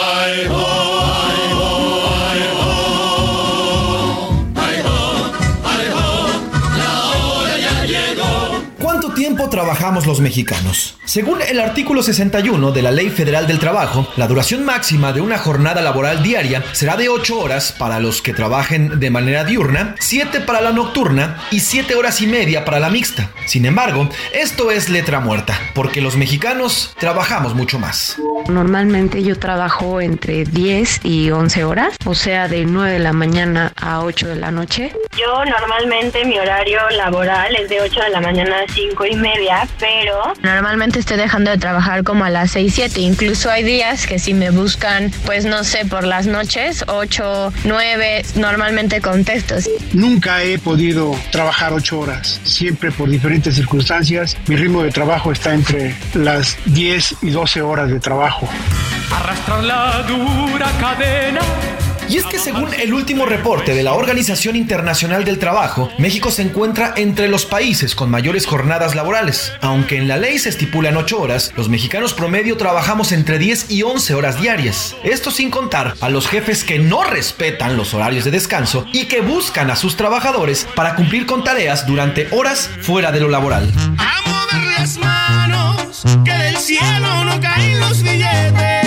tiempo 2.36 2.79
trabajamos 9.50 10.06
los 10.06 10.20
mexicanos? 10.20 10.96
Según 11.04 11.42
el 11.42 11.60
artículo 11.60 12.02
61 12.02 12.72
de 12.72 12.82
la 12.82 12.90
Ley 12.90 13.10
Federal 13.10 13.46
del 13.46 13.58
Trabajo, 13.58 14.08
la 14.16 14.26
duración 14.26 14.64
máxima 14.64 15.12
de 15.12 15.20
una 15.20 15.38
jornada 15.38 15.82
laboral 15.82 16.22
diaria 16.22 16.64
será 16.72 16.96
de 16.96 17.08
8 17.08 17.38
horas 17.38 17.74
para 17.78 18.00
los 18.00 18.22
que 18.22 18.32
trabajen 18.32 18.98
de 19.00 19.10
manera 19.10 19.44
diurna, 19.44 19.94
7 19.98 20.40
para 20.40 20.60
la 20.60 20.72
nocturna 20.72 21.42
y 21.50 21.60
7 21.60 21.94
horas 21.96 22.20
y 22.20 22.26
media 22.26 22.64
para 22.64 22.80
la 22.80 22.88
mixta. 22.88 23.30
Sin 23.46 23.66
embargo, 23.66 24.08
esto 24.32 24.70
es 24.70 24.88
letra 24.88 25.20
muerta, 25.20 25.58
porque 25.74 26.00
los 26.00 26.16
mexicanos 26.16 26.94
trabajamos 26.98 27.54
mucho 27.54 27.78
más. 27.78 28.16
Normalmente 28.48 29.22
yo 29.22 29.38
trabajo 29.38 30.00
entre 30.00 30.44
10 30.44 31.00
y 31.04 31.30
11 31.30 31.64
horas, 31.64 31.96
o 32.06 32.14
sea, 32.14 32.48
de 32.48 32.64
9 32.64 32.92
de 32.92 32.98
la 33.00 33.12
mañana 33.12 33.72
a 33.76 34.00
8 34.02 34.28
de 34.28 34.36
la 34.36 34.50
noche. 34.50 34.92
Yo 35.18 35.44
normalmente 35.44 36.24
mi 36.24 36.38
horario 36.38 36.78
laboral 36.90 37.56
es 37.56 37.68
de 37.68 37.80
8 37.80 38.00
de 38.00 38.10
la 38.10 38.20
mañana 38.20 38.60
a 38.60 38.72
5 38.72 39.06
y 39.06 39.16
media, 39.16 39.39
pero 39.78 40.34
Normalmente 40.42 40.98
estoy 40.98 41.16
dejando 41.16 41.50
de 41.50 41.58
trabajar 41.58 42.04
como 42.04 42.24
a 42.24 42.30
las 42.30 42.50
6, 42.52 42.72
7. 42.74 43.00
Incluso 43.00 43.50
hay 43.50 43.62
días 43.62 44.06
que 44.06 44.18
si 44.18 44.34
me 44.34 44.50
buscan, 44.50 45.10
pues 45.24 45.44
no 45.44 45.64
sé, 45.64 45.84
por 45.86 46.04
las 46.04 46.26
noches, 46.26 46.84
8, 46.88 47.52
9, 47.64 48.24
normalmente 48.36 49.00
contesto. 49.00 49.56
Nunca 49.92 50.42
he 50.42 50.58
podido 50.58 51.16
trabajar 51.32 51.72
ocho 51.72 52.00
horas, 52.00 52.40
siempre 52.44 52.92
por 52.92 53.08
diferentes 53.08 53.54
circunstancias. 53.54 54.36
Mi 54.46 54.56
ritmo 54.56 54.82
de 54.82 54.90
trabajo 54.90 55.32
está 55.32 55.54
entre 55.54 55.94
las 56.14 56.56
10 56.66 57.16
y 57.22 57.30
12 57.30 57.62
horas 57.62 57.90
de 57.90 58.00
trabajo. 58.00 58.48
Arrastrar 59.10 59.64
la 59.64 60.02
dura 60.02 60.70
cadena. 60.80 61.40
Y 62.10 62.16
es 62.16 62.26
que 62.26 62.40
según 62.40 62.74
el 62.74 62.92
último 62.92 63.24
reporte 63.24 63.72
de 63.72 63.84
la 63.84 63.92
Organización 63.92 64.56
Internacional 64.56 65.24
del 65.24 65.38
Trabajo, 65.38 65.92
México 65.96 66.32
se 66.32 66.42
encuentra 66.42 66.92
entre 66.96 67.28
los 67.28 67.46
países 67.46 67.94
con 67.94 68.10
mayores 68.10 68.46
jornadas 68.46 68.96
laborales. 68.96 69.52
Aunque 69.60 69.96
en 69.96 70.08
la 70.08 70.16
ley 70.16 70.40
se 70.40 70.48
estipulan 70.48 70.96
8 70.96 71.20
horas, 71.20 71.52
los 71.56 71.68
mexicanos 71.68 72.12
promedio 72.12 72.56
trabajamos 72.56 73.12
entre 73.12 73.38
10 73.38 73.70
y 73.70 73.84
11 73.84 74.14
horas 74.14 74.40
diarias. 74.40 74.96
Esto 75.04 75.30
sin 75.30 75.52
contar 75.52 75.94
a 76.00 76.08
los 76.08 76.26
jefes 76.26 76.64
que 76.64 76.80
no 76.80 77.04
respetan 77.04 77.76
los 77.76 77.94
horarios 77.94 78.24
de 78.24 78.32
descanso 78.32 78.86
y 78.92 79.04
que 79.04 79.20
buscan 79.20 79.70
a 79.70 79.76
sus 79.76 79.96
trabajadores 79.96 80.66
para 80.74 80.96
cumplir 80.96 81.26
con 81.26 81.44
tareas 81.44 81.86
durante 81.86 82.26
horas 82.32 82.68
fuera 82.82 83.12
de 83.12 83.20
lo 83.20 83.28
laboral. 83.28 83.72
A 83.98 84.28
mover 84.28 84.80
las 84.80 84.98
manos. 84.98 86.02
Que 86.24 86.32
del 86.32 86.56
cielo 86.56 87.24
no 87.24 87.40
caen 87.40 87.78
los 87.78 88.02
billetes. 88.02 88.79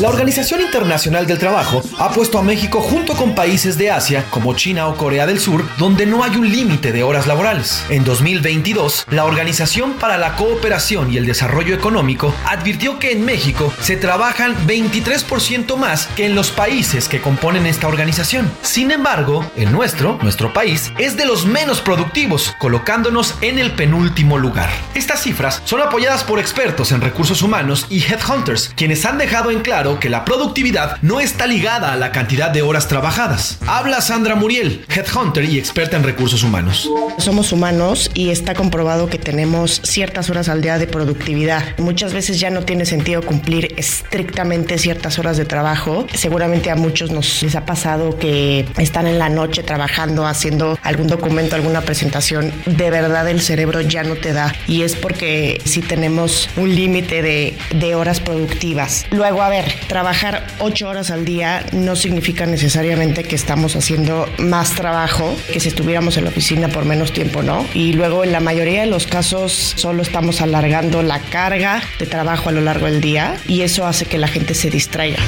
La 0.00 0.08
Organización 0.08 0.62
Internacional 0.62 1.26
del 1.26 1.38
Trabajo 1.38 1.82
ha 1.98 2.10
puesto 2.10 2.38
a 2.38 2.42
México 2.42 2.80
junto 2.80 3.14
con 3.14 3.34
países 3.34 3.78
de 3.78 3.90
Asia 3.90 4.24
como 4.30 4.54
China 4.54 4.88
o 4.88 4.96
Corea 4.96 5.26
del 5.26 5.38
Sur, 5.38 5.64
donde 5.78 6.06
no 6.06 6.24
hay 6.24 6.34
un 6.36 6.50
límite 6.50 6.92
de 6.92 7.02
horas 7.04 7.26
laborales. 7.26 7.84
En 7.88 8.02
2022, 8.02 9.06
la 9.10 9.24
Organización 9.24 9.92
para 9.94 10.18
la 10.18 10.34
Cooperación 10.34 11.12
y 11.12 11.18
el 11.18 11.26
Desarrollo 11.26 11.74
Económico 11.74 12.34
advirtió 12.46 12.98
que 12.98 13.12
en 13.12 13.24
México 13.24 13.72
se 13.80 13.96
trabajan 13.96 14.56
23% 14.66 15.76
más 15.76 16.06
que 16.16 16.26
en 16.26 16.34
los 16.34 16.50
países 16.50 17.08
que 17.08 17.20
componen 17.20 17.66
esta 17.66 17.86
organización. 17.86 18.50
Sin 18.62 18.90
embargo, 18.90 19.48
el 19.56 19.70
nuestro, 19.70 20.18
nuestro 20.22 20.52
país, 20.52 20.92
es 20.98 21.16
de 21.16 21.26
los 21.26 21.46
menos 21.46 21.80
productivos, 21.80 22.56
colocándonos 22.58 23.36
en 23.40 23.58
el 23.58 23.72
penúltimo 23.72 24.38
lugar. 24.38 24.70
Estas 24.94 25.22
cifras 25.22 25.62
son 25.64 25.80
apoyadas 25.80 26.24
por 26.24 26.40
expertos 26.40 26.90
en 26.90 27.02
recursos 27.02 27.42
humanos 27.42 27.86
y 27.88 28.02
headhunters, 28.02 28.72
quienes 28.74 29.04
han 29.04 29.18
dejado 29.18 29.50
en 29.50 29.60
claro 29.60 29.81
que 29.98 30.08
la 30.08 30.24
productividad 30.24 30.98
no 31.02 31.18
está 31.18 31.46
ligada 31.46 31.92
a 31.92 31.96
la 31.96 32.12
cantidad 32.12 32.50
de 32.50 32.62
horas 32.62 32.86
trabajadas. 32.86 33.58
Habla 33.66 34.00
Sandra 34.00 34.36
Muriel, 34.36 34.84
headhunter 34.88 35.44
y 35.44 35.58
experta 35.58 35.96
en 35.96 36.04
recursos 36.04 36.44
humanos. 36.44 36.88
Somos 37.18 37.50
humanos 37.52 38.08
y 38.14 38.30
está 38.30 38.54
comprobado 38.54 39.08
que 39.08 39.18
tenemos 39.18 39.80
ciertas 39.82 40.30
horas 40.30 40.48
al 40.48 40.62
día 40.62 40.78
de 40.78 40.86
productividad. 40.86 41.76
Muchas 41.78 42.12
veces 42.12 42.38
ya 42.38 42.50
no 42.50 42.62
tiene 42.62 42.86
sentido 42.86 43.22
cumplir 43.22 43.74
estrictamente 43.76 44.78
ciertas 44.78 45.18
horas 45.18 45.36
de 45.36 45.46
trabajo. 45.46 46.06
Seguramente 46.14 46.70
a 46.70 46.76
muchos 46.76 47.10
nos 47.10 47.42
les 47.42 47.56
ha 47.56 47.66
pasado 47.66 48.16
que 48.18 48.64
están 48.78 49.08
en 49.08 49.18
la 49.18 49.30
noche 49.30 49.64
trabajando, 49.64 50.28
haciendo 50.28 50.78
algún 50.82 51.08
documento, 51.08 51.56
alguna 51.56 51.80
presentación. 51.80 52.52
De 52.66 52.90
verdad 52.90 53.28
el 53.28 53.40
cerebro 53.40 53.80
ya 53.80 54.04
no 54.04 54.14
te 54.14 54.32
da 54.32 54.54
y 54.68 54.82
es 54.82 54.94
porque 54.94 55.60
si 55.64 55.80
tenemos 55.80 56.48
un 56.56 56.72
límite 56.72 57.20
de, 57.22 57.58
de 57.74 57.94
horas 57.96 58.20
productivas. 58.20 59.06
Luego, 59.10 59.42
a 59.42 59.48
ver, 59.48 59.71
trabajar 59.88 60.46
ocho 60.58 60.88
horas 60.88 61.10
al 61.10 61.24
día 61.24 61.64
no 61.72 61.96
significa 61.96 62.46
necesariamente 62.46 63.24
que 63.24 63.34
estamos 63.34 63.76
haciendo 63.76 64.26
más 64.38 64.74
trabajo 64.74 65.36
que 65.52 65.60
si 65.60 65.68
estuviéramos 65.68 66.16
en 66.16 66.24
la 66.24 66.30
oficina 66.30 66.68
por 66.68 66.84
menos 66.84 67.12
tiempo, 67.12 67.42
¿no? 67.42 67.66
Y 67.74 67.92
luego 67.92 68.24
en 68.24 68.32
la 68.32 68.40
mayoría 68.40 68.80
de 68.82 68.86
los 68.86 69.06
casos 69.06 69.74
solo 69.76 70.02
estamos 70.02 70.40
alargando 70.40 71.02
la 71.02 71.20
carga 71.20 71.82
de 71.98 72.06
trabajo 72.06 72.48
a 72.48 72.52
lo 72.52 72.60
largo 72.60 72.86
del 72.86 73.00
día 73.00 73.36
y 73.46 73.62
eso 73.62 73.86
hace 73.86 74.06
que 74.06 74.18
la 74.18 74.28
gente 74.28 74.54
se 74.54 74.70
distraiga. 74.70 75.18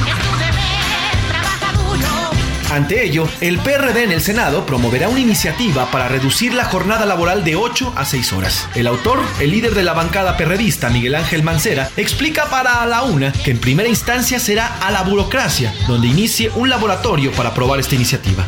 Ante 2.75 3.05
ello, 3.05 3.29
el 3.41 3.61
PRD 3.61 4.03
en 4.03 4.11
el 4.11 4.21
Senado 4.21 4.67
promoverá 4.67 5.09
una 5.09 5.21
iniciativa 5.21 5.89
para 5.93 6.09
reducir 6.09 6.53
la 6.55 6.65
jornada 6.65 7.07
laboral 7.07 7.45
de 7.45 7.55
8 7.55 7.93
a 7.95 8.05
6 8.05 8.33
horas. 8.33 8.69
El 8.75 8.89
autor, 8.89 9.21
el 9.39 9.53
líder 9.53 9.75
de 9.75 9.85
la 9.85 9.93
bancada 9.93 10.37
perredista 10.37 10.91
Miguel 10.91 11.15
Ángel 11.15 11.45
Mancera, 11.45 11.89
explica 11.97 12.47
para 12.47 12.85
la 12.87 13.03
una 13.03 13.33
que 13.33 13.53
en 13.53 13.61
primera 13.61 13.89
instancia 13.89 14.41
será 14.41 14.81
a 14.81 14.91
la 14.91 15.03
burocracia, 15.03 15.73
donde 15.87 16.09
inicie 16.09 16.51
un 16.57 16.69
laboratorio 16.69 17.31
para 17.31 17.51
aprobar 17.51 17.79
esta 17.79 17.95
iniciativa. 17.95 18.45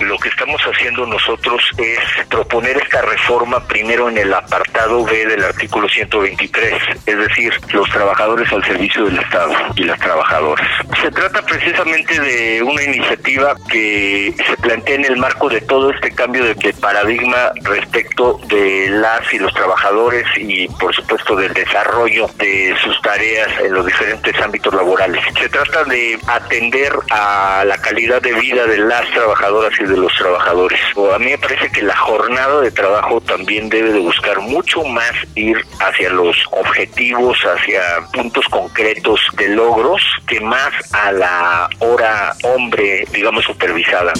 Lo 0.00 0.16
que 0.20 0.30
estamos 0.30 0.58
haciendo 0.62 1.04
nosotros 1.04 1.60
es 1.76 2.26
proponer 2.28 2.78
esta 2.78 3.02
reforma 3.02 3.62
primero 3.68 4.08
en 4.08 4.16
el 4.16 4.32
apartado 4.32 5.04
B 5.04 5.26
del 5.26 5.44
artículo 5.44 5.86
123, 5.86 6.72
es 7.04 7.18
decir, 7.18 7.52
los 7.74 7.90
trabajadores 7.90 8.50
al 8.54 8.64
servicio 8.64 9.04
del 9.04 9.18
Estado 9.18 9.52
y 9.74 9.84
las 9.84 10.00
trabajadoras. 10.00 10.66
Se 11.02 11.10
trata 11.10 11.42
precisamente 11.42 12.18
de 12.18 12.62
una 12.62 12.82
iniciativa 12.82 13.54
que 13.66 14.34
se 14.36 14.56
plantea 14.56 14.96
en 14.96 15.04
el 15.04 15.16
marco 15.16 15.48
de 15.48 15.60
todo 15.60 15.90
este 15.90 16.10
cambio 16.10 16.44
de 16.44 16.56
paradigma 16.74 17.52
respecto 17.62 18.38
de 18.48 18.88
las 18.90 19.32
y 19.32 19.38
los 19.38 19.52
trabajadores 19.54 20.24
y 20.36 20.68
por 20.68 20.94
supuesto 20.94 21.36
del 21.36 21.52
desarrollo 21.54 22.28
de 22.38 22.74
sus 22.82 23.00
tareas 23.02 23.48
en 23.60 23.72
los 23.72 23.86
diferentes 23.86 24.38
ámbitos 24.40 24.74
laborales. 24.74 25.22
Se 25.40 25.48
trata 25.48 25.84
de 25.84 26.18
atender 26.26 26.92
a 27.10 27.64
la 27.66 27.76
calidad 27.78 28.20
de 28.22 28.32
vida 28.34 28.66
de 28.66 28.78
las 28.78 29.08
trabajadoras 29.10 29.72
y 29.80 29.84
de 29.84 29.96
los 29.96 30.12
trabajadores. 30.14 30.80
A 31.14 31.18
mí 31.18 31.26
me 31.26 31.38
parece 31.38 31.70
que 31.70 31.82
la 31.82 31.96
jornada 31.96 32.60
de 32.60 32.70
trabajo 32.70 33.20
también 33.20 33.68
debe 33.68 33.92
de 33.92 34.00
buscar 34.00 34.40
mucho 34.40 34.84
más 34.84 35.12
ir 35.34 35.56
hacia 35.80 36.10
los 36.10 36.36
objetivos, 36.52 37.38
hacia 37.44 37.80
puntos 38.12 38.46
concretos 38.48 39.20
de 39.36 39.48
logros, 39.48 40.02
que 40.26 40.40
más 40.40 40.72
a 40.92 41.12
la 41.12 41.68
hora 41.80 42.34
hombre, 42.42 43.06
digamos, 43.12 43.48
supervisada. 43.56 44.12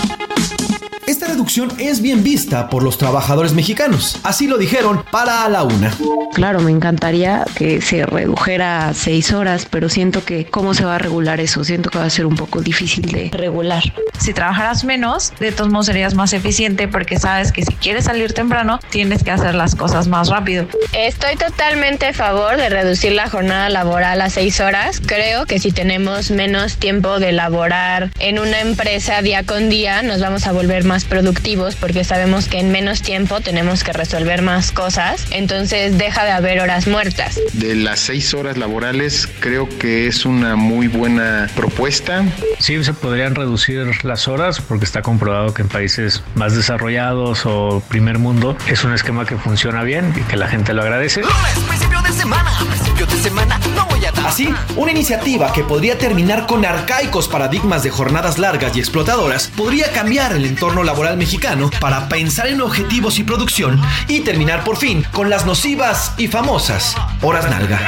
Esta 1.07 1.29
reducción 1.29 1.73
es 1.79 2.03
bien 2.03 2.25
vista 2.25 2.69
por 2.69 2.83
los 2.83 2.99
trabajadores 2.99 3.53
mexicanos. 3.53 4.19
Así 4.25 4.49
lo 4.49 4.59
dijeron 4.59 5.05
para 5.13 5.45
a 5.45 5.49
la 5.49 5.63
una. 5.63 5.93
Claro, 6.35 6.61
me 6.61 6.73
encantaría 6.73 7.45
que 7.55 7.81
se 7.81 8.05
redujera 8.05 8.89
a 8.89 8.95
seis 8.95 9.33
horas, 9.33 9.69
pero 9.71 9.89
siento 9.89 10.25
que 10.25 10.47
cómo 10.47 10.75
se 10.75 10.85
va 10.85 10.97
a 10.97 10.99
regular 10.99 11.41
eso, 11.41 11.63
siento 11.63 11.91
que 11.91 11.99
va 11.99 12.07
a 12.07 12.11
ser 12.11 12.27
un 12.27 12.35
poco 12.35 12.61
difícil 12.61 13.13
de 13.13 13.31
regular. 13.33 13.85
Si 14.19 14.35
trabajaras 14.35 14.83
menos, 14.83 15.33
de 15.39 15.53
todos 15.53 15.71
modos 15.71 15.87
serías 15.87 16.15
más 16.15 16.33
eficiente 16.33 16.89
porque 16.89 17.19
sabes 17.19 17.53
que 17.53 17.65
si 17.65 17.73
quieres 17.75 18.07
salir 18.07 18.33
temprano, 18.33 18.81
tienes 18.91 19.23
que 19.23 19.31
hacer 19.31 19.55
las 19.55 19.77
cosas 19.77 20.09
más 20.09 20.29
rápido. 20.29 20.67
Estoy 20.93 21.37
totalmente 21.37 22.07
a 22.07 22.13
favor 22.13 22.57
de 22.57 22.69
reducir 22.69 23.13
la 23.13 23.31
jornada 23.31 23.69
laboral 23.69 24.21
a 24.21 24.29
seis 24.29 24.59
horas. 24.61 25.01
Creo 25.05 25.47
que 25.47 25.61
si 25.61 25.71
tenemos 25.71 26.33
menos 26.33 26.77
tiempo 26.79 27.21
de 27.21 27.31
laborar 27.31 28.11
en 28.19 28.41
una 28.41 28.61
empresa 28.61 29.23
día 29.23 29.45
con 29.45 29.71
día, 29.71 30.03
nos 30.03 30.21
vamos 30.21 30.47
a 30.47 30.53
volver 30.53 30.76
más 30.85 31.05
productivos 31.05 31.77
porque 31.77 32.05
sabemos 32.05 32.49
que 32.49 32.59
en 32.59 32.71
menos 32.71 33.03
tiempo 33.03 33.41
tenemos 33.41 33.85
que 33.85 33.93
resolver 33.93 34.43
más 34.43 34.73
cosas. 34.73 35.27
Entonces 35.31 35.99
deja 35.99 36.25
de 36.25 36.31
haber 36.31 36.61
horas 36.61 36.87
muertas. 36.87 37.41
De 37.53 37.75
las 37.75 38.01
seis 38.01 38.35
horas 38.35 38.57
laborales, 38.57 39.29
creo 39.41 39.69
que 39.79 40.07
es 40.07 40.25
una 40.25 40.57
muy 40.57 40.89
buena 40.89 41.49
propuesta. 41.55 42.25
Sí, 42.59 42.83
se 42.83 42.93
podrían 42.93 43.35
reducir 43.35 44.05
las 44.05 44.29
horas 44.29 44.61
porque 44.61 44.85
está 44.85 45.03
comprobado 45.03 45.55
que 45.55 45.63
en 45.63 45.69
países 45.69 46.23
más 46.35 46.55
desarrollados 46.55 47.47
o 47.47 47.83
primer 47.89 48.19
mundo 48.19 48.57
es 48.69 48.85
un 48.85 48.93
esquema 48.93 49.27
que 49.27 49.37
funciona 49.37 49.83
bien 49.83 50.13
y 50.17 50.21
que 50.23 50.37
la 50.37 50.49
gente 50.49 50.75
lo 50.75 50.83
agradece. 50.83 51.23
principio 51.69 52.03
de 52.03 52.13
semana, 52.13 52.51
principio 52.71 53.07
de 53.07 53.17
semana, 53.17 53.61
no 53.75 53.87
voy 53.87 54.05
a 54.05 54.13
Así, 54.27 54.53
una 54.77 54.91
iniciativa 54.91 55.53
que 55.53 55.63
podría 55.63 55.99
terminar 55.99 56.47
con 56.47 56.65
arcaicos 56.65 57.29
paradigmas 57.29 57.83
de 57.85 57.91
jornadas 57.91 58.39
largas 58.39 58.77
y 58.77 58.81
explotadoras 58.81 59.53
podría 59.57 59.93
cambiar 59.93 60.33
el 60.33 60.45
entorno 60.45 60.66
laboral 60.75 61.17
mexicano 61.17 61.71
para 61.81 62.09
pensar 62.09 62.49
en 62.49 62.61
objetivos 62.61 63.19
y 63.19 63.25
producción 63.25 63.81
y 64.09 64.21
terminar 64.21 64.65
por 64.65 64.77
fin 64.77 65.05
con 65.13 65.31
las 65.31 65.47
nocivas 65.47 66.13
y 66.17 66.29
famosas 66.29 66.95
horas 67.23 67.49
nalga. 67.49 67.81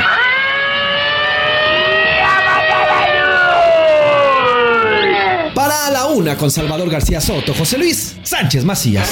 Para 5.54 5.90
la 5.90 6.06
una 6.06 6.36
con 6.36 6.50
Salvador 6.50 6.88
García 6.88 7.20
Soto, 7.20 7.52
José 7.54 7.78
Luis 7.78 8.16
Sánchez 8.22 8.64
Macías. 8.64 9.10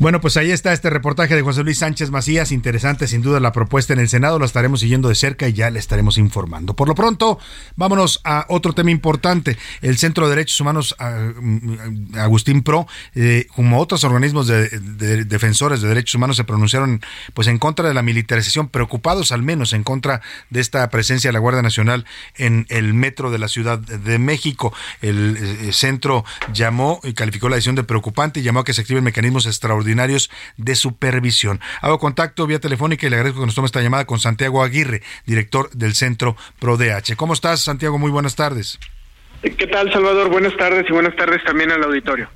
Bueno, 0.00 0.20
pues 0.20 0.36
ahí 0.36 0.52
está 0.52 0.72
este 0.72 0.90
reportaje 0.90 1.34
de 1.34 1.42
José 1.42 1.64
Luis 1.64 1.78
Sánchez 1.78 2.12
Macías. 2.12 2.52
Interesante, 2.52 3.08
sin 3.08 3.20
duda, 3.20 3.40
la 3.40 3.50
propuesta 3.50 3.94
en 3.94 3.98
el 3.98 4.08
Senado. 4.08 4.38
Lo 4.38 4.44
estaremos 4.44 4.78
siguiendo 4.78 5.08
de 5.08 5.16
cerca 5.16 5.48
y 5.48 5.54
ya 5.54 5.70
le 5.70 5.80
estaremos 5.80 6.18
informando. 6.18 6.74
Por 6.74 6.86
lo 6.86 6.94
pronto, 6.94 7.40
vámonos 7.74 8.20
a 8.22 8.46
otro 8.48 8.74
tema 8.74 8.92
importante. 8.92 9.58
El 9.82 9.98
Centro 9.98 10.26
de 10.28 10.36
Derechos 10.36 10.60
Humanos 10.60 10.94
ah, 11.00 11.32
mm, 11.40 12.16
Agustín 12.16 12.62
Pro, 12.62 12.86
eh, 13.16 13.46
como 13.56 13.80
otros 13.80 14.04
organismos 14.04 14.46
de, 14.46 14.68
de 14.68 15.24
defensores 15.24 15.82
de 15.82 15.88
derechos 15.88 16.14
humanos, 16.14 16.36
se 16.36 16.44
pronunciaron 16.44 17.00
pues 17.34 17.48
en 17.48 17.58
contra 17.58 17.88
de 17.88 17.94
la 17.94 18.02
militarización, 18.02 18.68
preocupados 18.68 19.32
al 19.32 19.42
menos 19.42 19.72
en 19.72 19.82
contra 19.82 20.20
de 20.50 20.60
esta 20.60 20.88
presencia 20.90 21.28
de 21.30 21.32
la 21.32 21.40
Guardia 21.40 21.62
Nacional 21.62 22.04
en 22.36 22.66
el 22.68 22.94
metro 22.94 23.32
de 23.32 23.38
la 23.38 23.48
Ciudad 23.48 23.80
de 23.80 24.18
México. 24.20 24.72
El 25.02 25.36
eh, 25.36 25.72
centro 25.72 26.24
llamó 26.54 27.00
y 27.02 27.14
calificó 27.14 27.48
la 27.48 27.56
decisión 27.56 27.74
de 27.74 27.82
preocupante 27.82 28.38
y 28.38 28.44
llamó 28.44 28.60
a 28.60 28.64
que 28.64 28.74
se 28.74 28.82
activen 28.82 29.02
mecanismos 29.02 29.46
extraordinarios 29.46 29.87
de 30.56 30.74
supervisión. 30.74 31.60
Hago 31.80 31.98
contacto 31.98 32.46
vía 32.46 32.58
telefónica 32.60 33.06
y 33.06 33.10
le 33.10 33.16
agradezco 33.16 33.40
que 33.40 33.46
nos 33.46 33.54
tome 33.54 33.66
esta 33.66 33.80
llamada 33.80 34.04
con 34.06 34.20
Santiago 34.20 34.62
Aguirre, 34.62 35.02
director 35.26 35.70
del 35.70 35.94
Centro 35.94 36.36
ProDH. 36.58 37.16
¿Cómo 37.16 37.32
estás, 37.32 37.60
Santiago? 37.62 37.98
Muy 37.98 38.10
buenas 38.10 38.34
tardes. 38.36 38.78
¿Qué 39.42 39.66
tal, 39.68 39.92
Salvador? 39.92 40.30
Buenas 40.30 40.56
tardes 40.56 40.84
y 40.88 40.92
buenas 40.92 41.14
tardes 41.16 41.42
también 41.44 41.70
al 41.70 41.82
auditorio. 41.84 42.28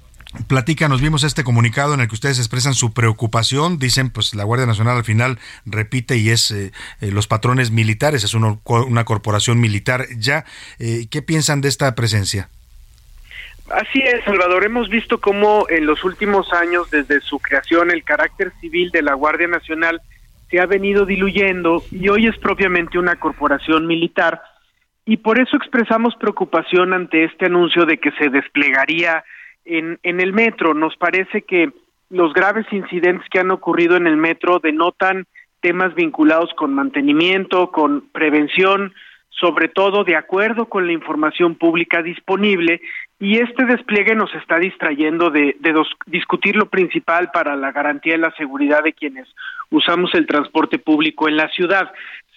Platícanos, 0.46 1.02
vimos 1.02 1.24
este 1.24 1.44
comunicado 1.44 1.92
en 1.92 2.00
el 2.00 2.08
que 2.08 2.14
ustedes 2.14 2.38
expresan 2.38 2.72
su 2.74 2.94
preocupación, 2.94 3.78
dicen 3.78 4.08
pues 4.08 4.34
la 4.34 4.44
Guardia 4.44 4.66
Nacional 4.66 4.96
al 4.96 5.04
final 5.04 5.38
repite 5.66 6.16
y 6.16 6.30
es 6.30 6.50
eh, 6.52 6.72
eh, 7.02 7.10
los 7.10 7.26
patrones 7.26 7.70
militares, 7.70 8.24
es 8.24 8.32
uno- 8.32 8.62
una 8.64 9.04
corporación 9.04 9.60
militar 9.60 10.06
ya. 10.16 10.46
Eh, 10.78 11.06
¿Qué 11.10 11.20
piensan 11.20 11.60
de 11.60 11.68
esta 11.68 11.94
presencia? 11.94 12.48
Así 13.72 14.00
es, 14.00 14.22
Salvador. 14.24 14.64
Hemos 14.64 14.90
visto 14.90 15.18
cómo 15.18 15.64
en 15.70 15.86
los 15.86 16.04
últimos 16.04 16.52
años, 16.52 16.90
desde 16.90 17.20
su 17.20 17.38
creación, 17.38 17.90
el 17.90 18.04
carácter 18.04 18.52
civil 18.60 18.90
de 18.90 19.00
la 19.00 19.14
Guardia 19.14 19.48
Nacional 19.48 20.02
se 20.50 20.60
ha 20.60 20.66
venido 20.66 21.06
diluyendo 21.06 21.82
y 21.90 22.10
hoy 22.10 22.26
es 22.26 22.36
propiamente 22.36 22.98
una 22.98 23.16
corporación 23.16 23.86
militar. 23.86 24.42
Y 25.06 25.16
por 25.16 25.40
eso 25.40 25.56
expresamos 25.56 26.14
preocupación 26.16 26.92
ante 26.92 27.24
este 27.24 27.46
anuncio 27.46 27.86
de 27.86 27.96
que 27.96 28.10
se 28.12 28.28
desplegaría 28.28 29.24
en, 29.64 29.98
en 30.02 30.20
el 30.20 30.34
metro. 30.34 30.74
Nos 30.74 30.94
parece 30.96 31.40
que 31.40 31.70
los 32.10 32.34
graves 32.34 32.66
incidentes 32.72 33.26
que 33.30 33.38
han 33.38 33.50
ocurrido 33.50 33.96
en 33.96 34.06
el 34.06 34.18
metro 34.18 34.58
denotan 34.58 35.24
temas 35.62 35.94
vinculados 35.94 36.50
con 36.58 36.74
mantenimiento, 36.74 37.70
con 37.70 38.02
prevención, 38.12 38.92
sobre 39.30 39.68
todo 39.68 40.04
de 40.04 40.14
acuerdo 40.14 40.66
con 40.66 40.86
la 40.86 40.92
información 40.92 41.54
pública 41.54 42.02
disponible, 42.02 42.82
y 43.22 43.38
este 43.38 43.64
despliegue 43.66 44.16
nos 44.16 44.34
está 44.34 44.58
distrayendo 44.58 45.30
de, 45.30 45.54
de 45.60 45.72
dos- 45.72 45.94
discutir 46.06 46.56
lo 46.56 46.66
principal 46.66 47.30
para 47.32 47.54
la 47.54 47.70
garantía 47.70 48.14
de 48.14 48.18
la 48.18 48.32
seguridad 48.32 48.82
de 48.82 48.94
quienes 48.94 49.28
usamos 49.70 50.12
el 50.14 50.26
transporte 50.26 50.80
público 50.80 51.28
en 51.28 51.36
la 51.36 51.48
ciudad. 51.50 51.92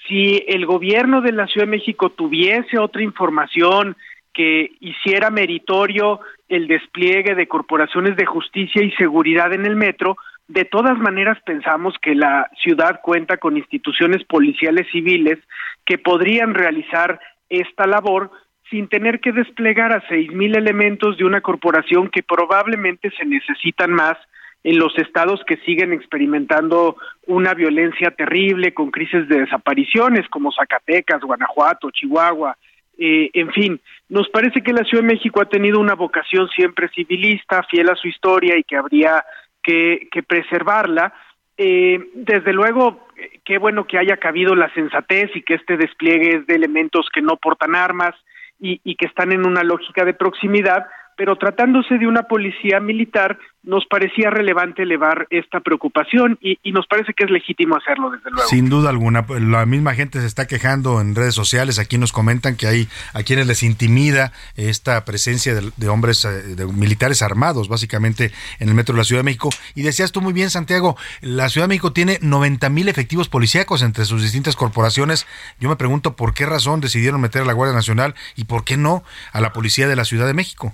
Si 0.08 0.46
el 0.48 0.68
gobierno 0.68 1.22
de 1.22 1.32
la 1.32 1.48
Ciudad 1.48 1.66
de 1.66 1.72
México 1.72 2.12
tuviese 2.12 2.78
otra 2.78 3.02
información 3.02 3.98
que 4.32 4.74
hiciera 4.80 5.32
meritorio 5.32 6.20
el 6.50 6.68
despliegue 6.68 7.34
de 7.34 7.48
corporaciones 7.48 8.16
de 8.16 8.28
justicia 8.28 8.84
y 8.84 8.92
seguridad 8.92 9.54
en 9.54 9.66
el 9.66 9.76
metro, 9.76 10.18
de 10.48 10.66
todas 10.66 11.00
maneras 11.00 11.40
pensamos 11.48 11.96
que 12.00 12.14
la 12.14 12.48
ciudad 12.62 13.02
cuenta 13.02 13.38
con 13.38 13.58
instituciones 13.58 14.24
policiales 14.26 14.86
civiles 14.92 15.40
que 15.84 15.98
podrían 15.98 16.54
realizar 16.54 17.20
esta 17.50 17.88
labor 17.88 18.30
sin 18.70 18.88
tener 18.88 19.20
que 19.20 19.32
desplegar 19.32 19.92
a 19.92 20.04
seis 20.08 20.32
mil 20.32 20.56
elementos 20.56 21.18
de 21.18 21.26
una 21.26 21.42
corporación 21.42 22.10
que 22.10 22.24
probablemente 22.24 23.12
se 23.18 23.26
necesitan 23.26 23.92
más 23.92 24.18
en 24.64 24.80
los 24.80 24.98
estados 24.98 25.44
que 25.46 25.58
siguen 25.58 25.94
experimentando 25.94 26.98
una 27.28 27.54
violencia 27.54 28.10
terrible 28.12 28.74
con 28.74 28.90
crisis 28.90 29.28
de 29.28 29.42
desapariciones 29.42 30.28
como 30.30 30.52
Zacatecas, 30.52 31.22
Guanajuato, 31.22 31.92
Chihuahua, 31.92 32.58
eh, 32.98 33.30
en 33.34 33.52
fin, 33.52 33.80
nos 34.10 34.30
parece 34.30 34.62
que 34.62 34.74
la 34.74 34.84
Ciudad 34.84 35.04
de 35.04 35.14
México 35.14 35.42
ha 35.42 35.50
tenido 35.50 35.80
una 35.80 35.96
vocación 35.96 36.48
siempre 36.50 36.90
civilista, 36.90 37.64
fiel 37.64 37.90
a 37.90 37.96
su 37.96 38.08
historia 38.08 38.58
y 38.58 38.64
que 38.64 38.78
habría 38.78 39.24
que, 39.62 40.08
que 40.12 40.24
preservarla. 40.24 41.14
Eh, 41.58 42.00
desde 42.14 42.54
luego, 42.54 43.08
eh, 43.18 43.40
qué 43.44 43.58
bueno 43.58 43.86
que 43.86 43.98
haya 43.98 44.18
cabido 44.18 44.56
la 44.56 44.74
sensatez 44.74 45.30
y 45.36 45.42
que 45.42 45.56
este 45.56 45.78
despliegue 45.78 46.38
es 46.38 46.48
de 46.48 46.56
elementos 46.56 47.10
que 47.14 47.22
no 47.22 47.38
portan 47.38 47.76
armas 47.76 48.16
y, 48.60 48.82
y 48.84 48.96
que 48.96 49.06
están 49.06 49.32
en 49.32 49.46
una 49.46 49.64
lógica 49.64 50.06
de 50.06 50.14
proximidad, 50.14 50.86
pero 51.16 51.36
tratándose 51.38 51.98
de 51.98 52.08
una 52.08 52.24
policía 52.24 52.80
militar, 52.80 53.38
nos 53.64 53.86
parecía 53.88 54.30
relevante 54.30 54.84
elevar 54.84 55.28
esta 55.32 55.60
preocupación 55.60 56.38
y, 56.40 56.60
y 56.62 56.72
nos 56.72 56.86
parece 56.88 57.14
que 57.14 57.24
es 57.24 57.32
legítimo 57.32 57.76
hacerlo, 57.76 58.12
desde 58.12 58.30
luego. 58.30 58.48
Sin 58.48 58.70
duda 58.70 58.90
alguna, 58.90 59.26
pues, 59.26 59.42
la 59.42 59.66
misma 59.66 59.96
gente 59.96 60.20
se 60.20 60.28
está 60.28 60.46
quejando 60.46 61.02
en 61.02 61.16
redes 61.16 61.34
sociales. 61.34 61.80
Aquí 61.80 61.98
nos 61.98 62.12
comentan 62.12 62.58
que 62.58 62.68
hay 62.68 62.88
a 63.14 63.24
quienes 63.24 63.48
les 63.48 63.64
intimida 63.64 64.32
esta 64.56 65.04
presencia 65.04 65.56
de, 65.56 65.72
de 65.76 65.90
hombres, 65.90 66.24
eh, 66.26 66.56
de 66.56 66.66
militares 66.68 67.24
armados, 67.24 67.68
básicamente 67.68 68.32
en 68.60 68.70
el 68.70 68.76
metro 68.76 68.94
de 68.94 69.00
la 69.00 69.04
Ciudad 69.04 69.22
de 69.22 69.26
México. 69.26 69.50
Y 69.74 69.82
decías 69.82 70.12
tú 70.12 70.22
muy 70.22 70.34
bien, 70.34 70.52
Santiago, 70.52 70.96
la 71.22 71.50
Ciudad 71.50 71.66
de 71.66 71.70
México 71.70 71.92
tiene 71.92 72.20
90 72.22 72.70
mil 72.70 72.88
efectivos 72.88 73.30
policíacos 73.30 73.82
entre 73.82 74.06
sus 74.06 74.22
distintas 74.22 74.56
corporaciones. 74.56 75.26
Yo 75.60 75.70
me 75.70 75.76
pregunto 75.76 76.16
por 76.16 76.34
qué 76.34 76.46
razón 76.46 76.82
decidieron 76.82 77.20
meter 77.20 77.42
a 77.42 77.46
la 77.46 77.54
Guardia 77.54 77.76
Nacional 77.76 78.14
y 78.36 78.46
por 78.46 78.64
qué 78.64 78.78
no 78.78 79.04
a 79.34 79.42
la 79.42 79.54
Policía 79.54 79.88
de 79.88 79.96
la 79.96 80.06
Ciudad 80.06 80.28
de 80.28 80.34
México. 80.34 80.74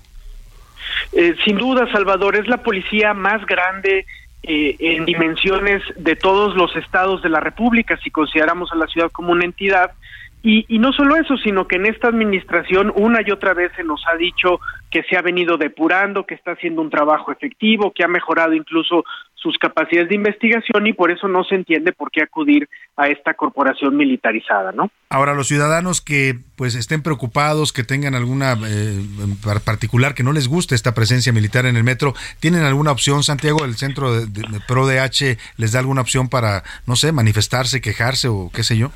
Eh, 1.14 1.36
sin 1.46 1.58
duda, 1.58 1.92
Salvador, 1.92 2.36
es 2.36 2.48
la 2.48 2.58
policía 2.58 3.14
más 3.14 3.46
grande 3.46 4.06
eh, 4.44 4.76
en 4.80 5.06
dimensiones 5.06 5.84
de 5.98 6.16
todos 6.16 6.56
los 6.56 6.76
estados 6.76 7.22
de 7.22 7.30
la 7.30 7.40
República, 7.40 7.98
si 8.04 8.10
consideramos 8.10 8.72
a 8.72 8.76
la 8.76 8.88
ciudad 8.88 9.12
como 9.12 9.32
una 9.32 9.46
entidad. 9.46 9.92
Y, 10.44 10.66
y 10.68 10.80
no 10.80 10.92
solo 10.92 11.16
eso, 11.16 11.38
sino 11.38 11.68
que 11.68 11.76
en 11.76 11.86
esta 11.86 12.08
administración 12.08 12.92
una 12.96 13.20
y 13.24 13.30
otra 13.30 13.54
vez 13.54 13.72
se 13.76 13.84
nos 13.84 14.04
ha 14.08 14.16
dicho 14.16 14.60
que 14.90 15.04
se 15.04 15.16
ha 15.16 15.22
venido 15.22 15.58
depurando, 15.58 16.26
que 16.26 16.34
está 16.34 16.54
haciendo 16.54 16.82
un 16.82 16.90
trabajo 16.90 17.32
efectivo, 17.32 17.92
que 17.92 18.04
ha 18.04 18.08
mejorado 18.08 18.54
incluso 18.54 19.04
sus 19.42 19.58
capacidades 19.58 20.10
de 20.10 20.16
investigación 20.16 20.86
y 20.86 20.94
por 20.94 21.10
eso 21.10 21.28
no 21.28 21.44
se 21.44 21.56
entiende 21.56 21.92
por 21.94 22.12
qué 22.12 22.22
acudir 22.22 22.70
a 22.96 23.08
esta 23.08 23.34
corporación 23.34 23.98
militarizada, 23.98 24.72
¿no? 24.72 24.92
Ahora, 25.10 25.34
los 25.34 25.48
ciudadanos 25.48 26.00
que 26.02 26.36
pues 26.56 26.76
estén 26.76 27.02
preocupados, 27.02 27.74
que 27.74 27.84
tengan 27.84 28.14
alguna 28.14 28.56
eh, 28.68 29.00
particular, 29.66 30.14
que 30.14 30.24
no 30.24 30.32
les 30.32 30.48
guste 30.48 30.76
esta 30.76 30.94
presencia 30.94 31.34
militar 31.34 31.66
en 31.66 31.76
el 31.76 31.84
metro, 31.84 32.14
¿tienen 32.40 32.64
alguna 32.64 32.92
opción, 32.92 33.24
Santiago? 33.24 33.66
¿El 33.66 33.76
centro 33.78 34.14
de, 34.14 34.28
de- 34.28 34.48
de 34.48 34.60
ProDH 34.68 35.38
les 35.58 35.72
da 35.72 35.80
alguna 35.80 36.02
opción 36.02 36.30
para, 36.30 36.64
no 36.86 36.96
sé, 36.96 37.12
manifestarse, 37.12 37.82
quejarse 37.82 38.28
o 38.28 38.52
qué 38.54 38.64
sé 38.64 38.78
yo? 38.78 38.92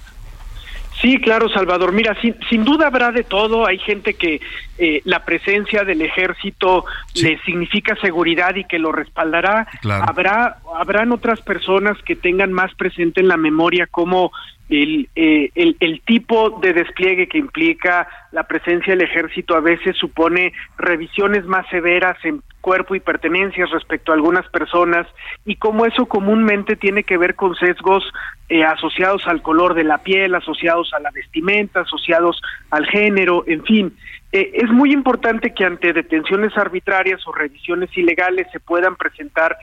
Sí, 1.01 1.19
claro, 1.19 1.49
Salvador. 1.49 1.91
Mira, 1.91 2.15
sin, 2.21 2.35
sin 2.49 2.63
duda 2.63 2.87
habrá 2.87 3.11
de 3.11 3.23
todo. 3.23 3.67
Hay 3.67 3.77
gente 3.79 4.13
que 4.13 4.39
eh, 4.77 5.01
la 5.05 5.23
presencia 5.23 5.83
del 5.83 6.01
ejército 6.01 6.85
le 7.15 7.39
significa 7.43 7.95
seguridad 8.01 8.55
y 8.55 8.65
que 8.65 8.79
lo 8.79 8.91
respaldará. 8.91 9.67
Claro. 9.81 10.05
Habrá, 10.07 10.57
habrán 10.77 11.11
otras 11.11 11.41
personas 11.41 11.97
que 12.03 12.15
tengan 12.15 12.51
más 12.51 12.73
presente 12.75 13.21
en 13.21 13.27
la 13.27 13.37
memoria 13.37 13.87
cómo 13.87 14.31
el, 14.69 15.09
eh, 15.15 15.51
el, 15.55 15.77
el 15.79 16.01
tipo 16.01 16.59
de 16.61 16.73
despliegue 16.73 17.27
que 17.27 17.37
implica 17.37 18.07
la 18.31 18.43
presencia 18.43 18.93
del 18.95 19.03
ejército 19.03 19.55
a 19.55 19.59
veces 19.59 19.95
supone 19.95 20.53
revisiones 20.77 21.45
más 21.45 21.67
severas 21.69 22.17
en 22.23 22.41
cuerpo 22.61 22.95
y 22.95 22.99
pertenencias 22.99 23.69
respecto 23.69 24.11
a 24.11 24.15
algunas 24.15 24.47
personas 24.49 25.05
y 25.45 25.55
cómo 25.57 25.85
eso 25.85 26.07
comúnmente 26.07 26.75
tiene 26.75 27.03
que 27.03 27.15
ver 27.15 27.35
con 27.35 27.55
sesgos 27.55 28.03
eh, 28.49 28.63
asociados 28.63 29.27
al 29.27 29.43
color 29.43 29.75
de 29.75 29.83
la 29.83 29.99
piel, 29.99 30.33
asociados 30.33 30.91
a 30.95 30.99
la 30.99 31.11
vestimenta, 31.11 31.81
asociados 31.81 32.41
al 32.71 32.87
género, 32.87 33.43
en 33.45 33.63
fin. 33.63 33.95
Eh, 34.35 34.51
es 34.55 34.69
muy 34.69 34.91
importante 34.91 35.53
que 35.53 35.63
ante 35.63 35.93
detenciones 35.93 36.57
arbitrarias 36.57 37.25
o 37.25 37.31
revisiones 37.31 37.89
ilegales 37.95 38.47
se 38.51 38.59
puedan 38.59 38.97
presentar 38.97 39.55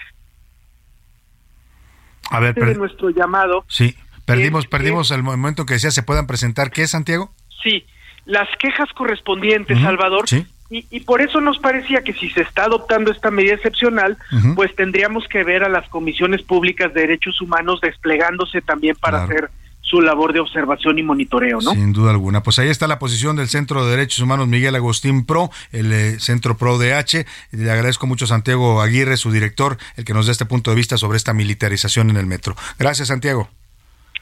A 2.31 2.41
ver, 2.41 2.55
de 2.55 2.75
nuestro 2.77 3.11
llamado 3.11 3.65
sí, 3.69 3.95
perdimos, 4.25 4.67
perdimos 4.67 5.11
el 5.11 5.23
momento 5.23 5.67
que 5.67 5.75
decía 5.75 5.91
se 5.91 6.03
puedan 6.03 6.27
presentar. 6.27 6.71
¿Qué, 6.71 6.87
Santiago? 6.87 7.31
Sí, 7.63 7.85
las 8.25 8.49
quejas 8.59 8.89
correspondientes, 8.95 9.79
Salvador. 9.81 10.29
sí. 10.29 10.47
Y, 10.71 10.87
y 10.91 11.01
por 11.01 11.21
eso 11.21 11.39
nos 11.43 11.59
parecía 11.59 12.01
que 12.03 12.15
si 12.15 12.31
se 12.31 12.41
está 12.41 12.65
adoptando 12.65 13.13
esta 13.13 13.31
medida 13.31 13.53
excepcional, 13.57 14.17
pues 14.55 14.75
tendríamos 14.75 15.29
que 15.29 15.45
ver 15.45 15.65
a 15.65 15.69
las 15.69 15.87
comisiones 15.91 16.41
públicas 16.41 16.95
de 16.95 17.03
derechos 17.03 17.43
humanos 17.43 17.79
desplegándose 17.83 18.63
también 18.63 18.97
para 18.97 19.27
Claro. 19.27 19.35
hacer 19.47 19.51
su 19.93 20.01
labor 20.01 20.33
de 20.33 20.41
observación 20.41 20.99
y 20.99 21.03
monitoreo, 21.03 21.61
¿no? 21.61 21.73
Sin 21.73 21.93
duda 21.93 22.13
alguna. 22.13 22.43
Pues 22.43 22.59
ahí 22.59 22.69
está 22.71 22.87
la 22.87 22.99
posición 22.99 23.37
del 23.37 23.49
Centro 23.49 23.85
de 23.85 23.91
Derechos 23.91 24.21
Humanos 24.21 24.49
Miguel 24.49 24.75
Agustín 24.75 25.27
Pro, 25.27 25.51
el 25.71 25.93
eh, 25.93 26.19
Centro 26.19 26.57
Pro 26.57 26.79
DH. 26.79 27.27
Le 27.51 27.71
agradezco 27.71 28.07
mucho 28.07 28.25
a 28.25 28.29
Santiago 28.29 28.81
Aguirre, 28.81 29.19
su 29.19 29.31
director, 29.31 29.77
el 29.99 30.07
que 30.07 30.15
nos 30.15 30.25
da 30.25 30.33
este 30.33 30.47
punto 30.47 30.71
de 30.71 30.77
vista 30.77 30.97
sobre 30.97 31.19
esta 31.19 31.35
militarización 31.35 32.09
en 32.09 32.17
el 32.17 32.25
metro. 32.25 32.57
Gracias, 32.79 33.09
Santiago. 33.09 33.51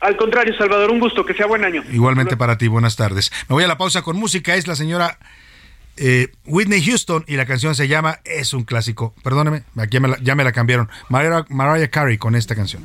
Al 0.01 0.17
contrario, 0.17 0.53
Salvador, 0.59 0.91
un 0.91 0.99
gusto, 0.99 1.25
que 1.25 1.35
sea 1.35 1.47
buen 1.47 1.65
año. 1.65 1.85
Igualmente 1.93 2.37
para 2.37 2.59
ti, 2.59 2.67
buenas 2.67 2.97
tardes. 2.97 3.31
Me 3.49 3.55
voy 3.55 3.63
a 3.63 3.69
la 3.69 3.79
pausa 3.79 4.03
con 4.03 4.17
música, 4.17 4.57
es 4.57 4.67
la 4.67 4.75
señora 4.75 5.19
eh, 5.97 6.33
Whitney 6.47 6.83
Houston 6.83 7.25
y 7.29 7.37
la 7.37 7.47
canción 7.47 7.77
se 7.77 7.87
llama 7.87 8.19
Es 8.25 8.55
un 8.55 8.65
clásico. 8.65 9.15
Perdóneme, 9.23 9.63
aquí 9.77 9.99
ya 9.99 10.01
me 10.01 10.09
la, 10.09 10.19
ya 10.21 10.35
me 10.35 10.43
la 10.43 10.51
cambiaron. 10.51 10.89
Mariah, 11.11 11.45
Mariah 11.49 11.91
Carey 11.91 12.19
con 12.19 12.35
esta 12.35 12.57
canción. 12.57 12.83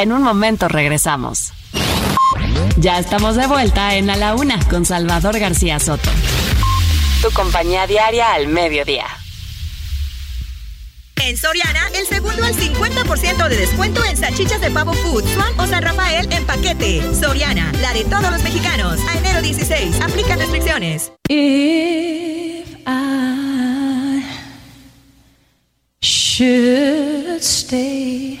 En 0.00 0.12
un 0.12 0.22
momento 0.22 0.66
regresamos. 0.66 1.52
Ya 2.78 2.98
estamos 2.98 3.36
de 3.36 3.46
vuelta 3.46 3.96
en 3.96 4.08
A 4.08 4.16
la 4.16 4.34
Una 4.34 4.58
con 4.70 4.86
Salvador 4.86 5.38
García 5.38 5.78
Soto. 5.78 6.08
Tu 7.20 7.30
compañía 7.32 7.86
diaria 7.86 8.32
al 8.32 8.48
mediodía. 8.48 9.04
En 11.16 11.36
Soriana, 11.36 11.86
el 11.94 12.06
segundo 12.06 12.42
al 12.42 12.54
50% 12.54 13.48
de 13.50 13.56
descuento 13.58 14.02
en 14.02 14.16
salchichas 14.16 14.62
de 14.62 14.70
pavo 14.70 14.94
food, 14.94 15.22
Swan 15.34 15.60
o 15.60 15.66
San 15.66 15.82
Rafael 15.82 16.32
en 16.32 16.46
paquete. 16.46 17.02
Soriana, 17.14 17.70
la 17.82 17.92
de 17.92 18.04
todos 18.04 18.30
los 18.30 18.42
mexicanos. 18.42 18.98
A 19.06 19.18
enero 19.18 19.42
16, 19.42 20.00
aplican 20.00 20.38
restricciones. 20.38 21.12
If 21.28 22.74
I 22.86 24.24
should 26.00 27.42
stay, 27.42 28.40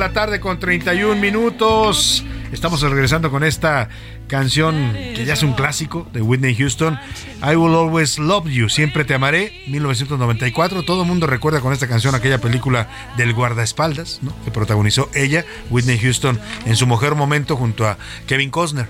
La 0.00 0.14
tarde 0.14 0.40
con 0.40 0.58
31 0.58 1.20
minutos. 1.20 2.24
Estamos 2.52 2.80
regresando 2.80 3.30
con 3.30 3.44
esta 3.44 3.90
canción 4.28 4.94
que 4.94 5.26
ya 5.26 5.34
es 5.34 5.42
un 5.42 5.52
clásico 5.52 6.08
de 6.14 6.22
Whitney 6.22 6.54
Houston. 6.54 6.98
I 7.42 7.54
Will 7.54 7.74
Always 7.74 8.18
Love 8.18 8.48
You, 8.48 8.70
Siempre 8.70 9.04
Te 9.04 9.12
Amaré, 9.12 9.52
1994. 9.66 10.84
Todo 10.84 11.02
el 11.02 11.06
mundo 11.06 11.26
recuerda 11.26 11.60
con 11.60 11.74
esta 11.74 11.86
canción 11.86 12.14
aquella 12.14 12.40
película 12.40 12.88
del 13.18 13.34
guardaespaldas, 13.34 14.20
¿no? 14.22 14.32
que 14.42 14.50
protagonizó 14.50 15.10
ella, 15.14 15.44
Whitney 15.68 15.98
Houston, 15.98 16.40
en 16.64 16.76
su 16.76 16.86
mejor 16.86 17.14
momento 17.14 17.54
junto 17.56 17.86
a 17.86 17.98
Kevin 18.26 18.48
Costner. 18.48 18.88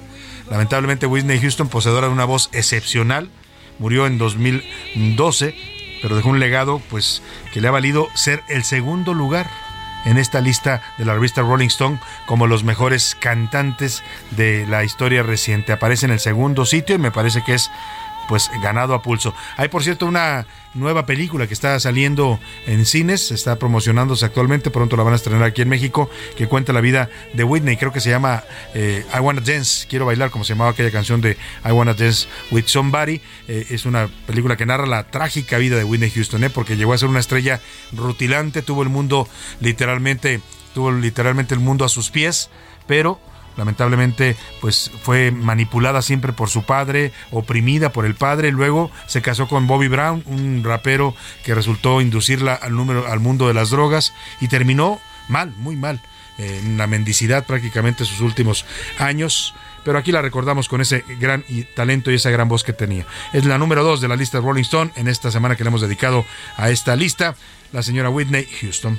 Lamentablemente 0.48 1.06
Whitney 1.06 1.40
Houston, 1.40 1.68
poseedora 1.68 2.06
de 2.06 2.12
una 2.12 2.24
voz 2.24 2.50
excepcional, 2.52 3.30
murió 3.80 4.06
en 4.06 4.16
2012, 4.16 5.56
pero 6.02 6.14
dejó 6.14 6.28
un 6.28 6.38
legado 6.38 6.80
pues 6.88 7.20
que 7.52 7.60
le 7.60 7.66
ha 7.66 7.72
valido 7.72 8.06
ser 8.14 8.44
el 8.48 8.62
segundo 8.62 9.12
lugar 9.12 9.50
en 10.04 10.18
esta 10.18 10.40
lista 10.40 10.80
de 10.98 11.04
la 11.04 11.14
revista 11.14 11.42
Rolling 11.42 11.68
Stone 11.68 11.98
como 12.26 12.46
los 12.46 12.64
mejores 12.64 13.16
cantantes 13.18 14.02
de 14.30 14.66
la 14.66 14.84
historia 14.84 15.22
reciente. 15.22 15.72
Aparece 15.72 16.06
en 16.06 16.12
el 16.12 16.20
segundo 16.20 16.64
sitio 16.64 16.94
y 16.96 16.98
me 16.98 17.10
parece 17.10 17.42
que 17.42 17.54
es 17.54 17.70
pues 18.28 18.50
ganado 18.62 18.94
a 18.94 19.02
pulso. 19.02 19.34
Hay 19.56 19.68
por 19.68 19.82
cierto 19.82 20.06
una 20.06 20.46
nueva 20.74 21.06
película 21.06 21.46
que 21.46 21.54
está 21.54 21.78
saliendo 21.80 22.38
en 22.66 22.84
cines, 22.86 23.30
está 23.30 23.56
promocionándose 23.56 24.24
actualmente, 24.24 24.70
pronto 24.70 24.96
la 24.96 25.02
van 25.02 25.14
a 25.14 25.16
estrenar 25.16 25.42
aquí 25.42 25.62
en 25.62 25.68
México, 25.68 26.10
que 26.36 26.46
cuenta 26.46 26.72
la 26.72 26.80
vida 26.80 27.10
de 27.34 27.44
Whitney, 27.44 27.76
creo 27.76 27.92
que 27.92 28.00
se 28.00 28.10
llama 28.10 28.44
eh, 28.74 29.04
I 29.12 29.18
Wanna 29.18 29.40
Dance, 29.40 29.86
quiero 29.88 30.06
bailar, 30.06 30.30
como 30.30 30.44
se 30.44 30.54
llamaba 30.54 30.70
aquella 30.70 30.90
canción 30.90 31.20
de 31.20 31.36
I 31.64 31.72
Wanna 31.72 31.94
Dance 31.94 32.28
with 32.50 32.64
Somebody. 32.66 33.20
Eh, 33.48 33.66
es 33.70 33.84
una 33.84 34.08
película 34.26 34.56
que 34.56 34.66
narra 34.66 34.86
la 34.86 35.04
trágica 35.04 35.58
vida 35.58 35.76
de 35.76 35.84
Whitney 35.84 36.10
Houston, 36.10 36.44
¿eh? 36.44 36.50
porque 36.50 36.76
llegó 36.76 36.92
a 36.92 36.98
ser 36.98 37.08
una 37.08 37.20
estrella 37.20 37.60
rutilante, 37.92 38.62
tuvo 38.62 38.82
el 38.82 38.88
mundo 38.88 39.28
literalmente, 39.60 40.40
tuvo 40.74 40.92
literalmente 40.92 41.54
el 41.54 41.60
mundo 41.60 41.84
a 41.84 41.88
sus 41.88 42.10
pies, 42.10 42.50
pero 42.86 43.20
lamentablemente 43.56 44.36
pues 44.60 44.90
fue 45.02 45.30
manipulada 45.30 46.02
siempre 46.02 46.32
por 46.32 46.48
su 46.48 46.62
padre, 46.62 47.12
oprimida 47.30 47.92
por 47.92 48.06
el 48.06 48.14
padre, 48.14 48.52
luego 48.52 48.90
se 49.06 49.22
casó 49.22 49.48
con 49.48 49.66
Bobby 49.66 49.88
Brown, 49.88 50.22
un 50.26 50.62
rapero 50.64 51.14
que 51.44 51.54
resultó 51.54 52.00
inducirla 52.00 52.54
al 52.54 52.74
número 52.74 53.06
al 53.06 53.20
mundo 53.20 53.48
de 53.48 53.54
las 53.54 53.70
drogas 53.70 54.12
y 54.40 54.48
terminó 54.48 55.00
mal, 55.28 55.52
muy 55.56 55.76
mal, 55.76 56.00
en 56.38 56.78
la 56.78 56.86
mendicidad 56.86 57.44
prácticamente 57.46 58.04
sus 58.04 58.20
últimos 58.20 58.64
años. 58.98 59.54
Pero 59.84 59.98
aquí 59.98 60.12
la 60.12 60.20
recordamos 60.20 60.68
con 60.68 60.80
ese 60.80 61.04
gran 61.18 61.44
talento 61.74 62.10
y 62.10 62.14
esa 62.14 62.30
gran 62.30 62.48
voz 62.48 62.64
que 62.64 62.74
tenía. 62.74 63.06
Es 63.32 63.46
la 63.46 63.56
número 63.56 63.82
dos 63.82 64.00
de 64.00 64.08
la 64.08 64.16
lista 64.16 64.38
de 64.38 64.44
Rolling 64.44 64.62
Stone 64.62 64.90
en 64.96 65.08
esta 65.08 65.30
semana 65.30 65.56
que 65.56 65.64
le 65.64 65.68
hemos 65.68 65.80
dedicado 65.80 66.26
a 66.56 66.70
esta 66.70 66.96
lista, 66.96 67.34
la 67.72 67.82
señora 67.82 68.10
Whitney 68.10 68.46
Houston. 68.60 68.98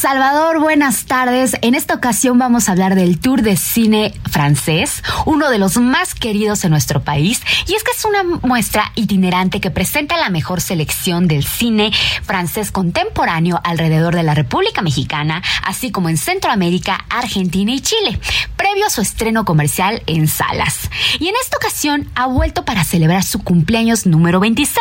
Salvador, 0.00 0.60
buenas 0.60 1.04
tardes. 1.04 1.58
En 1.60 1.74
esta 1.74 1.92
ocasión 1.92 2.38
vamos 2.38 2.68
a 2.68 2.72
hablar 2.72 2.94
del 2.94 3.20
Tour 3.20 3.42
de 3.42 3.58
Cine 3.58 4.14
francés, 4.30 5.02
uno 5.26 5.50
de 5.50 5.58
los 5.58 5.76
más 5.76 6.14
queridos 6.14 6.64
en 6.64 6.70
nuestro 6.70 7.02
país. 7.02 7.42
Y 7.66 7.74
es 7.74 7.84
que 7.84 7.90
es 7.90 8.06
una 8.06 8.22
muestra 8.24 8.92
itinerante 8.94 9.60
que 9.60 9.70
presenta 9.70 10.16
la 10.16 10.30
mejor 10.30 10.62
selección 10.62 11.28
del 11.28 11.44
cine 11.44 11.92
francés 12.22 12.72
contemporáneo 12.72 13.60
alrededor 13.62 14.14
de 14.14 14.22
la 14.22 14.34
República 14.34 14.80
Mexicana, 14.80 15.42
así 15.66 15.90
como 15.90 16.08
en 16.08 16.16
Centroamérica, 16.16 17.04
Argentina 17.10 17.70
y 17.70 17.80
Chile, 17.80 18.18
previo 18.56 18.86
a 18.86 18.90
su 18.90 19.02
estreno 19.02 19.44
comercial 19.44 20.02
en 20.06 20.28
salas. 20.28 20.88
Y 21.18 21.28
en 21.28 21.34
esta 21.42 21.58
ocasión 21.58 22.08
ha 22.14 22.24
vuelto 22.24 22.64
para 22.64 22.84
celebrar 22.84 23.22
su 23.22 23.44
cumpleaños 23.44 24.06
número 24.06 24.40
26, 24.40 24.78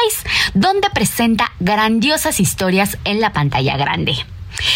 donde 0.53 0.89
presenta 0.91 1.51
grandiosas 1.59 2.39
historias 2.39 2.97
en 3.03 3.19
la 3.19 3.33
pantalla 3.33 3.75
grande. 3.75 4.15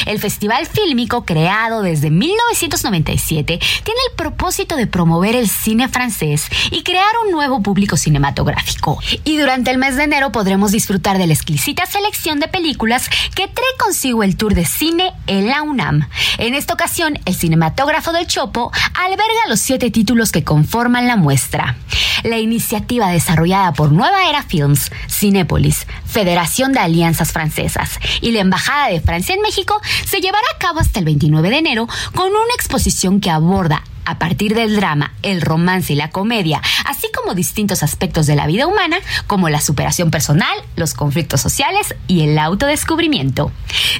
El 0.05 0.19
festival 0.19 0.65
fílmico, 0.67 1.25
creado 1.25 1.81
desde 1.81 2.09
1997, 2.09 3.57
tiene 3.57 3.99
el 4.09 4.15
propósito 4.15 4.75
de 4.75 4.87
promover 4.87 5.35
el 5.35 5.49
cine 5.49 5.87
francés 5.87 6.47
y 6.71 6.83
crear 6.83 7.05
un 7.25 7.31
nuevo 7.31 7.61
público 7.61 7.97
cinematográfico. 7.97 8.99
Y 9.23 9.37
durante 9.37 9.71
el 9.71 9.77
mes 9.77 9.95
de 9.97 10.03
enero 10.03 10.31
podremos 10.31 10.71
disfrutar 10.71 11.17
de 11.17 11.27
la 11.27 11.33
exquisita 11.33 11.85
selección 11.85 12.39
de 12.39 12.47
películas 12.47 13.09
que 13.35 13.47
trae 13.47 13.77
consigo 13.79 14.23
el 14.23 14.37
tour 14.37 14.53
de 14.53 14.65
cine 14.65 15.13
en 15.27 15.47
la 15.47 15.61
UNAM. 15.61 16.07
En 16.37 16.53
esta 16.53 16.73
ocasión, 16.73 17.19
el 17.25 17.35
cinematógrafo 17.35 18.11
del 18.11 18.27
Chopo 18.27 18.71
alberga 18.93 19.23
los 19.47 19.59
siete 19.59 19.91
títulos 19.91 20.31
que 20.31 20.43
conforman 20.43 21.07
la 21.07 21.15
muestra. 21.15 21.77
La 22.23 22.37
iniciativa 22.37 23.09
desarrollada 23.09 23.73
por 23.73 23.91
Nueva 23.91 24.29
Era 24.29 24.43
Films, 24.43 24.91
Cinépolis, 25.09 25.87
Federación 26.05 26.73
de 26.73 26.79
Alianzas 26.79 27.31
Francesas 27.31 27.99
y 28.21 28.31
la 28.31 28.41
Embajada 28.41 28.89
de 28.89 29.01
Francia 29.01 29.35
en 29.35 29.41
México 29.41 29.62
se 30.05 30.21
llevará 30.21 30.45
a 30.55 30.57
cabo 30.57 30.79
hasta 30.79 30.99
el 30.99 31.05
29 31.05 31.49
de 31.49 31.57
enero 31.57 31.87
con 32.15 32.27
una 32.27 32.53
exposición 32.55 33.19
que 33.19 33.29
aborda 33.29 33.83
a 34.05 34.19
partir 34.19 34.55
del 34.55 34.75
drama, 34.75 35.13
el 35.21 35.41
romance 35.41 35.93
y 35.93 35.95
la 35.95 36.09
comedia, 36.09 36.61
así 36.85 37.07
como 37.15 37.33
distintos 37.33 37.83
aspectos 37.83 38.25
de 38.27 38.35
la 38.35 38.47
vida 38.47 38.67
humana, 38.67 38.97
como 39.27 39.49
la 39.49 39.61
superación 39.61 40.11
personal, 40.11 40.55
los 40.75 40.93
conflictos 40.93 41.41
sociales 41.41 41.95
y 42.07 42.21
el 42.21 42.37
autodescubrimiento. 42.37 43.51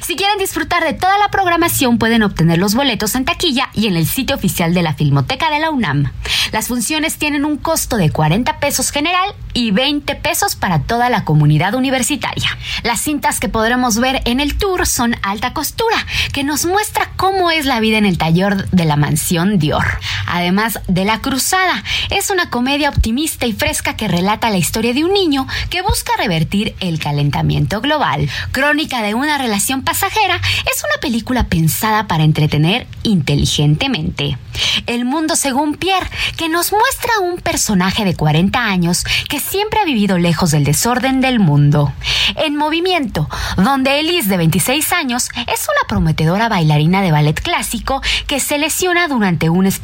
Si 0.02 0.16
quieren 0.16 0.38
disfrutar 0.38 0.84
de 0.84 0.94
toda 0.94 1.18
la 1.18 1.30
programación, 1.30 1.98
pueden 1.98 2.22
obtener 2.22 2.58
los 2.58 2.74
boletos 2.74 3.14
en 3.14 3.24
taquilla 3.24 3.70
y 3.74 3.86
en 3.86 3.96
el 3.96 4.06
sitio 4.06 4.36
oficial 4.36 4.74
de 4.74 4.82
la 4.82 4.94
Filmoteca 4.94 5.50
de 5.50 5.60
la 5.60 5.70
UNAM. 5.70 6.12
Las 6.52 6.68
funciones 6.68 7.16
tienen 7.16 7.44
un 7.44 7.56
costo 7.56 7.96
de 7.96 8.10
40 8.10 8.60
pesos 8.60 8.90
general 8.90 9.34
y 9.54 9.70
20 9.70 10.14
pesos 10.16 10.56
para 10.56 10.80
toda 10.82 11.10
la 11.10 11.24
comunidad 11.24 11.74
universitaria. 11.74 12.56
Las 12.82 13.00
cintas 13.00 13.40
que 13.40 13.48
podremos 13.48 13.98
ver 13.98 14.22
en 14.24 14.40
el 14.40 14.56
tour 14.56 14.86
son 14.86 15.16
Alta 15.22 15.52
Costura, 15.52 15.96
que 16.32 16.44
nos 16.44 16.66
muestra 16.66 17.10
cómo 17.16 17.50
es 17.50 17.66
la 17.66 17.80
vida 17.80 17.98
en 17.98 18.06
el 18.06 18.18
taller 18.18 18.68
de 18.70 18.84
la 18.84 18.96
mansión 18.96 19.58
Dior. 19.58 19.93
Además 20.26 20.80
de 20.88 21.04
La 21.04 21.20
Cruzada, 21.20 21.82
es 22.10 22.30
una 22.30 22.50
comedia 22.50 22.88
optimista 22.88 23.46
y 23.46 23.52
fresca 23.52 23.96
que 23.96 24.08
relata 24.08 24.50
la 24.50 24.58
historia 24.58 24.92
de 24.94 25.04
un 25.04 25.12
niño 25.12 25.46
que 25.70 25.82
busca 25.82 26.12
revertir 26.16 26.74
el 26.80 26.98
calentamiento 26.98 27.80
global. 27.80 28.28
Crónica 28.52 29.02
de 29.02 29.14
una 29.14 29.38
relación 29.38 29.82
pasajera 29.82 30.36
es 30.36 30.82
una 30.82 31.00
película 31.00 31.48
pensada 31.48 32.06
para 32.06 32.24
entretener 32.24 32.86
inteligentemente. 33.02 34.38
El 34.86 35.04
mundo 35.04 35.36
según 35.36 35.74
Pierre, 35.74 36.10
que 36.36 36.48
nos 36.48 36.72
muestra 36.72 37.18
un 37.20 37.40
personaje 37.40 38.04
de 38.04 38.14
40 38.14 38.58
años 38.64 39.04
que 39.28 39.40
siempre 39.40 39.80
ha 39.80 39.84
vivido 39.84 40.18
lejos 40.18 40.50
del 40.50 40.64
desorden 40.64 41.20
del 41.20 41.40
mundo. 41.40 41.92
En 42.36 42.56
movimiento, 42.56 43.28
donde 43.56 44.00
Elise, 44.00 44.28
de 44.28 44.36
26 44.36 44.92
años, 44.92 45.28
es 45.34 45.66
una 45.68 45.88
prometedora 45.88 46.48
bailarina 46.48 47.02
de 47.02 47.12
ballet 47.12 47.40
clásico 47.40 48.00
que 48.26 48.40
se 48.40 48.58
lesiona 48.58 49.08
durante 49.08 49.50
un 49.50 49.66
espectáculo. 49.66 49.83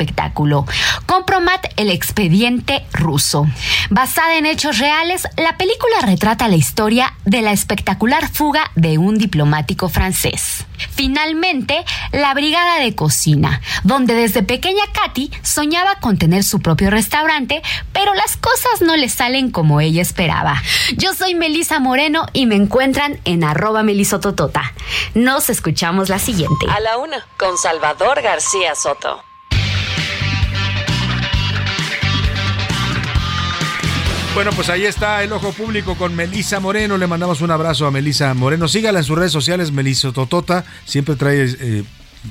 Compromat 1.07 1.67
el 1.77 1.91
expediente 1.91 2.85
ruso. 2.93 3.47
Basada 3.91 4.37
en 4.37 4.47
hechos 4.47 4.79
reales, 4.79 5.27
la 5.37 5.57
película 5.57 6.01
retrata 6.03 6.49
la 6.49 6.57
historia 6.57 7.15
de 7.25 7.43
la 7.43 7.53
espectacular 7.53 8.29
fuga 8.29 8.71
de 8.75 8.99
un 8.99 9.19
diplomático 9.19 9.89
francés. 9.89 10.67
Finalmente, 10.95 11.85
la 12.13 12.33
Brigada 12.35 12.79
de 12.79 12.95
Cocina, 12.95 13.61
donde 13.85 14.15
desde 14.15 14.43
pequeña 14.43 14.85
Katy 14.93 15.31
soñaba 15.43 15.97
con 15.97 16.19
tener 16.19 16.45
su 16.45 16.61
propio 16.61 16.91
restaurante, 16.91 17.63
pero 17.93 18.15
las 18.15 18.37
cosas 18.37 18.81
no 18.81 18.97
le 18.97 19.09
salen 19.09 19.51
como 19.51 19.81
ella 19.81 20.03
esperaba. 20.03 20.63
Yo 20.97 21.15
soy 21.15 21.35
Melisa 21.35 21.81
Moreno 21.81 22.27
y 22.33 22.47
me 22.47 22.57
encuentran 22.57 23.21
en 23.25 23.45
arroba 23.45 23.83
melisototota. 23.83 24.73
Nos 25.15 25.51
escuchamos 25.51 26.09
la 26.09 26.19
siguiente. 26.19 26.67
A 26.71 26.81
la 26.81 26.99
una, 26.99 27.27
con 27.39 27.57
Salvador 27.59 28.23
García 28.23 28.75
Soto. 28.75 29.30
Bueno, 34.35 34.53
pues 34.53 34.71
ahí 34.71 34.87
está 34.87 35.23
el 35.25 35.33
ojo 35.33 35.53
público 35.53 35.97
con 35.97 36.15
Melisa 36.15 36.61
Moreno. 36.61 36.97
Le 36.97 37.07
mandamos 37.07 37.41
un 37.41 37.51
abrazo 37.51 37.87
a 37.87 37.91
Melisa 37.91 38.33
Moreno. 38.33 38.69
Sígala 38.69 39.01
en 39.01 39.05
sus 39.05 39.19
redes 39.19 39.33
sociales, 39.33 39.73
Melisa 39.73 40.13
Totota. 40.13 40.65
Siempre 40.85 41.17
trae 41.17 41.45
eh, 41.61 41.85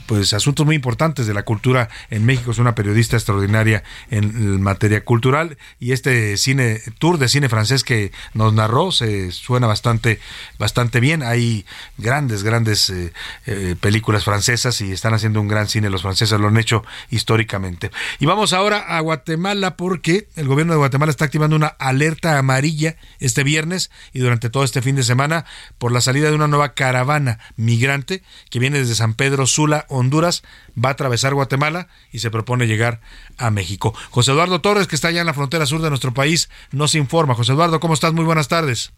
pues 0.06 0.34
asuntos 0.34 0.66
muy 0.66 0.76
importantes 0.76 1.28
de 1.28 1.34
la 1.34 1.44
cultura 1.44 1.90
en 2.10 2.26
México. 2.26 2.52
Es 2.52 2.58
una 2.60 2.76
periodista 2.76 3.16
extraordinaria 3.16 3.84
en 4.10 4.62
materia 4.62 5.04
cultural 5.04 5.58
y 5.80 5.92
este 5.92 6.38
cine 6.38 6.82
tour 7.00 7.18
de 7.18 7.30
cine 7.30 7.50
francés 7.50 7.84
que 7.84 8.12
nos 8.34 8.54
narró 8.54 8.92
se 8.92 9.32
suena 9.32 9.68
bastante 9.68 10.20
bastante 10.58 11.00
bien. 11.00 11.24
Hay 11.24 11.66
grandes 11.98 12.44
grandes 12.44 12.90
eh, 12.90 13.14
eh, 13.46 13.76
películas 13.80 14.24
francesas 14.24 14.80
y 14.82 14.92
están 14.92 15.14
haciendo 15.14 15.42
un 15.42 15.48
gran 15.48 15.68
cine 15.68 15.90
los 15.90 16.02
franceses 16.02 16.40
lo 16.40 16.48
han 16.48 16.58
hecho 16.58 16.84
históricamente. 17.10 17.92
Y 18.20 18.26
vamos 18.26 18.54
ahora 18.54 18.80
a 18.80 19.00
Guatemala 19.00 19.76
porque 19.76 20.28
el 20.36 20.48
gobierno 20.48 20.74
de 20.74 20.80
Guatemala 20.80 21.10
está 21.10 21.26
activando 21.26 21.56
una 21.56 21.68
alerta 21.68 22.38
amarilla 22.38 22.96
este 23.20 23.44
viernes 23.44 23.92
y 24.14 24.20
durante 24.20 24.50
todo 24.50 24.64
este 24.64 24.82
fin 24.82 24.96
de 24.96 25.04
semana 25.04 25.46
por 25.78 25.92
la 25.92 26.02
salida 26.02 26.30
de 26.30 26.36
una 26.36 26.48
nueva 26.48 26.74
caravana 26.74 27.40
migrante 27.56 28.24
que 28.50 28.60
viene 28.60 28.80
desde 28.80 28.96
San 28.96 29.14
Pedro 29.14 29.48
Sula 29.48 29.79
Honduras, 29.88 30.44
va 30.74 30.90
a 30.90 30.92
atravesar 30.94 31.34
Guatemala 31.34 31.88
y 32.12 32.20
se 32.20 32.32
propone 32.32 32.68
llegar 32.68 33.00
a 33.38 33.52
México. 33.52 33.94
José 34.10 34.32
Eduardo 34.32 34.62
Torres, 34.62 34.88
que 34.88 34.96
está 34.96 35.10
allá 35.10 35.22
en 35.22 35.28
la 35.28 35.34
frontera 35.34 35.66
sur 35.66 35.82
de 35.82 35.90
nuestro 35.90 36.14
país, 36.14 36.50
nos 36.72 36.96
informa. 36.96 37.36
José 37.36 37.54
Eduardo, 37.54 37.80
¿cómo 37.80 37.94
estás? 37.94 38.14
Muy 38.14 38.26
buenas 38.26 38.48
tardes. 38.48 38.92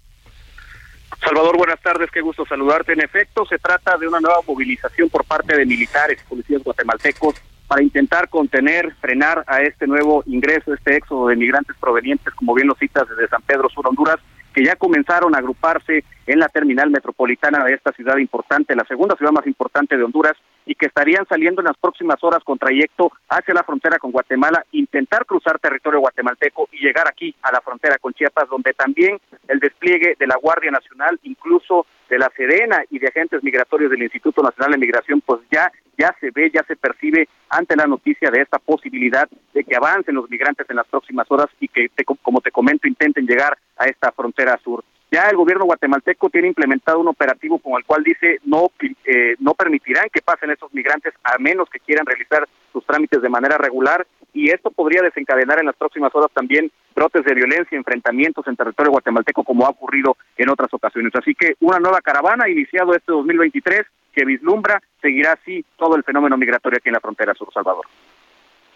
Salvador, 1.19 1.57
buenas 1.57 1.79
tardes, 1.81 2.09
qué 2.11 2.21
gusto 2.21 2.45
saludarte. 2.45 2.93
En 2.93 3.01
efecto, 3.01 3.45
se 3.45 3.59
trata 3.59 3.97
de 3.97 4.07
una 4.07 4.19
nueva 4.19 4.39
movilización 4.47 5.09
por 5.09 5.23
parte 5.25 5.55
de 5.55 5.65
militares 5.65 6.19
y 6.19 6.29
policías 6.29 6.63
guatemaltecos 6.63 7.35
para 7.67 7.83
intentar 7.83 8.27
contener, 8.27 8.93
frenar 8.99 9.43
a 9.47 9.61
este 9.61 9.87
nuevo 9.87 10.23
ingreso, 10.25 10.73
este 10.73 10.97
éxodo 10.97 11.27
de 11.27 11.35
migrantes 11.35 11.75
provenientes, 11.79 12.33
como 12.33 12.53
bien 12.53 12.67
lo 12.67 12.75
citas, 12.75 13.07
desde 13.07 13.29
San 13.29 13.41
Pedro 13.43 13.69
Sur, 13.69 13.87
Honduras, 13.87 14.17
que 14.53 14.63
ya 14.63 14.75
comenzaron 14.75 15.35
a 15.35 15.39
agruparse 15.39 16.03
en 16.27 16.39
la 16.39 16.49
terminal 16.49 16.89
metropolitana 16.89 17.63
de 17.63 17.73
esta 17.73 17.91
ciudad 17.91 18.17
importante, 18.17 18.75
la 18.75 18.85
segunda 18.85 19.15
ciudad 19.15 19.31
más 19.31 19.47
importante 19.47 19.97
de 19.97 20.03
Honduras, 20.03 20.33
y 20.65 20.75
que 20.75 20.85
estarían 20.85 21.25
saliendo 21.27 21.61
en 21.61 21.65
las 21.65 21.77
próximas 21.77 22.23
horas 22.23 22.43
con 22.43 22.57
trayecto 22.57 23.11
hacia 23.29 23.53
la 23.53 23.63
frontera 23.63 23.97
con 23.97 24.11
Guatemala, 24.11 24.63
intentar 24.71 25.25
cruzar 25.25 25.59
territorio 25.59 25.99
guatemalteco 25.99 26.69
y 26.71 26.85
llegar 26.85 27.07
aquí 27.07 27.33
a 27.41 27.51
la 27.51 27.61
frontera 27.61 27.97
con 27.97 28.13
Chiapas, 28.13 28.47
donde 28.49 28.73
también 28.73 29.19
el 29.47 29.59
despliegue 29.59 30.15
de 30.19 30.27
la 30.27 30.35
Guardia 30.35 30.71
Nacional, 30.71 31.19
incluso 31.23 31.85
de 32.11 32.19
la 32.19 32.29
Sedena 32.35 32.83
y 32.89 32.99
de 32.99 33.07
agentes 33.07 33.41
migratorios 33.41 33.89
del 33.89 34.03
Instituto 34.03 34.43
Nacional 34.43 34.73
de 34.73 34.77
Migración, 34.77 35.21
pues 35.21 35.39
ya 35.49 35.71
ya 35.97 36.15
se 36.19 36.29
ve, 36.31 36.49
ya 36.53 36.63
se 36.63 36.75
percibe 36.75 37.27
ante 37.49 37.75
la 37.75 37.85
noticia 37.85 38.29
de 38.31 38.41
esta 38.41 38.57
posibilidad 38.59 39.29
de 39.53 39.63
que 39.63 39.75
avancen 39.75 40.15
los 40.15 40.29
migrantes 40.29 40.67
en 40.69 40.75
las 40.77 40.87
próximas 40.87 41.29
horas 41.29 41.47
y 41.59 41.67
que, 41.67 41.89
te- 41.89 42.03
como 42.03 42.41
te 42.41 42.49
comento, 42.51 42.87
intenten 42.87 43.25
llegar 43.27 43.57
a 43.77 43.85
esta 43.85 44.11
frontera 44.11 44.59
sur. 44.63 44.83
Ya 45.11 45.23
el 45.29 45.35
gobierno 45.35 45.65
guatemalteco 45.65 46.29
tiene 46.29 46.47
implementado 46.47 46.99
un 46.99 47.09
operativo 47.09 47.59
con 47.59 47.73
el 47.73 47.83
cual 47.83 48.01
dice 48.03 48.39
no 48.45 48.71
eh, 48.81 49.35
no 49.39 49.53
permitirán 49.53 50.07
que 50.11 50.21
pasen 50.21 50.51
esos 50.51 50.73
migrantes 50.73 51.13
a 51.23 51.37
menos 51.37 51.69
que 51.69 51.79
quieran 51.79 52.05
realizar 52.05 52.47
sus 52.71 52.85
trámites 52.85 53.21
de 53.21 53.29
manera 53.29 53.57
regular 53.57 54.07
y 54.33 54.49
esto 54.49 54.71
podría 54.71 55.01
desencadenar 55.01 55.59
en 55.59 55.65
las 55.65 55.75
próximas 55.75 56.15
horas 56.15 56.31
también 56.33 56.71
brotes 56.95 57.25
de 57.25 57.33
violencia, 57.33 57.77
enfrentamientos 57.77 58.47
en 58.47 58.55
territorio 58.55 58.93
guatemalteco 58.93 59.43
como 59.43 59.65
ha 59.65 59.69
ocurrido 59.69 60.15
en 60.37 60.49
otras 60.49 60.73
ocasiones. 60.73 61.11
Así 61.15 61.35
que 61.35 61.55
una 61.59 61.79
nueva 61.79 61.99
caravana 61.99 62.49
iniciado 62.49 62.93
este 62.93 63.11
2023 63.11 63.81
que 64.13 64.25
vislumbra 64.25 64.81
seguirá 65.01 65.33
así 65.33 65.65
todo 65.77 65.95
el 65.97 66.03
fenómeno 66.03 66.37
migratorio 66.37 66.77
aquí 66.77 66.89
en 66.89 66.93
la 66.93 66.99
frontera 67.01 67.33
sur 67.33 67.49
Salvador. 67.53 67.85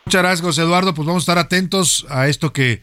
Muchas 0.06 0.22
gracias, 0.22 0.46
José 0.46 0.62
Eduardo. 0.62 0.94
Pues 0.94 1.08
vamos 1.08 1.24
a 1.24 1.32
estar 1.32 1.38
atentos 1.38 2.06
a 2.10 2.28
esto 2.28 2.54
que, 2.54 2.82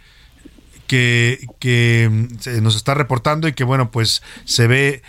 que, 0.87 1.47
que 1.59 2.09
mm, 2.11 2.63
nos 2.63 2.77
está 2.77 2.95
reportando 2.95 3.49
y 3.49 3.53
que, 3.53 3.65
bueno, 3.65 3.91
pues 3.91 4.23
se 4.45 4.67
ve 4.67 5.03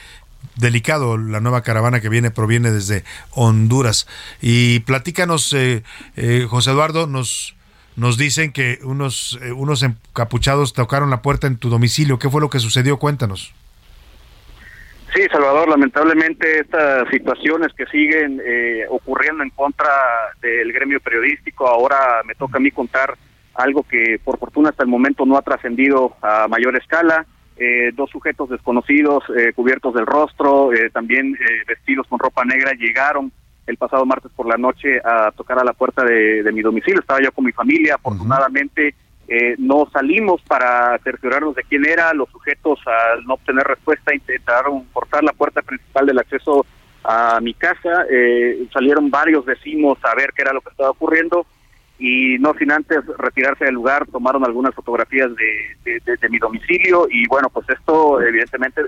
delicado. 0.56 1.18
La 1.18 1.40
nueva 1.40 1.62
caravana 1.62 2.02
que 2.02 2.10
viene 2.10 2.32
proviene 2.32 2.72
desde 2.72 3.04
Honduras. 3.32 4.08
Y 4.41 4.80
platícanos 4.82 5.54
eh, 5.54 5.84
eh, 6.16 6.48
José 6.50 6.72
Eduardo 6.72 7.08
nos 7.08 7.56
nos 7.95 8.18
dicen 8.18 8.52
que 8.52 8.80
unos 8.84 9.40
eh, 9.44 9.52
unos 9.52 9.84
encapuchados 9.84 10.74
tocaron 10.74 11.10
la 11.10 11.22
puerta 11.22 11.48
en 11.48 11.58
tu 11.58 11.70
domicilio. 11.70 12.20
Qué 12.20 12.30
fue 12.30 12.41
lo 12.41 12.50
que 12.50 12.60
sucedió 12.60 12.98
cuéntanos. 12.98 13.54
Sí, 15.14 15.22
Salvador, 15.32 15.70
lamentablemente 15.70 16.62
estas 16.62 17.08
situaciones 17.10 17.72
que 17.74 17.86
siguen 17.86 18.41
eh, 18.44 18.86
ocurriendo 18.90 19.44
en 19.44 19.52
contra 19.52 19.88
del 20.41 20.74
gremio 20.74 21.00
periodístico, 21.00 21.68
ahora 21.68 22.24
me 22.26 22.34
toca 22.34 22.58
a 22.58 22.60
mí 22.60 22.72
contar 22.72 23.16
algo 23.56 23.84
que 23.84 24.20
por 24.24 24.38
fortuna 24.40 24.70
hasta 24.70 24.84
el 24.84 24.90
momento 24.90 25.26
no 25.26 25.38
ha 25.38 25.42
trascendido 25.42 26.16
a 26.22 26.48
mayor 26.48 26.76
escala. 26.76 27.26
Eh, 27.56 27.92
dos 27.94 28.10
sujetos 28.10 28.50
desconocidos 28.50 29.24
eh, 29.38 29.54
cubiertos 29.54 29.94
del 29.94 30.08
rostro, 30.08 30.74
eh, 30.74 30.90
también 30.90 31.36
eh, 31.36 31.64
vestidos 31.68 32.08
con 32.08 32.18
ropa 32.18 32.44
negra, 32.44 32.72
llegaron 32.74 33.32
el 33.68 33.78
pasado 33.78 34.06
martes 34.06 34.32
por 34.36 34.48
la 34.48 34.58
noche 34.58 35.00
a 35.06 35.32
tocar 35.32 35.60
a 35.60 35.64
la 35.64 35.74
puerta 35.74 36.04
de, 36.04 36.42
de 36.42 36.52
mi 36.52 36.62
domicilio. 36.62 37.00
Estaba 37.00 37.22
yo 37.22 37.32
con 37.32 37.46
mi 37.46 37.52
familia, 37.52 37.96
afortunadamente 37.96 38.96
eh, 39.28 39.56
no 39.58 39.88
salimos 39.94 40.42
para 40.42 40.98
cerciorarnos 41.04 41.56
de 41.56 41.64
quién 41.64 41.86
era. 41.86 42.14
Los 42.14 42.30
sujetos, 42.30 42.80
al 42.88 43.24
no 43.24 43.36
obtener 43.36 43.64
respuesta, 43.66 44.14
intentaron 44.14 44.84
cortar 44.92 45.24
la 45.24 45.32
puerta 45.32 45.62
principal 45.62 46.06
del 46.08 46.20
acceso 46.20 46.66
a 47.04 47.40
mi 47.40 47.54
casa. 47.54 48.06
Eh, 48.10 48.66
salieron 48.74 49.10
varios 49.10 49.46
vecinos 49.46 49.98
a 50.04 50.16
ver 50.16 50.34
qué 50.36 50.42
era 50.42 50.54
lo 50.54 50.62
que 50.62 50.72
estaba 50.72 50.90
ocurriendo 50.90 51.46
y 52.06 52.38
no 52.40 52.54
sin 52.60 52.70
antes 52.70 53.00
retirarse 53.18 53.64
del 53.64 53.76
lugar, 53.76 54.06
tomaron 54.08 54.44
algunas 54.44 54.76
fotografías 54.76 55.30
de, 55.36 55.92
de- 55.92 56.00
de- 56.06 56.18
de 56.18 56.30
mi 56.30 56.38
domicilio 56.38 57.08
y 57.10 57.26
bueno, 57.28 57.50
pues 57.50 57.66
esto 57.70 58.22
evidentemente 58.22 58.82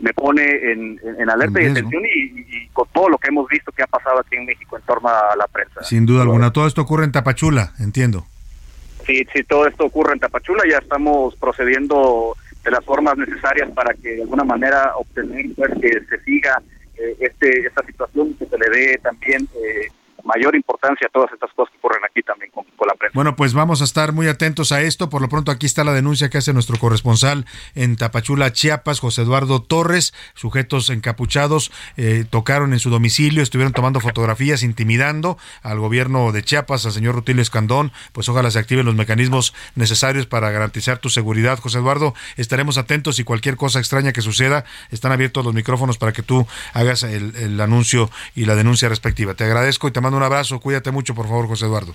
me 0.00 0.12
pone 0.14 0.42
en, 0.72 0.98
en- 1.04 1.20
en 1.20 1.30
alerta 1.30 1.60
y 1.60 1.66
en 1.66 1.74
tensión 1.74 2.02
y, 2.06 2.40
y 2.48 2.68
con 2.72 2.88
todo 2.94 3.10
lo 3.10 3.18
que 3.18 3.28
hemos 3.28 3.46
visto 3.48 3.70
que 3.72 3.82
ha 3.82 3.86
pasado 3.86 4.20
aquí 4.20 4.36
en 4.36 4.46
México 4.46 4.78
en 4.78 4.82
torno 4.84 5.08
a 5.10 5.36
la 5.36 5.46
prensa. 5.48 5.82
sin 5.84 6.06
duda 6.06 6.22
alguna 6.22 6.50
todo 6.50 6.66
esto 6.66 6.80
ocurre 6.80 7.04
en 7.04 7.12
Tapachula 7.12 7.72
entiendo. 7.78 8.24
Si, 9.06 9.22
si 9.34 9.42
todo 9.44 9.66
esto 9.66 9.84
ocurre 9.84 10.14
en 10.14 10.20
Tapachula, 10.20 10.62
ya 10.70 10.78
estamos 10.78 11.34
procediendo 11.36 12.34
de 12.64 12.70
las 12.70 12.84
formas 12.84 13.18
necesarias 13.18 13.68
para 13.72 13.92
que 13.94 14.14
de 14.16 14.22
alguna 14.22 14.44
manera 14.44 14.92
obtener 14.96 15.44
pues, 15.56 15.70
que 15.80 15.90
se 16.08 16.24
siga 16.24 16.62
eh, 16.96 17.16
este 17.20 17.66
esta 17.66 17.84
situación, 17.84 18.32
que 18.38 18.46
se 18.46 18.56
le 18.56 18.70
dé 18.70 18.98
también 19.02 19.46
eh, 19.56 19.88
mayor 20.24 20.54
importancia 20.54 21.06
a 21.06 21.10
todas 21.10 21.32
estas 21.32 21.50
cosas 21.54 21.72
que 21.72 21.78
ocurren 21.78 22.04
aquí 22.04 22.22
también 22.22 22.50
con, 22.50 22.64
la 22.86 22.94
prensa. 22.94 23.12
Bueno, 23.14 23.36
pues 23.36 23.54
vamos 23.54 23.80
a 23.80 23.84
estar 23.84 24.12
muy 24.12 24.26
atentos 24.28 24.72
a 24.72 24.80
esto. 24.80 25.08
Por 25.08 25.22
lo 25.22 25.28
pronto 25.28 25.52
aquí 25.52 25.66
está 25.66 25.84
la 25.84 25.92
denuncia 25.92 26.30
que 26.30 26.38
hace 26.38 26.52
nuestro 26.52 26.78
corresponsal 26.78 27.46
en 27.74 27.96
Tapachula, 27.96 28.52
Chiapas, 28.52 29.00
José 29.00 29.22
Eduardo 29.22 29.62
Torres. 29.62 30.14
Sujetos 30.34 30.90
encapuchados 30.90 31.70
eh, 31.96 32.24
tocaron 32.28 32.72
en 32.72 32.78
su 32.78 32.90
domicilio, 32.90 33.42
estuvieron 33.42 33.72
tomando 33.72 34.00
fotografías, 34.00 34.62
intimidando 34.62 35.38
al 35.62 35.78
gobierno 35.78 36.32
de 36.32 36.42
Chiapas, 36.42 36.86
al 36.86 36.92
señor 36.92 37.14
Rutilio 37.14 37.42
Escandón. 37.42 37.92
Pues 38.12 38.28
ojalá 38.28 38.50
se 38.50 38.58
activen 38.58 38.86
los 38.86 38.94
mecanismos 38.94 39.54
necesarios 39.74 40.26
para 40.26 40.50
garantizar 40.50 40.98
tu 40.98 41.08
seguridad. 41.08 41.58
José 41.58 41.78
Eduardo, 41.78 42.14
estaremos 42.36 42.78
atentos 42.78 43.18
y 43.18 43.24
cualquier 43.24 43.56
cosa 43.56 43.78
extraña 43.78 44.12
que 44.12 44.22
suceda, 44.22 44.64
están 44.90 45.12
abiertos 45.12 45.44
los 45.44 45.54
micrófonos 45.54 45.98
para 45.98 46.12
que 46.12 46.22
tú 46.22 46.46
hagas 46.74 47.02
el, 47.02 47.36
el 47.36 47.60
anuncio 47.60 48.10
y 48.34 48.44
la 48.44 48.54
denuncia 48.54 48.88
respectiva. 48.88 49.34
Te 49.34 49.44
agradezco 49.44 49.88
y 49.88 49.92
te 49.92 50.00
mando 50.00 50.11
un 50.16 50.22
abrazo. 50.22 50.60
Cuídate 50.60 50.90
mucho, 50.90 51.14
por 51.14 51.26
favor, 51.26 51.46
José 51.46 51.66
Eduardo. 51.66 51.94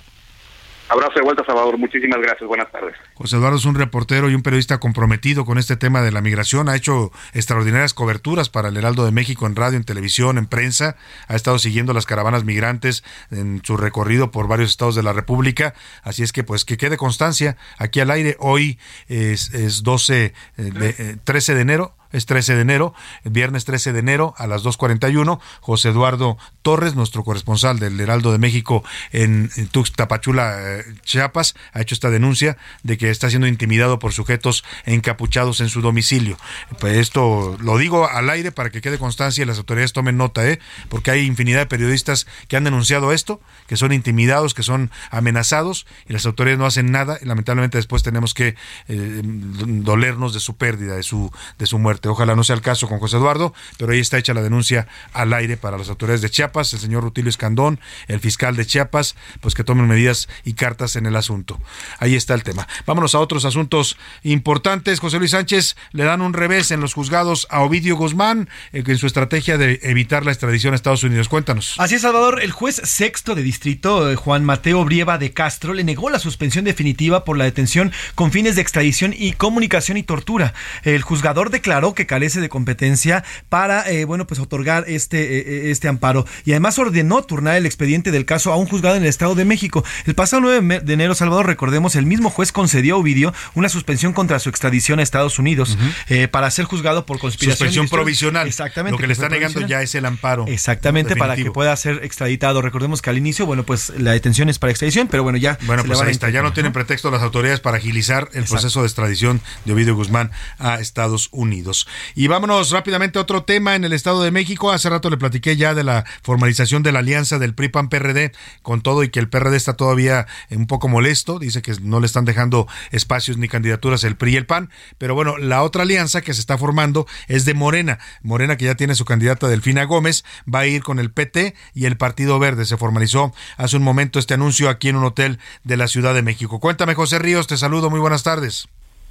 Abrazo 0.88 1.12
de 1.16 1.22
vuelta, 1.22 1.44
Salvador. 1.44 1.76
Muchísimas 1.76 2.18
gracias. 2.18 2.48
Buenas 2.48 2.72
tardes. 2.72 2.96
José 3.12 3.36
Eduardo 3.36 3.58
es 3.58 3.66
un 3.66 3.74
reportero 3.74 4.30
y 4.30 4.34
un 4.34 4.42
periodista 4.42 4.80
comprometido 4.80 5.44
con 5.44 5.58
este 5.58 5.76
tema 5.76 6.00
de 6.00 6.10
la 6.12 6.22
migración. 6.22 6.68
Ha 6.70 6.76
hecho 6.76 7.12
extraordinarias 7.34 7.92
coberturas 7.92 8.48
para 8.48 8.68
el 8.68 8.76
Heraldo 8.76 9.04
de 9.04 9.12
México 9.12 9.46
en 9.46 9.54
radio, 9.54 9.76
en 9.76 9.84
televisión, 9.84 10.38
en 10.38 10.46
prensa. 10.46 10.96
Ha 11.26 11.36
estado 11.36 11.58
siguiendo 11.58 11.92
las 11.92 12.06
caravanas 12.06 12.44
migrantes 12.44 13.04
en 13.30 13.60
su 13.64 13.76
recorrido 13.76 14.30
por 14.30 14.48
varios 14.48 14.70
estados 14.70 14.94
de 14.94 15.02
la 15.02 15.12
República. 15.12 15.74
Así 16.02 16.22
es 16.22 16.32
que, 16.32 16.42
pues, 16.42 16.64
que 16.64 16.78
quede 16.78 16.96
constancia 16.96 17.58
aquí 17.76 18.00
al 18.00 18.10
aire. 18.10 18.36
Hoy 18.40 18.78
es, 19.08 19.52
es 19.52 19.82
12, 19.82 20.24
eh, 20.24 20.32
de, 20.56 20.88
eh, 20.98 21.16
13 21.22 21.54
de 21.54 21.60
enero 21.60 21.97
es 22.12 22.26
13 22.26 22.54
de 22.54 22.60
enero, 22.62 22.94
viernes 23.24 23.64
13 23.64 23.92
de 23.92 23.98
enero 23.98 24.34
a 24.38 24.46
las 24.46 24.64
2.41. 24.64 25.40
José 25.60 25.90
Eduardo 25.90 26.38
Torres, 26.62 26.94
nuestro 26.94 27.24
corresponsal 27.24 27.78
del 27.78 28.00
Heraldo 28.00 28.32
de 28.32 28.38
México 28.38 28.84
en, 29.12 29.50
Tuxtapachula, 29.70 30.56
eh, 30.58 30.84
Chiapas, 31.02 31.54
ha 31.72 31.80
hecho 31.80 31.94
esta 31.94 32.10
denuncia 32.10 32.56
de 32.82 32.98
que 32.98 33.10
está 33.10 33.28
siendo 33.30 33.46
intimidado 33.46 33.98
por 33.98 34.12
sujetos 34.12 34.64
encapuchados 34.84 35.60
en 35.60 35.68
su 35.68 35.80
domicilio. 35.80 36.38
Pues 36.80 36.96
esto 36.96 37.56
lo 37.60 37.78
digo 37.78 38.08
al 38.08 38.30
aire 38.30 38.52
para 38.52 38.70
que 38.70 38.80
quede 38.80 38.98
constancia 38.98 39.42
y 39.42 39.46
las 39.46 39.58
autoridades 39.58 39.92
tomen 39.92 40.16
nota, 40.16 40.48
¿eh? 40.48 40.58
porque 40.88 41.10
hay 41.10 41.26
infinidad 41.26 41.60
de 41.60 41.66
periodistas 41.66 42.26
que 42.48 42.56
han 42.56 42.64
denunciado 42.64 43.12
esto, 43.12 43.40
que 43.66 43.76
son 43.76 43.92
intimidados, 43.92 44.54
que 44.54 44.62
son 44.62 44.90
amenazados 45.10 45.86
y 46.08 46.12
las 46.12 46.26
autoridades 46.26 46.58
no 46.58 46.66
hacen 46.66 46.90
nada 46.90 47.18
y 47.20 47.26
lamentablemente 47.26 47.78
después 47.78 48.02
tenemos 48.02 48.34
que 48.34 48.54
eh, 48.88 49.22
dolernos 49.24 50.34
de 50.34 50.40
su 50.40 50.56
pérdida, 50.56 50.96
de 50.96 51.02
su, 51.02 51.30
de 51.58 51.66
su 51.66 51.78
muerte. 51.78 51.97
Ojalá 52.04 52.36
no 52.36 52.44
sea 52.44 52.54
el 52.56 52.62
caso 52.62 52.88
con 52.88 52.98
José 52.98 53.16
Eduardo, 53.16 53.54
pero 53.76 53.92
ahí 53.92 54.00
está 54.00 54.18
hecha 54.18 54.34
la 54.34 54.42
denuncia 54.42 54.86
al 55.12 55.32
aire 55.32 55.56
para 55.56 55.78
las 55.78 55.88
autoridades 55.88 56.22
de 56.22 56.30
Chiapas, 56.30 56.72
el 56.74 56.80
señor 56.80 57.02
Rutilio 57.02 57.28
Escandón, 57.28 57.80
el 58.06 58.20
fiscal 58.20 58.56
de 58.56 58.66
Chiapas, 58.66 59.16
pues 59.40 59.54
que 59.54 59.64
tomen 59.64 59.86
medidas 59.86 60.28
y 60.44 60.54
cartas 60.54 60.96
en 60.96 61.06
el 61.06 61.16
asunto. 61.16 61.60
Ahí 61.98 62.14
está 62.14 62.34
el 62.34 62.42
tema. 62.42 62.68
Vámonos 62.86 63.14
a 63.14 63.20
otros 63.20 63.44
asuntos 63.44 63.96
importantes. 64.22 65.00
José 65.00 65.18
Luis 65.18 65.32
Sánchez 65.32 65.76
le 65.92 66.04
dan 66.04 66.20
un 66.20 66.32
revés 66.32 66.70
en 66.70 66.80
los 66.80 66.94
juzgados 66.94 67.46
a 67.50 67.60
Ovidio 67.62 67.96
Guzmán 67.96 68.48
eh, 68.72 68.82
en 68.86 68.98
su 68.98 69.06
estrategia 69.06 69.58
de 69.58 69.80
evitar 69.82 70.24
la 70.24 70.32
extradición 70.32 70.72
a 70.72 70.76
Estados 70.76 71.02
Unidos. 71.02 71.28
Cuéntanos. 71.28 71.74
Así 71.78 71.96
es, 71.96 72.02
Salvador. 72.02 72.42
El 72.42 72.52
juez 72.52 72.80
sexto 72.84 73.34
de 73.34 73.42
distrito, 73.42 74.10
eh, 74.10 74.16
Juan 74.16 74.44
Mateo 74.44 74.84
Brieva 74.84 75.18
de 75.18 75.32
Castro, 75.32 75.74
le 75.74 75.84
negó 75.84 76.10
la 76.10 76.18
suspensión 76.18 76.64
definitiva 76.64 77.24
por 77.24 77.36
la 77.36 77.44
detención 77.44 77.92
con 78.14 78.32
fines 78.32 78.56
de 78.56 78.62
extradición 78.62 79.14
y 79.16 79.32
comunicación 79.32 79.96
y 79.96 80.02
tortura. 80.02 80.54
El 80.82 81.02
juzgador 81.02 81.50
declaró 81.50 81.87
que 81.94 82.06
carece 82.06 82.40
de 82.40 82.48
competencia 82.48 83.24
para, 83.48 83.88
eh, 83.90 84.04
bueno, 84.04 84.26
pues 84.26 84.40
otorgar 84.40 84.84
este, 84.86 85.38
eh, 85.38 85.70
este 85.70 85.88
amparo 85.88 86.26
y 86.44 86.52
además 86.52 86.78
ordenó 86.78 87.22
turnar 87.22 87.56
el 87.56 87.66
expediente 87.66 88.10
del 88.10 88.24
caso 88.24 88.52
a 88.52 88.56
un 88.56 88.66
juzgado 88.66 88.96
en 88.96 89.02
el 89.02 89.08
Estado 89.08 89.34
de 89.34 89.44
México. 89.44 89.84
El 90.06 90.14
pasado 90.14 90.42
9 90.42 90.80
de 90.80 90.92
enero, 90.92 91.14
Salvador, 91.14 91.46
recordemos, 91.46 91.96
el 91.96 92.06
mismo 92.06 92.30
juez 92.30 92.52
concedió 92.52 92.96
a 92.96 92.98
Ovidio 92.98 93.34
una 93.54 93.68
suspensión 93.68 94.12
contra 94.12 94.38
su 94.38 94.48
extradición 94.48 95.00
a 95.00 95.02
Estados 95.02 95.38
Unidos 95.38 95.76
eh, 96.08 96.28
para 96.28 96.50
ser 96.50 96.64
juzgado 96.64 97.06
por 97.06 97.18
conspiración. 97.18 97.56
Suspensión 97.56 97.88
provisional. 97.88 98.46
Exactamente. 98.46 98.92
Lo 98.92 98.98
que 98.98 99.06
le 99.06 99.12
está 99.12 99.28
negando 99.28 99.66
ya 99.66 99.82
es 99.82 99.94
el 99.94 100.04
amparo. 100.04 100.46
Exactamente, 100.48 101.16
para 101.16 101.36
que 101.36 101.50
pueda 101.50 101.76
ser 101.76 102.00
extraditado. 102.04 102.62
Recordemos 102.62 103.02
que 103.02 103.10
al 103.10 103.18
inicio, 103.18 103.46
bueno, 103.46 103.64
pues 103.64 103.90
la 103.96 104.12
detención 104.12 104.48
es 104.48 104.58
para 104.58 104.70
extradición, 104.70 105.08
pero 105.08 105.22
bueno, 105.22 105.38
ya. 105.38 105.58
Bueno, 105.62 105.84
pues 105.84 106.00
ahí 106.00 106.10
está. 106.10 106.30
Ya 106.30 106.42
no 106.42 106.52
tienen 106.52 106.72
pretexto 106.72 107.10
las 107.10 107.22
autoridades 107.22 107.60
para 107.60 107.78
agilizar 107.78 108.28
el 108.32 108.40
Exacto. 108.40 108.52
proceso 108.52 108.80
de 108.80 108.86
extradición 108.86 109.40
de 109.64 109.72
Ovidio 109.72 109.94
Guzmán 109.94 110.30
a 110.58 110.80
Estados 110.80 111.28
Unidos. 111.32 111.77
Y 112.14 112.28
vámonos 112.28 112.70
rápidamente 112.70 113.18
a 113.18 113.22
otro 113.22 113.44
tema 113.44 113.76
en 113.76 113.84
el 113.84 113.92
Estado 113.92 114.22
de 114.22 114.30
México. 114.30 114.70
Hace 114.70 114.90
rato 114.90 115.10
le 115.10 115.16
platiqué 115.16 115.56
ya 115.56 115.74
de 115.74 115.84
la 115.84 116.04
formalización 116.22 116.82
de 116.82 116.92
la 116.92 117.00
alianza 117.00 117.38
del 117.38 117.54
PRI-PAN-PRD 117.54 118.32
con 118.62 118.80
todo 118.80 119.02
y 119.02 119.10
que 119.10 119.20
el 119.20 119.28
PRD 119.28 119.56
está 119.56 119.74
todavía 119.74 120.26
un 120.50 120.66
poco 120.66 120.88
molesto. 120.88 121.38
Dice 121.38 121.62
que 121.62 121.74
no 121.80 122.00
le 122.00 122.06
están 122.06 122.24
dejando 122.24 122.66
espacios 122.90 123.36
ni 123.36 123.48
candidaturas 123.48 124.04
el 124.04 124.16
PRI 124.16 124.32
y 124.32 124.36
el 124.36 124.46
PAN. 124.46 124.70
Pero 124.98 125.14
bueno, 125.14 125.38
la 125.38 125.62
otra 125.62 125.82
alianza 125.82 126.20
que 126.20 126.34
se 126.34 126.40
está 126.40 126.58
formando 126.58 127.06
es 127.26 127.44
de 127.44 127.54
Morena. 127.54 127.98
Morena 128.22 128.56
que 128.56 128.66
ya 128.66 128.74
tiene 128.74 128.94
su 128.94 129.04
candidata 129.04 129.48
Delfina 129.48 129.84
Gómez 129.84 130.24
va 130.52 130.60
a 130.60 130.66
ir 130.66 130.82
con 130.82 130.98
el 130.98 131.10
PT 131.10 131.54
y 131.74 131.86
el 131.86 131.96
Partido 131.96 132.38
Verde. 132.38 132.64
Se 132.64 132.76
formalizó 132.76 133.32
hace 133.56 133.76
un 133.76 133.82
momento 133.82 134.18
este 134.18 134.34
anuncio 134.34 134.68
aquí 134.68 134.88
en 134.88 134.96
un 134.96 135.04
hotel 135.04 135.38
de 135.64 135.76
la 135.76 135.88
Ciudad 135.88 136.14
de 136.14 136.22
México. 136.22 136.60
Cuéntame, 136.60 136.94
José 136.94 137.18
Ríos, 137.18 137.46
te 137.46 137.56
saludo, 137.56 137.90
muy 137.90 138.00
buenas 138.00 138.22
tardes. 138.22 138.68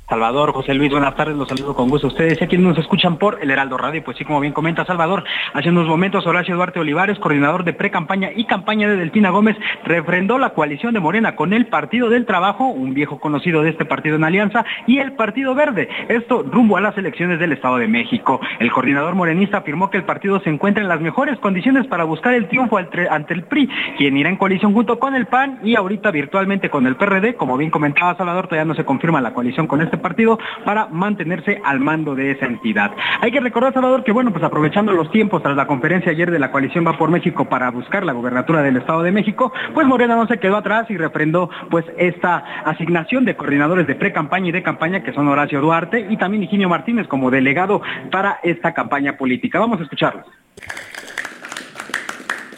Salvador, 0.10 0.54
José 0.54 0.74
Luis, 0.74 0.90
buenas 0.90 1.18
tardes, 1.18 1.36
los 1.36 1.50
saludo 1.50 1.76
con 1.76 1.90
gusto 1.90 2.08
ustedes. 2.08 2.40
Y 2.40 2.44
a 2.46 2.48
quienes 2.48 2.66
nos 2.66 2.78
escuchan 2.78 3.18
por 3.18 3.40
el 3.42 3.52
Heraldo 3.52 3.78
Radio, 3.78 4.02
pues 4.06 4.16
sí, 4.16 4.24
como 4.24 4.40
bien 4.40 4.54
comenta 4.54 4.86
Salvador, 4.86 5.26
hace 5.54 5.68
unos 5.68 5.86
momentos 5.86 6.26
Horacio 6.26 6.56
Duarte 6.56 6.80
Olivares, 6.80 7.20
coordinador 7.20 7.66
de 7.66 7.74
pre-campaña 7.74 8.30
y 8.34 8.46
campaña 8.46 8.88
de 8.88 8.96
Delfina 8.96 9.32
Gómez, 9.32 9.58
refrendó 9.84 10.38
la 10.38 10.52
coalición 10.52 10.94
de 10.94 11.02
Morena 11.02 11.36
con 11.36 11.52
el 11.52 11.68
Partido 11.68 12.10
del 12.10 12.26
Trabajo, 12.26 12.68
un 12.68 12.94
viejo 12.94 13.20
conocido 13.20 13.64
de 13.64 13.72
este 13.72 13.84
partido 13.84 14.16
en 14.16 14.24
alianza, 14.24 14.64
y 14.86 15.00
el 15.00 15.12
Partido 15.12 15.54
Verde, 15.56 15.90
esto 16.08 16.42
rumbo 16.42 16.78
a 16.78 16.82
las 16.82 16.98
elecciones 16.98 17.38
del 17.38 17.52
Estado 17.52 17.76
de 17.76 17.90
México. 17.90 18.40
El 18.60 18.72
coordinador 18.72 19.14
morenista 19.14 19.58
afirmó 19.58 19.90
que 19.90 19.98
el 19.98 20.06
partido 20.06 20.40
se 20.40 20.50
encuentra 20.50 20.82
en 20.82 20.88
las 20.88 21.02
mejores 21.02 21.38
condiciones 21.40 21.86
para 21.88 22.06
buscar 22.06 22.34
el 22.34 22.48
triunfo 22.48 22.78
ante 22.78 23.34
el 23.34 23.44
PRI, 23.44 23.70
quien 23.98 24.16
irá 24.16 24.30
en 24.30 24.38
coalición 24.38 24.72
junto 24.72 25.00
con 25.00 25.16
el 25.16 25.26
PAN 25.26 25.60
y 25.66 25.76
ahorita 25.76 26.12
virtualmente 26.12 26.70
con 26.70 26.88
el 26.88 26.96
PRD, 26.96 27.36
como 27.36 27.58
bien 27.58 27.72
comentaba 27.72 28.16
Salvador, 28.16 28.48
todavía 28.48 28.64
no 28.64 28.74
se 28.74 28.86
confirma 28.86 29.20
la 29.20 29.34
coalición 29.34 29.68
con 29.68 29.82
este 29.82 29.97
partido 30.00 30.40
para 30.66 30.88
mantenerse 30.88 31.62
al 31.64 31.80
mando 31.80 32.16
de 32.16 32.32
esa 32.32 32.46
entidad. 32.46 32.92
Hay 33.22 33.32
que 33.32 33.40
recordar, 33.40 33.74
Salvador, 33.74 34.04
que 34.04 34.12
bueno, 34.12 34.32
pues 34.32 34.44
aprovechando 34.44 34.92
los 34.92 35.12
tiempos 35.12 35.42
tras 35.44 35.56
la 35.56 35.68
conferencia 35.68 36.12
ayer 36.12 36.32
de 36.32 36.40
la 36.40 36.52
coalición 36.52 36.86
Va 36.86 36.98
por 36.98 37.10
México 37.10 37.46
para 37.46 37.72
buscar 37.72 38.06
la 38.06 38.14
gobernatura 38.14 38.62
del 38.62 38.78
Estado 38.78 39.04
de 39.04 39.12
México, 39.12 39.52
pues 39.74 39.88
Morena 39.88 40.16
no 40.16 40.28
se 40.28 40.40
quedó 40.40 40.58
atrás 40.58 40.86
y 40.90 40.98
refrendó 40.98 41.50
pues 41.70 41.86
esta 41.98 42.38
asignación 42.66 43.26
de 43.26 43.36
coordinadores 43.36 43.88
de 43.88 43.96
pre-campaña 43.96 44.50
y 44.50 44.52
de 44.52 44.64
campaña 44.64 45.04
que 45.04 45.14
son 45.14 45.28
Horacio 45.28 45.62
Duarte 45.62 46.06
y 46.10 46.18
también 46.18 46.44
Higinio 46.44 46.70
Martínez 46.70 47.08
como 47.08 47.32
delegado 47.32 47.82
para 48.12 48.40
esta 48.44 48.74
campaña 48.74 49.18
política. 49.18 49.60
Vamos 49.60 49.80
a 49.80 49.84
escucharlos. 49.84 50.26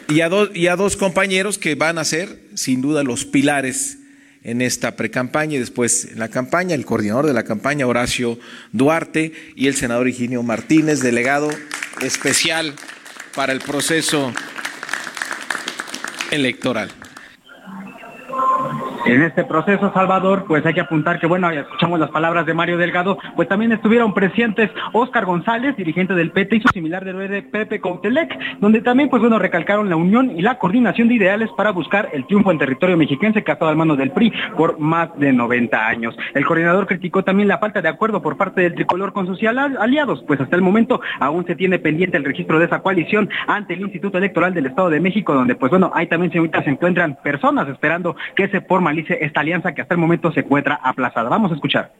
y 0.08 0.20
a, 0.20 0.28
dos, 0.28 0.50
y 0.54 0.66
a 0.66 0.76
dos 0.76 0.96
compañeros 0.96 1.58
que 1.58 1.74
van 1.74 1.98
a 1.98 2.04
ser, 2.04 2.28
sin 2.54 2.82
duda, 2.82 3.02
los 3.02 3.24
pilares 3.24 3.99
en 4.42 4.62
esta 4.62 4.96
precampaña 4.96 5.56
y 5.56 5.58
después 5.58 6.06
en 6.06 6.18
la 6.18 6.28
campaña, 6.28 6.74
el 6.74 6.86
coordinador 6.86 7.26
de 7.26 7.34
la 7.34 7.44
campaña, 7.44 7.86
Horacio 7.86 8.38
Duarte, 8.72 9.32
y 9.54 9.66
el 9.66 9.74
senador 9.74 10.08
Higinio 10.08 10.42
Martínez, 10.42 11.00
delegado 11.00 11.50
especial 12.00 12.74
para 13.34 13.52
el 13.52 13.60
proceso 13.60 14.32
electoral. 16.30 16.90
En 19.06 19.22
este 19.22 19.44
proceso, 19.44 19.90
Salvador, 19.92 20.44
pues 20.46 20.64
hay 20.66 20.74
que 20.74 20.80
apuntar 20.80 21.18
que, 21.18 21.26
bueno, 21.26 21.50
ya 21.52 21.60
escuchamos 21.60 21.98
las 21.98 22.10
palabras 22.10 22.44
de 22.44 22.54
Mario 22.54 22.76
Delgado, 22.76 23.18
pues 23.34 23.48
también 23.48 23.72
estuvieron 23.72 24.12
presentes 24.12 24.70
Óscar 24.92 25.24
González, 25.24 25.74
dirigente 25.76 26.14
del 26.14 26.32
PT, 26.32 26.56
y 26.56 26.60
su 26.60 26.68
similar 26.68 27.04
del 27.04 27.16
verde 27.16 27.42
Pepe 27.42 27.80
Coutelec, 27.80 28.38
donde 28.60 28.82
también, 28.82 29.08
pues 29.08 29.20
bueno, 29.20 29.38
recalcaron 29.38 29.88
la 29.88 29.96
unión 29.96 30.38
y 30.38 30.42
la 30.42 30.58
coordinación 30.58 31.08
de 31.08 31.14
ideales 31.14 31.48
para 31.56 31.70
buscar 31.70 32.10
el 32.12 32.26
triunfo 32.26 32.50
en 32.50 32.58
territorio 32.58 32.96
mexiquense 32.96 33.42
que 33.42 33.50
ha 33.50 33.54
estado 33.54 33.70
al 33.70 33.76
mano 33.76 33.96
del 33.96 34.10
PRI 34.10 34.32
por 34.56 34.78
más 34.78 35.08
de 35.18 35.32
90 35.32 35.86
años. 35.86 36.16
El 36.34 36.44
coordinador 36.44 36.86
criticó 36.86 37.24
también 37.24 37.48
la 37.48 37.58
falta 37.58 37.80
de 37.80 37.88
acuerdo 37.88 38.20
por 38.20 38.36
parte 38.36 38.60
del 38.60 38.74
tricolor 38.74 39.12
con 39.12 39.26
sus 39.26 39.40
aliados, 39.42 40.22
pues 40.26 40.40
hasta 40.40 40.56
el 40.56 40.62
momento 40.62 41.00
aún 41.18 41.46
se 41.46 41.56
tiene 41.56 41.78
pendiente 41.78 42.16
el 42.16 42.24
registro 42.24 42.58
de 42.58 42.66
esa 42.66 42.80
coalición 42.80 43.30
ante 43.46 43.74
el 43.74 43.80
Instituto 43.80 44.18
Electoral 44.18 44.54
del 44.54 44.66
Estado 44.66 44.90
de 44.90 45.00
México, 45.00 45.34
donde, 45.34 45.54
pues 45.54 45.70
bueno, 45.70 45.90
ahí 45.94 46.06
también 46.06 46.30
se 46.32 46.70
encuentran 46.70 47.16
personas 47.22 47.68
esperando 47.68 48.14
que 48.36 48.48
se 48.48 48.60
formalice 48.90 49.24
esta 49.24 49.40
alianza 49.40 49.72
que 49.72 49.82
hasta 49.82 49.94
el 49.94 50.00
momento 50.00 50.32
se 50.32 50.40
encuentra 50.40 50.80
aplazada. 50.82 51.28
Vamos 51.28 51.52
a 51.52 51.54
escuchar. 51.54 51.92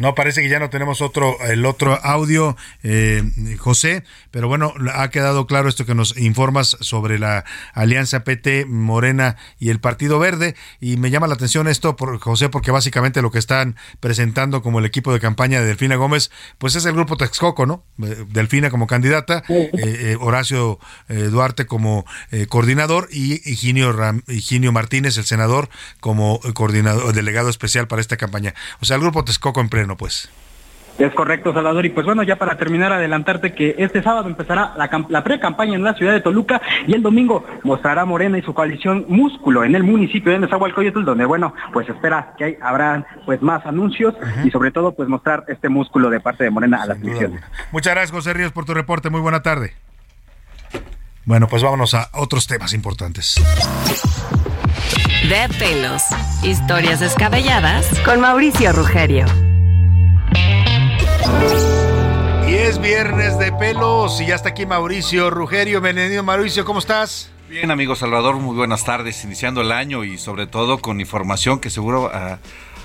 No, 0.00 0.14
parece 0.14 0.40
que 0.42 0.48
ya 0.48 0.58
no 0.58 0.70
tenemos 0.70 1.02
otro, 1.02 1.36
el 1.44 1.64
otro 1.66 1.98
audio, 2.02 2.56
eh, 2.82 3.22
José, 3.58 4.02
pero 4.30 4.48
bueno, 4.48 4.72
ha 4.94 5.10
quedado 5.10 5.46
claro 5.46 5.68
esto 5.68 5.84
que 5.86 5.94
nos 5.94 6.16
informas 6.16 6.76
sobre 6.80 7.18
la 7.18 7.44
alianza 7.74 8.24
PT, 8.24 8.64
Morena 8.66 9.36
y 9.58 9.68
el 9.68 9.78
Partido 9.78 10.18
Verde, 10.18 10.56
y 10.80 10.96
me 10.96 11.10
llama 11.10 11.26
la 11.26 11.34
atención 11.34 11.68
esto, 11.68 11.96
por, 11.96 12.18
José, 12.18 12.48
porque 12.48 12.70
básicamente 12.70 13.20
lo 13.22 13.30
que 13.30 13.38
están 13.38 13.76
presentando 14.00 14.62
como 14.62 14.78
el 14.78 14.86
equipo 14.86 15.12
de 15.12 15.20
campaña 15.20 15.60
de 15.60 15.66
Delfina 15.66 15.96
Gómez, 15.96 16.30
pues 16.58 16.76
es 16.76 16.84
el 16.86 16.94
grupo 16.94 17.16
Texcoco, 17.18 17.66
¿no? 17.66 17.84
Eh, 18.02 18.24
Delfina 18.30 18.70
como 18.70 18.86
candidata, 18.86 19.42
eh, 19.48 19.70
eh, 19.74 20.16
Horacio 20.18 20.78
Duarte 21.08 21.66
como 21.66 22.06
coordinador 22.48 23.08
y 23.12 23.40
Higinio, 23.50 23.92
Ram- 23.92 24.22
Higinio 24.28 24.72
Martínez, 24.72 25.18
el 25.18 25.24
senador, 25.24 25.68
como 26.00 26.40
coordinador, 26.54 27.12
delegado 27.12 27.48
especial 27.50 27.86
para 27.86 28.00
esta 28.00 28.16
campaña. 28.16 28.54
O 28.80 28.86
sea, 28.86 28.96
el 28.96 29.02
grupo 29.02 29.24
Texcoco 29.24 29.60
en 29.60 29.68
pleno, 29.68 29.89
pues. 29.96 30.30
Es 30.98 31.14
correcto, 31.14 31.54
Salvador. 31.54 31.86
Y 31.86 31.90
pues 31.90 32.04
bueno, 32.04 32.22
ya 32.24 32.36
para 32.36 32.58
terminar, 32.58 32.92
adelantarte 32.92 33.54
que 33.54 33.74
este 33.78 34.02
sábado 34.02 34.28
empezará 34.28 34.74
la, 34.76 34.90
cam- 34.90 35.06
la 35.08 35.24
pre-campaña 35.24 35.74
en 35.74 35.82
la 35.84 35.94
ciudad 35.94 36.12
de 36.12 36.20
Toluca 36.20 36.60
y 36.86 36.94
el 36.94 37.00
domingo 37.00 37.42
mostrará 37.62 38.04
Morena 38.04 38.36
y 38.36 38.42
su 38.42 38.52
coalición 38.52 39.06
Músculo 39.08 39.64
en 39.64 39.74
el 39.74 39.82
municipio 39.82 40.30
de 40.32 40.40
Nezahualcóyotl, 40.40 41.04
donde 41.04 41.24
bueno, 41.24 41.54
pues 41.72 41.88
espera 41.88 42.34
que 42.36 42.44
hay, 42.44 42.56
habrá 42.60 43.06
pues 43.24 43.40
más 43.40 43.64
anuncios 43.64 44.14
y 44.44 44.50
sobre 44.50 44.72
todo 44.72 44.92
pues 44.92 45.08
mostrar 45.08 45.44
este 45.48 45.70
músculo 45.70 46.10
de 46.10 46.20
parte 46.20 46.44
de 46.44 46.50
Morena 46.50 46.82
a 46.82 46.86
las 46.86 47.00
elecciones. 47.00 47.40
Muchas 47.72 47.94
gracias, 47.94 48.10
José 48.10 48.34
Ríos, 48.34 48.52
por 48.52 48.66
tu 48.66 48.74
reporte. 48.74 49.08
Muy 49.08 49.20
buena 49.22 49.40
tarde. 49.40 49.72
Bueno, 51.24 51.48
pues 51.48 51.62
vámonos 51.62 51.94
a 51.94 52.10
otros 52.12 52.46
temas 52.46 52.74
importantes. 52.74 53.36
De 55.28 55.48
pelos. 55.58 56.02
Historias 56.42 57.00
descabelladas 57.00 57.86
con 58.04 58.20
Mauricio 58.20 58.72
Rugerio. 58.72 59.24
Y 62.48 62.54
es 62.54 62.80
viernes 62.80 63.38
de 63.38 63.52
pelos 63.52 64.20
y 64.20 64.26
ya 64.26 64.34
está 64.34 64.50
aquí 64.50 64.66
Mauricio 64.66 65.30
Rugerio. 65.30 65.80
Bienvenido 65.80 66.22
Mauricio, 66.22 66.64
¿cómo 66.64 66.80
estás? 66.80 67.30
Bien, 67.48 67.70
amigo 67.70 67.96
Salvador, 67.96 68.36
muy 68.36 68.56
buenas 68.56 68.84
tardes, 68.84 69.24
iniciando 69.24 69.60
el 69.60 69.72
año 69.72 70.04
y 70.04 70.18
sobre 70.18 70.46
todo 70.46 70.78
con 70.78 71.00
información 71.00 71.58
que 71.58 71.68
seguro 71.68 72.10
a, 72.14 72.38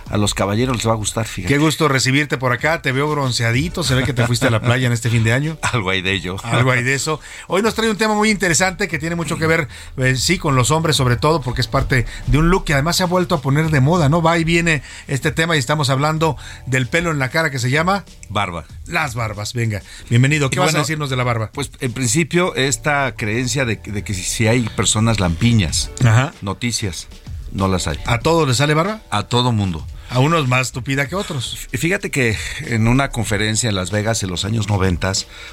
a 0.09 0.17
los 0.17 0.33
caballeros 0.33 0.77
les 0.77 0.87
va 0.87 0.91
a 0.91 0.95
gustar, 0.95 1.25
fíjate. 1.25 1.53
Qué 1.53 1.59
gusto 1.59 1.87
recibirte 1.87 2.37
por 2.37 2.51
acá, 2.51 2.81
te 2.81 2.91
veo 2.91 3.09
bronceadito, 3.09 3.83
se 3.83 3.95
ve 3.95 4.03
que 4.03 4.13
te 4.13 4.25
fuiste 4.27 4.47
a 4.47 4.49
la 4.51 4.61
playa 4.61 4.87
en 4.87 4.93
este 4.93 5.09
fin 5.09 5.23
de 5.23 5.33
año. 5.33 5.57
Algo 5.61 5.89
hay 5.89 6.01
de 6.01 6.11
ello. 6.13 6.37
Algo 6.43 6.71
hay 6.71 6.83
de 6.83 6.93
eso. 6.93 7.19
Hoy 7.47 7.61
nos 7.61 7.75
trae 7.75 7.89
un 7.89 7.97
tema 7.97 8.13
muy 8.13 8.29
interesante 8.29 8.87
que 8.87 8.99
tiene 8.99 9.15
mucho 9.15 9.37
que 9.37 9.47
ver, 9.47 9.67
eh, 9.97 10.15
sí, 10.15 10.37
con 10.37 10.55
los 10.55 10.71
hombres 10.71 10.95
sobre 10.95 11.15
todo, 11.17 11.41
porque 11.41 11.61
es 11.61 11.67
parte 11.67 12.05
de 12.27 12.37
un 12.37 12.49
look 12.49 12.65
que 12.65 12.73
además 12.73 12.95
se 12.97 13.03
ha 13.03 13.07
vuelto 13.07 13.35
a 13.35 13.41
poner 13.41 13.69
de 13.69 13.81
moda, 13.81 14.09
¿no? 14.09 14.21
Va 14.21 14.37
y 14.37 14.43
viene 14.43 14.83
este 15.07 15.31
tema 15.31 15.55
y 15.55 15.59
estamos 15.59 15.89
hablando 15.89 16.37
del 16.65 16.87
pelo 16.87 17.11
en 17.11 17.19
la 17.19 17.29
cara 17.29 17.49
que 17.49 17.59
se 17.59 17.69
llama... 17.69 18.05
Barba. 18.29 18.65
Las 18.85 19.15
barbas, 19.15 19.53
venga. 19.53 19.81
Bienvenido. 20.09 20.49
¿Qué 20.49 20.57
Y 20.57 20.59
vas 20.59 20.67
bueno, 20.67 20.79
a 20.79 20.81
decirnos 20.81 21.09
de 21.09 21.15
la 21.15 21.23
barba? 21.23 21.49
Pues 21.53 21.71
en 21.79 21.93
principio 21.93 22.53
esta 22.55 23.15
creencia 23.15 23.65
de, 23.65 23.77
de 23.77 24.03
que 24.03 24.13
si, 24.13 24.23
si 24.23 24.47
hay 24.47 24.61
personas 24.69 25.19
lampiñas, 25.19 25.91
Ajá. 26.03 26.33
noticias, 26.41 27.07
no 27.51 27.67
las 27.67 27.87
hay. 27.87 27.97
¿A 28.05 28.19
todos 28.19 28.47
les 28.47 28.57
sale 28.57 28.73
barba? 28.73 29.01
A 29.09 29.23
todo 29.23 29.51
mundo. 29.51 29.85
A 30.09 30.19
unos 30.19 30.47
más 30.47 30.71
tupida 30.71 31.07
que 31.07 31.15
otros. 31.15 31.67
Fíjate 31.71 32.11
que 32.11 32.37
en 32.61 32.87
una 32.87 33.09
conferencia 33.09 33.69
en 33.69 33.75
Las 33.75 33.91
Vegas 33.91 34.23
en 34.23 34.29
los 34.29 34.45
años 34.45 34.69
90, 34.69 35.11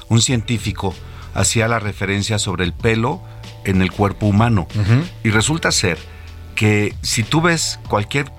un 0.09 0.21
científico 0.21 0.95
hacía 1.33 1.67
la 1.67 1.79
referencia 1.79 2.39
sobre 2.39 2.63
el 2.63 2.73
pelo 2.73 3.21
en 3.65 3.81
el 3.81 3.91
cuerpo 3.91 4.27
humano. 4.27 4.67
Y 5.23 5.29
resulta 5.31 5.71
ser 5.71 5.97
que 6.55 6.93
si 7.01 7.23
tú 7.23 7.41
ves 7.41 7.79
cualquier 7.89 8.31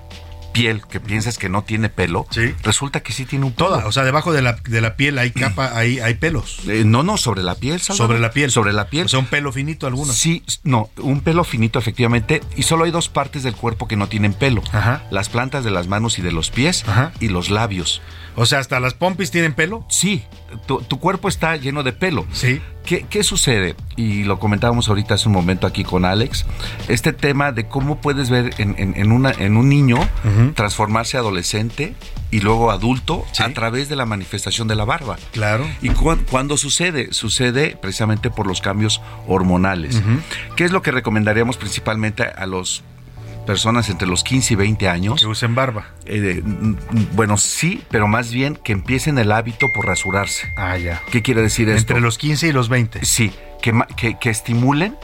piel 0.55 0.81
que 0.89 1.01
piensas 1.01 1.37
que 1.37 1.49
no 1.49 1.65
tiene 1.65 1.89
pelo, 1.89 2.25
resulta 2.63 3.01
que 3.01 3.11
sí 3.11 3.25
tiene 3.25 3.45
un 3.45 3.51
pelo. 3.51 3.67
Toda, 3.67 3.87
o 3.87 3.91
sea, 3.91 4.03
debajo 4.03 4.31
de 4.31 4.41
la, 4.41 4.53
de 4.53 4.79
la 4.79 4.95
piel 4.95 5.19
hay 5.19 5.31
capa, 5.31 5.77
hay, 5.77 5.99
hay 5.99 6.13
pelos. 6.13 6.59
Eh, 6.67 6.83
no, 6.85 7.03
no, 7.03 7.17
sobre 7.17 7.43
la 7.43 7.55
piel, 7.55 7.81
Salvador. 7.81 8.07
Sobre 8.07 8.19
la 8.21 8.31
piel. 8.31 8.51
Sobre 8.51 8.71
la 8.71 8.87
piel. 8.87 9.07
O 9.07 9.09
sea, 9.09 9.19
un 9.19 9.25
pelo 9.25 9.51
finito 9.51 9.85
algunos. 9.85 10.15
Sí, 10.15 10.43
no, 10.63 10.89
un 10.97 11.19
pelo 11.19 11.43
finito 11.43 11.77
efectivamente. 11.77 12.41
Y 12.55 12.63
solo 12.63 12.85
hay 12.85 12.91
dos 12.91 13.09
partes 13.09 13.43
del 13.43 13.55
cuerpo 13.55 13.89
que 13.89 13.97
no 13.97 14.07
tienen 14.07 14.33
pelo. 14.33 14.63
Las 15.11 15.27
plantas 15.27 15.65
de 15.65 15.71
las 15.71 15.87
manos 15.87 16.19
y 16.19 16.21
de 16.21 16.31
los 16.31 16.51
pies 16.51 16.85
y 17.19 17.27
los 17.27 17.49
labios. 17.49 18.01
O 18.35 18.45
sea, 18.45 18.59
hasta 18.59 18.79
las 18.79 18.93
pompis 18.93 19.31
tienen 19.31 19.53
pelo. 19.53 19.85
Sí, 19.89 20.23
tu, 20.67 20.81
tu 20.81 20.99
cuerpo 20.99 21.27
está 21.29 21.55
lleno 21.55 21.83
de 21.83 21.93
pelo. 21.93 22.25
Sí. 22.33 22.61
¿Qué, 22.85 23.05
¿Qué 23.09 23.23
sucede? 23.23 23.75
Y 23.95 24.25
lo 24.25 24.39
comentábamos 24.39 24.89
ahorita 24.89 25.15
hace 25.15 25.27
un 25.27 25.33
momento 25.33 25.65
aquí 25.65 25.83
con 25.83 26.05
Alex. 26.05 26.45
Este 26.87 27.13
tema 27.13 27.51
de 27.51 27.67
cómo 27.67 27.99
puedes 28.01 28.29
ver 28.29 28.53
en, 28.59 28.75
en- 28.77 28.93
en 28.95 29.11
una, 29.11 29.31
en 29.31 29.57
un 29.57 29.69
niño 29.69 29.97
transformarse 30.53 31.17
adolescente 31.17 31.95
y 32.31 32.41
luego 32.41 32.71
adulto 32.71 33.25
a 33.39 33.49
través 33.49 33.89
de 33.89 33.95
la 33.95 34.05
manifestación 34.05 34.67
de 34.67 34.75
la 34.75 34.85
barba. 34.85 35.17
Claro. 35.31 35.65
¿Y 35.81 35.89
cu- 35.89 36.17
cuándo 36.29 36.57
sucede? 36.57 37.13
Sucede 37.13 37.77
precisamente 37.81 38.29
por 38.29 38.45
los 38.47 38.61
cambios 38.61 39.01
hormonales. 39.27 40.01
¿Qué 40.55 40.65
es 40.65 40.71
lo 40.71 40.81
que 40.81 40.91
recomendaríamos 40.91 41.57
principalmente 41.57 42.23
a 42.23 42.45
los 42.45 42.83
personas 43.45 43.89
entre 43.89 44.07
los 44.07 44.23
15 44.23 44.53
y 44.53 44.57
20 44.57 44.89
años? 44.89 45.19
Que 45.21 45.27
usen 45.27 45.55
barba. 45.55 45.85
Eh, 46.05 46.41
mm, 46.43 46.75
bueno, 47.13 47.37
sí, 47.37 47.81
pero 47.89 48.07
más 48.07 48.31
bien 48.31 48.55
que 48.55 48.71
empiecen 48.73 49.17
el 49.17 49.31
hábito 49.31 49.67
por 49.73 49.85
rasurarse. 49.85 50.51
Ah, 50.57 50.77
ya. 50.77 51.01
¿Qué 51.11 51.21
quiere 51.21 51.41
decir 51.41 51.69
esto? 51.69 51.93
Entre 51.93 52.01
los 52.01 52.17
15 52.17 52.47
y 52.47 52.51
los 52.51 52.69
20. 52.69 53.05
Sí, 53.05 53.31
que, 53.61 53.73
que, 53.95 54.17
que 54.19 54.29
estimulen 54.29 54.95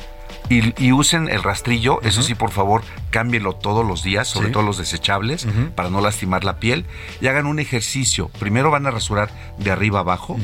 y, 0.50 0.74
y 0.84 0.92
usen 0.92 1.30
el 1.30 1.44
rastrillo. 1.44 2.02
Eso 2.02 2.22
sí, 2.24 2.36
por 2.36 2.52
favor, 2.52 2.84
cámbienlo 3.10 3.54
todos 3.54 3.86
los 3.86 4.04
días, 4.04 4.28
sobre 4.28 4.48
Sí. 4.48 4.54
todo 4.54 4.64
los 4.64 4.78
desechables, 4.78 5.48
para 5.76 5.90
no 5.90 6.02
lastimar 6.02 6.44
la 6.44 6.58
piel. 6.60 6.86
Y 7.22 7.28
hagan 7.28 7.46
un 7.46 7.60
ejercicio. 7.60 8.30
Primero 8.40 8.72
van 8.72 8.86
a 8.88 8.92
rasurar 8.92 9.30
de 9.60 9.72
arriba 9.72 10.00
a 10.00 10.02
abajo, 10.02 10.38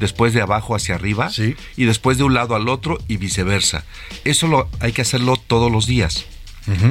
después 0.00 0.34
de 0.34 0.42
abajo 0.42 0.74
hacia 0.74 0.96
arriba, 0.96 1.30
y 1.76 1.84
después 1.84 2.18
de 2.18 2.24
un 2.24 2.34
lado 2.34 2.56
al 2.56 2.68
otro 2.68 2.98
y 3.08 3.16
viceversa. 3.16 3.84
Eso 4.24 4.48
lo, 4.48 4.68
hay 4.80 4.92
que 4.92 5.02
hacerlo 5.02 5.36
todos 5.36 5.70
los 5.72 5.86
días. 5.86 6.26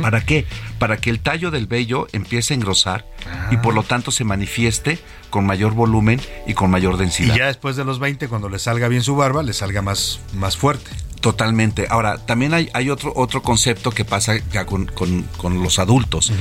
¿Para 0.02 0.26
qué? 0.26 0.46
Para 0.80 0.98
que 0.98 1.10
el 1.10 1.20
tallo 1.20 1.52
del 1.52 1.68
vello 1.68 2.08
empiece 2.14 2.54
a 2.54 2.56
engrosar 2.56 3.06
y 3.52 3.58
por 3.58 3.74
lo 3.74 3.84
tanto 3.84 4.12
se 4.12 4.24
manifieste 4.24 5.00
con 5.30 5.46
mayor 5.46 5.74
volumen 5.74 6.20
y 6.48 6.54
con 6.54 6.70
mayor 6.72 6.96
Y 6.96 7.00
densidad. 7.00 7.36
ya 7.36 7.46
después 7.48 7.76
de 7.76 7.84
los 7.86 8.00
20, 8.00 8.28
cuando 8.28 8.50
le 8.50 8.60
salga 8.60 8.88
bien 8.88 9.04
su 9.04 9.16
barba, 9.16 9.44
le 9.44 9.54
salga 9.54 9.82
más, 9.82 10.20
más 10.34 10.58
fuerte. 10.58 10.90
Totalmente. 11.22 11.88
Ahora, 11.90 12.20
también 12.26 12.54
hay, 12.54 12.70
hay 12.74 12.90
otro, 12.92 13.12
otro 13.16 13.42
concepto 13.42 13.90
que 13.92 14.06
pasa 14.06 14.36
ya 14.52 14.66
con, 14.66 14.86
con- 14.86 15.24
con 15.38 15.62
los 15.64 15.80
adultos, 15.80 16.32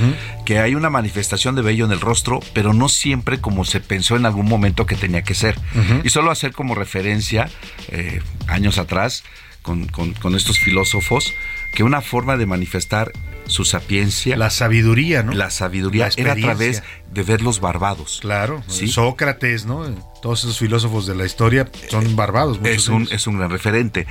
que 0.45 0.59
hay 0.59 0.75
una 0.75 0.89
manifestación 0.91 1.55
de 1.55 1.63
vello 1.63 1.85
en 1.85 1.91
el 1.91 1.99
rostro, 1.99 2.39
pero 2.53 2.73
no 2.73 2.87
siempre 2.87 3.41
como 3.41 3.65
se 3.65 3.79
pensó 3.81 4.15
en 4.15 4.25
algún 4.25 4.47
momento 4.47 4.85
que 4.85 4.95
tenía 4.95 5.23
que 5.23 5.33
ser. 5.33 5.59
Y 6.03 6.09
solo 6.09 6.29
hacer 6.31 6.53
como 6.53 6.75
referencia, 6.75 7.49
eh, 7.89 8.21
años 8.47 8.77
atrás, 8.77 9.23
con, 9.63 9.87
con- 9.87 10.13
con 10.13 10.35
estos 10.35 10.59
filósofos, 10.59 11.33
que 11.73 11.83
una 11.83 12.01
forma 12.01 12.37
de 12.37 12.45
manifestar 12.45 13.11
su 13.45 13.63
sapiencia, 13.63 14.35
La 14.35 14.49
sabiduría, 14.49 15.23
¿no? 15.23 15.31
la 15.33 15.49
sabiduría 15.49 16.07
La 16.07 16.13
era 16.17 16.31
a 16.33 16.35
través 16.35 16.83
de 17.11 17.23
verlos 17.23 17.59
barbados. 17.61 18.19
Claro. 18.21 18.61
¿Sí? 18.67 18.87
Sócrates, 18.89 19.65
¿no? 19.65 19.85
Todos 20.21 20.43
esos 20.43 20.59
filósofos 20.59 21.07
de 21.07 21.15
la 21.15 21.25
historia 21.25 21.69
son 21.89 22.15
barbados. 22.15 22.59
es 22.63 22.89
un, 22.89 23.07
es 23.11 23.25
un 23.27 23.37
gran 23.37 23.49
referente. 23.49 24.05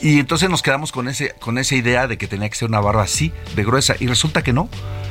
Y 0.00 0.18
entonces 0.18 0.48
nos 0.48 0.62
quedamos 0.62 0.92
con, 0.92 1.08
ese, 1.08 1.34
con 1.40 1.58
esa 1.58 1.74
idea 1.74 2.06
de 2.06 2.18
que 2.18 2.28
tenía 2.28 2.48
que 2.48 2.56
ser 2.56 2.68
una 2.68 2.80
barba 2.80 3.02
así, 3.02 3.32
de 3.56 3.64
gruesa, 3.64 3.96
y 3.98 4.06
resulta 4.06 4.42
que 4.42 4.52
no. 4.52 4.68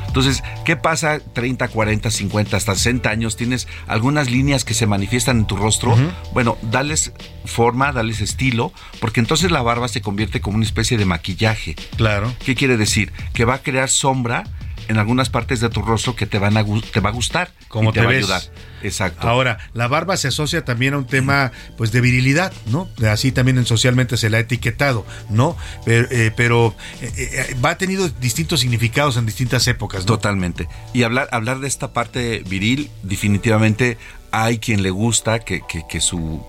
Entonces, 0.07 0.41
¿qué 0.65 0.75
pasa 0.75 1.19
30, 1.19 1.67
40, 1.67 2.09
50, 2.09 2.57
hasta 2.57 2.73
60 2.73 3.09
años? 3.09 3.35
Tienes 3.35 3.67
algunas 3.87 4.31
líneas 4.31 4.65
que 4.65 4.73
se 4.73 4.87
manifiestan 4.87 5.39
en 5.39 5.45
tu 5.45 5.57
rostro. 5.57 5.95
Bueno, 6.33 6.57
dales 6.63 7.11
forma, 7.45 7.91
dales 7.91 8.21
estilo, 8.21 8.71
porque 8.99 9.19
entonces 9.19 9.51
la 9.51 9.61
barba 9.61 9.87
se 9.89 10.01
convierte 10.01 10.41
como 10.41 10.55
una 10.55 10.65
especie 10.65 10.97
de 10.97 11.05
maquillaje. 11.05 11.75
Claro. 11.97 12.33
¿Qué 12.43 12.55
quiere 12.55 12.77
decir? 12.77 13.11
Que 13.33 13.45
va 13.45 13.55
a 13.55 13.61
crear 13.61 13.89
sombra 13.89 14.45
en 14.87 14.97
algunas 14.97 15.29
partes 15.29 15.59
de 15.59 15.69
tu 15.69 15.81
rostro 15.81 16.15
que 16.15 16.25
te 16.25 16.39
van 16.39 16.57
a 16.57 16.65
te 16.91 16.99
va 16.99 17.09
a 17.09 17.13
gustar 17.13 17.51
Como 17.67 17.89
y 17.89 17.93
te, 17.93 17.99
te 17.99 18.05
va 18.05 18.11
ves. 18.11 18.29
a 18.29 18.35
ayudar. 18.35 18.41
Exacto. 18.83 19.27
Ahora, 19.27 19.57
la 19.73 19.87
barba 19.87 20.17
se 20.17 20.27
asocia 20.27 20.63
también 20.63 20.93
a 20.93 20.97
un 20.97 21.07
tema 21.07 21.51
pues 21.77 21.91
de 21.91 22.01
virilidad, 22.01 22.53
¿no? 22.67 22.89
Así 23.09 23.31
también 23.31 23.57
en 23.57 23.65
socialmente 23.65 24.17
se 24.17 24.29
la 24.29 24.37
ha 24.37 24.41
etiquetado, 24.41 25.05
¿no? 25.29 25.57
Pero, 25.85 26.07
eh, 26.11 26.31
pero, 26.35 26.75
eh, 27.01 27.11
eh, 27.17 27.55
va 27.63 27.71
ha 27.71 27.77
tenido 27.77 28.07
distintos 28.09 28.61
significados 28.61 29.17
en 29.17 29.25
distintas 29.25 29.67
épocas, 29.67 30.01
¿no? 30.01 30.05
Totalmente. 30.05 30.67
Y 30.93 31.03
hablar, 31.03 31.27
hablar 31.31 31.59
de 31.59 31.67
esta 31.67 31.93
parte 31.93 32.43
viril, 32.47 32.89
definitivamente 33.03 33.97
hay 34.31 34.59
quien 34.59 34.83
le 34.83 34.89
gusta 34.89 35.39
que, 35.39 35.61
que, 35.67 35.83
que 35.87 36.01
su 36.01 36.43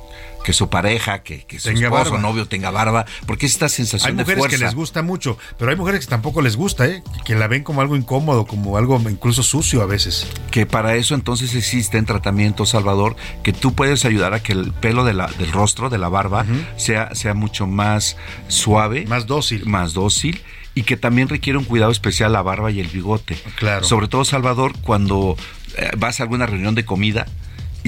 que 0.48 0.54
su 0.54 0.70
pareja, 0.70 1.22
que, 1.22 1.44
que 1.44 1.58
su 1.60 1.68
Tenga 1.68 1.88
esposo, 1.88 2.04
barba. 2.12 2.18
novio 2.20 2.48
tenga 2.48 2.70
barba, 2.70 3.04
porque 3.26 3.44
es 3.44 3.52
esta 3.52 3.68
sensación 3.68 4.12
Hay 4.12 4.16
de 4.16 4.22
mujeres 4.22 4.38
fuerza. 4.38 4.56
que 4.56 4.64
les 4.64 4.74
gusta 4.74 5.02
mucho, 5.02 5.36
pero 5.58 5.70
hay 5.70 5.76
mujeres 5.76 6.00
que 6.00 6.06
tampoco 6.06 6.40
les 6.40 6.56
gusta, 6.56 6.86
¿eh? 6.86 7.02
Que 7.26 7.34
la 7.34 7.48
ven 7.48 7.62
como 7.62 7.82
algo 7.82 7.96
incómodo, 7.96 8.46
como 8.46 8.78
algo 8.78 8.98
incluso 9.10 9.42
sucio 9.42 9.82
a 9.82 9.86
veces. 9.86 10.26
que 10.50 10.64
para 10.64 10.94
eso 10.96 11.14
entonces 11.14 11.54
existen 11.54 12.06
tratamientos, 12.06 12.70
Salvador, 12.70 13.14
que 13.42 13.52
tú 13.52 13.74
puedes 13.74 14.06
ayudar 14.06 14.32
a 14.32 14.42
que 14.42 14.52
el 14.52 14.72
pelo 14.72 15.04
de 15.04 15.12
la, 15.12 15.26
del 15.38 15.52
rostro, 15.52 15.90
de 15.90 15.98
la 15.98 16.08
barba, 16.08 16.46
sea, 16.78 17.14
sea 17.14 17.34
mucho 17.34 17.66
más 17.66 18.16
suave. 18.48 19.04
Más 19.06 19.26
dócil. 19.26 19.66
Más 19.66 19.92
dócil. 19.92 20.40
Y 20.74 20.84
que 20.84 20.96
también 20.96 21.28
requiere 21.28 21.58
un 21.58 21.64
cuidado 21.66 21.92
especial 21.92 22.32
la 22.32 22.40
barba 22.40 22.70
y 22.70 22.80
el 22.80 22.86
bigote. 22.88 23.36
Claro. 23.56 23.84
Sobre 23.84 24.08
todo, 24.08 24.24
Salvador, 24.24 24.72
cuando 24.80 25.36
eh, 25.76 25.90
vas 25.98 26.20
a 26.20 26.22
alguna 26.22 26.46
reunión 26.46 26.74
de 26.74 26.86
comida. 26.86 27.26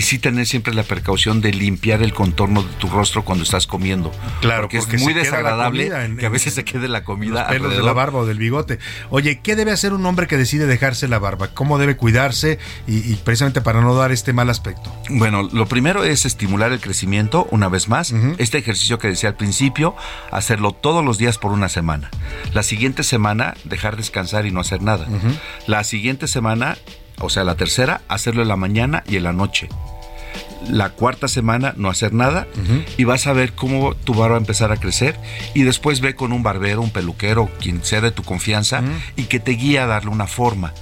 Y 0.01 0.02
sí 0.02 0.18
tener 0.18 0.47
siempre 0.47 0.72
la 0.72 0.82
precaución 0.82 1.43
de 1.43 1.52
limpiar 1.52 2.02
el 2.02 2.14
contorno 2.14 2.62
de 2.62 2.70
tu 2.78 2.89
rostro 2.89 3.22
cuando 3.22 3.44
estás 3.44 3.66
comiendo. 3.66 4.10
Claro, 4.40 4.62
porque, 4.62 4.78
porque 4.78 4.97
es 4.97 5.02
muy 5.02 5.12
desagradable 5.12 5.89
en- 5.89 6.16
que 6.16 6.24
a 6.24 6.31
veces 6.31 6.55
se 6.55 6.64
quede 6.64 6.89
la 6.89 7.05
comida 7.05 7.40
Los 7.43 7.48
pelos 7.51 7.77
de 7.77 7.82
la 7.82 7.93
barba 7.93 8.20
o 8.20 8.24
del 8.24 8.39
bigote. 8.39 8.78
Oye, 9.10 9.40
¿qué 9.43 9.56
debe 9.56 9.72
hacer 9.72 9.93
un 9.93 10.06
hombre 10.06 10.27
que 10.27 10.39
decide 10.39 10.64
dejarse 10.64 11.06
la 11.06 11.18
barba? 11.18 11.48
¿Cómo 11.48 11.77
debe 11.77 11.98
cuidarse? 11.98 12.59
Y, 12.86 13.12
y 13.12 13.16
precisamente 13.16 13.60
para 13.60 13.82
no 13.82 13.94
dar 13.94 14.10
este 14.10 14.32
mal 14.32 14.48
aspecto. 14.48 14.90
Bueno, 15.10 15.43
lo 15.52 15.66
primero 15.66 16.02
es 16.02 16.24
estimular 16.24 16.72
el 16.72 16.81
crecimiento 16.81 17.47
una 17.51 17.68
vez 17.68 17.90
más. 17.90 18.14
Este 18.39 18.56
ejercicio 18.56 18.98
que 18.98 19.09
decía 19.09 19.28
al 19.28 19.36
principio, 19.36 19.94
hacerlo 20.32 20.72
todos 20.72 21.05
los 21.05 21.18
días 21.18 21.36
por 21.36 21.52
una 21.52 21.68
semana. 21.68 22.09
La 22.55 22.62
siguiente 22.62 23.02
semana, 23.02 23.52
dejar 23.64 23.98
descansar 23.98 24.47
y 24.47 24.51
no 24.51 24.60
hacer 24.60 24.81
nada. 24.81 25.06
La 25.66 25.85
siguiente 25.85 26.27
semana, 26.27 26.78
o 27.18 27.28
sea, 27.28 27.44
la 27.44 27.55
tercera, 27.56 28.01
hacerlo 28.09 28.40
en 28.40 28.48
la 28.48 28.56
mañana 28.56 29.02
y 29.06 29.16
en 29.16 29.24
la 29.24 29.35
noche. 29.35 29.68
La 30.69 30.91
cuarta 30.91 31.28
semana, 31.28 31.74
no 31.77 31.89
hacer 31.89 32.12
nada 32.12 32.47
y 32.97 33.05
vas 33.05 33.27
a 33.27 33.32
ver 33.32 33.53
cómo 33.53 33.95
tu 33.95 34.12
barba 34.12 34.31
va 34.31 34.37
a 34.37 34.41
empezar 34.41 34.73
a 34.73 34.77
crecer 34.77 35.16
y 35.55 35.62
después 35.62 36.01
ve 36.01 36.15
con 36.15 36.32
un 36.32 36.43
barbero, 36.43 36.82
un 36.82 36.91
peluquero, 36.91 37.49
quien 37.61 37.82
sea 37.85 38.01
de 38.01 38.11
tu 38.11 38.23
confianza 38.23 38.82
y 39.16 39.24
que 39.24 39.41
te 39.41 39.53
guíe 39.53 39.78
a 39.78 39.87
darle 39.87 40.11
una 40.11 40.27
forma. 40.27 40.74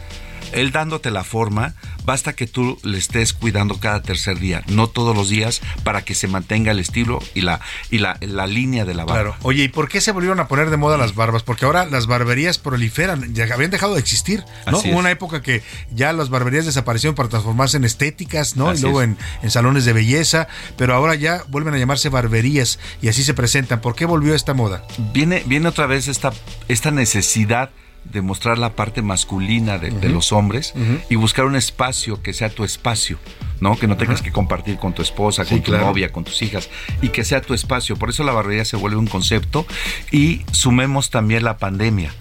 Él 0.52 0.72
dándote 0.72 1.10
la 1.10 1.24
forma, 1.24 1.74
basta 2.04 2.32
que 2.32 2.46
tú 2.46 2.78
le 2.82 2.98
estés 2.98 3.32
cuidando 3.32 3.78
cada 3.78 4.02
tercer 4.02 4.38
día, 4.38 4.62
no 4.68 4.88
todos 4.88 5.16
los 5.16 5.28
días, 5.28 5.60
para 5.84 6.02
que 6.02 6.14
se 6.14 6.28
mantenga 6.28 6.72
el 6.72 6.78
estilo 6.78 7.20
y 7.34 7.42
la, 7.42 7.60
y 7.90 7.98
la, 7.98 8.16
la 8.20 8.46
línea 8.46 8.84
de 8.84 8.94
la 8.94 9.04
barba. 9.04 9.22
Claro. 9.22 9.36
Oye, 9.42 9.64
¿y 9.64 9.68
por 9.68 9.88
qué 9.88 10.00
se 10.00 10.12
volvieron 10.12 10.40
a 10.40 10.48
poner 10.48 10.70
de 10.70 10.76
moda 10.76 10.96
las 10.96 11.14
barbas? 11.14 11.42
Porque 11.42 11.64
ahora 11.64 11.86
las 11.86 12.06
barberías 12.06 12.58
proliferan, 12.58 13.34
ya 13.34 13.52
habían 13.52 13.70
dejado 13.70 13.94
de 13.94 14.00
existir, 14.00 14.44
¿no? 14.70 14.78
Hubo 14.78 14.98
una 14.98 15.10
época 15.10 15.42
que 15.42 15.62
ya 15.90 16.12
las 16.12 16.30
barberías 16.30 16.66
desaparecieron 16.66 17.14
para 17.14 17.28
transformarse 17.28 17.76
en 17.76 17.84
estéticas, 17.84 18.56
¿no? 18.56 18.68
Así 18.68 18.80
y 18.80 18.82
luego 18.82 19.02
en, 19.02 19.18
en 19.42 19.50
salones 19.50 19.84
de 19.84 19.92
belleza, 19.92 20.48
pero 20.76 20.94
ahora 20.94 21.14
ya 21.14 21.44
vuelven 21.48 21.74
a 21.74 21.78
llamarse 21.78 22.08
barberías 22.08 22.78
y 23.02 23.08
así 23.08 23.24
se 23.24 23.34
presentan. 23.34 23.80
¿Por 23.80 23.94
qué 23.94 24.06
volvió 24.06 24.34
esta 24.34 24.54
moda? 24.54 24.84
Viene, 25.12 25.42
viene 25.46 25.68
otra 25.68 25.86
vez 25.86 26.08
esta, 26.08 26.32
esta 26.68 26.90
necesidad 26.90 27.70
de 28.04 28.22
mostrar 28.22 28.58
la 28.58 28.74
parte 28.74 29.02
masculina 29.02 29.78
de, 29.78 30.08
los 30.08 30.32
hombres 30.32 30.74
y 31.10 31.16
buscar 31.16 31.44
un 31.44 31.56
espacio 31.56 32.22
que 32.22 32.32
sea 32.32 32.48
tu 32.48 32.64
espacio, 32.64 33.18
¿no? 33.60 33.78
Que 33.78 33.86
no 33.86 33.96
tengas 33.96 34.22
que 34.22 34.32
compartir 34.32 34.78
con 34.78 34.94
tu 34.94 35.02
esposa, 35.02 35.44
Sí, 35.44 35.50
con 35.56 35.62
tu 35.62 35.70
claro. 35.72 35.86
novia, 35.86 36.10
con 36.10 36.24
tus 36.24 36.40
hijas, 36.42 36.70
y 37.02 37.08
que 37.08 37.24
sea 37.24 37.40
tu 37.42 37.54
espacio. 37.54 37.96
Por 37.96 38.10
eso 38.10 38.24
la 38.24 38.32
barbería 38.32 38.64
se 38.64 38.76
vuelve 38.76 38.96
un 38.96 39.06
concepto 39.06 39.66
y 40.10 40.42
sumemos 40.52 41.10
también 41.10 41.44
la 41.44 41.58
pandemia. 41.58 42.12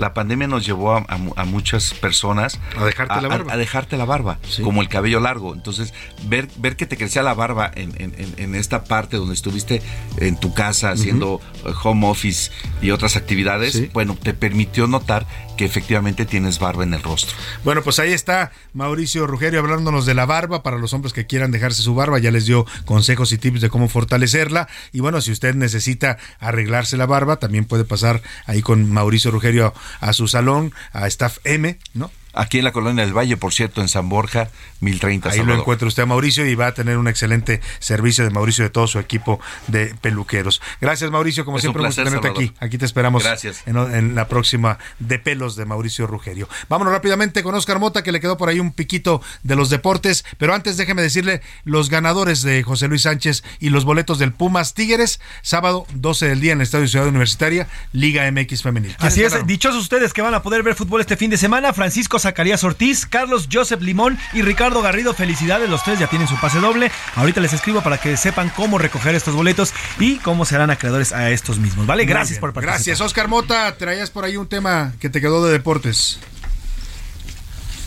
La 0.00 0.14
pandemia 0.14 0.48
nos 0.48 0.64
llevó 0.66 0.96
a, 0.96 1.04
a 1.08 1.16
mu- 1.18 1.32
a 1.36 1.44
muchas 1.44 1.94
personas 1.94 2.58
A 2.76 2.84
dejarte 2.84 3.20
la 3.20 3.28
barba. 3.28 3.52
a 3.52 3.56
dejarte 3.56 3.96
la 3.96 4.04
barba, 4.06 4.38
como 4.64 4.80
el 4.82 4.88
cabello 4.88 5.20
largo. 5.20 5.54
Entonces, 5.54 5.92
ver, 6.24 6.48
ver 6.56 6.74
que 6.76 6.86
te 6.86 6.96
crecía 6.96 7.22
la 7.22 7.34
barba 7.34 7.70
en, 7.74 7.92
en- 8.02 8.34
en- 8.38 8.54
esta 8.54 8.84
parte 8.84 9.16
donde 9.18 9.34
estuviste 9.34 9.82
en 10.16 10.36
tu 10.40 10.52
casa 10.54 10.90
haciendo 10.90 11.40
home 11.84 12.06
office 12.08 12.50
y 12.82 12.90
otras 12.90 13.16
actividades, 13.16 13.72
Sí. 13.74 13.90
bueno, 13.92 14.16
te 14.20 14.34
permitió 14.34 14.86
notar 14.86 15.26
que 15.60 15.66
efectivamente 15.66 16.24
tienes 16.24 16.58
barba 16.58 16.84
en 16.84 16.94
el 16.94 17.02
rostro. 17.02 17.36
Bueno, 17.64 17.82
pues 17.82 17.98
ahí 17.98 18.14
está 18.14 18.50
Mauricio 18.72 19.26
Rugerio 19.26 19.60
hablándonos 19.60 20.06
de 20.06 20.14
la 20.14 20.24
barba 20.24 20.62
para 20.62 20.78
los 20.78 20.94
hombres 20.94 21.12
que 21.12 21.26
quieran 21.26 21.50
dejarse 21.50 21.82
su 21.82 21.94
barba. 21.94 22.18
Ya 22.18 22.30
les 22.30 22.46
dio 22.46 22.64
consejos 22.86 23.30
y 23.32 23.36
tips 23.36 23.60
de 23.60 23.68
cómo 23.68 23.90
fortalecerla. 23.90 24.68
Y 24.90 25.00
bueno, 25.00 25.20
si 25.20 25.32
usted 25.32 25.54
necesita 25.54 26.16
arreglarse 26.38 26.96
la 26.96 27.04
barba, 27.04 27.36
también 27.36 27.66
puede 27.66 27.84
pasar 27.84 28.22
ahí 28.46 28.62
con 28.62 28.90
Mauricio 28.90 29.30
Rugerio 29.32 29.74
a, 30.00 30.08
a 30.08 30.14
su 30.14 30.28
salón, 30.28 30.72
a 30.94 31.06
Staff 31.08 31.40
M, 31.44 31.78
¿no? 31.92 32.10
Aquí 32.32 32.58
en 32.58 32.64
la 32.64 32.72
Colonia 32.72 33.04
del 33.04 33.16
Valle, 33.16 33.36
por 33.36 33.52
cierto, 33.52 33.80
en 33.80 33.88
San 33.88 34.08
Borja, 34.08 34.50
1030 34.80 35.30
Ahí 35.30 35.42
lo 35.42 35.54
encuentra 35.54 35.88
usted 35.88 36.02
a 36.04 36.06
Mauricio 36.06 36.46
y 36.46 36.54
va 36.54 36.68
a 36.68 36.74
tener 36.74 36.96
un 36.96 37.08
excelente 37.08 37.60
servicio 37.80 38.24
de 38.24 38.30
Mauricio 38.30 38.64
y 38.64 38.68
de 38.68 38.70
todo 38.70 38.86
su 38.86 38.98
equipo 38.98 39.40
de 39.66 39.94
peluqueros. 40.00 40.62
Gracias 40.80 41.10
Mauricio, 41.10 41.44
como 41.44 41.58
Es 41.58 41.64
un 41.64 41.68
siempre, 41.72 41.86
gusto 41.86 42.02
placer, 42.02 42.04
tenerte 42.20 42.28
Salvador. 42.28 42.54
aquí. 42.58 42.64
Aquí 42.66 42.78
te 42.78 42.84
esperamos 42.86 43.22
Gracias. 43.24 43.62
En, 43.66 43.76
en 43.76 44.14
la 44.14 44.28
próxima 44.28 44.78
de 44.98 45.18
pelos 45.18 45.56
de 45.56 45.64
Mauricio 45.64 46.06
Rugerio. 46.06 46.48
Vámonos 46.68 46.92
rápidamente 46.92 47.42
con 47.42 47.54
Oscar 47.54 47.78
Mota, 47.78 48.02
que 48.02 48.12
le 48.12 48.20
quedó 48.20 48.36
por 48.36 48.48
ahí 48.48 48.60
un 48.60 48.72
piquito 48.72 49.20
de 49.42 49.56
los 49.56 49.68
deportes. 49.70 50.24
Pero 50.38 50.54
antes 50.54 50.76
déjeme 50.76 51.02
decirle 51.02 51.42
los 51.64 51.90
ganadores 51.90 52.42
de 52.42 52.62
José 52.62 52.86
Luis 52.88 53.02
Sánchez 53.02 53.42
y 53.58 53.70
los 53.70 53.84
boletos 53.84 54.18
del 54.18 54.32
Pumas 54.32 54.74
Tigres, 54.74 55.20
sábado 55.42 55.84
12 55.94 56.28
del 56.28 56.40
día 56.40 56.52
en 56.52 56.58
el 56.60 56.62
Estadio 56.62 56.86
Ciudad 56.88 57.08
Universitaria, 57.08 57.66
Liga 57.92 58.30
MX 58.30 58.62
Femenil. 58.62 58.94
¿Quiénes 58.96 59.12
Así 59.12 59.22
es, 59.22 59.30
ganaron? 59.32 59.46
dichosos 59.48 59.82
ustedes 59.82 60.12
que 60.12 60.22
van 60.22 60.34
a 60.34 60.42
poder 60.42 60.62
ver 60.62 60.74
fútbol 60.76 61.00
este 61.00 61.16
fin 61.16 61.30
de 61.30 61.36
semana. 61.36 61.72
Francisco 61.72 62.19
Zacarías 62.22 62.62
Ortiz, 62.64 63.06
Carlos 63.06 63.48
Joseph 63.52 63.82
Limón 63.82 64.18
y 64.32 64.42
Ricardo 64.42 64.82
Garrido. 64.82 65.14
Felicidades, 65.14 65.68
los 65.68 65.82
tres 65.84 65.98
ya 65.98 66.06
tienen 66.06 66.28
su 66.28 66.38
pase 66.40 66.60
doble. 66.60 66.90
Ahorita 67.16 67.40
les 67.40 67.52
escribo 67.52 67.82
para 67.82 67.98
que 67.98 68.16
sepan 68.16 68.50
cómo 68.54 68.78
recoger 68.78 69.14
estos 69.14 69.34
boletos 69.34 69.72
y 69.98 70.16
cómo 70.18 70.44
serán 70.44 70.70
acreedores 70.70 71.12
a 71.12 71.30
estos 71.30 71.58
mismos. 71.58 71.86
¿Vale? 71.86 72.04
Gracias 72.04 72.38
por 72.38 72.52
participar. 72.52 72.76
Gracias, 72.76 73.00
Oscar 73.00 73.28
Mota. 73.28 73.76
Traías 73.76 74.10
por 74.10 74.24
ahí 74.24 74.36
un 74.36 74.46
tema 74.46 74.92
que 75.00 75.10
te 75.10 75.20
quedó 75.20 75.44
de 75.44 75.52
deportes. 75.52 76.18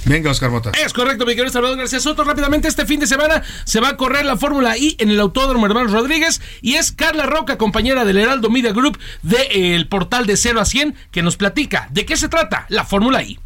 Venga, 0.06 0.32
Oscar 0.32 0.50
Mota. 0.50 0.72
Es 0.72 0.92
correcto, 0.92 1.26
mi 1.26 1.34
querido 1.34 1.52
Salvador 1.52 1.78
García 1.78 2.00
Soto. 2.00 2.24
Rápidamente, 2.24 2.68
este 2.68 2.86
fin 2.86 3.00
de 3.00 3.08
semana 3.08 3.42
se 3.64 3.80
va 3.80 3.90
a 3.90 3.98
correr 3.98 4.26
la 4.26 4.36
Fórmula 4.36 4.78
I 4.78 4.98
en 5.00 5.10
el 5.10 5.20
Autódromo 5.20 5.66
Hermanos 5.66 5.92
Rodríguez 5.92 6.42
y 6.62 6.76
es 6.76 6.92
Carla 6.92 7.26
Roca, 7.26 7.58
compañera 7.58 8.04
del 8.04 8.18
Heraldo 8.18 8.50
Media 8.50 8.74
Group 8.74 9.00
del 9.22 9.88
portal 9.88 10.26
de 10.26 10.36
0 10.36 10.60
a 10.60 10.66
100, 10.66 10.96
que 11.12 11.24
nos 11.24 11.38
platica 11.38 11.88
de 11.92 12.06
qué 12.06 12.18
se 12.18 12.28
trata 12.28 12.66
la 12.70 12.84
Fórmula 12.84 13.24
I. 13.24 13.40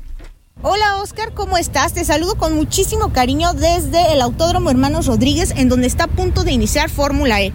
Hola 0.64 0.98
Oscar, 1.04 1.36
¿cómo 1.36 1.56
estás? 1.60 1.94
Te 1.94 2.04
saludo 2.04 2.36
con 2.36 2.56
muchísimo 2.56 3.14
cariño 3.14 3.54
desde 3.54 4.12
el 4.12 4.22
Autódromo 4.22 4.72
Hermanos 4.72 5.06
Rodríguez, 5.06 5.54
en 5.56 5.70
donde 5.70 5.86
está 5.86 6.06
a 6.06 6.08
punto 6.08 6.44
de 6.44 6.52
iniciar 6.52 6.90
Fórmula 6.90 7.40
E. 7.44 7.54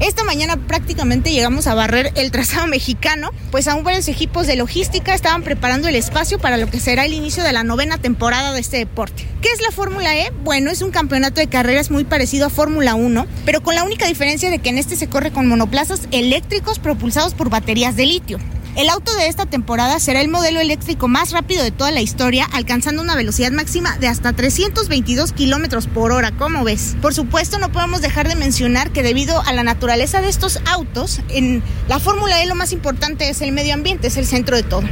Esta 0.00 0.24
mañana 0.24 0.58
prácticamente 0.58 1.32
llegamos 1.32 1.66
a 1.66 1.74
barrer 1.74 2.12
el 2.16 2.30
trazado 2.30 2.66
mexicano, 2.68 3.30
pues 3.50 3.66
aún 3.66 3.82
varios 3.82 4.08
equipos 4.08 4.46
de 4.46 4.56
logística 4.56 5.14
estaban 5.14 5.42
preparando 5.42 5.88
el 5.88 5.96
espacio 5.96 6.38
para 6.38 6.58
lo 6.58 6.68
que 6.68 6.80
será 6.80 7.06
el 7.06 7.14
inicio 7.14 7.42
de 7.44 7.54
la 7.54 7.64
novena 7.64 7.96
temporada 7.96 8.52
de 8.52 8.60
este 8.60 8.76
deporte. 8.76 9.26
¿Qué 9.40 9.48
es 9.48 9.62
la 9.62 9.70
Fórmula 9.70 10.14
E? 10.14 10.30
Bueno, 10.44 10.70
es 10.70 10.82
un 10.82 10.90
campeonato 10.90 11.40
de 11.40 11.46
carreras 11.46 11.90
muy 11.90 12.04
parecido 12.04 12.48
a 12.48 12.50
Fórmula 12.50 12.94
1, 12.94 13.26
pero 13.46 13.62
con 13.62 13.74
la 13.74 13.84
única 13.84 14.06
diferencia 14.06 14.50
de 14.50 14.58
que 14.58 14.68
en 14.68 14.76
este 14.76 14.96
se 14.96 15.08
corre 15.08 15.32
con 15.32 15.46
monoplazas 15.46 16.08
eléctricos 16.10 16.78
propulsados 16.78 17.32
por 17.32 17.48
baterías 17.48 17.96
de 17.96 18.04
litio. 18.04 18.38
El 18.76 18.88
auto 18.88 19.14
de 19.14 19.28
esta 19.28 19.46
temporada 19.46 20.00
será 20.00 20.20
el 20.20 20.28
modelo 20.28 20.58
eléctrico 20.58 21.06
más 21.06 21.30
rápido 21.30 21.62
de 21.62 21.70
toda 21.70 21.92
la 21.92 22.00
historia, 22.00 22.44
alcanzando 22.52 23.02
una 23.02 23.14
velocidad 23.14 23.52
máxima 23.52 23.96
de 23.98 24.08
hasta 24.08 24.32
322 24.32 25.32
kilómetros 25.32 25.86
por 25.86 26.10
hora. 26.10 26.32
¿Cómo 26.32 26.64
ves? 26.64 26.96
Por 27.00 27.14
supuesto, 27.14 27.58
no 27.60 27.70
podemos 27.70 28.02
dejar 28.02 28.26
de 28.28 28.34
mencionar 28.34 28.90
que 28.90 29.04
debido 29.04 29.40
a 29.42 29.52
la 29.52 29.62
naturaleza 29.62 30.20
de 30.20 30.28
estos 30.28 30.58
autos, 30.66 31.20
en 31.28 31.62
la 31.88 32.00
Fórmula 32.00 32.42
E 32.42 32.46
lo 32.46 32.56
más 32.56 32.72
importante 32.72 33.28
es 33.30 33.42
el 33.42 33.52
medio 33.52 33.74
ambiente, 33.74 34.08
es 34.08 34.16
el 34.16 34.26
centro 34.26 34.56
de 34.56 34.64
todo. 34.64 34.82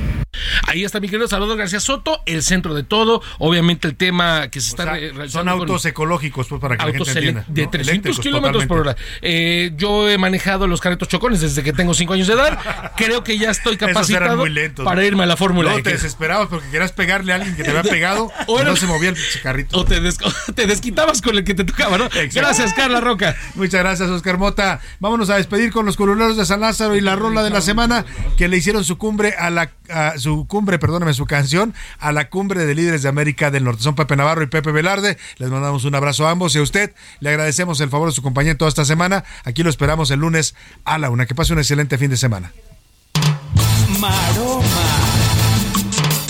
Ahí 0.67 0.83
está 0.83 0.99
mi 0.99 1.09
querido 1.09 1.29
Salvador 1.29 1.59
García 1.59 1.79
Soto, 1.79 2.21
el 2.25 2.43
centro 2.43 2.75
de 2.75 2.83
todo. 2.85 3.21
Obviamente 3.39 3.87
el 3.87 3.97
tema 3.97 4.49
que 4.49 4.61
se 4.63 4.71
está 4.71 4.87
re- 4.87 5.09
Son 5.09 5.17
realizando 5.17 5.53
con- 5.53 5.61
autos 5.61 5.85
ecológicos, 5.85 6.47
pues, 6.49 6.61
para 6.61 6.77
que 6.79 6.87
la 6.87 6.93
gente 6.93 7.11
entienda. 7.11 7.45
de 7.49 7.65
¿no? 7.65 7.71
300 7.71 7.89
Eléctricos, 7.89 8.21
kilómetros 8.21 8.67
por 8.67 8.79
hora. 8.79 8.97
Eh, 9.21 9.73
yo 9.77 10.09
he 10.09 10.17
manejado 10.17 10.67
los 10.67 10.81
carretos 10.81 11.09
chocones 11.09 11.43
desde 11.43 11.63
que 11.63 11.73
tengo 11.75 11.93
5 11.93 12.15
años 12.15 12.27
de 12.29 12.35
edad. 12.35 12.59
Creo 12.97 13.23
que 13.23 13.37
ya 13.37 13.51
estoy 13.51 13.72
Capacitado 13.78 14.36
muy 14.36 14.51
lentos. 14.51 14.85
para 14.85 15.01
¿no? 15.01 15.07
irme 15.07 15.23
a 15.24 15.27
la 15.27 15.36
Fórmula 15.36 15.74
E. 15.74 15.82
te 15.82 15.90
desesperabas 15.90 16.49
porque 16.49 16.69
querías 16.70 16.93
pegarle 16.93 17.32
a 17.32 17.36
alguien 17.36 17.57
que 17.57 17.65
te 17.65 17.70
había 17.70 17.82
pegado 17.90 18.31
O 18.47 18.61
y 18.61 18.65
no 18.65 18.77
se 18.77 18.86
movía 18.86 19.11
el 19.11 19.16
carrito. 19.43 19.78
O 19.78 19.85
te, 19.85 20.01
des- 20.01 20.19
te 20.55 20.66
desquitabas 20.66 21.23
con 21.23 21.36
el 21.36 21.44
que 21.44 21.55
te 21.55 21.65
tocaba, 21.65 21.99
¿no? 21.99 22.09
Gracias, 22.32 22.73
Carla 22.74 23.01
Roca. 23.01 23.36
Muchas 23.55 23.81
gracias, 23.81 24.09
Oscar 24.09 24.39
Mota. 24.39 24.81
Vámonos 25.01 25.31
a 25.31 25.36
despedir 25.36 25.73
con 25.73 25.86
los 25.86 25.97
coluneros 25.97 26.36
de 26.36 26.44
San 26.47 26.61
Lázaro 26.61 26.97
y 26.97 27.01
la 27.01 27.16
rola 27.16 27.43
de 27.43 27.51
la 27.51 27.61
semana 27.61 28.05
que 28.36 28.49
le 28.49 28.57
hicieron 28.57 28.85
su 28.85 28.99
cumbre 28.99 29.35
a 29.39 29.51
la 29.51 29.70
a 29.90 30.19
su 30.19 30.47
cumbre, 30.47 30.78
perdóname, 30.78 31.12
su 31.12 31.27
canción 31.27 31.74
a 31.99 32.12
la 32.12 32.31
cumbre 32.31 32.65
de 32.65 32.74
líderes 32.74 33.03
de 33.03 33.09
América 33.11 33.51
del 33.51 33.65
Norte. 33.65 33.82
Son 33.82 33.94
Pepe 33.94 34.16
Navarro 34.16 34.43
y 34.43 34.47
Pepe 34.47 34.73
Velarde. 34.73 35.19
Les 35.36 35.51
mandamos 35.51 35.85
un 35.85 35.94
abrazo 35.94 36.27
a 36.27 36.31
ambos 36.31 36.55
y 36.55 36.59
a 36.59 36.62
usted 36.62 36.94
le 37.20 37.28
agradecemos 37.31 37.78
el 37.82 37.90
favor 37.90 38.09
de 38.09 38.15
su 38.15 38.23
compañía 38.23 38.57
toda 38.57 38.70
esta 38.70 38.85
semana. 38.86 39.24
Aquí 39.44 39.62
lo 39.62 39.69
esperamos 39.69 40.11
el 40.11 40.20
lunes 40.20 40.55
a 40.85 40.97
la 40.99 41.11
una. 41.11 41.27
Que 41.27 41.35
pase 41.35 41.53
un 41.53 41.59
excelente 41.59 41.99
fin 41.99 42.09
de 42.11 42.16
semana. 42.16 42.53
Maroma. 44.03 44.66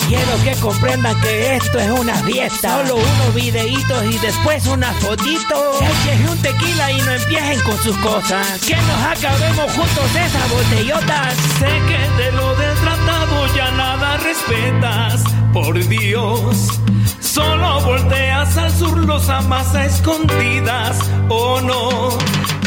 Quiero 0.07 0.44
que 0.44 0.61
comprendan 0.61 1.19
que 1.23 1.57
esto 1.57 1.78
es 1.78 1.90
una 1.99 2.15
fiesta. 2.16 2.69
Solo 2.69 2.97
unos 2.97 3.35
videitos 3.35 4.05
y 4.05 4.19
después 4.19 4.66
una 4.66 4.93
fotito. 4.93 5.81
Echen 5.81 6.28
un 6.28 6.36
tequila 6.43 6.93
y 6.93 7.01
no 7.01 7.12
empiecen 7.12 7.61
con 7.61 7.78
sus 7.78 7.97
cosas. 7.97 8.61
Que 8.61 8.77
nos 8.77 9.03
acabemos 9.16 9.73
juntos 9.73 10.05
esas 10.15 10.51
botellotas. 10.51 11.35
Sé 11.59 11.70
que 11.89 12.23
de 12.23 12.32
lo 12.32 12.55
del 12.57 12.74
tratado 12.77 13.57
ya 13.57 13.70
nada 13.70 14.19
respetas, 14.19 15.24
por 15.55 15.82
Dios. 15.89 16.78
Solo 17.20 17.81
volteas 17.81 18.55
al 18.59 18.70
sur, 18.70 18.99
los 18.99 19.31
amas 19.31 19.74
a 19.74 19.86
escondidas, 19.86 20.99
o 21.31 21.59
no. 21.62 22.19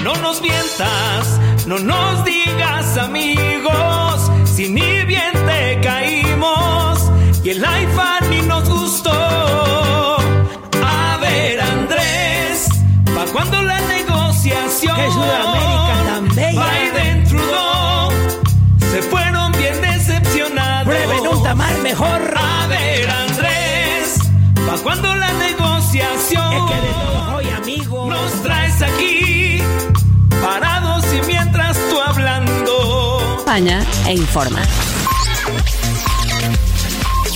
No 0.03 0.15
nos 0.15 0.41
mientas, 0.41 1.39
no 1.67 1.77
nos 1.79 2.25
digas 2.25 2.97
amigos, 2.97 4.04
si 4.55 4.69
ni 4.69 5.03
bien 5.03 5.33
te 5.33 5.79
caímos 5.81 7.11
y 7.43 7.49
el 7.49 7.65
iPhone 7.65 8.29
ni 8.29 8.41
nos 8.43 8.69
gustó. 8.69 9.11
A 10.81 11.17
ver, 11.19 11.59
Andrés, 11.59 12.69
¿pa' 13.13 13.25
cuando 13.33 13.61
la 13.61 13.81
negociación? 13.81 14.95
Que 14.95 15.11
Sudamérica 15.11 15.95
tan 16.05 16.35
bella. 16.35 16.65
Biden 16.71 17.23
Trudeau 17.25 18.11
se 18.79 19.01
fueron 19.01 19.51
bien 19.51 19.81
decepcionados. 19.81 20.85
Prueben 20.85 21.27
un 21.27 21.43
tamal 21.43 21.81
mejor. 21.81 22.33
A 22.37 22.67
ver, 22.67 23.09
Andrés, 23.09 24.19
¿pa' 24.65 24.77
cuando 24.83 25.13
la 25.15 25.33
negociación? 25.33 26.53
Es 26.53 26.63
que 26.71 26.81
de 26.87 26.93
todos 26.93 27.27
hoy, 27.35 27.49
amigos. 27.49 28.07
Nos 28.09 28.31
traes 28.41 28.81
aquí, 28.81 29.24
e 33.57 34.11
informa. 34.11 34.61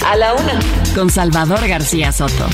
A 0.05 0.17
la 0.17 0.33
una. 0.33 0.59
Con 0.93 1.09
Salvador 1.09 1.65
García 1.65 2.11
Soto. 2.11 2.49